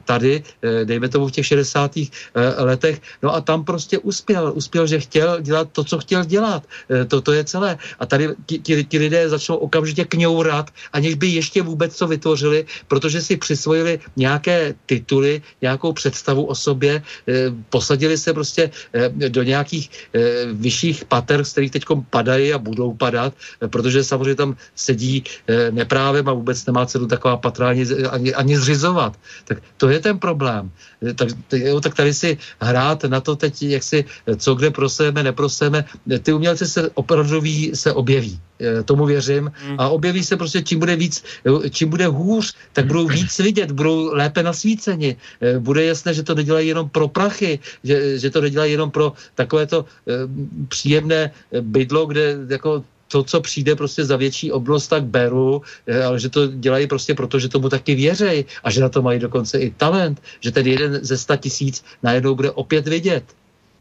tady, 0.05 0.43
dejme 0.85 1.09
tomu 1.09 1.29
v 1.29 1.33
těch 1.33 1.47
60. 1.47 1.93
letech. 2.59 3.01
No 3.23 3.35
a 3.35 3.41
tam 3.41 3.65
prostě 3.65 3.99
uspěl. 3.99 4.53
Uspěl, 4.55 4.87
že 4.87 5.01
chtěl 5.01 5.41
dělat 5.41 5.69
to, 5.73 5.85
co 5.85 5.99
chtěl 5.99 6.25
dělat. 6.25 6.63
To, 7.09 7.21
to 7.21 7.33
je 7.33 7.45
celé. 7.45 7.79
A 7.99 8.07
tady 8.07 8.29
ti, 8.47 8.59
ti, 8.59 8.85
ti 8.85 8.99
lidé 8.99 9.29
začnou 9.29 9.57
okamžitě 9.57 10.05
kňourat, 10.05 10.71
aniž 10.93 11.15
by 11.15 11.27
ještě 11.27 11.63
vůbec 11.63 11.97
co 11.97 12.07
vytvořili, 12.07 12.67
protože 12.89 13.23
si 13.23 13.37
přisvojili 13.37 14.01
nějaké 14.17 14.75
tituly, 14.87 15.43
nějakou 15.63 15.93
představu 15.93 16.45
o 16.45 16.55
sobě, 16.55 17.03
posadili 17.71 18.19
se 18.19 18.33
prostě 18.33 18.71
do 19.11 19.43
nějakých 19.43 19.91
vyšších 20.53 21.05
pater, 21.05 21.45
z 21.45 21.53
kterých 21.53 21.71
teď 21.71 21.85
padají 22.11 22.53
a 22.53 22.59
budou 22.59 22.78
padat, 22.99 23.35
protože 23.67 24.05
samozřejmě 24.05 24.35
tam 24.35 24.57
sedí 24.75 25.25
eh, 25.47 25.71
neprávem 25.71 26.29
a 26.29 26.33
vůbec 26.33 26.67
nemá 26.67 26.87
cenu 26.87 27.07
taková 27.07 27.37
patra 27.37 27.69
ani, 27.69 27.85
ani, 28.11 28.35
ani 28.35 28.55
zřizovat. 28.59 29.17
Tak 29.45 29.59
to 29.77 29.89
je 29.89 30.01
ten 30.01 30.19
problém. 30.19 30.71
Eh, 31.03 31.15
tak, 31.15 31.29
jo, 31.53 31.81
tak 31.81 31.95
tady 31.95 32.15
si 32.15 32.39
hrát 32.61 33.05
na 33.05 33.21
to 33.21 33.37
teď, 33.37 33.63
jak 33.63 33.83
si 33.83 34.05
eh, 34.05 34.37
co 34.37 34.55
kde 34.55 34.71
proseme, 34.71 35.23
neproseme. 35.23 35.85
Ty 36.23 36.33
umělci 36.33 36.67
se 36.67 36.91
opravdoví 36.95 37.73
se 37.75 37.93
objeví. 37.93 38.41
Tomu 38.91 39.07
věřím. 39.07 39.55
Hmm. 39.55 39.79
A 39.79 39.95
objeví 39.95 40.27
se 40.27 40.35
prostě, 40.35 40.67
čím 40.67 40.83
bude 40.83 40.97
víc, 40.99 41.23
čím 41.71 41.95
bude 41.95 42.11
hůř, 42.11 42.55
tak 42.75 42.91
budou 42.91 43.07
víc 43.07 43.39
vidět, 43.39 43.71
budou 43.71 44.11
lépe 44.19 44.43
nasvíceni. 44.43 45.15
Bude 45.63 45.85
jasné, 45.85 46.11
že 46.11 46.27
to 46.27 46.35
nedělají 46.35 46.69
jenom 46.69 46.91
pro 46.91 47.07
prachy, 47.09 47.63
že, 47.87 48.19
že 48.19 48.31
to 48.35 48.41
nedělají 48.41 48.75
jenom 48.75 48.91
pro 48.91 49.15
takovéto 49.39 49.87
příjemné 50.69 51.31
bydlo, 51.55 52.07
kde 52.07 52.51
jako 52.51 52.68
to, 53.09 53.25
co 53.25 53.41
přijde 53.41 53.77
prostě 53.77 54.05
za 54.05 54.17
větší 54.17 54.53
oblost, 54.53 54.89
tak 54.89 55.05
beru, 55.05 55.63
eh, 55.87 56.05
ale 56.05 56.21
že 56.21 56.29
to 56.29 56.47
dělají 56.47 56.87
prostě 56.87 57.15
proto, 57.15 57.39
že 57.39 57.49
tomu 57.49 57.69
taky 57.69 57.95
věřej 57.95 58.45
a 58.65 58.71
že 58.71 58.81
na 58.81 58.89
to 58.89 59.03
mají 59.03 59.19
dokonce 59.19 59.59
i 59.59 59.71
talent, 59.71 60.23
že 60.41 60.53
ten 60.53 60.67
jeden 60.67 61.01
ze 61.05 61.17
sta 61.19 61.37
tisíc 61.37 61.85
najednou 62.03 62.35
bude 62.35 62.51
opět 62.51 62.89
vidět. 62.89 63.25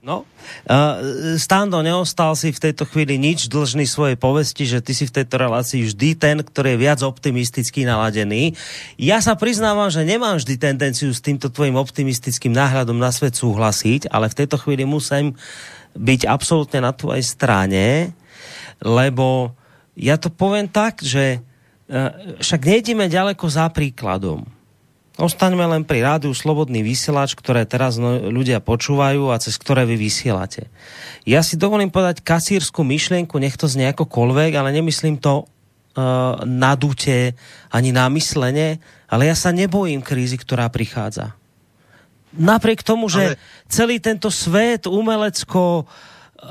No, 0.08 0.24
uh, 0.24 1.36
Stando, 1.36 1.84
neostal 1.84 2.32
si 2.40 2.56
v 2.56 2.64
tejto 2.64 2.88
chvíli 2.88 3.20
nič 3.20 3.52
dlžný 3.52 3.84
svojej 3.84 4.16
povesti, 4.16 4.64
že 4.64 4.80
ty 4.80 4.96
si 4.96 5.04
v 5.04 5.12
tejto 5.12 5.36
relácii 5.36 5.84
vždy 5.84 6.16
ten, 6.16 6.38
ktorý 6.40 6.78
je 6.78 6.80
viac 6.80 7.00
optimisticky 7.04 7.84
naladený. 7.84 8.56
Ja 8.96 9.20
sa 9.20 9.36
priznávam, 9.36 9.92
že 9.92 10.08
nemám 10.08 10.40
vždy 10.40 10.56
tendenciu 10.56 11.12
s 11.12 11.20
týmto 11.20 11.52
tvojim 11.52 11.76
optimistickým 11.76 12.56
náhľadom 12.56 12.96
na 12.96 13.12
svet 13.12 13.36
súhlasiť, 13.36 14.08
ale 14.08 14.32
v 14.32 14.38
tejto 14.38 14.56
chvíli 14.56 14.88
musím 14.88 15.36
byť 16.00 16.30
absolútne 16.30 16.88
na 16.88 16.96
tvojej 16.96 17.28
strane 17.28 18.16
lebo 18.82 19.54
ja 19.98 20.18
to 20.22 20.30
poviem 20.30 20.70
tak, 20.70 21.02
že 21.02 21.38
e, 21.38 21.40
však 22.38 22.62
nejdeme 22.62 23.10
ďaleko 23.10 23.46
za 23.50 23.66
príkladom. 23.74 24.46
Ostaňme 25.18 25.66
len 25.66 25.82
pri 25.82 26.06
rádiu 26.06 26.30
Slobodný 26.30 26.86
vysielač, 26.86 27.34
ktoré 27.34 27.66
teraz 27.66 27.98
no, 27.98 28.30
ľudia 28.30 28.62
počúvajú 28.62 29.34
a 29.34 29.42
cez 29.42 29.58
ktoré 29.58 29.90
vy 29.90 29.98
vysielate. 29.98 30.70
Ja 31.26 31.42
si 31.42 31.58
dovolím 31.58 31.90
podať 31.90 32.22
kasírskú 32.22 32.86
myšlienku, 32.86 33.42
nech 33.42 33.58
to 33.58 33.66
znie 33.66 33.90
akokoľvek, 33.90 34.54
ale 34.54 34.70
nemyslím 34.78 35.18
to 35.18 35.42
uh, 35.42 36.38
nadute 36.46 37.34
ani 37.74 37.90
námyslene, 37.90 38.78
ale 39.10 39.24
ja 39.26 39.34
sa 39.34 39.50
nebojím 39.50 40.06
krízy, 40.06 40.38
ktorá 40.38 40.70
prichádza. 40.70 41.34
Napriek 42.38 42.86
tomu, 42.86 43.10
že 43.10 43.34
ale... 43.34 43.42
celý 43.66 43.98
tento 43.98 44.30
svet 44.30 44.86
umelecko 44.86 45.90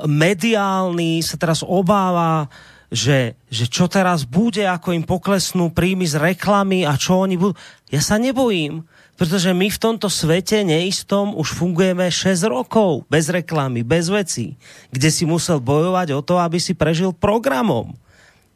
mediálny 0.06 1.22
sa 1.22 1.38
teraz 1.38 1.62
obáva 1.62 2.50
že, 2.86 3.34
že 3.50 3.66
čo 3.66 3.90
teraz 3.90 4.22
bude, 4.22 4.62
ako 4.62 4.94
im 4.94 5.02
poklesnú 5.02 5.74
príjmy 5.74 6.06
z 6.06 6.22
reklamy 6.22 6.86
a 6.86 6.94
čo 6.94 7.18
oni 7.18 7.34
budú. 7.34 7.58
Ja 7.90 7.98
sa 7.98 8.14
nebojím, 8.14 8.86
pretože 9.18 9.50
my 9.50 9.66
v 9.66 9.82
tomto 9.82 10.06
svete 10.06 10.62
neistom 10.62 11.34
už 11.34 11.56
fungujeme 11.56 12.06
6 12.06 12.46
rokov 12.46 13.02
bez 13.10 13.26
reklamy, 13.26 13.82
bez 13.82 14.06
vecí, 14.06 14.54
kde 14.94 15.08
si 15.10 15.26
musel 15.26 15.58
bojovať 15.58 16.14
o 16.14 16.20
to, 16.22 16.38
aby 16.38 16.62
si 16.62 16.78
prežil 16.78 17.10
programom 17.10 17.96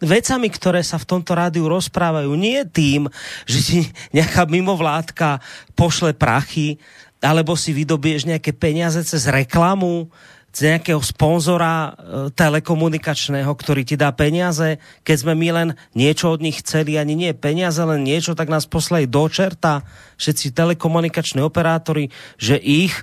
vecami, 0.00 0.48
ktoré 0.48 0.80
sa 0.80 0.96
v 0.96 1.08
tomto 1.12 1.36
rádiu 1.36 1.68
rozprávajú. 1.68 2.32
Nie 2.32 2.64
tým, 2.64 3.10
že 3.44 3.58
ti 3.60 3.78
nejaká 4.16 4.48
mimovládka 4.48 5.42
pošle 5.76 6.16
prachy, 6.16 6.80
alebo 7.20 7.52
si 7.52 7.76
vydobieš 7.76 8.24
nejaké 8.24 8.56
peniaze 8.56 9.04
cez 9.04 9.28
reklamu, 9.28 10.08
z 10.50 10.58
nejakého 10.66 10.98
sponzora 10.98 11.74
e, 11.74 11.90
telekomunikačného, 12.34 13.50
ktorý 13.54 13.86
ti 13.86 13.94
dá 13.94 14.10
peniaze, 14.10 14.82
keď 15.06 15.16
sme 15.16 15.34
my 15.38 15.48
len 15.54 15.68
niečo 15.94 16.34
od 16.34 16.42
nich 16.42 16.58
chceli, 16.58 16.98
ani 16.98 17.14
nie 17.14 17.30
peniaze, 17.30 17.78
len 17.82 18.02
niečo, 18.02 18.34
tak 18.34 18.50
nás 18.50 18.66
poslali 18.66 19.06
do 19.06 19.30
čerta 19.30 19.86
všetci 20.18 20.50
telekomunikační 20.50 21.40
operátori, 21.46 22.10
že 22.34 22.58
ich 22.58 22.94
e, 22.98 23.02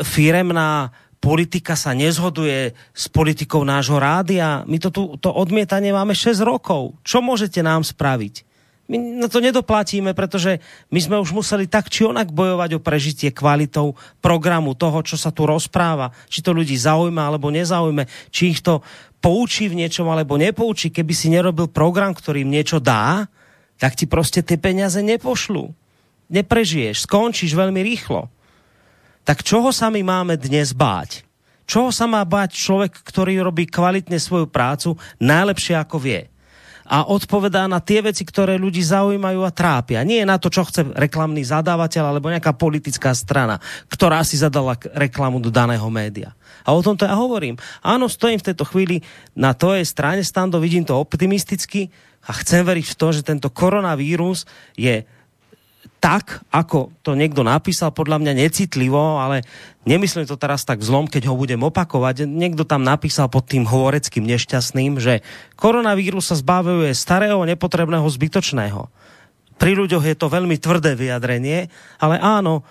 firemná 0.00 0.96
politika 1.22 1.78
sa 1.78 1.94
nezhoduje 1.94 2.74
s 2.90 3.04
politikou 3.06 3.62
nášho 3.62 4.00
rádia. 4.02 4.66
My 4.66 4.82
to 4.82 4.90
tu, 4.90 5.14
to 5.22 5.30
odmietanie 5.30 5.94
máme 5.94 6.18
6 6.18 6.42
rokov. 6.42 6.98
Čo 7.06 7.22
môžete 7.22 7.62
nám 7.62 7.86
spraviť? 7.86 8.51
My 8.92 9.24
na 9.24 9.28
to 9.32 9.40
nedoplatíme, 9.40 10.12
pretože 10.12 10.60
my 10.92 11.00
sme 11.00 11.16
už 11.16 11.32
museli 11.32 11.64
tak 11.64 11.88
či 11.88 12.04
onak 12.04 12.28
bojovať 12.28 12.76
o 12.76 12.84
prežitie 12.84 13.32
kvalitou 13.32 13.96
programu 14.20 14.76
toho, 14.76 15.00
čo 15.00 15.16
sa 15.16 15.32
tu 15.32 15.48
rozpráva. 15.48 16.12
Či 16.28 16.44
to 16.44 16.52
ľudí 16.52 16.76
zaujíma 16.76 17.24
alebo 17.24 17.48
nezaujme, 17.48 18.04
či 18.28 18.52
ich 18.52 18.60
to 18.60 18.84
poučí 19.24 19.72
v 19.72 19.80
niečom 19.80 20.04
alebo 20.12 20.36
nepoučí. 20.36 20.92
Keby 20.92 21.12
si 21.16 21.32
nerobil 21.32 21.72
program, 21.72 22.12
ktorý 22.12 22.44
im 22.44 22.52
niečo 22.52 22.84
dá, 22.84 23.32
tak 23.80 23.96
ti 23.96 24.04
prostě 24.04 24.42
ty 24.42 24.60
peniaze 24.60 25.00
nepošlu. 25.00 25.72
Neprežiješ, 26.28 27.08
skončíš 27.08 27.56
veľmi 27.56 27.80
rýchlo. 27.80 28.28
Tak 29.24 29.40
čoho 29.40 29.72
sa 29.72 29.88
my 29.88 30.02
máme 30.04 30.34
dnes 30.36 30.76
báť? 30.76 31.24
Čoho 31.64 31.94
sa 31.94 32.10
má 32.10 32.20
báť 32.26 32.58
človek, 32.58 32.92
ktorý 32.92 33.40
robí 33.40 33.64
kvalitne 33.70 34.18
svoju 34.18 34.50
prácu 34.50 34.98
najlepšie 35.22 35.78
ako 35.78 35.96
vie? 36.02 36.31
A 36.92 37.08
odpovedá 37.08 37.64
na 37.64 37.80
tie 37.80 38.04
veci, 38.04 38.20
ktoré 38.20 38.60
ľudí 38.60 38.84
zaujímajú 38.84 39.40
a 39.48 39.54
trápia. 39.56 40.04
Nie 40.04 40.28
na 40.28 40.36
to, 40.36 40.52
čo 40.52 40.68
chce 40.68 40.92
reklamný 40.92 41.40
zadávateľ 41.40 42.12
alebo 42.12 42.28
nejaká 42.28 42.52
politická 42.52 43.16
strana, 43.16 43.56
ktorá 43.88 44.20
si 44.20 44.36
zadala 44.36 44.76
reklamu 44.92 45.40
do 45.40 45.48
daného 45.48 45.88
média. 45.88 46.36
A 46.68 46.76
o 46.76 46.84
tom 46.84 46.92
to 46.92 47.08
ja 47.08 47.16
hovorím. 47.16 47.56
Áno, 47.80 48.12
stojím 48.12 48.36
v 48.44 48.52
tejto 48.52 48.68
chvíli 48.68 49.00
na 49.32 49.56
tvojej 49.56 49.88
strane, 49.88 50.20
Stando, 50.20 50.60
vidím 50.60 50.84
to 50.84 51.00
optimisticky 51.00 51.88
a 52.28 52.36
chcem 52.36 52.60
veriť 52.60 52.84
v 52.92 52.98
to, 53.00 53.08
že 53.08 53.24
tento 53.24 53.48
koronavírus 53.48 54.44
je 54.76 55.08
tak, 56.02 56.42
ako 56.50 56.90
to 57.06 57.14
niekto 57.14 57.46
napísal, 57.46 57.94
podľa 57.94 58.18
mňa 58.18 58.42
necitlivo, 58.42 59.22
ale 59.22 59.46
nemyslím 59.86 60.26
to 60.26 60.34
teraz 60.34 60.66
tak 60.66 60.82
zlom, 60.82 61.06
keď 61.06 61.30
ho 61.30 61.38
budem 61.38 61.62
opakovať. 61.62 62.26
Niekto 62.26 62.66
tam 62.66 62.82
napísal 62.82 63.30
pod 63.30 63.46
tým 63.46 63.62
hovoreckým 63.62 64.26
nešťastným, 64.26 64.98
že 64.98 65.22
koronavírus 65.54 66.26
sa 66.26 66.34
zbavuje 66.34 66.90
starého, 66.90 67.38
nepotrebného, 67.46 68.02
zbytočného. 68.02 68.90
Pri 69.62 69.78
ľuďoch 69.78 70.02
je 70.02 70.16
to 70.18 70.26
veľmi 70.26 70.58
tvrdé 70.58 70.98
vyjadrenie, 70.98 71.70
ale 72.02 72.18
áno, 72.18 72.66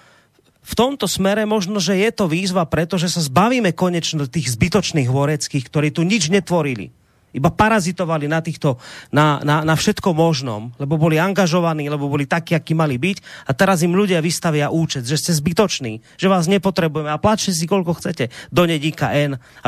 v 0.61 0.73
tomto 0.75 1.07
smere 1.07 1.47
možno, 1.47 1.79
že 1.79 1.95
je 1.95 2.11
to 2.11 2.27
výzva, 2.27 2.67
pretože 2.67 3.15
sa 3.15 3.23
zbavíme 3.23 3.71
konečne 3.71 4.27
tých 4.27 4.51
zbytočných 4.51 5.07
hovoreckých, 5.07 5.71
ktorí 5.71 5.95
tu 5.95 6.03
nič 6.03 6.27
netvorili 6.27 6.91
iba 7.31 7.49
parazitovali 7.51 8.27
na 8.27 8.43
týchto, 8.43 8.75
na, 9.11 9.39
na, 9.41 9.63
na 9.63 9.75
všetko 9.75 10.11
možnom, 10.11 10.75
lebo 10.75 10.99
boli 10.99 11.15
angažovaní, 11.15 11.87
lebo 11.87 12.11
boli 12.11 12.27
takí, 12.27 12.51
akí 12.51 12.75
mali 12.75 12.99
byť 12.99 13.47
a 13.47 13.51
teraz 13.55 13.83
im 13.87 13.95
ľudia 13.95 14.19
vystavia 14.19 14.67
účet, 14.67 15.07
že 15.07 15.15
ste 15.15 15.31
zbytoční, 15.31 16.03
že 16.19 16.27
vás 16.27 16.51
nepotrebujeme 16.51 17.07
a 17.07 17.21
plačte 17.21 17.55
si 17.55 17.67
koľko 17.67 17.95
chcete 17.99 18.29
do 18.51 18.63
nedíka 18.67 19.15
N 19.15 19.39
a 19.39 19.67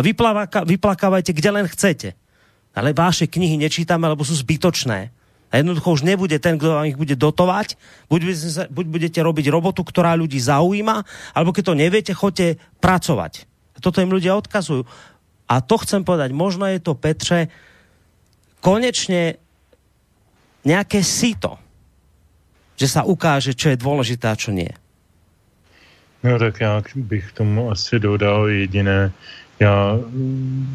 vyplakávajte, 0.68 1.32
kde 1.32 1.50
len 1.50 1.66
chcete. 1.72 2.20
Ale 2.74 2.92
vaše 2.92 3.30
knihy 3.30 3.56
nečítame, 3.62 4.10
lebo 4.10 4.26
sú 4.26 4.34
zbytočné. 4.34 5.14
A 5.54 5.62
jednoducho 5.62 5.94
už 5.94 6.02
nebude 6.02 6.42
ten, 6.42 6.58
kto 6.58 6.82
vám 6.82 6.90
ich 6.90 6.98
bude 6.98 7.14
dotovať. 7.14 7.78
Buď, 8.10 8.34
buď 8.74 8.86
budete 8.90 9.20
robiť 9.22 9.54
robotu, 9.54 9.86
ktorá 9.86 10.18
ľudí 10.18 10.42
zaujíma, 10.42 11.06
alebo 11.38 11.54
keď 11.54 11.64
to 11.70 11.78
neviete, 11.78 12.12
choďte 12.18 12.58
pracovať. 12.82 13.46
Toto 13.78 14.02
im 14.02 14.10
ľudia 14.10 14.34
odkazujú. 14.34 14.82
A 15.50 15.62
to 15.62 15.78
chcem 15.78 16.04
povedať, 16.04 16.32
možno 16.32 16.66
je 16.66 16.80
to, 16.80 16.96
Petře, 16.96 17.48
konečně 18.62 19.36
nějaké 20.66 21.04
síto, 21.04 21.60
že 22.80 22.88
sa 22.88 23.04
ukáže, 23.04 23.54
čo 23.54 23.70
je 23.70 23.78
dôležité 23.78 24.32
a 24.32 24.40
čo 24.40 24.52
nie. 24.56 24.72
No 26.24 26.40
tak 26.40 26.60
já 26.60 26.82
bych 26.96 27.32
tomu 27.32 27.72
asi 27.72 28.00
dodal 28.00 28.48
jediné. 28.48 29.12
Já 29.60 30.00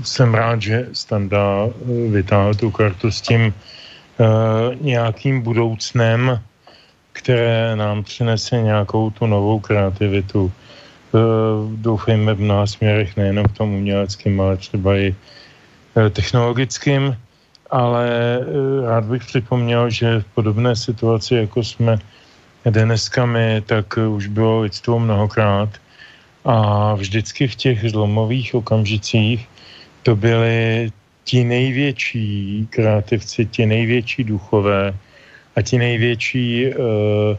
jsem 0.05 0.35
rád, 0.35 0.63
že 0.63 0.89
Standa 0.93 1.67
eh, 1.67 2.11
vytáhl 2.11 2.55
tu 2.55 2.71
kartu 2.71 3.11
s 3.11 3.21
tím 3.21 3.53
uh, 3.53 4.75
nějakým 4.81 5.41
budoucnem, 5.41 6.41
které 7.13 7.77
nám 7.77 8.05
přinese 8.05 8.63
nějakou 8.63 9.11
tu 9.11 9.27
novou 9.27 9.61
kreativitu. 9.61 10.53
Eh, 11.09 11.21
doufejme 11.77 12.35
v 12.35 12.41
mnoha 12.41 12.67
směrech, 12.67 13.17
nejenom 13.17 13.45
v 13.49 13.57
tom 13.57 13.75
uměleckém, 13.75 14.41
ale 14.41 14.57
třeba 14.57 14.97
i 14.97 15.15
eh, 15.97 16.11
technologickým, 16.11 17.17
ale 17.71 18.05
eh, 18.09 18.87
rád 18.87 19.05
bych 19.05 19.25
připomněl, 19.25 19.91
že 19.91 20.21
v 20.21 20.25
podobné 20.25 20.77
situaci, 20.77 21.35
jako 21.35 21.65
jsme 21.65 21.99
dneska 22.65 23.27
my, 23.27 23.63
tak 23.67 23.97
už 23.97 24.27
bylo 24.27 24.61
lidstvo 24.61 24.99
mnohokrát. 24.99 25.69
A 26.45 26.95
vždycky 26.95 27.49
v 27.49 27.55
těch 27.55 27.91
zlomových 27.91 28.55
okamžicích 28.55 29.49
to 30.03 30.17
byli 30.17 30.91
ti 31.25 31.45
největší 31.45 32.67
kreativci, 32.71 33.47
ti 33.47 33.67
největší 33.67 34.25
duchové 34.25 34.95
a 35.57 35.63
ti 35.63 35.79
největší 35.79 36.67
uh, 36.69 37.37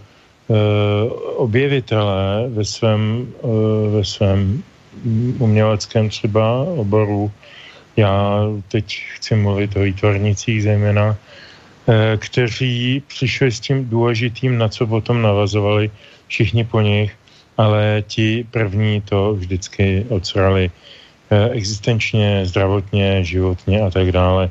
objevitelé 1.35 2.49
ve 2.49 2.65
svém, 2.65 3.27
eh, 3.43 3.89
ve 3.97 4.03
svém 4.05 4.63
uměleckém 5.39 6.09
třeba 6.09 6.63
oboru, 6.63 7.31
já 7.97 8.43
teď 8.67 9.03
chci 9.15 9.35
mluvit 9.35 9.75
o 9.75 9.85
výtvarnicích 9.85 10.63
zejména, 10.63 11.15
eh, 11.15 12.17
kteří 12.17 13.03
přišli 13.07 13.51
s 13.51 13.59
tím 13.59 13.89
důležitým, 13.89 14.57
na 14.57 14.67
co 14.67 14.87
potom 14.87 15.21
navazovali 15.21 15.91
všichni 16.27 16.63
po 16.65 16.81
nich, 16.81 17.13
ale 17.57 18.03
ti 18.07 18.45
první 18.51 19.01
to 19.01 19.33
vždycky 19.33 20.05
odsrali 20.09 20.71
existenčně, 21.29 22.41
zdravotně, 22.49 23.21
životně 23.21 23.81
a 23.85 23.89
tak 23.93 24.11
dále. 24.11 24.49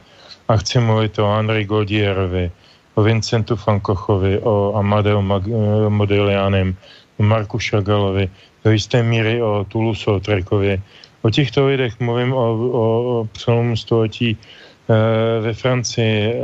A 0.48 0.56
chci 0.62 0.78
mluvit 0.78 1.18
o 1.18 1.26
Andrej 1.26 1.66
Goldierovi, 1.66 2.46
o 2.46 2.57
Vincentu 3.02 3.56
Fankochovi, 3.56 4.38
o 4.42 4.74
Amadeu 4.76 5.18
eh, 5.18 5.88
Modiglianem, 5.88 6.76
o 7.18 7.22
Marku 7.22 7.58
Šagalovi, 7.58 8.30
do 8.64 8.70
jisté 8.70 9.02
míry 9.02 9.42
o 9.42 9.64
Toulouse-Lautrekovi. 9.68 10.82
O 11.22 11.30
těchto 11.30 11.66
lidech 11.66 12.00
mluvím 12.00 12.32
o, 12.32 12.38
o, 12.38 13.20
o 13.20 13.24
přelomu 13.24 13.76
století 13.76 14.36
e, 14.36 15.40
ve 15.40 15.54
Francii 15.54 16.32
e, 16.32 16.34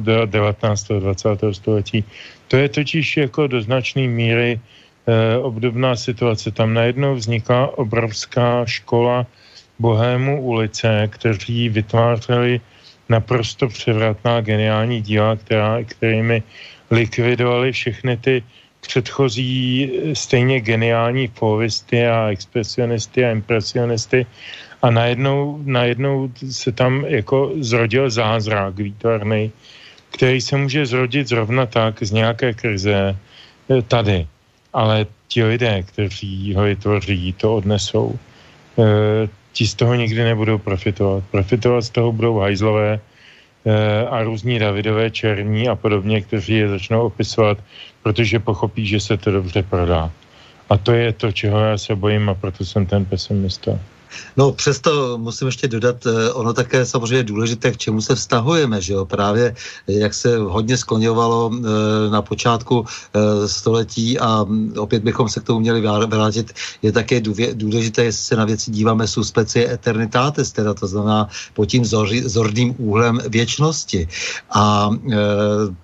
do 0.00 0.26
19. 0.26 0.90
a 0.90 0.98
20. 0.98 1.28
století. 1.52 2.04
To 2.48 2.56
je 2.56 2.68
totiž 2.68 3.16
jako 3.16 3.46
do 3.46 3.62
značné 3.62 4.08
míry 4.08 4.60
obdobná 5.42 5.96
situace. 5.96 6.50
Tam 6.50 6.74
najednou 6.74 7.14
vzniká 7.14 7.78
obrovská 7.78 8.64
škola 8.64 9.26
bohému 9.78 10.42
ulice, 10.42 11.08
kteří 11.12 11.68
vytvářeli 11.68 12.60
naprosto 13.08 13.68
převratná 13.68 14.40
geniální 14.40 15.00
díla, 15.00 15.36
která, 15.36 15.84
kterými 15.84 16.42
likvidovali 16.90 17.72
všechny 17.72 18.16
ty 18.16 18.42
předchozí 18.80 19.90
stejně 20.12 20.60
geniální 20.60 21.28
povisty 21.28 22.06
a 22.06 22.28
expresionisty 22.28 23.24
a 23.24 23.30
impresionisty 23.30 24.26
a 24.82 24.90
najednou, 24.90 25.60
najednou 25.64 26.30
se 26.50 26.72
tam 26.72 27.04
jako 27.08 27.52
zrodil 27.60 28.10
zázrak 28.10 28.76
výtvarný, 28.76 29.52
který 30.10 30.40
se 30.40 30.56
může 30.56 30.86
zrodit 30.86 31.28
zrovna 31.28 31.66
tak 31.66 32.02
z 32.02 32.10
nějaké 32.10 32.52
krize 32.52 33.16
eh, 33.70 33.82
tady. 33.82 34.26
ale 34.74 35.06
ti 35.28 35.44
lidé, 35.44 35.82
kteří 35.82 36.54
ho 36.54 36.62
vytvoří, 36.62 37.32
to 37.32 37.56
odnesou. 37.56 38.18
E, 38.78 38.82
ti 39.54 39.66
z 39.66 39.74
toho 39.74 39.94
nikdy 39.94 40.24
nebudou 40.24 40.58
profitovat. 40.58 41.24
Profitovat 41.30 41.84
z 41.84 41.90
toho 41.90 42.12
budou 42.12 42.38
hajzlové 42.38 42.98
e, 42.98 44.06
a 44.06 44.22
různí 44.22 44.58
Davidové 44.58 45.10
černí 45.10 45.68
a 45.68 45.74
podobně, 45.78 46.20
kteří 46.20 46.54
je 46.54 46.68
začnou 46.68 47.06
opisovat, 47.06 47.58
protože 48.02 48.42
pochopí, 48.42 48.86
že 48.86 49.00
se 49.00 49.16
to 49.16 49.30
dobře 49.30 49.62
prodá. 49.62 50.10
A 50.70 50.76
to 50.76 50.92
je 50.92 51.12
to, 51.12 51.32
čeho 51.32 51.58
já 51.60 51.78
se 51.78 51.94
bojím 51.94 52.28
a 52.28 52.34
proto 52.34 52.64
jsem 52.64 52.86
ten 52.86 53.04
pesimista. 53.04 53.78
No 54.36 54.52
přesto 54.52 55.18
musím 55.18 55.46
ještě 55.46 55.68
dodat, 55.68 56.06
eh, 56.06 56.32
ono 56.32 56.52
také 56.52 56.86
samozřejmě 56.86 57.16
je 57.16 57.22
důležité, 57.22 57.70
k 57.70 57.76
čemu 57.76 58.00
se 58.00 58.14
vztahujeme, 58.14 58.80
že 58.80 58.92
jo, 58.92 59.04
právě 59.04 59.54
jak 59.86 60.14
se 60.14 60.36
hodně 60.36 60.76
skloňovalo 60.76 61.50
eh, 61.54 61.60
na 62.10 62.22
počátku 62.22 62.84
eh, 62.84 63.48
století 63.48 64.18
a 64.18 64.46
opět 64.78 65.02
bychom 65.02 65.28
se 65.28 65.40
k 65.40 65.44
tomu 65.44 65.60
měli 65.60 65.80
vrátit, 66.06 66.52
je 66.82 66.92
také 66.92 67.20
důležité, 67.54 68.04
jestli 68.04 68.22
se 68.24 68.36
na 68.36 68.44
věci 68.44 68.70
díváme 68.70 69.06
su 69.06 69.24
specie 69.24 69.72
eternitatis, 69.72 70.52
teda 70.52 70.74
to 70.74 70.86
znamená 70.86 71.28
pod 71.54 71.66
tím 71.66 71.84
zorným 72.24 72.74
úhlem 72.78 73.20
věčnosti. 73.28 74.08
A 74.50 74.90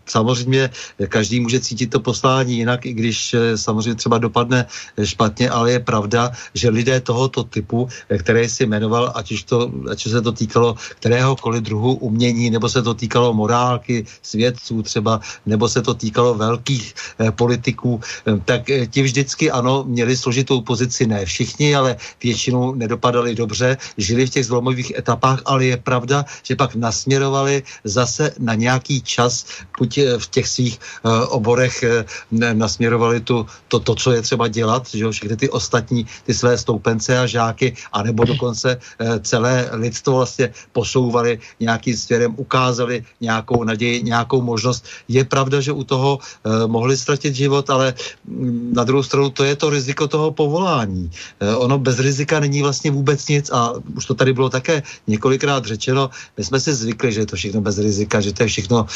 samozřejmě 0.06 0.70
každý 1.08 1.40
může 1.40 1.60
cítit 1.60 1.86
to 1.90 2.00
poslání 2.00 2.56
jinak, 2.56 2.86
i 2.86 2.92
když 2.92 3.36
samozřejmě 3.54 3.94
třeba 3.94 4.18
dopadne 4.18 4.66
špatně, 5.04 5.50
ale 5.50 5.72
je 5.72 5.80
pravda, 5.80 6.32
že 6.54 6.70
lidé 6.70 7.00
tohoto 7.00 7.44
typu, 7.44 7.88
které 8.20 8.48
si 8.48 8.66
jmenoval, 8.66 9.12
ať 9.14 9.32
už, 9.32 9.42
to, 9.42 9.72
ať 9.90 10.06
už 10.06 10.12
se 10.12 10.22
to 10.22 10.32
týkalo 10.32 10.76
kteréhokoliv 11.00 11.62
druhu 11.62 11.94
umění, 11.94 12.50
nebo 12.50 12.68
se 12.68 12.82
to 12.82 12.94
týkalo 12.94 13.34
morálky, 13.34 14.06
svědců 14.22 14.82
třeba, 14.82 15.20
nebo 15.46 15.68
se 15.68 15.82
to 15.82 15.94
týkalo 15.94 16.34
velkých 16.34 16.94
eh, 17.18 17.30
politiků, 17.32 18.00
eh, 18.00 18.40
tak 18.44 18.70
eh, 18.70 18.86
ti 18.86 19.02
vždycky 19.02 19.50
ano, 19.50 19.84
měli 19.86 20.16
složitou 20.16 20.60
pozici, 20.60 21.06
ne 21.06 21.24
všichni, 21.24 21.74
ale 21.74 21.96
většinou 22.22 22.74
nedopadali 22.74 23.34
dobře, 23.34 23.76
žili 23.96 24.26
v 24.26 24.30
těch 24.30 24.46
zlomových 24.46 24.92
etapách, 24.98 25.42
ale 25.44 25.64
je 25.64 25.76
pravda, 25.76 26.24
že 26.42 26.56
pak 26.56 26.74
nasměrovali 26.74 27.62
zase 27.84 28.32
na 28.38 28.54
nějaký 28.54 29.02
čas, 29.02 29.46
buď 29.78 29.98
eh, 29.98 30.18
v 30.18 30.26
těch 30.30 30.46
svých 30.48 30.76
eh, 30.78 31.08
oborech 31.32 31.82
eh, 31.82 32.04
nasměrovali 32.54 33.20
tu, 33.20 33.46
to, 33.68 33.80
to, 33.80 33.94
co 33.94 34.08
je 34.12 34.22
třeba 34.22 34.48
dělat, 34.48 34.90
že 34.90 35.04
jo, 35.04 35.10
všechny 35.10 35.36
ty 35.36 35.48
ostatní, 35.48 36.06
ty 36.26 36.34
své 36.34 36.58
stoupence 36.58 37.18
a 37.18 37.26
žáky, 37.26 37.76
a 37.92 38.02
nebo 38.10 38.26
dokonce 38.26 38.74
eh, 38.74 39.20
celé 39.22 39.70
lidstvo 39.72 40.26
vlastně 40.26 40.50
posouvali 40.74 41.38
nějakým 41.62 41.96
směrem, 41.96 42.34
ukázali 42.36 43.06
nějakou 43.22 43.64
naději, 43.64 44.02
nějakou 44.02 44.42
možnost. 44.42 44.84
Je 45.06 45.22
pravda, 45.24 45.62
že 45.62 45.70
u 45.72 45.86
toho 45.86 46.18
eh, 46.18 46.66
mohli 46.66 46.98
ztratit 46.98 47.34
život, 47.34 47.70
ale 47.70 47.94
mm, 48.26 48.74
na 48.74 48.82
druhou 48.84 49.02
stranu 49.02 49.30
to 49.30 49.46
je 49.46 49.54
to 49.54 49.70
riziko 49.70 50.10
toho 50.10 50.34
povolání. 50.34 51.06
Eh, 51.40 51.54
ono 51.54 51.78
bez 51.78 52.02
rizika 52.02 52.42
není 52.42 52.62
vlastně 52.66 52.90
vůbec 52.90 53.22
nic 53.30 53.46
a 53.54 53.78
už 53.94 54.04
to 54.10 54.14
tady 54.18 54.34
bylo 54.34 54.50
také 54.50 54.82
několikrát 55.06 55.62
řečeno, 55.64 56.10
my 56.34 56.42
jsme 56.44 56.58
si 56.60 56.74
zvykli, 56.74 57.12
že 57.12 57.20
je 57.20 57.30
to 57.30 57.36
všechno 57.36 57.60
bez 57.60 57.78
rizika, 57.78 58.20
že 58.20 58.32
to 58.34 58.42
je 58.42 58.48
všechno 58.48 58.86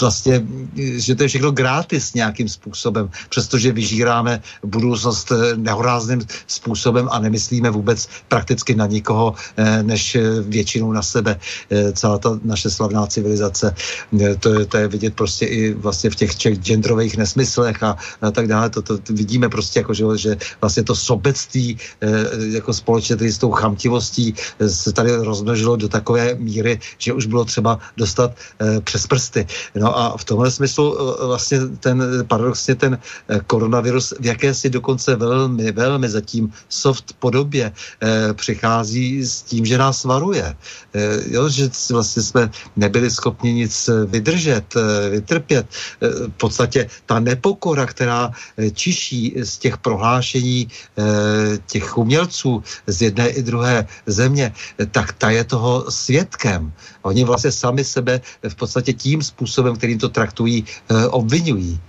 vlastně, 0.00 0.42
že 0.74 1.14
to 1.14 1.22
je 1.22 1.28
všechno 1.28 1.50
gratis 1.50 2.14
nějakým 2.14 2.48
způsobem, 2.48 3.10
přestože 3.28 3.72
vyžíráme 3.72 4.42
budoucnost 4.64 5.32
nehorázným 5.56 6.24
způsobem 6.46 7.08
a 7.12 7.18
nemyslíme 7.18 7.70
vůbec 7.70 8.08
prakticky 8.28 8.74
na 8.74 8.86
nikoho, 8.86 9.34
eh, 9.56 9.82
než 9.82 10.16
většinou 10.48 10.92
na 10.92 11.02
sebe. 11.02 11.38
Eh, 11.70 11.92
celá 11.92 12.18
ta 12.18 12.38
naše 12.44 12.70
slavná 12.70 13.06
civilizace, 13.06 13.74
eh, 14.20 14.34
to 14.36 14.48
je, 14.54 14.66
to 14.66 14.76
je 14.76 14.86
vidět 14.88 15.14
prostě 15.14 15.46
i 15.46 15.74
vlastně 15.74 16.10
v 16.10 16.16
těch, 16.16 16.32
genderových 16.58 17.16
nesmyslech 17.16 17.82
a, 17.82 17.96
a 18.22 18.30
tak 18.30 18.46
dále. 18.48 18.70
To, 18.70 18.82
to, 18.82 18.98
vidíme 19.10 19.48
prostě 19.48 19.80
jako, 19.80 19.94
že, 19.94 20.04
že 20.16 20.32
vlastně 20.60 20.82
to 20.82 20.94
sobectví 20.94 21.78
jako 22.52 22.72
společně 22.72 23.16
s 23.16 23.38
tou 23.38 23.50
chamtivostí 23.50 24.34
se 24.58 24.92
tady 24.92 25.10
rozmnožilo 25.16 25.76
do 25.76 25.88
takové 25.88 26.34
míry, 26.34 26.78
že 26.98 27.12
už 27.12 27.26
bylo 27.26 27.44
třeba 27.44 27.78
dostat 27.96 28.32
přes 28.84 29.06
prsty. 29.06 29.46
No 29.74 29.98
a 29.98 30.16
v 30.16 30.24
tomhle 30.24 30.50
smyslu 30.50 30.96
vlastně 31.26 31.58
ten 31.80 32.02
paradoxně 32.26 32.74
ten 32.74 32.98
koronavirus 33.46 34.14
v 34.20 34.26
jakési 34.26 34.70
dokonce 34.70 35.16
velmi, 35.16 35.72
velmi 35.72 36.08
zatím 36.08 36.52
soft 36.68 37.12
podobě 37.18 37.72
Eh, 38.00 38.03
přichází 38.34 39.24
s 39.24 39.42
tím, 39.42 39.66
že 39.66 39.78
nás 39.78 40.04
varuje. 40.04 40.44
Eh, 40.44 41.20
jo, 41.26 41.48
že 41.48 41.70
vlastně 41.90 42.22
jsme 42.22 42.50
nebyli 42.76 43.10
schopni 43.10 43.52
nic 43.52 43.90
vydržet, 44.06 44.64
eh, 44.76 45.10
vytrpět. 45.10 45.66
V 46.00 46.36
podstatě 46.36 46.88
ta 47.06 47.20
nepokora, 47.20 47.86
která 47.86 48.30
čiší 48.72 49.34
z 49.42 49.58
těch 49.58 49.76
prohlášení 49.78 50.68
těch 51.66 51.98
umělců 51.98 52.62
z 52.86 53.02
jedné 53.02 53.28
i 53.28 53.42
druhé 53.42 53.86
země, 54.06 54.52
tak 54.90 55.12
ta 55.12 55.30
je 55.30 55.44
toho 55.44 55.90
svědkem. 55.90 56.72
Oni 57.04 57.24
vlastně 57.24 57.52
sami 57.52 57.84
sebe 57.84 58.20
v 58.48 58.54
podstatě 58.54 58.92
tím 58.92 59.22
způsobem, 59.22 59.76
kterým 59.76 59.98
to 59.98 60.08
traktují, 60.08 60.64
obvinují. 61.12 61.80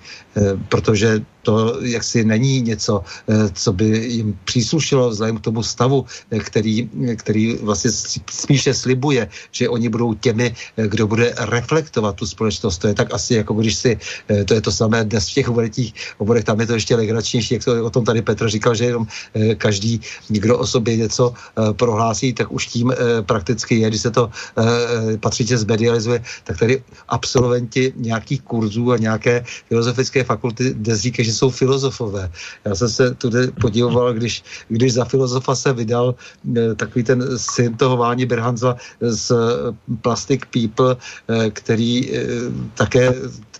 Protože 0.69 1.23
to 1.45 1.77
jaksi 1.85 2.25
není 2.25 2.61
něco, 2.61 3.05
eh, 3.29 3.49
co 3.53 3.69
by 3.73 3.85
jim 3.85 4.33
příslušelo 4.49 5.13
vzhledem 5.13 5.37
k 5.37 5.45
tomu 5.45 5.61
stavu, 5.61 6.05
eh, 6.33 6.41
který, 6.41 6.89
který 7.15 7.61
vlastně 7.61 7.93
spíše 8.25 8.73
slibuje, 8.73 9.29
že 9.53 9.69
oni 9.69 9.87
budou 9.93 10.17
těmi, 10.17 10.49
eh, 10.49 10.87
kdo 10.89 11.05
bude 11.07 11.37
reflektovat 11.37 12.17
tu 12.17 12.25
společnost. 12.25 12.81
To 12.81 12.89
je 12.89 12.97
tak 12.97 13.13
asi 13.13 13.45
jako 13.45 13.53
když 13.53 13.75
si, 13.77 13.91
to 14.25 14.53
je 14.53 14.61
to 14.61 14.71
samé 14.71 15.05
dnes 15.05 15.29
v 15.29 15.33
těch 15.37 15.47
oboretích 15.53 15.93
oborech, 16.17 16.43
tam 16.43 16.57
je 16.59 16.67
to 16.67 16.73
ještě 16.73 16.95
legračnější, 16.95 17.53
jak 17.53 17.63
to 17.63 17.71
o 17.85 17.89
tom 17.93 18.01
tady 18.01 18.25
Petr 18.25 18.49
říkal, 18.49 18.73
že 18.73 18.85
jenom 18.89 19.05
každý, 19.61 20.01
kdo 20.27 20.57
o 20.57 20.65
sobě 20.65 20.97
něco 20.97 21.33
prohlásí, 21.77 22.33
tak 22.33 22.49
už 22.49 22.67
tím 22.67 22.89
prakticky 23.27 23.83
je, 23.83 23.87
když 23.87 24.01
se 24.01 24.11
to 24.11 24.31
patřitě 25.19 25.57
zmedializuje, 25.57 26.23
tak 26.43 26.59
tady 26.59 26.83
absolventi 27.07 27.93
nějakých 27.95 28.41
kurzů 28.41 28.91
a 28.91 28.97
nějaké 28.97 29.43
filozofické 29.67 30.23
fakulty 30.23 30.73
dnes 30.73 30.99
říkají, 31.01 31.25
že 31.25 31.33
jsou 31.33 31.49
filozofové. 31.49 32.31
Já 32.65 32.75
jsem 32.75 32.89
se 32.89 33.13
tudy 33.15 33.51
podíval, 33.61 34.13
když, 34.13 34.43
když 34.67 34.93
za 34.93 35.05
filozofa 35.05 35.55
se 35.55 35.73
vydal 35.73 36.15
eh, 36.57 36.75
takový 36.75 37.03
ten 37.03 37.37
syn 37.37 37.77
toho 37.77 37.97
Váni 37.97 38.25
Berhanza 38.25 38.75
z 39.01 39.33
Plastic 40.01 40.41
People, 40.51 40.95
eh, 40.95 41.49
který 41.49 42.15
eh, 42.15 42.25
také 42.73 43.13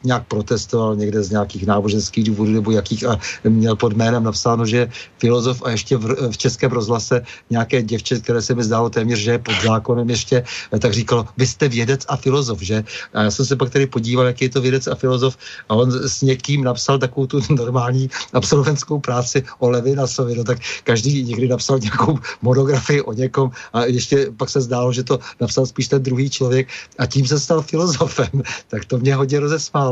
nějak 0.04 0.28
protestoval 0.28 0.96
někde 0.96 1.24
z 1.24 1.30
nějakých 1.30 1.68
náboženských 1.68 2.24
důvodů 2.24 2.52
nebo 2.52 2.72
jakých 2.72 3.08
a 3.08 3.20
měl 3.44 3.76
pod 3.76 3.94
jménem 3.94 4.24
napsáno, 4.24 4.66
že 4.66 4.90
filozof 5.18 5.62
a 5.66 5.70
ještě 5.70 5.98
v, 5.98 6.32
v 6.32 6.38
českém 6.38 6.72
rozhlase 6.72 7.22
nějaké 7.50 7.84
děvče, 7.84 8.20
které 8.20 8.42
se 8.42 8.56
mi 8.56 8.64
zdálo 8.64 8.90
téměř, 8.90 9.20
že 9.20 9.32
je 9.32 9.40
pod 9.40 9.56
zákonem 9.64 10.10
ještě, 10.10 10.44
tak 10.80 10.94
říkalo, 10.94 11.26
vy 11.38 11.48
jste 11.48 11.68
vědec 11.68 12.06
a 12.08 12.16
filozof, 12.16 12.62
že? 12.62 12.84
A 13.14 13.24
já 13.24 13.32
jsem 13.32 13.46
se 13.46 13.56
pak 13.56 13.70
tady 13.70 13.88
podíval, 13.88 14.26
jaký 14.26 14.46
je 14.46 14.50
to 14.50 14.62
vědec 14.62 14.88
a 14.88 14.96
filozof 14.96 15.38
a 15.70 15.74
on 15.76 15.92
s 15.92 16.22
někým 16.22 16.64
napsal 16.64 17.00
takovou 17.00 17.28
tu 17.28 17.40
normální 17.50 18.10
absolventskou 18.34 19.00
práci 19.00 19.44
o 19.60 19.70
Levinasovi, 19.70 20.36
no 20.36 20.44
tak 20.44 20.58
každý 20.84 21.24
někdy 21.24 21.48
napsal 21.48 21.80
nějakou 21.80 22.20
monografii 22.42 23.02
o 23.02 23.14
někom 23.14 23.52
a 23.74 23.86
ještě 23.86 24.32
pak 24.38 24.50
se 24.50 24.62
zdálo, 24.62 24.94
že 24.94 25.04
to 25.04 25.20
napsal 25.42 25.66
spíš 25.66 25.88
ten 25.88 26.04
druhý 26.04 26.30
člověk 26.30 26.68
a 26.98 27.06
tím 27.06 27.28
se 27.28 27.40
stal 27.40 27.62
filozofem. 27.62 28.30
Tak 28.68 28.86
to 28.86 28.98
mě 28.98 29.16
hodně 29.16 29.40
rozesmálo. 29.40 29.85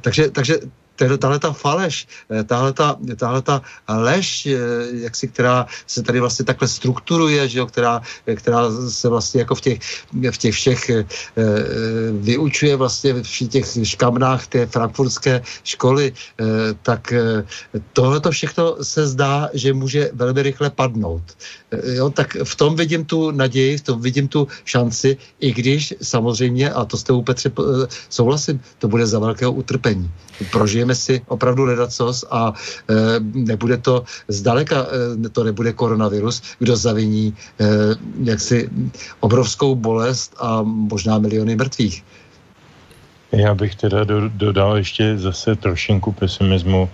Takže, 0.00 0.30
takže 0.30 0.58
tahle 1.18 1.38
ta 1.38 1.52
faleš, 1.52 2.06
eh, 2.30 2.44
tahle 2.44 2.72
ta, 2.72 2.96
tahle 3.16 3.42
ta 3.42 3.62
lež, 3.88 4.46
eh, 4.46 4.58
jak 4.92 5.16
si, 5.16 5.28
která 5.28 5.66
se 5.86 6.02
tady 6.02 6.20
vlastně 6.20 6.44
takhle 6.44 6.68
strukturuje, 6.68 7.48
že 7.48 7.58
jo, 7.58 7.66
která, 7.66 8.02
která 8.36 8.70
se 8.88 9.08
vlastně 9.08 9.40
jako 9.40 9.54
v 9.54 9.60
těch, 9.60 9.78
v 10.30 10.38
těch 10.38 10.54
všech 10.54 10.90
vyučuje 12.20 12.76
vlastně 12.76 13.12
v 13.22 13.48
těch 13.48 13.66
škamnách 13.82 14.46
té 14.46 14.66
frankfurtské 14.66 15.42
školy, 15.64 16.12
tak 16.82 17.12
tohle 17.92 18.20
to 18.20 18.30
všechno 18.30 18.84
se 18.84 19.06
zdá, 19.06 19.50
že 19.52 19.72
může 19.72 20.10
velmi 20.14 20.42
rychle 20.42 20.70
padnout. 20.70 21.22
E, 21.72 21.94
jo, 21.94 22.10
tak 22.10 22.36
v 22.44 22.54
tom 22.56 22.76
vidím 22.76 23.04
tu 23.04 23.30
naději, 23.30 23.76
v 23.76 23.80
tom 23.80 24.00
vidím 24.00 24.28
tu 24.28 24.48
šanci, 24.64 25.16
i 25.40 25.52
když 25.52 25.94
samozřejmě, 26.02 26.70
a 26.70 26.84
to 26.84 26.96
jste 26.96 27.12
u 27.12 27.22
Petře 27.22 27.50
souhlasím, 28.08 28.60
to 28.78 28.88
bude 28.88 29.06
za 29.06 29.18
velkého 29.18 29.52
utrpení. 29.52 30.10
Prožijeme 30.52 30.94
si 30.94 31.22
opravdu 31.28 31.64
ledacos 31.64 32.24
a 32.30 32.52
e, 32.52 32.94
nebude 33.20 33.76
to 33.76 34.04
zdaleka, 34.28 34.86
e, 35.26 35.28
to 35.28 35.44
nebude 35.44 35.72
koronavirus, 35.72 36.42
kdo 36.58 36.76
zaviní 36.76 37.34
e, 37.60 37.66
jaksi 38.22 38.68
obrovskou 39.20 39.74
bolest 39.74 40.34
a 40.40 40.62
možná 40.62 41.18
miliony 41.18 41.56
mrtvých. 41.56 42.04
Já 43.32 43.54
bych 43.54 43.74
teda 43.74 44.04
do, 44.04 44.28
dodal 44.28 44.76
ještě 44.76 45.18
zase 45.18 45.56
trošinku 45.56 46.12
pesimismu, 46.12 46.90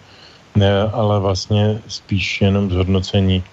ne, 0.57 0.83
ale 0.83 1.21
vlastně 1.21 1.83
spíš 1.89 2.41
jenom 2.41 2.71
zhodnocení. 2.71 3.45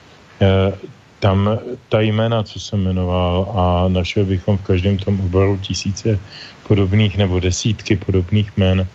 Tam 1.20 1.60
ta 1.90 2.02
jména, 2.02 2.44
co 2.44 2.60
jsem 2.60 2.84
jmenoval 2.84 3.52
a 3.56 3.88
našel 3.88 4.26
bychom 4.26 4.58
v 4.58 4.62
každém 4.62 4.98
tom 4.98 5.20
oboru 5.20 5.58
tisíce 5.58 6.20
podobných 6.68 7.18
nebo 7.18 7.40
desítky 7.40 7.96
podobných 7.96 8.58
jmen, 8.58 8.88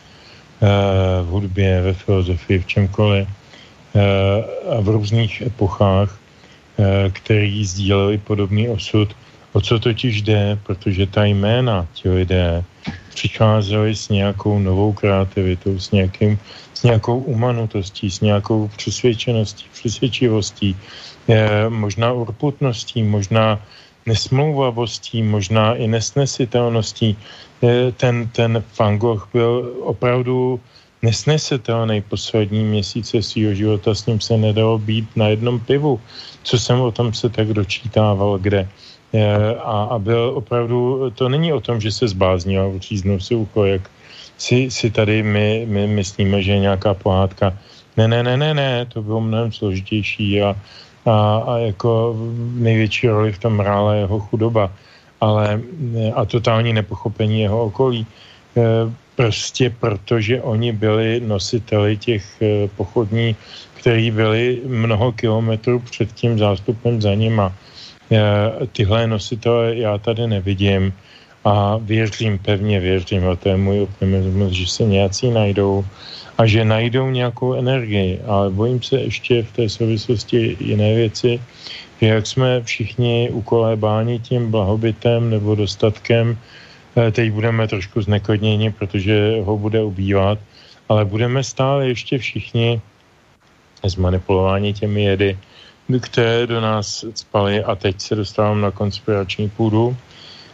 v 1.22 1.26
hudbě, 1.26 1.80
ve 1.82 1.94
filozofii, 1.94 2.58
v 2.58 2.66
čemkoliv 2.66 3.28
a 4.70 4.80
v 4.80 4.88
různých 4.88 5.42
epochách, 5.42 6.18
který 7.12 7.64
sdíleli 7.64 8.18
podobný 8.18 8.68
osud. 8.68 9.16
O 9.52 9.60
co 9.60 9.78
totiž 9.78 10.22
jde, 10.22 10.58
protože 10.62 11.06
ta 11.06 11.24
jména 11.24 11.86
ti 11.92 12.10
lidé 12.10 12.64
přicházeli 13.14 13.96
s 13.96 14.08
nějakou 14.08 14.58
novou 14.58 14.92
kreativitou, 14.92 15.78
s, 15.78 15.90
nějakým, 15.90 16.38
s 16.74 16.82
nějakou 16.82 17.18
umanutostí, 17.18 18.10
s 18.10 18.20
nějakou 18.20 18.68
přesvědčeností, 18.76 19.64
přesvědčivostí, 19.72 20.76
možná 21.68 22.12
urputností, 22.12 23.02
možná 23.02 23.60
nesmlouvavostí, 24.06 25.22
možná 25.22 25.74
i 25.74 25.86
nesnesitelností. 25.86 27.16
Ten, 27.96 28.28
ten 28.32 28.64
Van 28.78 28.98
Gogh 28.98 29.28
byl 29.32 29.72
opravdu 29.80 30.60
nesnesitelný 31.02 32.00
poslední 32.00 32.64
měsíce 32.64 33.22
svého 33.22 33.54
života, 33.54 33.94
s 33.94 34.06
ním 34.06 34.20
se 34.20 34.36
nedalo 34.36 34.78
být 34.78 35.08
na 35.16 35.28
jednom 35.28 35.60
pivu, 35.60 36.00
co 36.42 36.58
jsem 36.58 36.80
o 36.80 36.92
tom 36.92 37.12
se 37.12 37.28
tak 37.28 37.48
dočítával, 37.52 38.38
kde. 38.38 38.68
A, 39.64 39.84
a 39.90 39.98
byl 39.98 40.32
opravdu, 40.34 41.10
to 41.14 41.28
není 41.28 41.52
o 41.52 41.60
tom, 41.60 41.80
že 41.80 41.92
se 41.92 42.08
zbáznil 42.08 42.62
a 42.62 42.66
utříznul 42.66 43.20
si 43.20 43.34
ucho, 43.34 43.64
jak 43.64 43.90
si, 44.38 44.70
si 44.70 44.90
tady 44.90 45.22
my, 45.22 45.66
my 45.68 45.86
myslíme, 45.86 46.42
že 46.42 46.52
je 46.52 46.58
nějaká 46.58 46.94
pohádka. 46.94 47.58
Ne, 47.96 48.08
ne, 48.08 48.22
ne, 48.22 48.36
ne, 48.36 48.54
ne, 48.54 48.86
to 48.86 49.02
bylo 49.02 49.20
mnohem 49.20 49.52
složitější 49.52 50.42
a, 50.42 50.56
a, 51.06 51.44
a 51.46 51.58
jako 51.58 52.16
největší 52.54 53.08
roli 53.08 53.32
v 53.32 53.38
tom 53.38 53.58
hrála 53.58 53.94
jeho 53.94 54.20
chudoba 54.20 54.70
ale 55.20 55.60
a 56.14 56.24
totální 56.24 56.72
nepochopení 56.72 57.40
jeho 57.40 57.64
okolí. 57.64 58.06
E, 58.56 58.62
prostě 59.16 59.70
protože 59.70 60.40
oni 60.40 60.72
byli 60.72 61.20
nositeli 61.20 61.96
těch 61.96 62.42
e, 62.42 62.68
pochodní, 62.68 63.36
který 63.74 64.10
byli 64.10 64.60
mnoho 64.66 65.12
kilometrů 65.12 65.78
před 65.78 66.12
tím 66.12 66.38
zástupem 66.38 67.00
za 67.00 67.14
nima. 67.14 67.52
E, 68.12 68.20
tyhle 68.72 69.06
nositele 69.06 69.76
já 69.76 69.98
tady 69.98 70.26
nevidím 70.26 70.92
a 71.44 71.76
věřím, 71.76 72.38
pevně 72.38 72.80
věřím, 72.80 73.28
a 73.28 73.36
to 73.36 73.48
je 73.48 73.56
můj 73.56 73.80
optimismus, 73.80 74.52
že 74.52 74.66
se 74.66 74.82
nějací 74.84 75.30
najdou 75.30 75.84
a 76.38 76.46
že 76.46 76.64
najdou 76.64 77.10
nějakou 77.10 77.54
energii, 77.54 78.20
ale 78.26 78.50
bojím 78.50 78.82
se 78.82 79.00
ještě 79.00 79.42
v 79.42 79.52
té 79.52 79.68
souvislosti 79.68 80.56
jiné 80.60 80.94
věci, 80.94 81.40
jak 82.00 82.26
jsme 82.26 82.62
všichni 82.62 83.30
ukolébáni 83.32 84.18
tím 84.18 84.50
blahobytem 84.50 85.30
nebo 85.30 85.54
dostatkem, 85.54 86.38
eh, 86.96 87.10
teď 87.10 87.32
budeme 87.32 87.68
trošku 87.68 88.02
znekodněni, 88.02 88.72
protože 88.72 89.40
ho 89.44 89.58
bude 89.58 89.82
ubývat, 89.84 90.38
ale 90.88 91.04
budeme 91.04 91.44
stále 91.44 91.88
ještě 91.88 92.18
všichni 92.18 92.80
zmanipulováni 93.84 94.72
těmi 94.72 95.02
jedy, 95.04 95.38
které 96.00 96.46
do 96.46 96.60
nás 96.60 97.04
spaly 97.14 97.64
a 97.64 97.74
teď 97.74 98.00
se 98.00 98.14
dostávám 98.14 98.60
na 98.60 98.70
konspirační 98.70 99.48
půdu, 99.48 99.96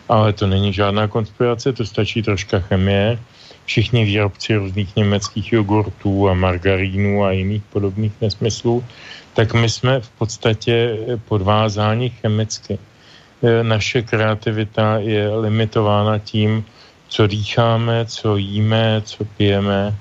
ale 0.08 0.32
to 0.32 0.46
není 0.46 0.72
žádná 0.72 1.08
konspirace, 1.08 1.72
to 1.72 1.86
stačí 1.86 2.22
troška 2.22 2.60
chemie. 2.60 3.18
Všichni 3.64 4.04
výrobci 4.04 4.56
různých 4.56 4.96
německých 4.96 5.52
jogurtů 5.52 6.28
a 6.28 6.34
margarínů 6.34 7.24
a 7.24 7.30
jiných 7.30 7.62
podobných 7.62 8.12
nesmyslů 8.20 8.84
tak 9.36 9.54
my 9.54 9.68
jsme 9.68 10.00
v 10.00 10.10
podstatě 10.10 10.98
podvázáni 11.28 12.10
chemicky. 12.10 12.78
E, 13.42 13.64
naše 13.64 14.02
kreativita 14.02 14.96
je 14.98 15.28
limitována 15.28 16.18
tím, 16.18 16.64
co 17.08 17.26
dýcháme, 17.26 18.06
co 18.06 18.36
jíme, 18.36 19.02
co 19.04 19.24
pijeme, 19.24 19.94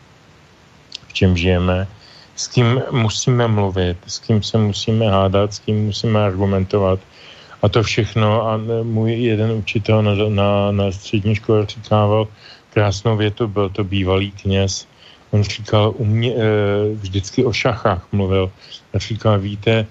v 1.08 1.14
čem 1.14 1.38
žijeme, 1.38 1.88
s 2.36 2.48
kým 2.48 2.82
musíme 2.92 3.48
mluvit, 3.48 3.98
s 4.08 4.20
kým 4.20 4.44
se 4.44 4.58
musíme 4.58 5.12
hádat, 5.12 5.54
s 5.54 5.60
kým 5.60 5.86
musíme 5.86 6.24
argumentovat. 6.24 7.00
A 7.62 7.70
to 7.70 7.84
všechno, 7.84 8.48
a 8.48 8.60
můj 8.84 9.12
jeden 9.14 9.52
učitel 9.52 10.04
na, 10.04 10.12
na, 10.30 10.72
na 10.72 10.92
střední 10.92 11.36
škole 11.36 11.66
říkával 11.66 12.28
krásnou 12.70 13.18
větu, 13.18 13.48
byl 13.48 13.70
to 13.70 13.84
bývalý 13.84 14.32
kněz, 14.32 14.88
on 15.32 15.44
říkal, 15.44 15.94
umě, 15.98 16.34
e, 16.36 16.40
vždycky 16.96 17.46
o 17.46 17.54
šachách 17.54 18.08
mluvil, 18.12 18.52
a 18.94 19.00
říkal, 19.00 19.40
víte, 19.40 19.72
e, 19.72 19.86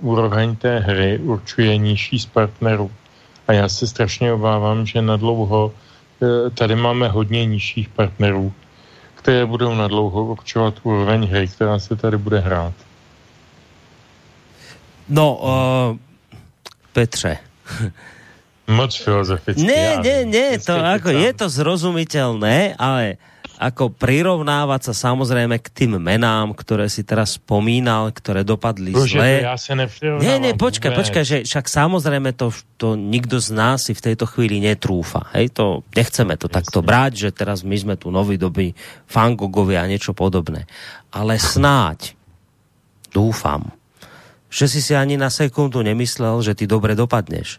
úroveň 0.00 0.56
té 0.56 0.78
hry 0.78 1.18
určuje 1.18 1.76
nižší 1.76 2.18
z 2.18 2.26
partnerů. 2.26 2.90
A 3.48 3.52
já 3.52 3.68
se 3.68 3.86
strašně 3.86 4.32
obávám, 4.32 4.86
že 4.86 5.02
na 5.02 5.16
dlouho 5.16 5.72
e, 5.72 6.50
tady 6.50 6.74
máme 6.74 7.08
hodně 7.08 7.46
nižších 7.46 7.88
partnerů, 7.88 8.52
které 9.14 9.46
budou 9.46 9.74
na 9.74 9.88
dlouho 9.88 10.24
určovat 10.24 10.74
úroveň 10.82 11.26
hry, 11.26 11.48
která 11.48 11.78
se 11.78 11.96
tady 11.96 12.18
bude 12.18 12.38
hrát. 12.40 12.74
No, 15.08 15.38
uh, 15.38 16.05
Petře. 16.96 17.36
Moc 18.66 18.96
filozoficky. 18.96 19.62
Ne, 19.62 20.00
ne, 20.00 20.24
ne, 20.24 20.56
to 20.58 20.72
ako, 20.72 21.12
je 21.12 21.30
to 21.36 21.46
zrozumiteľné, 21.52 22.74
ale 22.80 23.20
ako 23.56 23.88
prirovnávať 23.92 24.90
sa 24.90 25.12
samozrejme 25.12 25.56
k 25.60 25.68
tým 25.72 25.96
menám, 25.96 26.52
ktoré 26.52 26.88
si 26.92 27.04
teraz 27.04 27.40
spomínal, 27.40 28.12
ktoré 28.12 28.44
dopadli 28.44 28.92
Bože, 28.92 29.16
zle. 29.16 29.44
Ja 29.44 29.56
sa 29.56 29.72
Nie, 30.20 30.36
nie, 30.40 30.52
počkaj, 30.52 30.92
počkaj, 30.92 31.24
že 31.24 31.36
však 31.44 31.68
samozrejme 31.68 32.36
to, 32.36 32.52
to 32.76 32.96
nikto 32.96 33.40
z 33.40 33.52
nás 33.52 33.88
si 33.88 33.92
v 33.96 34.04
tejto 34.12 34.28
chvíli 34.28 34.60
netrúfa. 34.60 35.30
Hej, 35.32 35.56
to 35.56 35.86
nechceme 35.96 36.36
to 36.36 36.48
Jasne. 36.48 36.56
takto 36.60 36.78
brať, 36.84 37.12
že 37.16 37.30
teraz 37.32 37.64
my 37.64 37.76
sme 37.76 37.94
tu 37.96 38.12
noví 38.12 38.36
doby 38.36 38.76
fangogovia 39.08 39.84
a 39.84 39.90
niečo 39.90 40.12
podobné. 40.12 40.68
Ale 41.08 41.40
snáď, 41.40 42.12
dúfam, 43.08 43.72
že 44.50 44.66
si 44.70 44.80
si 44.82 44.92
ani 44.94 45.18
na 45.18 45.30
sekundu 45.30 45.82
nemyslel, 45.82 46.42
že 46.42 46.54
ty 46.54 46.64
dobre 46.64 46.94
dopadneš. 46.94 47.58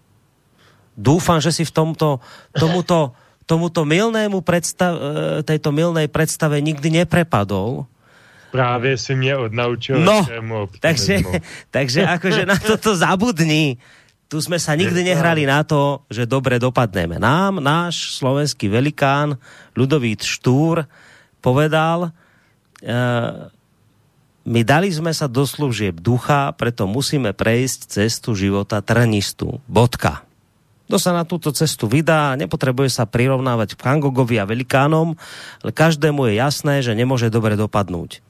Dúfam, 0.97 1.37
že 1.37 1.53
si 1.53 1.61
v 1.61 1.71
tomto, 1.71 2.23
tomuto 2.57 3.13
tomuto 3.47 3.87
milnému 3.87 4.43
predstav, 4.43 4.91
e, 4.93 4.99
tejto 5.47 5.71
milnej 5.71 6.11
predstave 6.11 6.59
nikdy 6.59 7.01
neprepadol. 7.01 7.87
Právě 8.51 8.97
si 8.97 9.15
mě 9.15 9.35
odnaučil. 9.35 9.99
No, 9.99 10.27
takže, 10.79 11.23
takže 11.71 12.07
akože 12.07 12.43
na 12.45 12.59
toto 12.59 12.95
zabudni. 12.95 13.79
Tu 14.27 14.43
sme 14.43 14.59
sa 14.59 14.75
nikdy 14.75 15.07
nehrali 15.07 15.47
na 15.47 15.63
to, 15.63 16.03
že 16.11 16.27
dobre 16.27 16.59
dopadneme. 16.59 17.15
Nám 17.15 17.63
náš 17.63 18.19
slovenský 18.19 18.67
velikán 18.67 19.39
Ludovít 19.71 20.19
Štúr 20.27 20.83
povedal, 21.39 22.11
uh, 22.11 23.47
my 24.47 24.63
dali 24.63 24.87
sme 24.87 25.11
sa 25.11 25.27
do 25.27 25.43
služieb 25.43 25.99
ducha, 25.99 26.55
preto 26.55 26.87
musíme 26.87 27.35
prejsť 27.35 27.99
cestu 27.99 28.31
života 28.31 28.79
trnistu. 28.79 29.59
Bodka. 29.67 30.23
Kto 30.87 30.95
sa 30.95 31.11
na 31.11 31.27
túto 31.27 31.51
cestu 31.51 31.91
vydá, 31.91 32.31
nepotrebuje 32.39 32.87
sa 32.87 33.03
prirovnávať 33.03 33.75
k 33.75 33.83
Kangogovi 33.83 34.39
a 34.39 34.47
velikánom, 34.47 35.19
ale 35.59 35.71
každému 35.75 36.31
je 36.31 36.39
jasné, 36.39 36.79
že 36.79 36.95
nemôže 36.95 37.27
dobre 37.27 37.59
dopadnúť. 37.59 38.23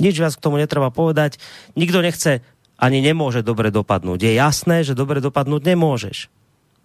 Nič 0.00 0.16
viac 0.16 0.32
k 0.32 0.40
tomu 0.40 0.56
netreba 0.56 0.88
povedať. 0.88 1.36
Nikto 1.76 2.00
nechce 2.00 2.40
ani 2.80 3.04
nemôže 3.04 3.44
dobre 3.44 3.68
dopadnúť. 3.68 4.24
Je 4.24 4.32
jasné, 4.32 4.80
že 4.80 4.96
dobre 4.96 5.20
dopadnúť 5.20 5.60
nemôžeš. 5.60 6.32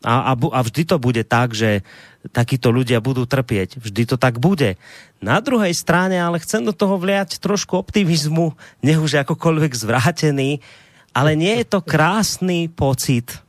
A, 0.03 0.29
a, 0.29 0.31
a 0.35 0.59
vždy 0.59 0.83
to 0.83 0.99
bude 0.99 1.23
tak, 1.31 1.55
že 1.55 1.87
takíto 2.31 2.71
ľudia 2.71 3.03
budú 3.03 3.27
trpieť. 3.27 3.81
Vždy 3.81 4.03
to 4.07 4.15
tak 4.15 4.39
bude. 4.39 4.79
Na 5.19 5.43
druhej 5.43 5.75
strane 5.75 6.15
ale 6.15 6.39
chcem 6.39 6.63
do 6.63 6.71
toho 6.71 6.95
vliať 6.95 7.43
trošku 7.43 7.75
optimizmu, 7.75 8.55
nech 8.79 8.99
už 8.99 9.27
akokoľvek 9.27 9.73
zvrátený, 9.75 10.63
ale 11.11 11.35
nie 11.35 11.59
je 11.61 11.65
to 11.67 11.79
krásný 11.83 12.71
pocit, 12.71 13.43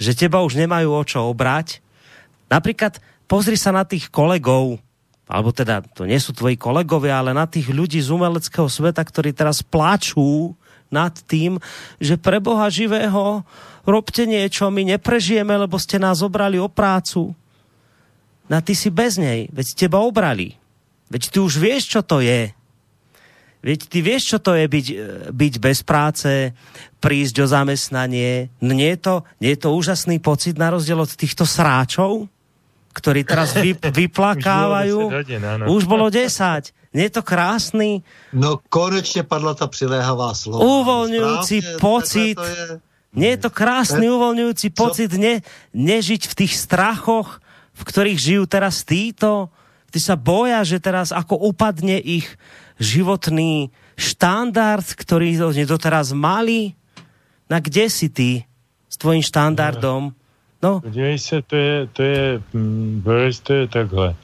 že 0.00 0.16
teba 0.16 0.40
už 0.40 0.56
nemajú 0.56 0.88
o 0.88 1.02
čo 1.04 1.28
obrať. 1.28 1.84
Napríklad 2.48 2.96
pozri 3.28 3.60
sa 3.60 3.74
na 3.76 3.84
tých 3.84 4.08
kolegov, 4.08 4.80
alebo 5.28 5.52
teda 5.52 5.84
to 5.92 6.08
nie 6.08 6.16
sú 6.16 6.32
tvoji 6.32 6.56
kolegovia, 6.56 7.20
ale 7.20 7.36
na 7.36 7.44
tých 7.44 7.68
ľudí 7.68 8.00
z 8.00 8.08
umeleckého 8.08 8.66
sveta, 8.72 9.04
ktorí 9.04 9.36
teraz 9.36 9.60
plačú 9.60 10.56
nad 10.88 11.12
tým, 11.28 11.60
že 12.00 12.16
pre 12.16 12.40
Boha 12.40 12.72
živého 12.72 13.44
robte 13.84 14.24
niečo, 14.24 14.72
my 14.72 14.96
neprežijeme, 14.96 15.52
lebo 15.52 15.76
ste 15.76 16.00
nás 16.00 16.24
obrali 16.24 16.56
o 16.56 16.68
prácu. 16.72 17.36
Na 18.48 18.64
ty 18.64 18.72
si 18.72 18.88
bez 18.88 19.20
nej, 19.20 19.52
veď 19.52 19.86
teba 19.86 20.00
obrali. 20.00 20.56
Veď 21.12 21.32
ty 21.32 21.38
už 21.40 21.60
vieš, 21.60 21.88
čo 21.88 22.00
to 22.04 22.20
je. 22.20 22.52
Veď 23.58 23.80
ty 23.90 23.98
vieš, 24.00 24.36
čo 24.36 24.38
to 24.38 24.54
je 24.54 24.64
byť, 24.70 24.86
byť 25.34 25.54
bez 25.58 25.82
práce, 25.82 26.54
prísť 27.02 27.42
o 27.42 27.46
zamestnanie. 27.50 28.48
No 28.62 28.72
nie 28.72 28.94
je, 28.94 29.00
to, 29.02 29.14
nie 29.42 29.52
je 29.56 29.60
to 29.66 29.74
úžasný 29.74 30.22
pocit 30.22 30.54
na 30.56 30.70
rozdiel 30.70 31.00
od 31.00 31.10
týchto 31.10 31.42
sráčov, 31.42 32.30
ktorí 32.94 33.26
teraz 33.26 33.58
vy, 33.58 33.74
vyplakávajú. 33.76 35.10
Už 35.74 35.84
bolo 35.90 36.06
10. 36.08 36.70
Nie 36.94 37.12
je 37.12 37.20
to 37.20 37.22
krásný? 37.22 38.00
No 38.32 38.58
konečně 38.68 39.22
padla 39.22 39.54
ta 39.54 39.66
přiléhavá 39.66 40.34
slova. 40.34 40.64
Uvolňujúci 40.64 41.60
Správně, 41.60 41.78
pocit. 41.80 42.34
To 42.34 42.44
je... 42.44 42.80
Nie 43.16 43.30
je 43.34 43.48
to 43.48 43.50
krásny 43.50 44.04
uvoľňujúci 44.04 44.68
pocit 44.76 45.10
ne, 45.16 45.40
nežiť 45.72 46.28
v 46.28 46.34
tých 46.44 46.54
strachoch, 46.60 47.40
v 47.78 47.82
ktorých 47.86 48.18
žijú 48.18 48.44
teraz 48.50 48.82
títo, 48.82 49.54
Ty 49.88 49.98
sa 50.04 50.16
boja, 50.20 50.60
že 50.68 50.84
teraz 50.84 51.16
ako 51.16 51.48
upadne 51.48 51.96
ich 51.96 52.28
životný 52.76 53.72
štandard, 53.96 54.84
ktorý 54.84 55.48
oni 55.48 55.64
doteraz 55.64 56.12
mali. 56.12 56.76
Na 57.48 57.64
kde 57.64 57.88
si 57.88 58.12
ty 58.12 58.44
s 58.92 59.00
tvojím 59.00 59.24
štandardom? 59.24 60.12
No. 60.60 60.84
Podívej 60.84 61.18
se, 61.18 61.42
to 61.42 61.56
je, 61.56 61.88
to 61.92 62.02
je, 62.02 62.42
hm, 62.52 63.00
Boris, 63.00 63.40
to 63.40 63.52
je 63.52 63.66
takhle. 63.68 64.14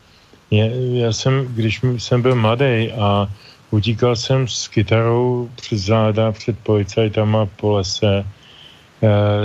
Je, 0.51 0.67
já 1.01 1.13
jsem, 1.13 1.47
když 1.55 1.81
jsem 1.99 2.23
byl 2.23 2.35
mladý 2.35 2.93
a 2.93 3.31
utíkal 3.71 4.17
jsem 4.17 4.49
s 4.49 4.69
kytarou 4.69 5.51
přes 5.57 5.81
záda 5.81 6.33
před 6.33 6.59
policajtama 6.59 7.47
po 7.47 7.73
lese 7.73 8.21
e, 8.21 8.25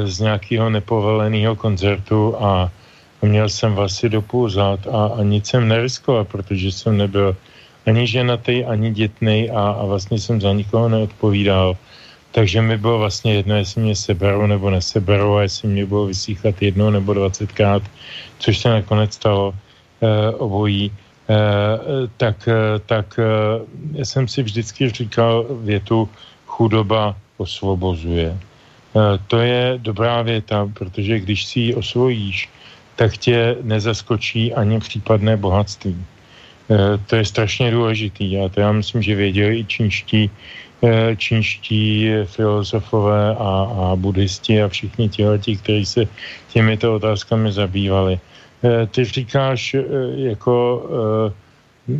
z 0.07 0.19
nějakého 0.19 0.69
nepovoleného 0.69 1.56
koncertu 1.56 2.36
a 2.44 2.72
měl 3.22 3.50
jsem 3.50 3.74
vlasy 3.74 4.10
do 4.10 4.22
půl 4.22 4.50
zad 4.50 4.88
a, 4.88 5.06
a 5.20 5.24
nic 5.24 5.48
jsem 5.48 5.68
neriskoval, 5.68 6.26
protože 6.26 6.72
jsem 6.72 6.98
nebyl 6.98 7.36
ani 7.86 8.08
ženatý, 8.08 8.66
ani 8.66 8.91
dětný 8.91 9.50
a, 9.52 9.62
a 9.62 9.86
vlastně 9.86 10.20
jsem 10.20 10.41
za 10.41 10.54
nikoho 10.54 10.90
neodpovídal. 10.90 11.78
Takže 12.32 12.62
mi 12.62 12.78
bylo 12.78 13.00
vlastně 13.00 13.34
jedno, 13.34 13.56
jestli 13.56 13.82
mě 13.82 13.96
seberou 13.96 14.46
nebo 14.46 14.70
neseberou 14.70 15.36
a 15.36 15.41
jestli 15.41 15.68
mě 15.68 15.86
bylo 15.86 16.06
vysíchat 16.06 16.62
jednou 16.62 16.90
nebo 16.90 17.14
dvacetkrát, 17.14 17.84
což 18.40 18.58
se 18.58 18.70
nakonec 18.70 19.14
stalo 19.14 19.54
e, 20.02 20.32
obojí. 20.32 20.91
Eh, 21.30 22.10
tak, 22.18 22.48
eh, 22.48 22.82
tak 22.86 23.20
já 23.94 24.06
jsem 24.06 24.28
si 24.28 24.44
vždycky 24.44 24.90
říkal 24.90 25.46
větu 25.62 26.10
chudoba 26.46 27.16
osvobozuje. 27.38 28.38
To 29.28 29.38
je 29.38 29.78
dobrá 29.78 30.22
věta, 30.22 30.66
protože 30.74 31.20
když 31.20 31.46
si 31.46 31.60
ji 31.60 31.76
osvojíš, 31.76 32.50
tak 33.00 33.18
tě 33.18 33.56
nezaskočí 33.64 34.54
ani 34.54 34.80
případné 34.80 35.38
bohatství. 35.38 35.96
To 37.08 37.16
je 37.16 37.26
strašně 37.26 37.72
důležitý 37.72 38.38
a 38.38 38.50
to 38.52 38.60
já 38.60 38.72
myslím, 38.72 39.02
že 39.02 39.16
věděli 39.16 39.60
i 39.60 39.66
čínští, 39.66 40.30
čínští 41.18 42.12
filozofové 42.26 43.36
a, 43.40 43.52
a 43.72 43.96
buddhisti 43.96 44.62
a 44.62 44.68
všichni 44.68 45.10
ti, 45.10 45.56
kteří 45.58 45.86
se 45.86 46.02
těmito 46.52 46.96
otázkami 46.96 47.52
zabývali. 47.52 48.20
Eh, 48.64 48.88
ty 48.92 49.06
říkáš 49.06 49.74
eh, 49.74 49.84
jako, 50.16 50.84
eh, 51.88 51.96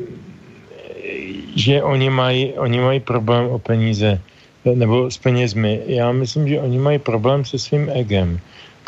že 1.56 1.84
oni 1.84 2.10
mají, 2.10 2.54
oni 2.54 2.80
mají 2.80 3.00
problém 3.00 3.48
o 3.48 3.60
peníze 3.60 4.22
nebo 4.66 5.12
s 5.12 5.18
penězmi. 5.18 5.82
Já 5.88 6.12
myslím, 6.12 6.48
že 6.48 6.60
oni 6.60 6.78
mají 6.78 7.00
problém 7.00 7.46
se 7.46 7.60
svým 7.60 7.90
egem, 7.90 8.40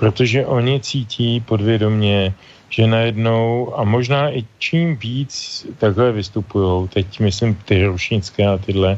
protože 0.01 0.45
oni 0.45 0.81
cítí 0.81 1.45
podvědomě, 1.45 2.33
že 2.69 2.87
najednou, 2.89 3.69
a 3.77 3.85
možná 3.85 4.33
i 4.33 4.41
čím 4.57 4.97
víc 4.97 5.61
takhle 5.77 6.11
vystupují, 6.11 6.89
teď 6.89 7.19
myslím 7.19 7.53
ty 7.53 7.85
rušnické 7.85 8.47
a 8.47 8.57
tyhle, 8.57 8.97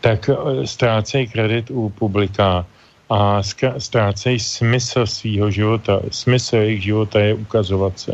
tak 0.00 0.30
ztrácejí 0.64 1.26
kredit 1.26 1.74
u 1.74 1.90
publika, 1.90 2.66
a 3.10 3.40
ztrácejí 3.78 4.38
smysl 4.38 5.06
svého 5.06 5.50
života. 5.50 6.00
Smysl 6.12 6.56
jejich 6.56 6.82
života 6.82 7.20
je 7.20 7.34
ukazovat 7.34 7.98
se. 7.98 8.12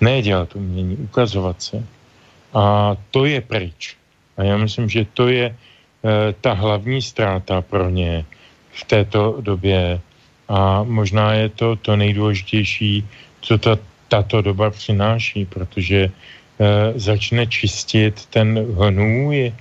Ne 0.00 0.22
dělat 0.22 0.56
umění, 0.56 0.96
ukazovat 0.96 1.62
se. 1.62 1.80
A 2.54 2.96
to 3.10 3.24
je 3.24 3.40
pryč. 3.40 3.96
A 4.36 4.42
já 4.42 4.56
myslím, 4.56 4.88
že 4.88 5.08
to 5.16 5.28
je 5.28 5.46
e, 5.48 5.56
ta 6.40 6.52
hlavní 6.52 7.02
ztráta 7.02 7.64
pro 7.64 7.90
ně 7.90 8.24
v 8.72 8.84
této 8.84 9.40
době. 9.40 10.00
A 10.48 10.82
možná 10.82 11.32
je 11.32 11.48
to 11.48 11.76
to 11.76 11.96
nejdůležitější, 11.96 13.06
co 13.40 13.58
ta, 13.58 13.78
tato 14.08 14.42
doba 14.42 14.70
přináší, 14.70 15.44
protože 15.44 16.00
e, 16.04 16.10
začne 16.98 17.46
čistit 17.46 18.26
ten 18.26 18.58
hnůj, 18.58 19.52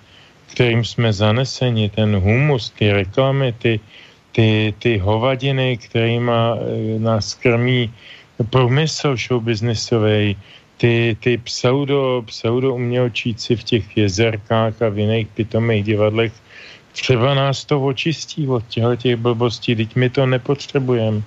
kterým 0.51 0.83
jsme 0.85 1.13
zaneseni, 1.13 1.89
ten 1.89 2.15
humus, 2.15 2.69
ty 2.69 2.91
reklamy, 2.91 3.53
ty, 3.53 3.79
ty, 4.31 4.73
ty 4.79 4.97
hovadiny, 4.97 5.77
kterými 5.77 6.31
eh, 6.31 6.99
nás 6.99 7.33
krmí 7.33 7.93
průmysl 8.49 9.15
showbiznisový, 9.15 10.35
ty, 10.77 11.17
ty 11.19 11.37
pseudo, 11.37 12.23
pseudo 12.25 12.75
umělčíci 12.75 13.55
v 13.55 13.63
těch 13.63 13.97
jezerkách 13.97 14.81
a 14.81 14.89
v 14.89 14.97
jiných 14.99 15.27
pitomých 15.27 15.83
divadlech, 15.83 16.33
třeba 16.91 17.34
nás 17.34 17.65
to 17.65 17.81
očistí 17.85 18.47
od 18.47 18.63
těchto 18.68 18.95
těch 18.95 19.15
blbostí, 19.15 19.76
teď 19.76 19.95
my 19.95 20.09
to 20.09 20.26
nepotřebujeme. 20.26 21.22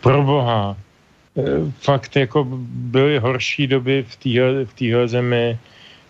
Pro 0.00 0.22
boha. 0.22 0.76
Eh, 1.38 1.42
fakt 1.80 2.16
jako 2.16 2.46
byly 2.90 3.18
horší 3.18 3.66
doby 3.66 4.04
v 4.08 4.16
téhle 4.16 5.04
v 5.04 5.08
zemi, 5.08 5.58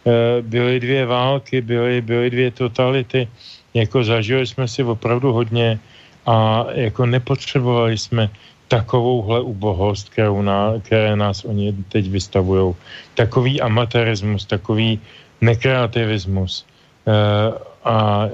eh, 0.06 0.42
byly 0.42 0.80
dvě 0.80 1.06
války, 1.06 1.60
byly, 1.60 2.00
byly 2.00 2.30
dvě 2.30 2.50
totality, 2.50 3.28
jako 3.74 4.04
zažili 4.04 4.46
jsme 4.46 4.68
si 4.68 4.82
opravdu 4.82 5.32
hodně 5.32 5.78
a 6.26 6.66
jako 6.72 7.06
nepotřebovali 7.06 7.98
jsme 7.98 8.30
takovouhle 8.68 9.40
ubohost, 9.40 10.08
kterou 10.08 10.42
na, 10.42 10.78
které 10.82 11.16
nás 11.16 11.44
oni 11.44 11.74
teď 11.88 12.08
vystavují. 12.08 12.74
Takový 13.14 13.60
amatérismus, 13.60 14.46
takový 14.46 15.00
nekreativismus. 15.40 16.64
E, 17.06 17.69
a 17.84 18.26
e, 18.26 18.30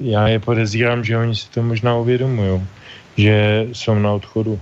já 0.00 0.28
je 0.28 0.38
podezírám, 0.38 1.04
že 1.04 1.18
oni 1.18 1.34
si 1.36 1.50
to 1.50 1.62
možná 1.62 1.96
uvědomují, 1.96 2.62
že 3.16 3.66
jsou 3.72 3.94
na 3.94 4.12
odchodu. 4.12 4.60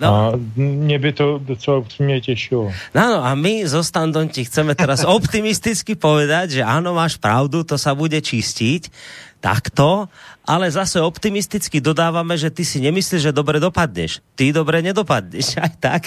No. 0.00 0.08
A 0.08 0.32
mě 0.56 0.98
by 0.98 1.12
to 1.12 1.38
docela 1.42 1.78
upřímně 1.78 2.20
těšilo. 2.20 2.72
No, 2.94 3.02
no 3.02 3.24
a 3.24 3.34
my 3.34 3.66
zo 3.66 3.82
Standom 3.82 4.28
ti 4.30 4.46
chceme 4.46 4.78
teraz 4.78 5.02
optimisticky 5.02 5.98
povedať, 5.98 6.62
že 6.62 6.62
áno, 6.62 6.94
máš 6.94 7.18
pravdu, 7.18 7.66
to 7.66 7.74
sa 7.74 7.98
bude 7.98 8.14
čistiť 8.22 8.94
takto 9.40 10.08
ale 10.48 10.72
zase 10.72 10.96
optimisticky 11.04 11.76
dodávame, 11.76 12.32
že 12.40 12.48
ty 12.48 12.64
si 12.64 12.80
nemyslíš, 12.80 13.28
že 13.28 13.36
dobre 13.36 13.60
dopadneš. 13.60 14.24
Ty 14.32 14.56
dobre 14.56 14.80
nedopadneš, 14.80 15.46
aj 15.64 15.72
tak? 15.76 16.02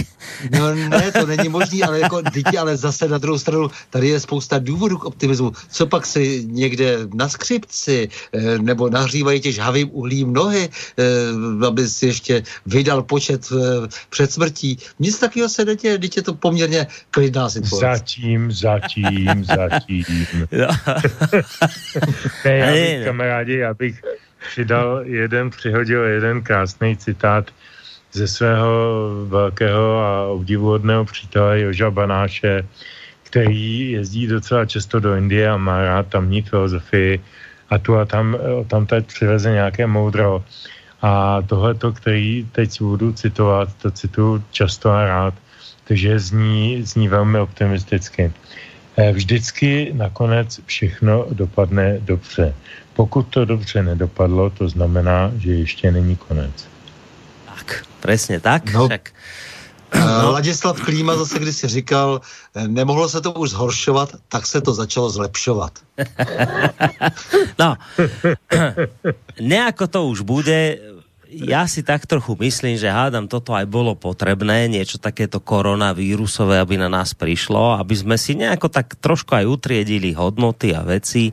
No 0.50 0.74
ne, 0.74 1.14
to 1.14 1.30
není 1.30 1.46
možný, 1.46 1.86
ale 1.86 2.00
jako 2.00 2.22
dítě, 2.34 2.58
ale 2.58 2.74
zase 2.74 3.06
na 3.06 3.22
druhou 3.22 3.38
stranu, 3.38 3.70
tady 3.94 4.08
je 4.10 4.20
spousta 4.20 4.58
důvodů 4.58 4.98
k 4.98 5.06
optimismu. 5.14 5.54
Co 5.70 5.86
pak 5.86 6.06
si 6.06 6.42
někde 6.50 6.98
na 7.14 7.30
skřipci 7.30 8.10
eh, 8.34 8.58
nebo 8.58 8.90
nahřívají 8.90 9.40
tě 9.40 9.52
žhavým 9.52 9.90
uhlím 9.94 10.34
nohy, 10.34 10.70
eh, 10.70 11.68
aby 11.68 11.88
si 11.88 12.06
ještě 12.06 12.44
vydal 12.66 13.04
počet 13.04 13.46
eh, 13.54 13.88
před 14.10 14.32
smrtí. 14.32 14.78
Nic 15.00 15.20
takového 15.20 15.50
se 15.50 15.66
neděje, 15.66 16.00
teď 16.00 16.18
je 16.18 16.24
to 16.24 16.34
poměrně 16.34 16.88
klidná 17.12 17.50
situace. 17.50 17.86
Zatím, 17.86 18.52
zatím, 18.52 19.46
zatím. 19.46 20.06
No. 20.52 20.68
ne, 22.46 22.58
já 22.58 22.72
bych, 22.72 23.21
kamarádi, 23.22 23.58
já 23.58 23.74
bych 23.74 24.02
přidal 24.50 25.02
jeden, 25.06 25.50
přihodil 25.50 26.04
jeden 26.04 26.42
krásný 26.42 26.98
citát 26.98 27.52
ze 28.12 28.28
svého 28.28 28.70
velkého 29.26 30.00
a 30.00 30.26
obdivuhodného 30.26 31.06
přítele 31.06 31.62
Joža 31.62 31.92
Banáše, 31.92 32.66
který 33.24 33.92
jezdí 33.92 34.28
docela 34.28 34.66
často 34.66 35.00
do 35.00 35.16
Indie 35.16 35.50
a 35.50 35.58
má 35.58 35.86
rád 35.86 36.08
tamní 36.08 36.42
filozofii 36.42 37.22
a 37.70 37.78
tu 37.78 37.98
a 37.98 38.06
tam, 38.06 38.38
tam 38.68 38.86
teď 38.86 39.06
přiveze 39.06 39.52
nějaké 39.52 39.88
moudro. 39.88 40.44
A 41.02 41.42
tohleto, 41.42 41.94
který 41.94 42.46
teď 42.52 42.82
budu 42.82 43.14
citovat, 43.14 43.70
to 43.82 43.92
cituju 43.92 44.44
často 44.52 44.90
a 44.92 45.06
rád, 45.06 45.34
takže 45.86 46.20
zní, 46.20 46.84
zní 46.84 47.08
velmi 47.08 47.40
optimisticky. 47.40 48.34
Eh, 48.98 49.12
vždycky 49.12 49.94
nakonec 49.94 50.60
všechno 50.66 51.26
dopadne 51.32 51.98
dobře. 52.02 52.54
Pokud 52.94 53.28
to 53.28 53.46
dobře 53.46 53.84
nedopadlo, 53.84 54.50
to 54.50 54.70
znamená, 54.70 55.32
že 55.38 55.52
ještě 55.52 55.92
není 55.92 56.16
konec. 56.16 56.68
Tak, 57.46 57.86
přesně 58.00 58.40
tak. 58.40 58.74
No. 58.74 58.88
Však... 58.88 59.12
Eh, 59.92 60.00
no. 60.00 60.32
Ladislav 60.32 60.82
Klíma 60.82 61.16
zase 61.16 61.40
když 61.40 61.56
si 61.56 61.68
říkal, 61.68 62.22
eh, 62.56 62.68
nemohlo 62.68 63.10
se 63.10 63.22
to 63.22 63.32
už 63.32 63.50
zhoršovat, 63.50 64.16
tak 64.28 64.48
se 64.48 64.62
to 64.62 64.74
začalo 64.74 65.10
zlepšovat. 65.10 65.80
no, 67.60 67.76
nejako 69.42 69.88
to 69.88 70.08
už 70.08 70.22
bude, 70.22 70.80
ja 71.32 71.64
si 71.64 71.80
tak 71.80 72.04
trochu 72.04 72.36
myslím, 72.40 72.76
že 72.76 72.92
hádam 72.92 73.28
toto 73.28 73.56
aj 73.56 73.64
bolo 73.64 73.96
potrebné, 73.96 74.68
niečo 74.68 75.00
takéto 75.00 75.40
koronavírusové, 75.40 76.60
aby 76.60 76.76
na 76.76 76.92
nás 76.92 77.16
prišlo, 77.16 77.80
aby 77.80 77.96
sme 77.96 78.20
si 78.20 78.36
nejako 78.36 78.68
tak 78.68 79.00
trošku 79.00 79.32
aj 79.40 79.48
utriedili 79.48 80.12
hodnoty 80.12 80.76
a 80.76 80.84
veci. 80.84 81.32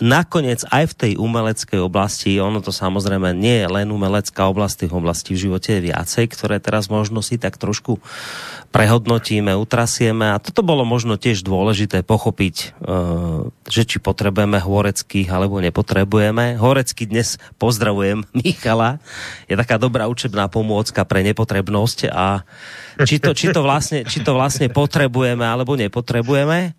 Nakoniec 0.00 0.64
aj 0.72 0.84
v 0.90 0.96
tej 0.96 1.12
umeleckej 1.20 1.76
oblasti, 1.84 2.40
ono 2.40 2.64
to 2.64 2.72
samozrejme 2.72 3.36
nie 3.36 3.60
je 3.60 3.68
len 3.68 3.92
umelecká 3.92 4.48
oblasť, 4.48 4.88
tých 4.88 4.96
oblastí 4.96 5.36
v 5.36 5.44
živote 5.44 5.76
je 5.76 5.92
viacej, 5.92 6.24
ktoré 6.32 6.56
teraz 6.56 6.88
možno 6.88 7.20
si 7.20 7.36
tak 7.36 7.60
trošku 7.60 8.00
prehodnotíme, 8.72 9.52
utrasieme 9.52 10.32
a 10.32 10.40
toto 10.40 10.64
bolo 10.64 10.88
možno 10.88 11.20
tiež 11.20 11.44
dôležité 11.44 12.00
pochopiť, 12.00 12.56
e, 12.56 12.66
že 13.68 13.82
či 13.84 14.00
potrebujeme 14.00 14.56
Horeckých 14.56 15.28
alebo 15.28 15.60
nepotrebujeme. 15.60 16.56
Horecký 16.56 17.04
dnes 17.04 17.36
pozdravujem 17.60 18.24
Michala, 18.40 19.04
je 19.52 19.58
taká 19.58 19.76
dobrá 19.76 20.08
učebná 20.08 20.48
pomôcka 20.48 21.04
pre 21.04 21.20
nepotrebnosť 21.28 22.08
a 22.08 22.40
či 23.04 23.20
to, 23.20 23.36
či 23.36 23.52
to, 23.52 23.60
vlastne, 23.60 24.08
či 24.08 24.24
to 24.24 24.32
vlastne 24.32 24.72
potrebujeme 24.72 25.44
alebo 25.44 25.76
nepotrebujeme. 25.76 26.72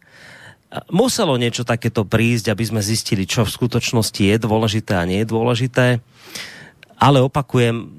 Muselo 0.88 1.35
niečo 1.35 1.68
takéto 1.68 2.07
prísť, 2.07 2.56
aby 2.56 2.64
sme 2.64 2.81
zistili, 2.84 3.27
čo 3.27 3.43
v 3.43 3.52
skutočnosti 3.52 4.23
je 4.23 4.38
dôležité 4.39 4.95
a 4.95 5.03
nie 5.03 5.23
je 5.23 5.27
dôležité. 5.27 5.99
Ale 6.95 7.19
opakujem, 7.19 7.91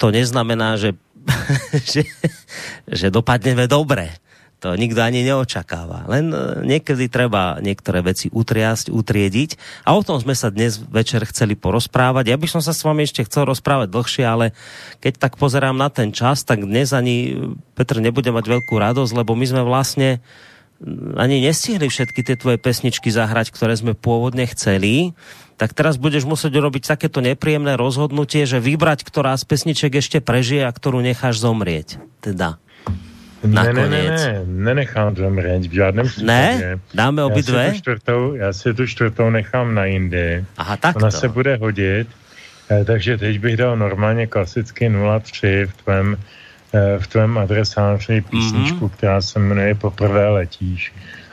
to 0.00 0.08
neznamená, 0.08 0.80
že, 0.80 0.96
že, 1.92 2.08
že 2.88 3.06
dopadneme 3.12 3.68
dobre 3.68 4.24
to 4.64 4.80
nikto 4.80 5.04
ani 5.04 5.20
neočakáva. 5.28 6.08
Len 6.08 6.32
e, 6.32 6.64
niekedy 6.64 7.12
treba 7.12 7.60
niektoré 7.60 8.00
veci 8.00 8.32
utriasť, 8.32 8.88
utriediť. 8.88 9.84
A 9.84 9.92
o 9.92 10.00
tom 10.00 10.16
sme 10.16 10.32
sa 10.32 10.48
dnes 10.48 10.80
večer 10.80 11.20
chceli 11.28 11.52
porozprávať. 11.52 12.32
Ja 12.32 12.40
by 12.40 12.48
som 12.48 12.64
sa 12.64 12.72
s 12.72 12.80
vami 12.80 13.04
ešte 13.04 13.28
chcel 13.28 13.44
rozprávať 13.44 13.92
dlhšie, 13.92 14.24
ale 14.24 14.56
keď 15.04 15.20
tak 15.20 15.36
pozerám 15.36 15.76
na 15.76 15.92
ten 15.92 16.16
čas, 16.16 16.48
tak 16.48 16.64
dnes 16.64 16.96
ani 16.96 17.36
Petr 17.76 18.00
nebude 18.00 18.32
mať 18.32 18.48
veľkú 18.48 18.72
radosť, 18.72 19.12
lebo 19.12 19.36
my 19.36 19.44
sme 19.44 19.62
vlastne 19.68 20.24
ani 21.16 21.40
nestihli 21.40 21.86
všetky 21.88 22.20
tie 22.26 22.36
tvoje 22.36 22.58
pesničky 22.58 23.08
zahrať, 23.08 23.54
ktoré 23.54 23.74
sme 23.78 23.94
pôvodne 23.94 24.44
chceli, 24.50 25.14
tak 25.54 25.72
teraz 25.72 25.96
budeš 25.96 26.26
musieť 26.26 26.58
urobiť 26.58 26.82
takéto 26.90 27.22
nepríjemné 27.22 27.78
rozhodnutie, 27.78 28.42
že 28.44 28.58
vybrať, 28.58 29.06
ktorá 29.06 29.38
z 29.38 29.44
pesniček 29.46 30.02
ešte 30.02 30.18
prežije 30.18 30.66
a 30.66 30.74
ktorú 30.74 30.98
necháš 30.98 31.40
zomrieť. 31.40 32.02
Teda. 32.18 32.58
Ne, 33.44 33.72
ne, 33.76 33.88
ne, 33.88 34.02
ne, 34.08 34.42
nenechám 34.46 35.16
zemřít 35.16 35.70
v 35.70 35.74
žádném 35.74 36.06
případě. 36.06 36.26
Ne? 36.26 36.78
Dáme 36.94 37.24
obidve? 37.24 37.64
Já 37.64 37.72
si, 37.72 37.72
tu 37.72 37.80
čtvrtou, 37.80 38.34
já 38.34 38.52
si 38.52 38.74
tu 38.74 38.86
čtvrtou 38.86 39.30
nechám 39.30 39.74
na 39.74 39.84
jindy. 39.84 40.44
Aha, 40.56 40.76
tak 40.76 40.96
Ona 40.96 41.10
to. 41.10 41.16
se 41.16 41.28
bude 41.28 41.56
hodit, 41.56 42.08
eh, 42.70 42.84
takže 42.84 43.18
teď 43.18 43.38
bych 43.40 43.56
dal 43.56 43.76
normálně 43.76 44.26
klasicky 44.26 44.88
03 44.88 45.66
v 45.66 45.82
tvém, 45.84 46.16
v 46.74 47.06
tvém 47.06 47.38
adresáři 47.38 48.20
písničku, 48.30 48.86
mm-hmm. 48.86 48.96
která 48.96 49.20
se 49.20 49.38
jmenuje 49.38 49.74
Poprvé 49.74 50.28
letíš. 50.28 50.92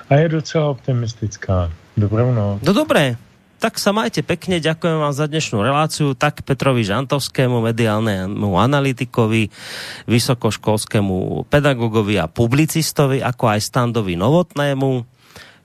A 0.10 0.16
je 0.16 0.30
docela 0.30 0.70
optimistická. 0.70 1.72
Dobrou 1.98 2.32
noc. 2.34 2.62
No 2.64 2.74
dobré, 2.74 3.16
tak 3.62 3.78
sa 3.78 3.94
majte 3.94 4.26
pekne, 4.26 4.58
ďakujem 4.58 4.98
vám 4.98 5.14
za 5.14 5.30
dnešnú 5.30 5.62
reláciu, 5.62 6.18
tak 6.18 6.42
Petrovi 6.42 6.82
Žantovskému, 6.82 7.62
mediálnemu 7.62 8.58
analytikovi, 8.58 9.54
vysokoškolskému 10.10 11.46
pedagogovi 11.46 12.18
a 12.18 12.26
publicistovi, 12.26 13.22
ako 13.22 13.54
aj 13.54 13.60
Standovi 13.62 14.18
Novotnému, 14.18 15.06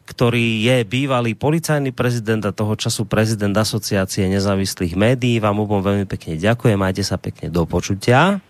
ktorý 0.06 0.62
je 0.62 0.76
bývalý 0.84 1.34
policajný 1.34 1.90
prezident 1.96 2.44
a 2.44 2.52
toho 2.52 2.76
času 2.76 3.08
prezident 3.08 3.56
asociácie 3.56 4.28
nezávislých 4.28 4.94
médií. 4.94 5.40
Vám 5.40 5.64
obom 5.64 5.80
veľmi 5.82 6.04
pekne 6.04 6.36
ďakujem, 6.36 6.76
majte 6.76 7.00
sa 7.00 7.16
pekne 7.16 7.48
do 7.50 7.64
počutia. 7.64 8.44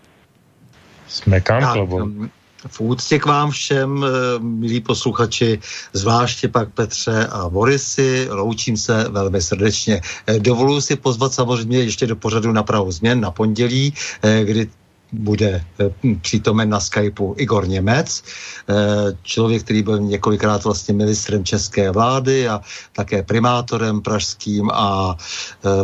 Smekám 1.07 1.73
klobouk 1.73 2.29
v 2.67 2.81
úctě 2.81 3.19
k 3.19 3.25
vám 3.25 3.51
všem, 3.51 4.05
eh, 4.05 4.09
milí 4.39 4.81
posluchači, 4.81 5.59
zvláště 5.93 6.47
pak 6.47 6.69
Petře 6.73 7.27
a 7.27 7.49
Borisy, 7.49 8.27
loučím 8.29 8.77
se 8.77 9.05
velmi 9.09 9.41
srdečně. 9.41 10.01
Eh, 10.27 10.39
dovoluji 10.39 10.81
si 10.81 10.95
pozvat 10.95 11.33
samozřejmě 11.33 11.79
ještě 11.79 12.07
do 12.07 12.15
pořadu 12.15 12.51
na 12.51 12.63
Prahu 12.63 12.91
změn 12.91 13.21
na 13.21 13.31
pondělí, 13.31 13.93
eh, 14.23 14.43
kdy 14.43 14.69
bude 15.11 15.63
přítomen 16.21 16.69
na 16.69 16.79
Skypeu 16.83 17.31
Igor 17.39 17.63
Němec, 17.67 18.23
člověk, 19.23 19.63
který 19.63 19.83
byl 19.83 19.99
několikrát 19.99 20.63
vlastně 20.63 20.93
ministrem 20.93 21.47
české 21.47 21.91
vlády 21.95 22.47
a 22.47 22.59
také 22.91 23.23
primátorem 23.23 24.03
pražským 24.03 24.67
a 24.73 25.15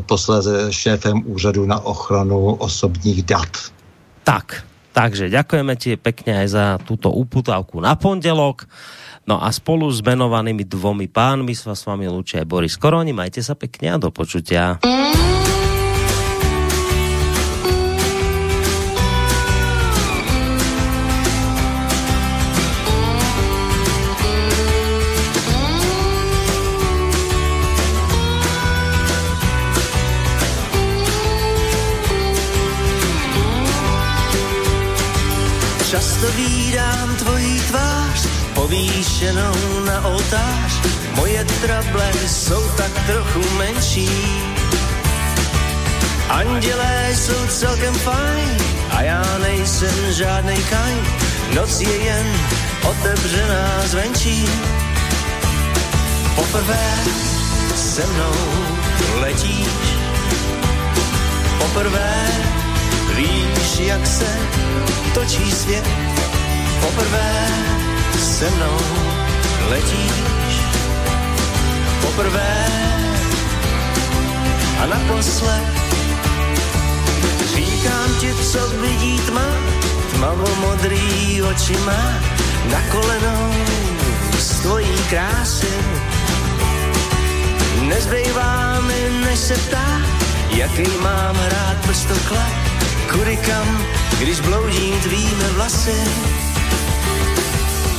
posléze 0.04 0.68
šéfem 0.76 1.24
úřadu 1.26 1.66
na 1.66 1.80
ochranu 1.80 2.60
osobních 2.60 3.24
dat. 3.24 3.72
Tak, 4.28 4.68
takže 4.94 5.34
ďakujeme 5.34 5.74
ti 5.76 5.98
pekne 5.98 6.46
aj 6.46 6.48
za 6.48 6.66
túto 6.86 7.10
uputávku 7.12 7.82
na 7.82 7.98
pondelok. 7.98 8.70
No 9.24 9.40
a 9.40 9.50
spolu 9.56 9.88
s 9.88 10.04
menovanými 10.04 10.68
dvomi 10.68 11.08
pánmi 11.08 11.56
sa 11.56 11.74
s 11.74 11.88
vami 11.88 12.08
lúčia 12.08 12.44
Boris 12.44 12.76
Koroni. 12.76 13.16
Majte 13.16 13.40
sa 13.42 13.56
pekne 13.56 13.96
a 13.96 13.98
do 13.98 14.12
počutia. 14.12 14.80
Často 35.94 36.28
vídám 36.32 37.16
tvojí 37.16 37.62
tvář, 37.62 38.28
povýšenou 38.54 39.86
na 39.86 40.06
oltář. 40.06 40.72
Moje 41.16 41.46
trable 41.62 42.12
jsou 42.28 42.70
tak 42.78 42.92
trochu 43.06 43.58
menší. 43.58 44.10
Andělé 46.30 47.10
jsou 47.14 47.48
celkem 47.48 47.94
fajn 47.94 48.58
a 48.90 49.02
já 49.02 49.38
nejsem 49.38 50.14
žádnej 50.14 50.64
kaj. 50.64 50.94
Noc 51.56 51.82
je 51.82 51.98
jen 51.98 52.28
otevřená 52.90 53.82
zvenčí. 53.86 54.50
Poprvé 56.36 56.94
se 57.76 58.06
mnou 58.08 58.34
letíš. 59.22 59.98
Poprvé 61.58 62.14
víš, 63.24 63.80
jak 63.80 64.08
se 64.08 64.38
točí 65.14 65.52
svět. 65.52 65.88
Poprvé 66.82 67.48
se 68.20 68.50
mnou 68.50 68.78
letíš. 69.70 70.56
Poprvé 72.02 72.66
a 74.84 74.86
naposled 74.86 75.68
říkám 77.56 78.10
ti, 78.20 78.34
co 78.52 78.60
vidí 78.70 79.20
tma, 79.20 79.48
tmavo 80.14 80.48
modrý 80.62 81.42
oči 81.42 81.78
má, 81.86 82.04
na 82.72 82.82
kolenou 82.92 83.54
z 84.40 84.60
tvojí 84.60 84.98
krásy. 85.10 85.74
Nezbývá 87.82 88.80
mi, 88.80 89.26
než 89.26 89.40
se 89.40 89.54
ptá, 89.54 90.02
jaký 90.50 90.84
mám 91.02 91.36
rád 91.36 91.78
prstoklad, 91.86 92.63
kudy 93.14 93.38
kam 93.38 93.86
když 94.20 94.40
bloudím 94.40 95.00
tvými 95.00 95.48
vlasy. 95.56 96.02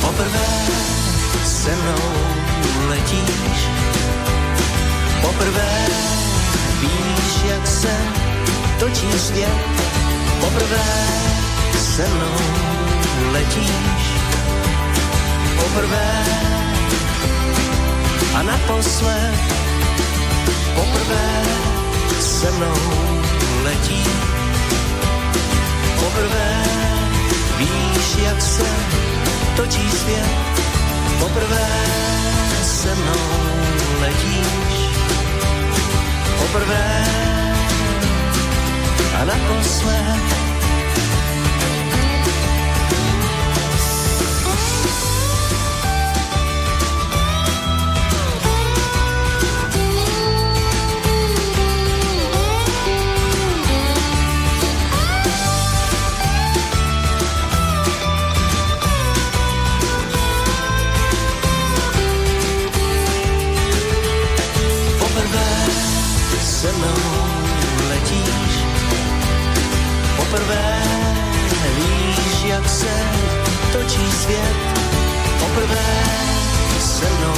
Poprvé 0.01 0.47
se 1.43 1.75
mnou 1.75 2.13
letíš, 2.87 3.59
poprvé 5.21 5.85
víš, 6.81 7.33
jak 7.49 7.67
se 7.67 7.97
točí 8.79 9.19
svět. 9.19 9.59
Poprvé 10.39 10.83
se 11.79 12.07
mnou 12.07 12.39
letíš, 13.31 14.03
poprvé 15.55 16.25
a 18.35 18.43
naposled 18.43 19.35
poprvé 20.75 21.43
se 22.19 22.51
mnou 22.51 22.75
letíš 23.63 24.44
poprvé 26.05 26.63
víš, 27.57 28.07
jak 28.25 28.41
se 28.41 28.69
točí 29.55 29.89
svět. 29.91 30.29
Poprvé 31.19 31.69
se 32.63 32.95
mnou 32.95 33.25
letíš. 34.01 34.75
Poprvé 36.39 37.05
a 39.21 39.25
naposled 39.25 40.54
poprvé 70.35 70.81
víš, 71.75 72.43
jak 72.45 72.69
se 72.69 72.93
točí 73.71 74.11
svět. 74.11 74.55
Poprvé 75.39 75.85
se 76.79 77.05
mnou 77.05 77.35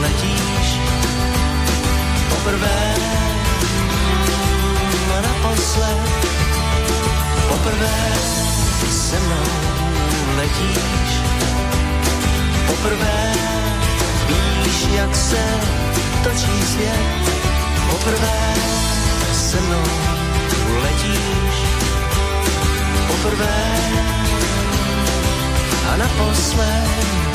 letíš. 0.00 0.80
Poprvé 2.28 2.94
a 5.18 5.20
naposled 5.20 5.98
Poprvé 7.48 7.98
se 8.90 9.20
mnou 9.20 9.48
letíš, 10.36 11.10
poprvé 12.66 13.32
víš, 14.28 14.86
jak 14.94 15.16
se 15.16 15.44
točí 16.24 16.62
svět. 16.72 17.32
Poprvé 17.90 18.54
se 19.32 19.60
mnou 19.60 20.18
letíš, 20.82 21.57
poprvé 23.22 23.48
a 25.92 25.96
naposled 25.96 27.27